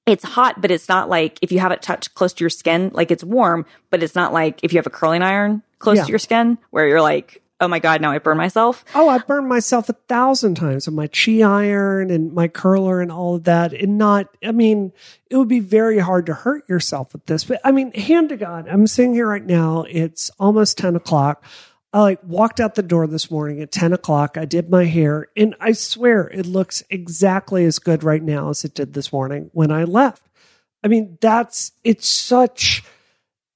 it's 0.07 0.25
hot, 0.25 0.61
but 0.61 0.71
it's 0.71 0.89
not 0.89 1.09
like 1.09 1.39
if 1.43 1.53
you 1.53 1.61
have 1.61 1.73
it 1.73 1.83
touched 1.83 2.15
close 2.15 2.33
to 2.33 2.43
your 2.45 2.51
skin, 2.51 2.91
like 2.95 3.11
it's 3.11 3.23
warm, 3.23 3.65
but 3.91 4.03
it's 4.03 4.15
not 4.15 4.33
like 4.33 4.61
if 4.63 4.73
you 4.73 4.79
have 4.79 4.87
a 4.87 4.91
curling 4.91 5.23
iron 5.23 5.63
close 5.79 5.99
Yeah. 5.99 6.05
to 6.05 6.09
your 6.11 6.19
skin 6.19 6.59
where 6.71 6.89
you're 6.89 7.03
like, 7.03 7.43
oh 7.63 7.69
my 7.69 7.79
god, 7.79 8.01
now 8.01 8.11
I 8.11 8.19
burn 8.19 8.39
myself. 8.39 8.85
Oh, 8.95 9.09
I 9.09 9.19
burned 9.19 9.47
myself 9.49 9.91
a 9.91 9.93
thousand 10.09 10.55
times 10.55 10.87
with 10.87 10.95
my 10.95 11.07
chi 11.09 11.43
iron 11.43 12.11
and 12.11 12.33
my 12.33 12.49
curler 12.49 13.03
and 13.03 13.13
all 13.13 13.35
of 13.37 13.45
that. 13.45 13.75
And 13.75 13.99
not, 13.99 14.27
I 14.43 14.51
mean, 14.53 14.93
it 15.29 15.37
would 15.37 15.47
be 15.49 15.61
very 15.61 15.99
hard 15.99 16.25
to 16.27 16.35
hurt 16.35 16.67
yourself 16.71 17.13
with 17.13 17.27
this. 17.27 17.45
But 17.45 17.61
I 17.63 17.71
mean, 17.71 17.93
hand 17.93 18.31
to 18.31 18.37
God, 18.39 18.67
I'm 18.67 18.87
sitting 18.87 19.13
here 19.13 19.29
right 19.29 19.45
now. 19.45 19.85
It's 19.89 20.31
almost 20.41 20.79
10 20.79 20.97
o'clock. 20.97 21.45
I 21.93 22.01
like 22.01 22.21
walked 22.23 22.61
out 22.61 22.77
the 22.77 22.83
door 22.83 23.07
this 23.09 23.31
morning 23.31 23.61
at 23.61 23.73
10 23.73 23.93
o'clock. 23.93 24.37
I 24.37 24.45
did 24.45 24.71
my 24.71 24.85
hair 24.85 25.27
and 25.37 25.57
I 25.61 25.73
swear 25.73 26.29
it 26.29 26.47
looks 26.47 26.85
exactly 26.89 27.65
as 27.65 27.79
good 27.81 28.05
right 28.05 28.23
now 28.23 28.51
as 28.51 28.65
it 28.65 28.75
did 28.75 28.93
this 28.93 29.13
morning 29.13 29.51
when 29.55 29.73
I 29.73 29.85
left. 29.85 30.23
I 30.85 30.89
mean, 30.89 31.19
that's, 31.21 31.73
it's 31.83 32.09
such, 32.09 32.85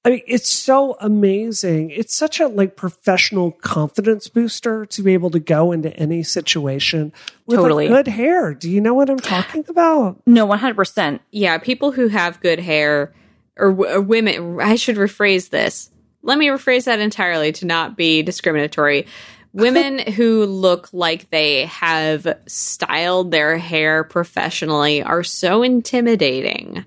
I 0.03 0.09
mean, 0.09 0.21
it's 0.27 0.49
so 0.49 0.97
amazing. 0.99 1.91
It's 1.91 2.13
such 2.13 2.41
a 2.41 2.47
like 2.47 2.75
professional 2.75 3.51
confidence 3.51 4.27
booster 4.27 4.85
to 4.87 5.01
be 5.01 5.13
able 5.13 5.31
to 5.31 5.39
go 5.39 5.71
into 5.71 5.95
any 5.95 6.21
situation 6.21 7.13
with 7.45 7.57
Totally. 7.57 7.87
good 7.87 8.07
hair. 8.09 8.53
Do 8.53 8.69
you 8.69 8.81
know 8.81 8.93
what 8.93 9.09
I'm 9.09 9.17
talking 9.19 9.63
about? 9.69 10.21
No, 10.27 10.45
one 10.45 10.59
hundred 10.59 10.75
percent. 10.75 11.21
yeah, 11.31 11.57
people 11.57 11.93
who 11.93 12.09
have 12.09 12.41
good 12.41 12.59
hair 12.59 13.13
or, 13.57 13.69
or 13.69 14.01
women, 14.01 14.59
I 14.59 14.75
should 14.75 14.97
rephrase 14.97 15.49
this. 15.49 15.89
Let 16.25 16.37
me 16.37 16.47
rephrase 16.47 16.85
that 16.85 16.99
entirely 16.99 17.51
to 17.53 17.65
not 17.65 17.95
be 17.95 18.23
discriminatory. 18.23 19.07
Women 19.53 19.99
who 20.13 20.45
look 20.45 20.89
like 20.91 21.29
they 21.29 21.65
have 21.65 22.27
styled 22.47 23.31
their 23.31 23.57
hair 23.57 24.03
professionally 24.03 25.01
are 25.01 25.23
so 25.23 25.63
intimidating, 25.63 26.83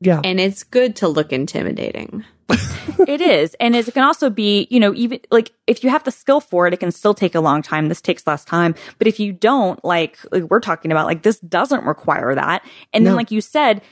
Yeah. 0.00 0.20
and 0.24 0.40
it's 0.40 0.62
good 0.62 0.96
to 0.96 1.08
look 1.08 1.32
intimidating. 1.32 2.24
it 3.08 3.20
is. 3.20 3.54
And 3.58 3.74
it 3.74 3.92
can 3.92 4.04
also 4.04 4.30
be, 4.30 4.68
you 4.70 4.78
know, 4.78 4.94
even 4.94 5.18
like 5.32 5.50
if 5.66 5.82
you 5.82 5.90
have 5.90 6.04
the 6.04 6.12
skill 6.12 6.40
for 6.40 6.68
it, 6.68 6.72
it 6.72 6.76
can 6.78 6.92
still 6.92 7.12
take 7.12 7.34
a 7.34 7.40
long 7.40 7.60
time. 7.60 7.88
This 7.88 8.00
takes 8.00 8.24
less 8.24 8.44
time. 8.44 8.76
But 8.98 9.08
if 9.08 9.18
you 9.18 9.32
don't, 9.32 9.84
like, 9.84 10.16
like 10.30 10.44
we're 10.44 10.60
talking 10.60 10.92
about, 10.92 11.06
like 11.06 11.22
this 11.22 11.40
doesn't 11.40 11.84
require 11.84 12.36
that. 12.36 12.64
And 12.92 13.04
then, 13.04 13.16
like 13.16 13.32
you 13.32 13.40
said, 13.40 13.82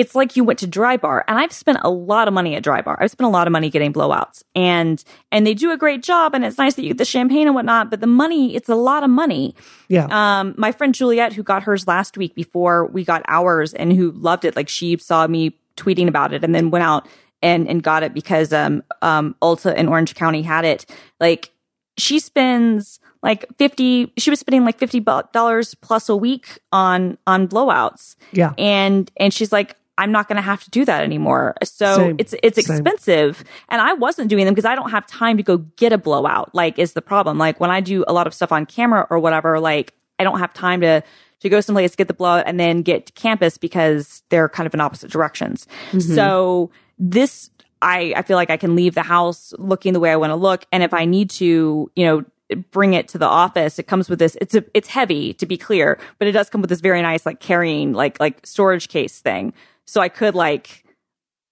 it's 0.00 0.14
like 0.14 0.34
you 0.34 0.42
went 0.42 0.58
to 0.58 0.66
Drybar 0.66 1.24
and 1.28 1.38
I've 1.38 1.52
spent 1.52 1.76
a 1.82 1.90
lot 1.90 2.26
of 2.26 2.32
money 2.32 2.54
at 2.54 2.64
Drybar. 2.64 2.96
I've 2.98 3.10
spent 3.10 3.26
a 3.26 3.30
lot 3.30 3.46
of 3.46 3.52
money 3.52 3.68
getting 3.68 3.92
blowouts 3.92 4.42
and, 4.54 5.04
and 5.30 5.46
they 5.46 5.52
do 5.52 5.72
a 5.72 5.76
great 5.76 6.02
job 6.02 6.34
and 6.34 6.42
it's 6.42 6.56
nice 6.56 6.74
that 6.76 6.82
you 6.84 6.88
get 6.88 6.96
the 6.96 7.04
champagne 7.04 7.46
and 7.46 7.54
whatnot, 7.54 7.90
but 7.90 8.00
the 8.00 8.06
money, 8.06 8.56
it's 8.56 8.70
a 8.70 8.74
lot 8.74 9.04
of 9.04 9.10
money. 9.10 9.54
yeah. 9.88 10.06
Um, 10.10 10.54
my 10.56 10.72
friend 10.72 10.94
Juliet, 10.94 11.34
who 11.34 11.42
got 11.42 11.64
hers 11.64 11.86
last 11.86 12.16
week 12.16 12.34
before 12.34 12.86
we 12.86 13.04
got 13.04 13.22
ours 13.28 13.74
and 13.74 13.92
who 13.92 14.10
loved 14.12 14.46
it, 14.46 14.56
like 14.56 14.70
she 14.70 14.96
saw 14.96 15.26
me 15.26 15.54
tweeting 15.76 16.08
about 16.08 16.32
it 16.32 16.42
and 16.42 16.54
then 16.54 16.70
went 16.70 16.82
out 16.82 17.06
and, 17.42 17.68
and 17.68 17.82
got 17.82 18.02
it 18.02 18.14
because, 18.14 18.54
um, 18.54 18.82
um, 19.02 19.36
Ulta 19.42 19.74
in 19.76 19.86
Orange 19.86 20.14
County 20.14 20.40
had 20.40 20.64
it. 20.64 20.86
Like 21.20 21.50
she 21.98 22.20
spends 22.20 23.00
like 23.22 23.44
50, 23.58 24.14
she 24.16 24.30
was 24.30 24.40
spending 24.40 24.64
like 24.64 24.78
$50 24.80 25.74
plus 25.82 26.08
a 26.08 26.16
week 26.16 26.58
on, 26.72 27.18
on 27.26 27.46
blowouts. 27.46 28.16
yeah. 28.32 28.54
And, 28.56 29.10
and 29.18 29.34
she's 29.34 29.52
like, 29.52 29.76
I'm 30.00 30.12
not 30.12 30.28
going 30.28 30.36
to 30.36 30.42
have 30.42 30.64
to 30.64 30.70
do 30.70 30.84
that 30.86 31.02
anymore. 31.04 31.54
So 31.62 31.96
Same. 31.96 32.16
it's 32.18 32.34
it's 32.42 32.64
Same. 32.64 32.76
expensive, 32.76 33.44
and 33.68 33.80
I 33.80 33.92
wasn't 33.92 34.30
doing 34.30 34.46
them 34.46 34.54
because 34.54 34.64
I 34.64 34.74
don't 34.74 34.90
have 34.90 35.06
time 35.06 35.36
to 35.36 35.42
go 35.42 35.58
get 35.58 35.92
a 35.92 35.98
blowout. 35.98 36.54
Like, 36.54 36.78
is 36.78 36.94
the 36.94 37.02
problem? 37.02 37.36
Like 37.36 37.60
when 37.60 37.70
I 37.70 37.80
do 37.80 38.04
a 38.08 38.12
lot 38.12 38.26
of 38.26 38.32
stuff 38.32 38.50
on 38.50 38.64
camera 38.64 39.06
or 39.10 39.18
whatever, 39.18 39.60
like 39.60 39.92
I 40.18 40.24
don't 40.24 40.38
have 40.38 40.54
time 40.54 40.80
to 40.80 41.02
to 41.40 41.48
go 41.48 41.60
someplace 41.60 41.94
get 41.96 42.08
the 42.08 42.14
blowout 42.14 42.44
and 42.46 42.58
then 42.58 42.82
get 42.82 43.06
to 43.06 43.12
campus 43.12 43.58
because 43.58 44.22
they're 44.30 44.48
kind 44.48 44.66
of 44.66 44.74
in 44.74 44.80
opposite 44.80 45.10
directions. 45.10 45.66
Mm-hmm. 45.90 46.14
So 46.14 46.70
this 46.98 47.50
I, 47.82 48.12
I 48.16 48.22
feel 48.22 48.36
like 48.36 48.50
I 48.50 48.56
can 48.56 48.76
leave 48.76 48.94
the 48.94 49.02
house 49.02 49.54
looking 49.58 49.92
the 49.92 50.00
way 50.00 50.10
I 50.10 50.16
want 50.16 50.30
to 50.30 50.36
look. 50.36 50.66
And 50.72 50.82
if 50.82 50.92
I 50.92 51.04
need 51.04 51.30
to, 51.30 51.90
you 51.96 52.04
know, 52.04 52.24
bring 52.70 52.94
it 52.94 53.08
to 53.08 53.18
the 53.18 53.26
office, 53.26 53.78
it 53.78 53.84
comes 53.84 54.10
with 54.10 54.18
this, 54.18 54.36
it's 54.40 54.54
a, 54.54 54.64
it's 54.74 54.88
heavy 54.88 55.32
to 55.34 55.46
be 55.46 55.56
clear, 55.56 55.98
but 56.18 56.28
it 56.28 56.32
does 56.32 56.50
come 56.50 56.60
with 56.60 56.70
this 56.70 56.80
very 56.80 57.00
nice, 57.00 57.24
like 57.24 57.40
carrying, 57.40 57.92
like, 57.92 58.18
like 58.20 58.44
storage 58.46 58.88
case 58.88 59.20
thing. 59.20 59.52
So 59.90 60.00
I 60.00 60.08
could 60.08 60.36
like 60.36 60.84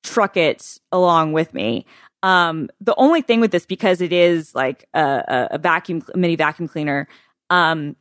truck 0.05 0.37
it 0.37 0.79
along 0.93 1.33
with 1.33 1.53
me. 1.53 1.85
Um, 2.23 2.69
the 2.81 2.95
only 2.95 3.21
thing 3.21 3.41
with 3.41 3.51
this, 3.51 3.67
because 3.67 4.01
it 4.01 4.13
is 4.13 4.55
like 4.55 4.87
a, 4.95 5.49
a, 5.51 5.59
vacuum, 5.59 6.05
mini 6.15 6.37
vacuum 6.37 6.69
cleaner, 6.69 7.09
um, 7.51 7.97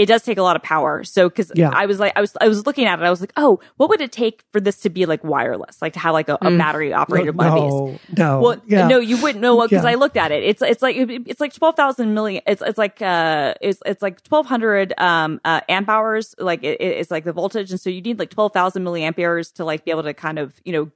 it 0.00 0.06
does 0.06 0.22
take 0.22 0.38
a 0.38 0.42
lot 0.42 0.56
of 0.56 0.62
power. 0.62 1.04
So, 1.04 1.28
because 1.28 1.52
Yeah. 1.54 1.70
I 1.72 1.84
was 1.86 1.98
like, 1.98 2.12
I 2.16 2.20
was, 2.22 2.34
I 2.40 2.48
was 2.48 2.64
looking 2.64 2.86
at 2.86 2.98
it, 2.98 3.04
I 3.04 3.10
was 3.10 3.20
like, 3.20 3.32
oh, 3.36 3.60
what 3.76 3.88
would 3.90 4.00
it 4.00 4.10
take 4.12 4.44
for 4.50 4.60
this 4.60 4.78
to 4.80 4.88
be 4.90 5.04
like 5.04 5.22
wireless, 5.22 5.80
like 5.82 5.92
to 5.92 5.98
have 5.98 6.14
like 6.14 6.28
a, 6.28 6.38
a 6.40 6.50
battery 6.56 6.92
operated 6.92 7.36
one 7.36 7.46
of 7.46 7.54
these? 7.54 8.08
no, 8.18 8.34
no, 8.36 8.40
Well, 8.40 8.62
yeah. 8.66 8.88
no, 8.88 8.98
you 8.98 9.20
wouldn't 9.20 9.42
know 9.42 9.60
because 9.60 9.84
Yeah. 9.84 9.90
I 9.90 9.94
looked 9.96 10.16
at 10.16 10.32
it. 10.32 10.42
It's 10.42 10.62
it's 10.62 10.80
like 10.82 10.96
it's 10.98 11.40
like 11.40 11.52
twelve 11.52 11.76
thousand 11.76 12.14
million. 12.14 12.42
It's 12.46 12.62
it's 12.62 12.78
like 12.78 13.02
uh 13.02 13.54
it's 13.60 13.80
it's 13.84 14.00
like 14.02 14.22
twelve 14.22 14.46
hundred 14.46 14.94
um 14.98 15.40
uh, 15.44 15.60
amp 15.68 15.88
hours. 15.88 16.34
Like 16.38 16.64
it, 16.64 16.80
it's 16.80 17.10
like 17.10 17.24
the 17.24 17.32
voltage, 17.34 17.70
and 17.70 17.80
so 17.80 17.90
you 17.90 18.00
need 18.00 18.18
like 18.18 18.30
twelve 18.30 18.52
thousand 18.52 18.82
milliamperes 18.84 19.52
to 19.54 19.64
like 19.64 19.84
be 19.84 19.90
able 19.90 20.04
to 20.04 20.14
kind 20.14 20.38
of 20.38 20.54
you 20.64 20.72
know 20.72 20.90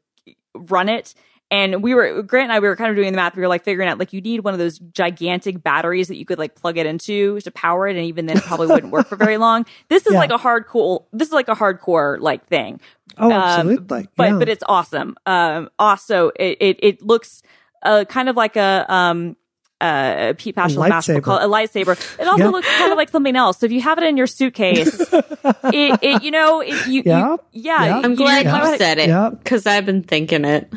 run 0.54 0.88
it. 0.88 1.14
And 1.54 1.82
we 1.82 1.94
were 1.94 2.22
Grant 2.22 2.44
and 2.44 2.52
I 2.52 2.58
we 2.60 2.68
were 2.68 2.76
kind 2.76 2.90
of 2.90 2.96
doing 2.96 3.12
the 3.12 3.16
math. 3.16 3.36
We 3.36 3.42
were 3.42 3.48
like 3.48 3.64
figuring 3.64 3.88
out 3.88 3.98
like 3.98 4.12
you 4.12 4.20
need 4.20 4.40
one 4.40 4.54
of 4.54 4.58
those 4.58 4.78
gigantic 4.78 5.62
batteries 5.62 6.08
that 6.08 6.16
you 6.16 6.24
could 6.24 6.38
like 6.38 6.54
plug 6.56 6.78
it 6.78 6.86
into 6.86 7.38
to 7.40 7.50
power 7.52 7.86
it, 7.86 7.96
and 7.96 8.06
even 8.06 8.26
then 8.26 8.38
it 8.38 8.42
probably 8.42 8.66
wouldn't 8.68 8.92
work 8.92 9.06
for 9.06 9.16
very 9.16 9.36
long. 9.38 9.64
This 9.88 10.06
is 10.06 10.12
Yeah. 10.14 10.18
like 10.18 10.30
a 10.30 10.38
hardcore. 10.38 11.04
This 11.12 11.28
is 11.28 11.34
like 11.34 11.48
a 11.48 11.54
hardcore 11.54 12.18
like 12.20 12.46
thing. 12.48 12.80
oh, 13.18 13.26
Um, 13.26 13.32
absolutely. 13.32 14.08
but 14.16 14.28
yeah. 14.30 14.38
but 14.38 14.48
it's 14.48 14.64
awesome. 14.66 15.14
Um, 15.26 15.68
also, 15.78 16.30
it 16.36 16.56
it, 16.60 16.76
it 16.82 17.02
looks 17.02 17.42
uh, 17.82 18.04
kind 18.08 18.28
of 18.28 18.36
like 18.36 18.56
a 18.56 18.86
um 18.92 19.36
uh, 19.80 20.32
Pete 20.38 20.54
Passion 20.56 20.78
lightsaber. 20.80 21.22
call 21.22 21.38
it 21.38 21.44
a 21.44 21.48
lightsaber. 21.48 21.92
It 22.18 22.26
also 22.26 22.44
Yeah. 22.44 22.48
looks 22.50 22.68
kind 22.78 22.90
of 22.92 22.96
like 22.96 23.10
something 23.10 23.36
else. 23.36 23.58
So 23.58 23.66
if 23.66 23.72
you 23.72 23.82
have 23.82 23.98
it 23.98 24.04
in 24.04 24.16
your 24.16 24.26
suitcase, 24.26 24.98
it, 25.12 25.98
it 26.02 26.22
you 26.22 26.30
know 26.30 26.60
it, 26.60 26.86
you, 26.86 27.02
Yeah. 27.04 27.32
you 27.32 27.38
yeah. 27.52 27.84
Yeah. 27.84 28.00
I'm 28.02 28.14
glad 28.14 28.46
you- 28.46 28.70
you 28.70 28.78
said 28.78 28.98
it 28.98 29.08
Yeah. 29.08 29.30
because 29.30 29.66
I've 29.66 29.84
been 29.84 30.02
thinking 30.02 30.44
it. 30.46 30.72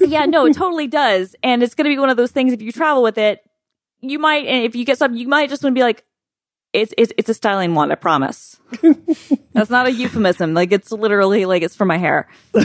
Yeah, 0.00 0.26
no, 0.26 0.46
it 0.46 0.54
totally 0.54 0.86
does, 0.86 1.34
and 1.42 1.62
it's 1.62 1.74
going 1.74 1.84
to 1.84 1.94
be 1.94 1.98
one 1.98 2.10
of 2.10 2.16
those 2.16 2.30
things. 2.30 2.52
If 2.52 2.62
you 2.62 2.72
travel 2.72 3.02
with 3.02 3.18
it, 3.18 3.40
you 4.00 4.18
might, 4.18 4.46
and 4.46 4.64
if 4.64 4.74
you 4.74 4.84
get 4.84 4.98
something, 4.98 5.18
you 5.18 5.28
might 5.28 5.48
just 5.48 5.62
want 5.62 5.74
to 5.74 5.78
be 5.78 5.82
like, 5.82 6.04
it's 6.72 6.94
it's 6.96 7.12
it's 7.18 7.28
a 7.28 7.34
styling 7.34 7.74
wand. 7.74 7.92
I 7.92 7.96
promise. 7.96 8.58
That's 9.52 9.68
not 9.68 9.86
a 9.86 9.92
euphemism. 9.92 10.54
Like 10.54 10.72
it's 10.72 10.90
literally 10.90 11.44
like 11.44 11.62
it's 11.62 11.76
for 11.76 11.84
my 11.84 11.98
hair. 11.98 12.28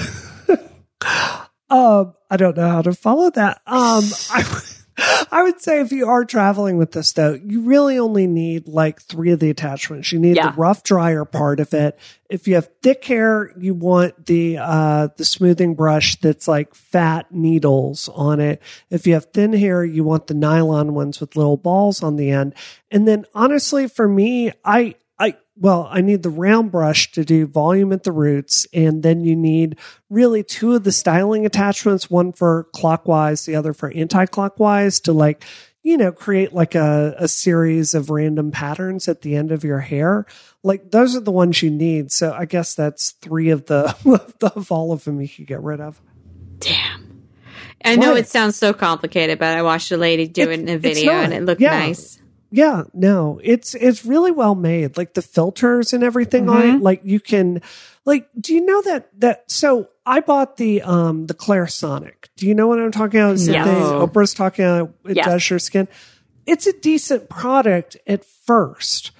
Um, 1.69 2.13
I 2.29 2.37
don't 2.37 2.55
know 2.55 2.69
how 2.69 2.81
to 2.81 2.93
follow 2.93 3.29
that. 3.31 3.61
Um, 3.65 4.03
I, 4.31 4.61
I 5.31 5.43
would 5.43 5.61
say 5.61 5.79
if 5.81 5.91
you 5.91 6.07
are 6.07 6.25
traveling 6.25 6.77
with 6.77 6.91
this 6.91 7.11
though, 7.11 7.33
you 7.33 7.61
really 7.61 7.99
only 7.99 8.25
need 8.25 8.67
like 8.67 9.01
three 9.01 9.31
of 9.31 9.39
the 9.39 9.49
attachments. 9.49 10.11
You 10.11 10.19
need 10.19 10.35
Yeah. 10.37 10.51
the 10.51 10.57
rough 10.57 10.83
dryer 10.83 11.23
part 11.23 11.59
of 11.59 11.73
it. 11.73 11.97
If 12.29 12.47
you 12.47 12.55
have 12.55 12.69
thick 12.81 13.05
hair, 13.05 13.51
you 13.57 13.73
want 13.73 14.25
the, 14.25 14.57
uh, 14.59 15.09
the 15.15 15.23
smoothing 15.25 15.75
brush 15.75 16.15
that's 16.17 16.47
like 16.47 16.73
fat 16.73 17.27
needles 17.31 18.09
on 18.09 18.39
it. 18.39 18.61
If 18.89 19.05
you 19.05 19.13
have 19.13 19.25
thin 19.33 19.53
hair, 19.53 19.85
you 19.85 20.03
want 20.03 20.27
the 20.27 20.33
nylon 20.33 20.93
ones 20.93 21.19
with 21.19 21.35
little 21.35 21.57
balls 21.57 22.01
on 22.01 22.15
the 22.15 22.31
end. 22.31 22.55
And 22.91 23.07
then 23.07 23.25
honestly, 23.35 23.87
for 23.87 24.07
me, 24.07 24.51
I, 24.65 24.79
I, 24.85 24.95
well, 25.59 25.87
I 25.89 26.01
need 26.01 26.23
the 26.23 26.29
round 26.29 26.71
brush 26.71 27.11
to 27.13 27.25
do 27.25 27.47
volume 27.47 27.91
at 27.91 28.03
the 28.03 28.11
roots. 28.11 28.67
And 28.73 29.01
then 29.01 29.21
you 29.23 29.35
need 29.35 29.77
really 30.09 30.43
two 30.43 30.75
of 30.75 30.83
the 30.83 30.91
styling 30.91 31.45
attachments, 31.45 32.09
one 32.09 32.31
for 32.31 32.67
clockwise, 32.73 33.45
the 33.45 33.55
other 33.55 33.73
for 33.73 33.91
anti-clockwise 33.91 34.99
to 35.01 35.13
like, 35.13 35.43
you 35.83 35.97
know, 35.97 36.11
create 36.11 36.53
like 36.53 36.75
a, 36.75 37.15
a 37.17 37.27
series 37.27 37.93
of 37.95 38.09
random 38.09 38.51
patterns 38.51 39.07
at 39.07 39.21
the 39.21 39.35
end 39.35 39.51
of 39.51 39.63
your 39.63 39.79
hair. 39.79 40.25
Like 40.63 40.91
those 40.91 41.15
are 41.15 41.21
the 41.21 41.31
ones 41.31 41.63
you 41.63 41.71
need. 41.71 42.11
So 42.11 42.33
I 42.33 42.45
guess 42.45 42.75
that's 42.75 43.11
three 43.11 43.49
of 43.49 43.65
the, 43.65 43.95
of 44.55 44.71
all 44.71 44.91
of 44.91 45.05
them 45.05 45.19
you 45.21 45.29
could 45.29 45.47
get 45.47 45.61
rid 45.63 45.79
of. 45.81 45.99
Damn. 46.59 47.23
I 47.85 47.95
know 47.95 48.11
What? 48.11 48.19
it 48.21 48.27
sounds 48.27 48.55
so 48.57 48.73
complicated, 48.73 49.39
but 49.39 49.57
I 49.57 49.61
watched 49.61 49.91
a 49.91 49.97
lady 49.97 50.27
do 50.27 50.49
it 50.49 50.59
in 50.59 50.67
a 50.67 50.77
video 50.77 51.13
and 51.13 51.33
it 51.33 51.43
looked 51.43 51.61
Yeah. 51.61 51.77
nice. 51.77 52.19
Yeah, 52.49 52.83
no, 52.93 53.39
it's 53.43 53.75
it's 53.75 54.05
really 54.05 54.31
well 54.31 54.55
made. 54.55 54.95
Like 54.97 55.13
the 55.13 55.21
filters 55.21 55.91
and 55.93 56.03
everything 56.03 56.47
on 56.49 56.65
it. 56.77 56.81
Like 56.81 57.01
you 57.03 57.19
can, 57.19 57.61
like, 58.05 58.29
do 58.39 58.53
you 58.53 58.65
know 58.65 58.81
that 58.83 59.09
that? 59.19 59.51
So 59.51 59.89
I 60.05 60.21
bought 60.21 60.55
the 60.57 60.81
um 60.81 61.25
the 61.27 61.33
Clarisonic. 61.33 62.27
Do 62.37 62.47
you 62.47 62.55
know 62.55 62.67
what 62.67 62.79
I'm 62.79 62.91
talking 62.91 63.19
about? 63.19 63.33
Is 63.33 63.47
thing 63.47 63.83
Oprah's 64.07 64.33
talking 64.33 64.65
about? 64.65 64.93
It 65.05 65.17
Yes. 65.17 65.25
does 65.25 65.49
your 65.49 65.59
skin. 65.59 65.87
It's 66.45 66.67
a 66.67 66.73
decent 66.73 67.27
product 67.29 67.97
at 68.07 68.23
first. 68.23 69.11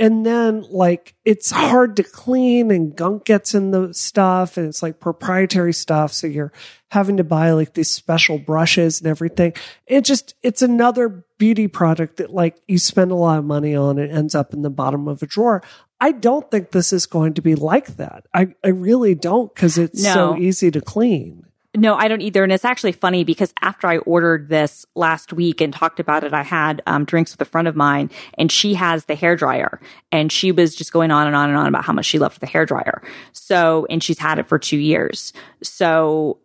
And 0.00 0.24
then 0.24 0.62
like 0.70 1.14
it's 1.26 1.50
hard 1.50 1.96
to 1.96 2.02
clean 2.02 2.70
and 2.70 2.96
gunk 2.96 3.26
gets 3.26 3.54
in 3.54 3.70
the 3.70 3.92
stuff 3.92 4.56
and 4.56 4.66
it's 4.66 4.82
like 4.82 4.98
proprietary 4.98 5.74
stuff. 5.74 6.14
So 6.14 6.26
you're 6.26 6.52
having 6.88 7.18
to 7.18 7.24
buy 7.24 7.50
like 7.50 7.74
these 7.74 7.90
special 7.90 8.38
brushes 8.38 9.00
and 9.00 9.08
everything. 9.08 9.52
It 9.86 10.06
just, 10.06 10.34
it's 10.42 10.62
another 10.62 11.22
beauty 11.36 11.68
product 11.68 12.16
that 12.16 12.32
like 12.32 12.56
you 12.66 12.78
spend 12.78 13.10
a 13.10 13.14
lot 13.14 13.38
of 13.38 13.44
money 13.44 13.76
on 13.76 13.98
and 13.98 14.10
ends 14.10 14.34
up 14.34 14.54
in 14.54 14.62
the 14.62 14.70
bottom 14.70 15.06
of 15.06 15.22
a 15.22 15.26
drawer. 15.26 15.62
I 16.00 16.12
don't 16.12 16.50
think 16.50 16.70
this 16.70 16.94
is 16.94 17.04
going 17.04 17.34
to 17.34 17.42
be 17.42 17.54
like 17.54 17.98
that. 17.98 18.24
I, 18.32 18.54
I 18.64 18.68
really 18.68 19.14
don't 19.14 19.54
because 19.54 19.76
it's 19.76 20.02
so 20.02 20.34
easy 20.34 20.70
to 20.70 20.80
clean. 20.80 21.44
No, 21.76 21.94
I 21.94 22.08
don't 22.08 22.20
either. 22.20 22.42
And 22.42 22.52
it's 22.52 22.64
actually 22.64 22.90
funny 22.90 23.22
because 23.22 23.54
after 23.62 23.86
I 23.86 23.98
ordered 23.98 24.48
this 24.48 24.84
last 24.96 25.32
week 25.32 25.60
and 25.60 25.72
talked 25.72 26.00
about 26.00 26.24
it, 26.24 26.34
I 26.34 26.42
had 26.42 26.82
um, 26.86 27.04
drinks 27.04 27.30
with 27.30 27.40
a 27.40 27.44
friend 27.44 27.68
of 27.68 27.76
mine 27.76 28.10
and 28.34 28.50
she 28.50 28.74
has 28.74 29.04
the 29.04 29.14
hair 29.14 29.36
dryer 29.36 29.80
and 30.10 30.32
she 30.32 30.50
was 30.50 30.74
just 30.74 30.92
going 30.92 31.12
on 31.12 31.28
and 31.28 31.36
on 31.36 31.48
and 31.48 31.56
on 31.56 31.68
about 31.68 31.84
how 31.84 31.92
much 31.92 32.06
she 32.06 32.18
loved 32.18 32.40
the 32.40 32.46
hair 32.46 32.66
dryer. 32.66 33.00
So, 33.32 33.86
and 33.88 34.02
she's 34.02 34.18
had 34.18 34.40
it 34.40 34.48
for 34.48 34.58
two 34.58 34.78
years. 34.78 35.32
So 35.62 36.38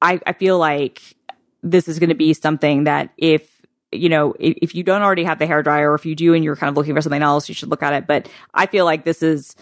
I, 0.00 0.20
I 0.26 0.32
feel 0.32 0.58
like 0.58 1.02
this 1.60 1.88
is 1.88 1.98
going 1.98 2.10
to 2.10 2.14
be 2.14 2.32
something 2.32 2.84
that 2.84 3.10
if, 3.16 3.50
you 3.90 4.08
know, 4.08 4.34
if, 4.38 4.58
if 4.62 4.74
you 4.76 4.84
don't 4.84 5.02
already 5.02 5.24
have 5.24 5.40
the 5.40 5.46
hair 5.46 5.60
dryer 5.60 5.90
or 5.90 5.96
if 5.96 6.06
you 6.06 6.14
do 6.14 6.34
and 6.34 6.44
you're 6.44 6.54
kind 6.54 6.70
of 6.70 6.76
looking 6.76 6.94
for 6.94 7.02
something 7.02 7.22
else, 7.22 7.48
you 7.48 7.54
should 7.54 7.68
look 7.68 7.82
at 7.82 7.94
it. 7.94 8.06
But 8.06 8.28
I 8.54 8.66
feel 8.66 8.84
like 8.84 9.04
this 9.04 9.24
is, 9.24 9.56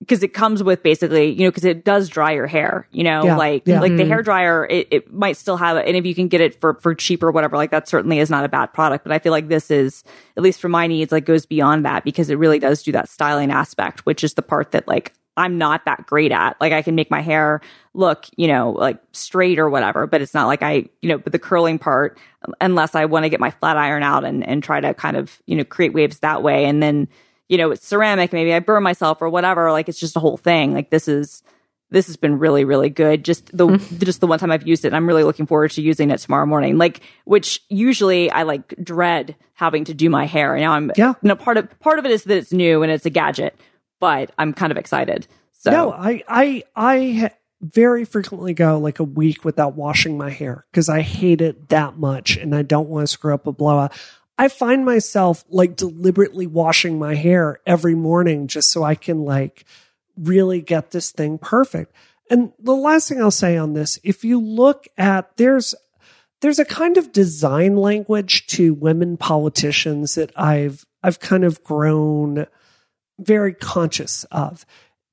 because 0.00 0.22
it 0.22 0.32
comes 0.32 0.62
with 0.62 0.82
basically, 0.82 1.30
you 1.30 1.42
know, 1.42 1.50
because 1.50 1.64
it 1.64 1.84
does 1.84 2.08
dry 2.08 2.32
your 2.32 2.46
hair, 2.46 2.86
you 2.92 3.02
know, 3.02 3.24
Yeah, 3.24 3.36
like 3.36 3.62
yeah. 3.66 3.80
like 3.80 3.96
the 3.96 4.02
mm-hmm. 4.02 4.10
hair 4.10 4.22
dryer, 4.22 4.66
it, 4.70 4.88
it 4.90 5.12
might 5.12 5.36
still 5.36 5.56
have 5.56 5.76
it, 5.76 5.86
and 5.86 5.96
if 5.96 6.06
you 6.06 6.14
can 6.14 6.28
get 6.28 6.40
it 6.40 6.60
for 6.60 6.74
for 6.74 6.94
cheap 6.94 7.22
or 7.22 7.30
whatever, 7.30 7.56
like 7.56 7.70
that 7.70 7.88
certainly 7.88 8.18
is 8.18 8.30
not 8.30 8.44
a 8.44 8.48
bad 8.48 8.72
product. 8.72 9.04
But 9.04 9.12
I 9.12 9.18
feel 9.18 9.32
like 9.32 9.48
this 9.48 9.70
is, 9.70 10.04
at 10.36 10.42
least 10.42 10.60
for 10.60 10.68
my 10.68 10.86
needs, 10.86 11.10
like 11.10 11.24
goes 11.24 11.46
beyond 11.46 11.84
that 11.84 12.04
because 12.04 12.30
it 12.30 12.36
really 12.36 12.58
does 12.58 12.82
do 12.82 12.92
that 12.92 13.08
styling 13.08 13.50
aspect, 13.50 14.06
which 14.06 14.22
is 14.22 14.34
the 14.34 14.42
part 14.42 14.70
that 14.70 14.86
like 14.86 15.14
I'm 15.38 15.56
not 15.56 15.84
that 15.84 16.06
great 16.06 16.32
at. 16.32 16.60
Like 16.60 16.72
I 16.72 16.82
can 16.82 16.94
make 16.94 17.10
my 17.10 17.20
hair 17.20 17.60
look, 17.94 18.26
you 18.36 18.48
know, 18.48 18.72
like 18.72 18.98
straight 19.12 19.58
or 19.58 19.70
whatever, 19.70 20.06
but 20.06 20.20
it's 20.20 20.34
not 20.34 20.46
like 20.46 20.62
I, 20.62 20.88
you 21.00 21.08
know, 21.08 21.18
but 21.18 21.32
the 21.32 21.38
curling 21.38 21.78
part, 21.78 22.18
unless 22.60 22.94
I 22.94 23.04
want 23.04 23.24
to 23.24 23.28
get 23.28 23.40
my 23.40 23.50
flat 23.50 23.76
iron 23.76 24.02
out 24.02 24.24
and 24.24 24.46
and 24.46 24.62
try 24.62 24.80
to 24.80 24.94
kind 24.94 25.16
of 25.16 25.40
you 25.46 25.56
know 25.56 25.64
create 25.64 25.92
waves 25.92 26.20
that 26.20 26.42
way, 26.42 26.66
and 26.66 26.82
then 26.82 27.08
you 27.48 27.56
know, 27.58 27.70
it's 27.70 27.86
ceramic, 27.86 28.32
maybe 28.32 28.52
I 28.52 28.60
burn 28.60 28.82
myself 28.82 29.20
or 29.22 29.28
whatever. 29.28 29.72
Like 29.72 29.88
it's 29.88 29.98
just 30.00 30.16
a 30.16 30.20
whole 30.20 30.36
thing. 30.36 30.74
Like 30.74 30.90
this 30.90 31.08
is 31.08 31.42
this 31.90 32.06
has 32.06 32.18
been 32.18 32.38
really, 32.38 32.64
really 32.64 32.90
good. 32.90 33.24
Just 33.24 33.56
the 33.56 33.78
just 33.98 34.20
the 34.20 34.26
one 34.26 34.38
time 34.38 34.50
I've 34.50 34.66
used 34.66 34.84
it, 34.84 34.88
and 34.88 34.96
I'm 34.96 35.06
really 35.06 35.24
looking 35.24 35.46
forward 35.46 35.70
to 35.72 35.82
using 35.82 36.10
it 36.10 36.18
tomorrow 36.18 36.46
morning. 36.46 36.76
Like 36.78 37.00
which 37.24 37.62
usually 37.68 38.30
I 38.30 38.42
like 38.42 38.74
dread 38.82 39.36
having 39.54 39.84
to 39.86 39.94
do 39.94 40.08
my 40.10 40.26
hair. 40.26 40.54
And 40.54 40.62
now 40.62 40.72
I'm 40.72 40.92
Yeah. 40.96 41.14
no 41.22 41.34
part 41.34 41.56
of 41.56 41.80
part 41.80 41.98
of 41.98 42.04
it 42.04 42.10
is 42.10 42.24
that 42.24 42.36
it's 42.36 42.52
new 42.52 42.82
and 42.82 42.92
it's 42.92 43.06
a 43.06 43.10
gadget, 43.10 43.58
but 44.00 44.30
I'm 44.38 44.52
kind 44.52 44.70
of 44.70 44.76
excited. 44.78 45.26
So 45.52 45.70
No, 45.72 45.92
I, 45.92 46.22
I, 46.28 46.62
I 46.76 47.30
very 47.60 48.04
frequently 48.04 48.54
go 48.54 48.78
like 48.78 49.00
a 49.00 49.04
week 49.04 49.44
without 49.44 49.74
washing 49.74 50.16
my 50.16 50.30
hair 50.30 50.64
because 50.70 50.88
I 50.88 51.00
hate 51.00 51.40
it 51.40 51.70
that 51.70 51.98
much 51.98 52.36
and 52.36 52.54
I 52.54 52.62
don't 52.62 52.88
want 52.88 53.02
to 53.02 53.12
screw 53.12 53.34
up 53.34 53.48
a 53.48 53.52
blowout. 53.52 53.92
I 54.38 54.46
find 54.48 54.84
myself 54.84 55.44
like 55.48 55.76
deliberately 55.76 56.46
washing 56.46 56.98
my 56.98 57.16
hair 57.16 57.60
every 57.66 57.96
morning 57.96 58.46
just 58.46 58.70
so 58.70 58.84
I 58.84 58.94
can 58.94 59.24
like 59.24 59.64
really 60.16 60.62
get 60.62 60.92
this 60.92 61.10
thing 61.10 61.38
perfect. 61.38 61.92
And 62.30 62.52
the 62.58 62.76
last 62.76 63.08
thing 63.08 63.20
I'll 63.20 63.30
say 63.32 63.56
on 63.56 63.72
this, 63.72 63.98
if 64.04 64.24
you 64.24 64.40
look 64.40 64.86
at 64.96 65.36
there's 65.36 65.74
there's 66.40 66.60
a 66.60 66.64
kind 66.64 66.96
of 66.96 67.10
design 67.12 67.76
language 67.76 68.46
to 68.48 68.74
women 68.74 69.16
politicians 69.16 70.14
that 70.14 70.30
I've 70.36 70.86
I've 71.02 71.18
kind 71.18 71.44
of 71.44 71.64
grown 71.64 72.46
very 73.18 73.52
conscious 73.52 74.24
of. 74.24 74.64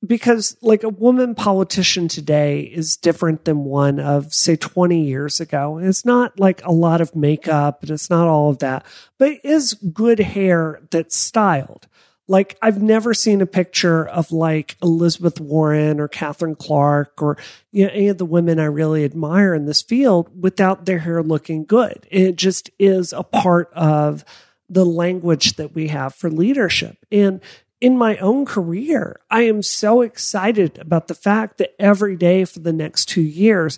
Because 0.05 0.55
like 0.61 0.84
a 0.84 0.89
woman 0.89 1.34
politician 1.34 2.07
today 2.07 2.61
is 2.61 2.95
different 2.97 3.45
than 3.45 3.63
one 3.63 3.99
of 3.99 4.34
say 4.34 4.55
20 4.55 5.03
years 5.03 5.39
ago. 5.39 5.80
It's 5.80 6.05
not 6.05 6.39
like 6.39 6.63
a 6.63 6.72
lot 6.72 7.01
of 7.01 7.15
makeup 7.15 7.81
and 7.81 7.91
it's 7.91 8.09
not 8.09 8.27
all 8.27 8.51
of 8.51 8.59
that 8.59 8.85
but 9.17 9.31
it 9.31 9.41
is 9.43 9.73
good 9.73 10.19
hair 10.19 10.81
that's 10.91 11.15
styled. 11.15 11.88
Like 12.27 12.57
i've 12.61 12.81
never 12.81 13.13
seen 13.13 13.41
a 13.41 13.45
picture 13.45 14.07
of 14.07 14.31
like 14.31 14.77
elizabeth 14.81 15.39
warren 15.39 15.99
or 15.99 16.07
katherine 16.07 16.55
clark 16.55 17.22
or 17.22 17.38
you 17.72 17.85
know, 17.85 17.91
any 17.93 18.07
of 18.07 18.17
the 18.17 18.26
women 18.26 18.59
i 18.59 18.65
really 18.65 19.05
admire 19.05 19.53
in 19.53 19.65
this 19.65 19.84
field 19.84 20.30
without 20.41 20.85
their 20.85 20.99
hair 20.99 21.22
looking 21.22 21.65
good. 21.65 22.07
It 22.09 22.35
just 22.35 22.72
is 22.80 23.13
a 23.13 23.23
part 23.23 23.72
of 23.73 24.26
the 24.67 24.85
language 24.85 25.57
that 25.57 25.76
we 25.76 25.89
have 25.89 26.15
for 26.15 26.30
leadership. 26.30 26.97
And 27.11 27.41
in 27.85 27.99
my 27.99 28.17
own 28.17 28.47
career, 28.47 29.19
I 29.29 29.43
am 29.43 29.61
so 29.61 30.01
excited 30.01 30.79
about 30.79 31.07
the 31.07 31.13
fact 31.13 31.59
that 31.59 31.75
every 31.79 32.15
day 32.15 32.43
for 32.43 32.59
the 32.59 32.73
next 32.73 33.05
two 33.05 33.21
years, 33.21 33.77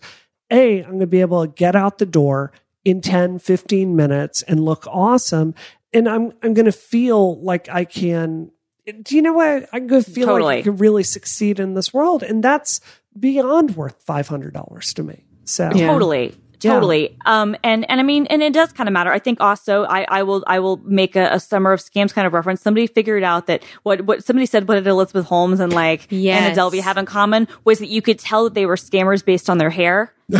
A, 0.50 0.80
I'm 0.80 0.92
going 0.92 1.00
to 1.02 1.08
be 1.08 1.20
able 1.20 1.46
to 1.46 1.52
get 1.52 1.76
out 1.76 1.98
the 1.98 2.06
door 2.06 2.54
in 2.86 3.02
10, 3.02 3.40
15 3.40 3.98
minutes 3.98 4.44
and 4.44 4.64
look 4.64 4.88
awesome. 4.88 5.56
And 5.92 6.08
I'm, 6.08 6.32
I'm 6.42 6.54
going 6.54 6.68
to 6.68 6.72
feel 6.72 7.42
like 7.42 7.68
I 7.68 7.84
can, 7.84 8.50
do 8.86 9.14
you 9.14 9.22
know 9.22 9.34
what? 9.34 9.68
I'm 9.74 9.88
going 9.88 10.06
to 10.06 10.10
feel 10.10 10.28
Totally. 10.28 10.56
like 10.56 10.60
I 10.60 10.70
can 10.70 10.78
really 10.78 11.04
succeed 11.04 11.60
in 11.60 11.74
this 11.74 11.94
world. 11.94 12.24
And 12.24 12.42
that's 12.42 12.80
beyond 13.20 13.76
worth 13.76 14.06
$500 14.06 14.94
to 14.94 15.04
me. 15.04 15.26
So, 15.44 15.70
Yeah. 15.76 15.88
Totally. 15.88 16.34
Yeah. 16.62 16.74
Totally. 16.74 17.18
Um, 17.26 17.56
and, 17.64 17.90
and 17.90 18.00
I 18.00 18.04
mean, 18.04 18.26
and 18.28 18.42
it 18.42 18.54
does 18.54 18.72
kind 18.74 18.88
of 18.88 18.94
matter. 18.94 19.12
I 19.12 19.20
think 19.20 19.40
also, 19.42 19.84
I, 19.84 20.06
I 20.10 20.24
will, 20.24 20.44
I 20.48 20.60
will 20.60 20.78
make 20.78 21.16
a, 21.16 21.30
a 21.34 21.40
summer 21.40 21.72
of 21.72 21.80
scams 21.80 22.14
kind 22.14 22.26
of 22.26 22.34
reference. 22.34 22.62
Somebody 22.62 22.88
figured 22.88 23.24
out 23.24 23.48
that 23.48 23.64
what, 23.84 24.02
what 24.02 24.24
somebody 24.24 24.46
said, 24.46 24.68
what 24.68 24.76
did 24.76 24.88
Elizabeth 24.88 25.26
Holmes 25.26 25.60
and 25.60 25.72
like 25.72 26.08
Yes. 26.10 26.42
Anna 26.42 26.56
Delvey 26.56 26.82
have 26.82 26.98
in 26.98 27.06
common 27.06 27.48
was 27.64 27.80
that 27.80 27.90
you 27.90 28.02
could 28.02 28.20
tell 28.20 28.46
that 28.46 28.54
they 28.54 28.66
were 28.66 28.76
scammers 28.76 29.24
based 29.24 29.50
on 29.50 29.58
their 29.58 29.70
hair. 29.70 30.14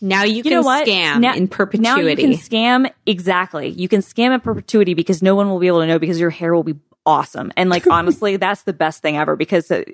Now 0.00 0.24
you, 0.24 0.36
You 0.36 0.42
can 0.42 0.62
scam 0.62 1.20
now, 1.20 1.34
in 1.34 1.48
perpetuity. 1.48 1.82
Now 1.82 1.96
you 1.96 2.16
can 2.16 2.32
scam 2.32 2.90
exactly. 3.06 3.68
You 3.68 3.88
can 3.88 4.02
scam 4.02 4.34
in 4.34 4.40
perpetuity 4.40 4.94
because 4.94 5.22
no 5.22 5.34
one 5.34 5.48
will 5.48 5.58
be 5.58 5.68
able 5.68 5.80
to 5.80 5.86
know 5.86 5.98
because 5.98 6.20
your 6.20 6.30
hair 6.30 6.54
will 6.54 6.62
be 6.62 6.76
awesome. 7.06 7.50
And 7.56 7.70
like 7.70 7.86
honestly, 7.90 8.36
that's 8.36 8.62
the 8.64 8.74
best 8.74 9.00
thing 9.00 9.16
ever 9.16 9.36
because 9.36 9.70
uh, 9.70 9.84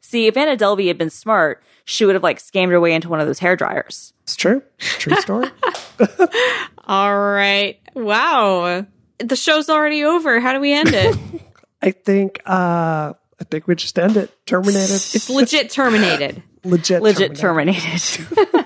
see, 0.00 0.26
if 0.26 0.36
Anna 0.36 0.56
Delvey 0.56 0.86
had 0.88 0.98
been 0.98 1.10
smart, 1.10 1.62
she 1.84 2.04
would 2.04 2.14
have 2.14 2.22
like 2.22 2.38
scammed 2.38 2.70
her 2.70 2.80
way 2.80 2.92
into 2.92 3.08
one 3.08 3.20
of 3.20 3.26
those 3.26 3.38
hair 3.38 3.56
dryers. 3.56 4.12
it's 4.22 4.36
true. 4.36 4.62
True 4.78 5.16
story. 5.20 5.48
All 6.84 7.18
right. 7.18 7.78
Wow. 7.94 8.86
The 9.18 9.36
show's 9.36 9.68
already 9.68 10.04
over. 10.04 10.40
How 10.40 10.52
do 10.52 10.60
we 10.60 10.72
end 10.72 10.90
it? 10.92 11.16
I 11.82 11.90
think, 11.90 12.40
uh, 12.46 13.12
I 13.40 13.44
think 13.50 13.66
we 13.66 13.74
just 13.74 13.98
end 13.98 14.16
it. 14.16 14.30
Terminated. 14.46 14.90
it's 14.90 15.28
legit 15.30 15.70
terminated. 15.70 16.42
legit. 16.64 17.02
Legit 17.02 17.36
terminated. 17.36 17.82
terminated. 18.00 18.65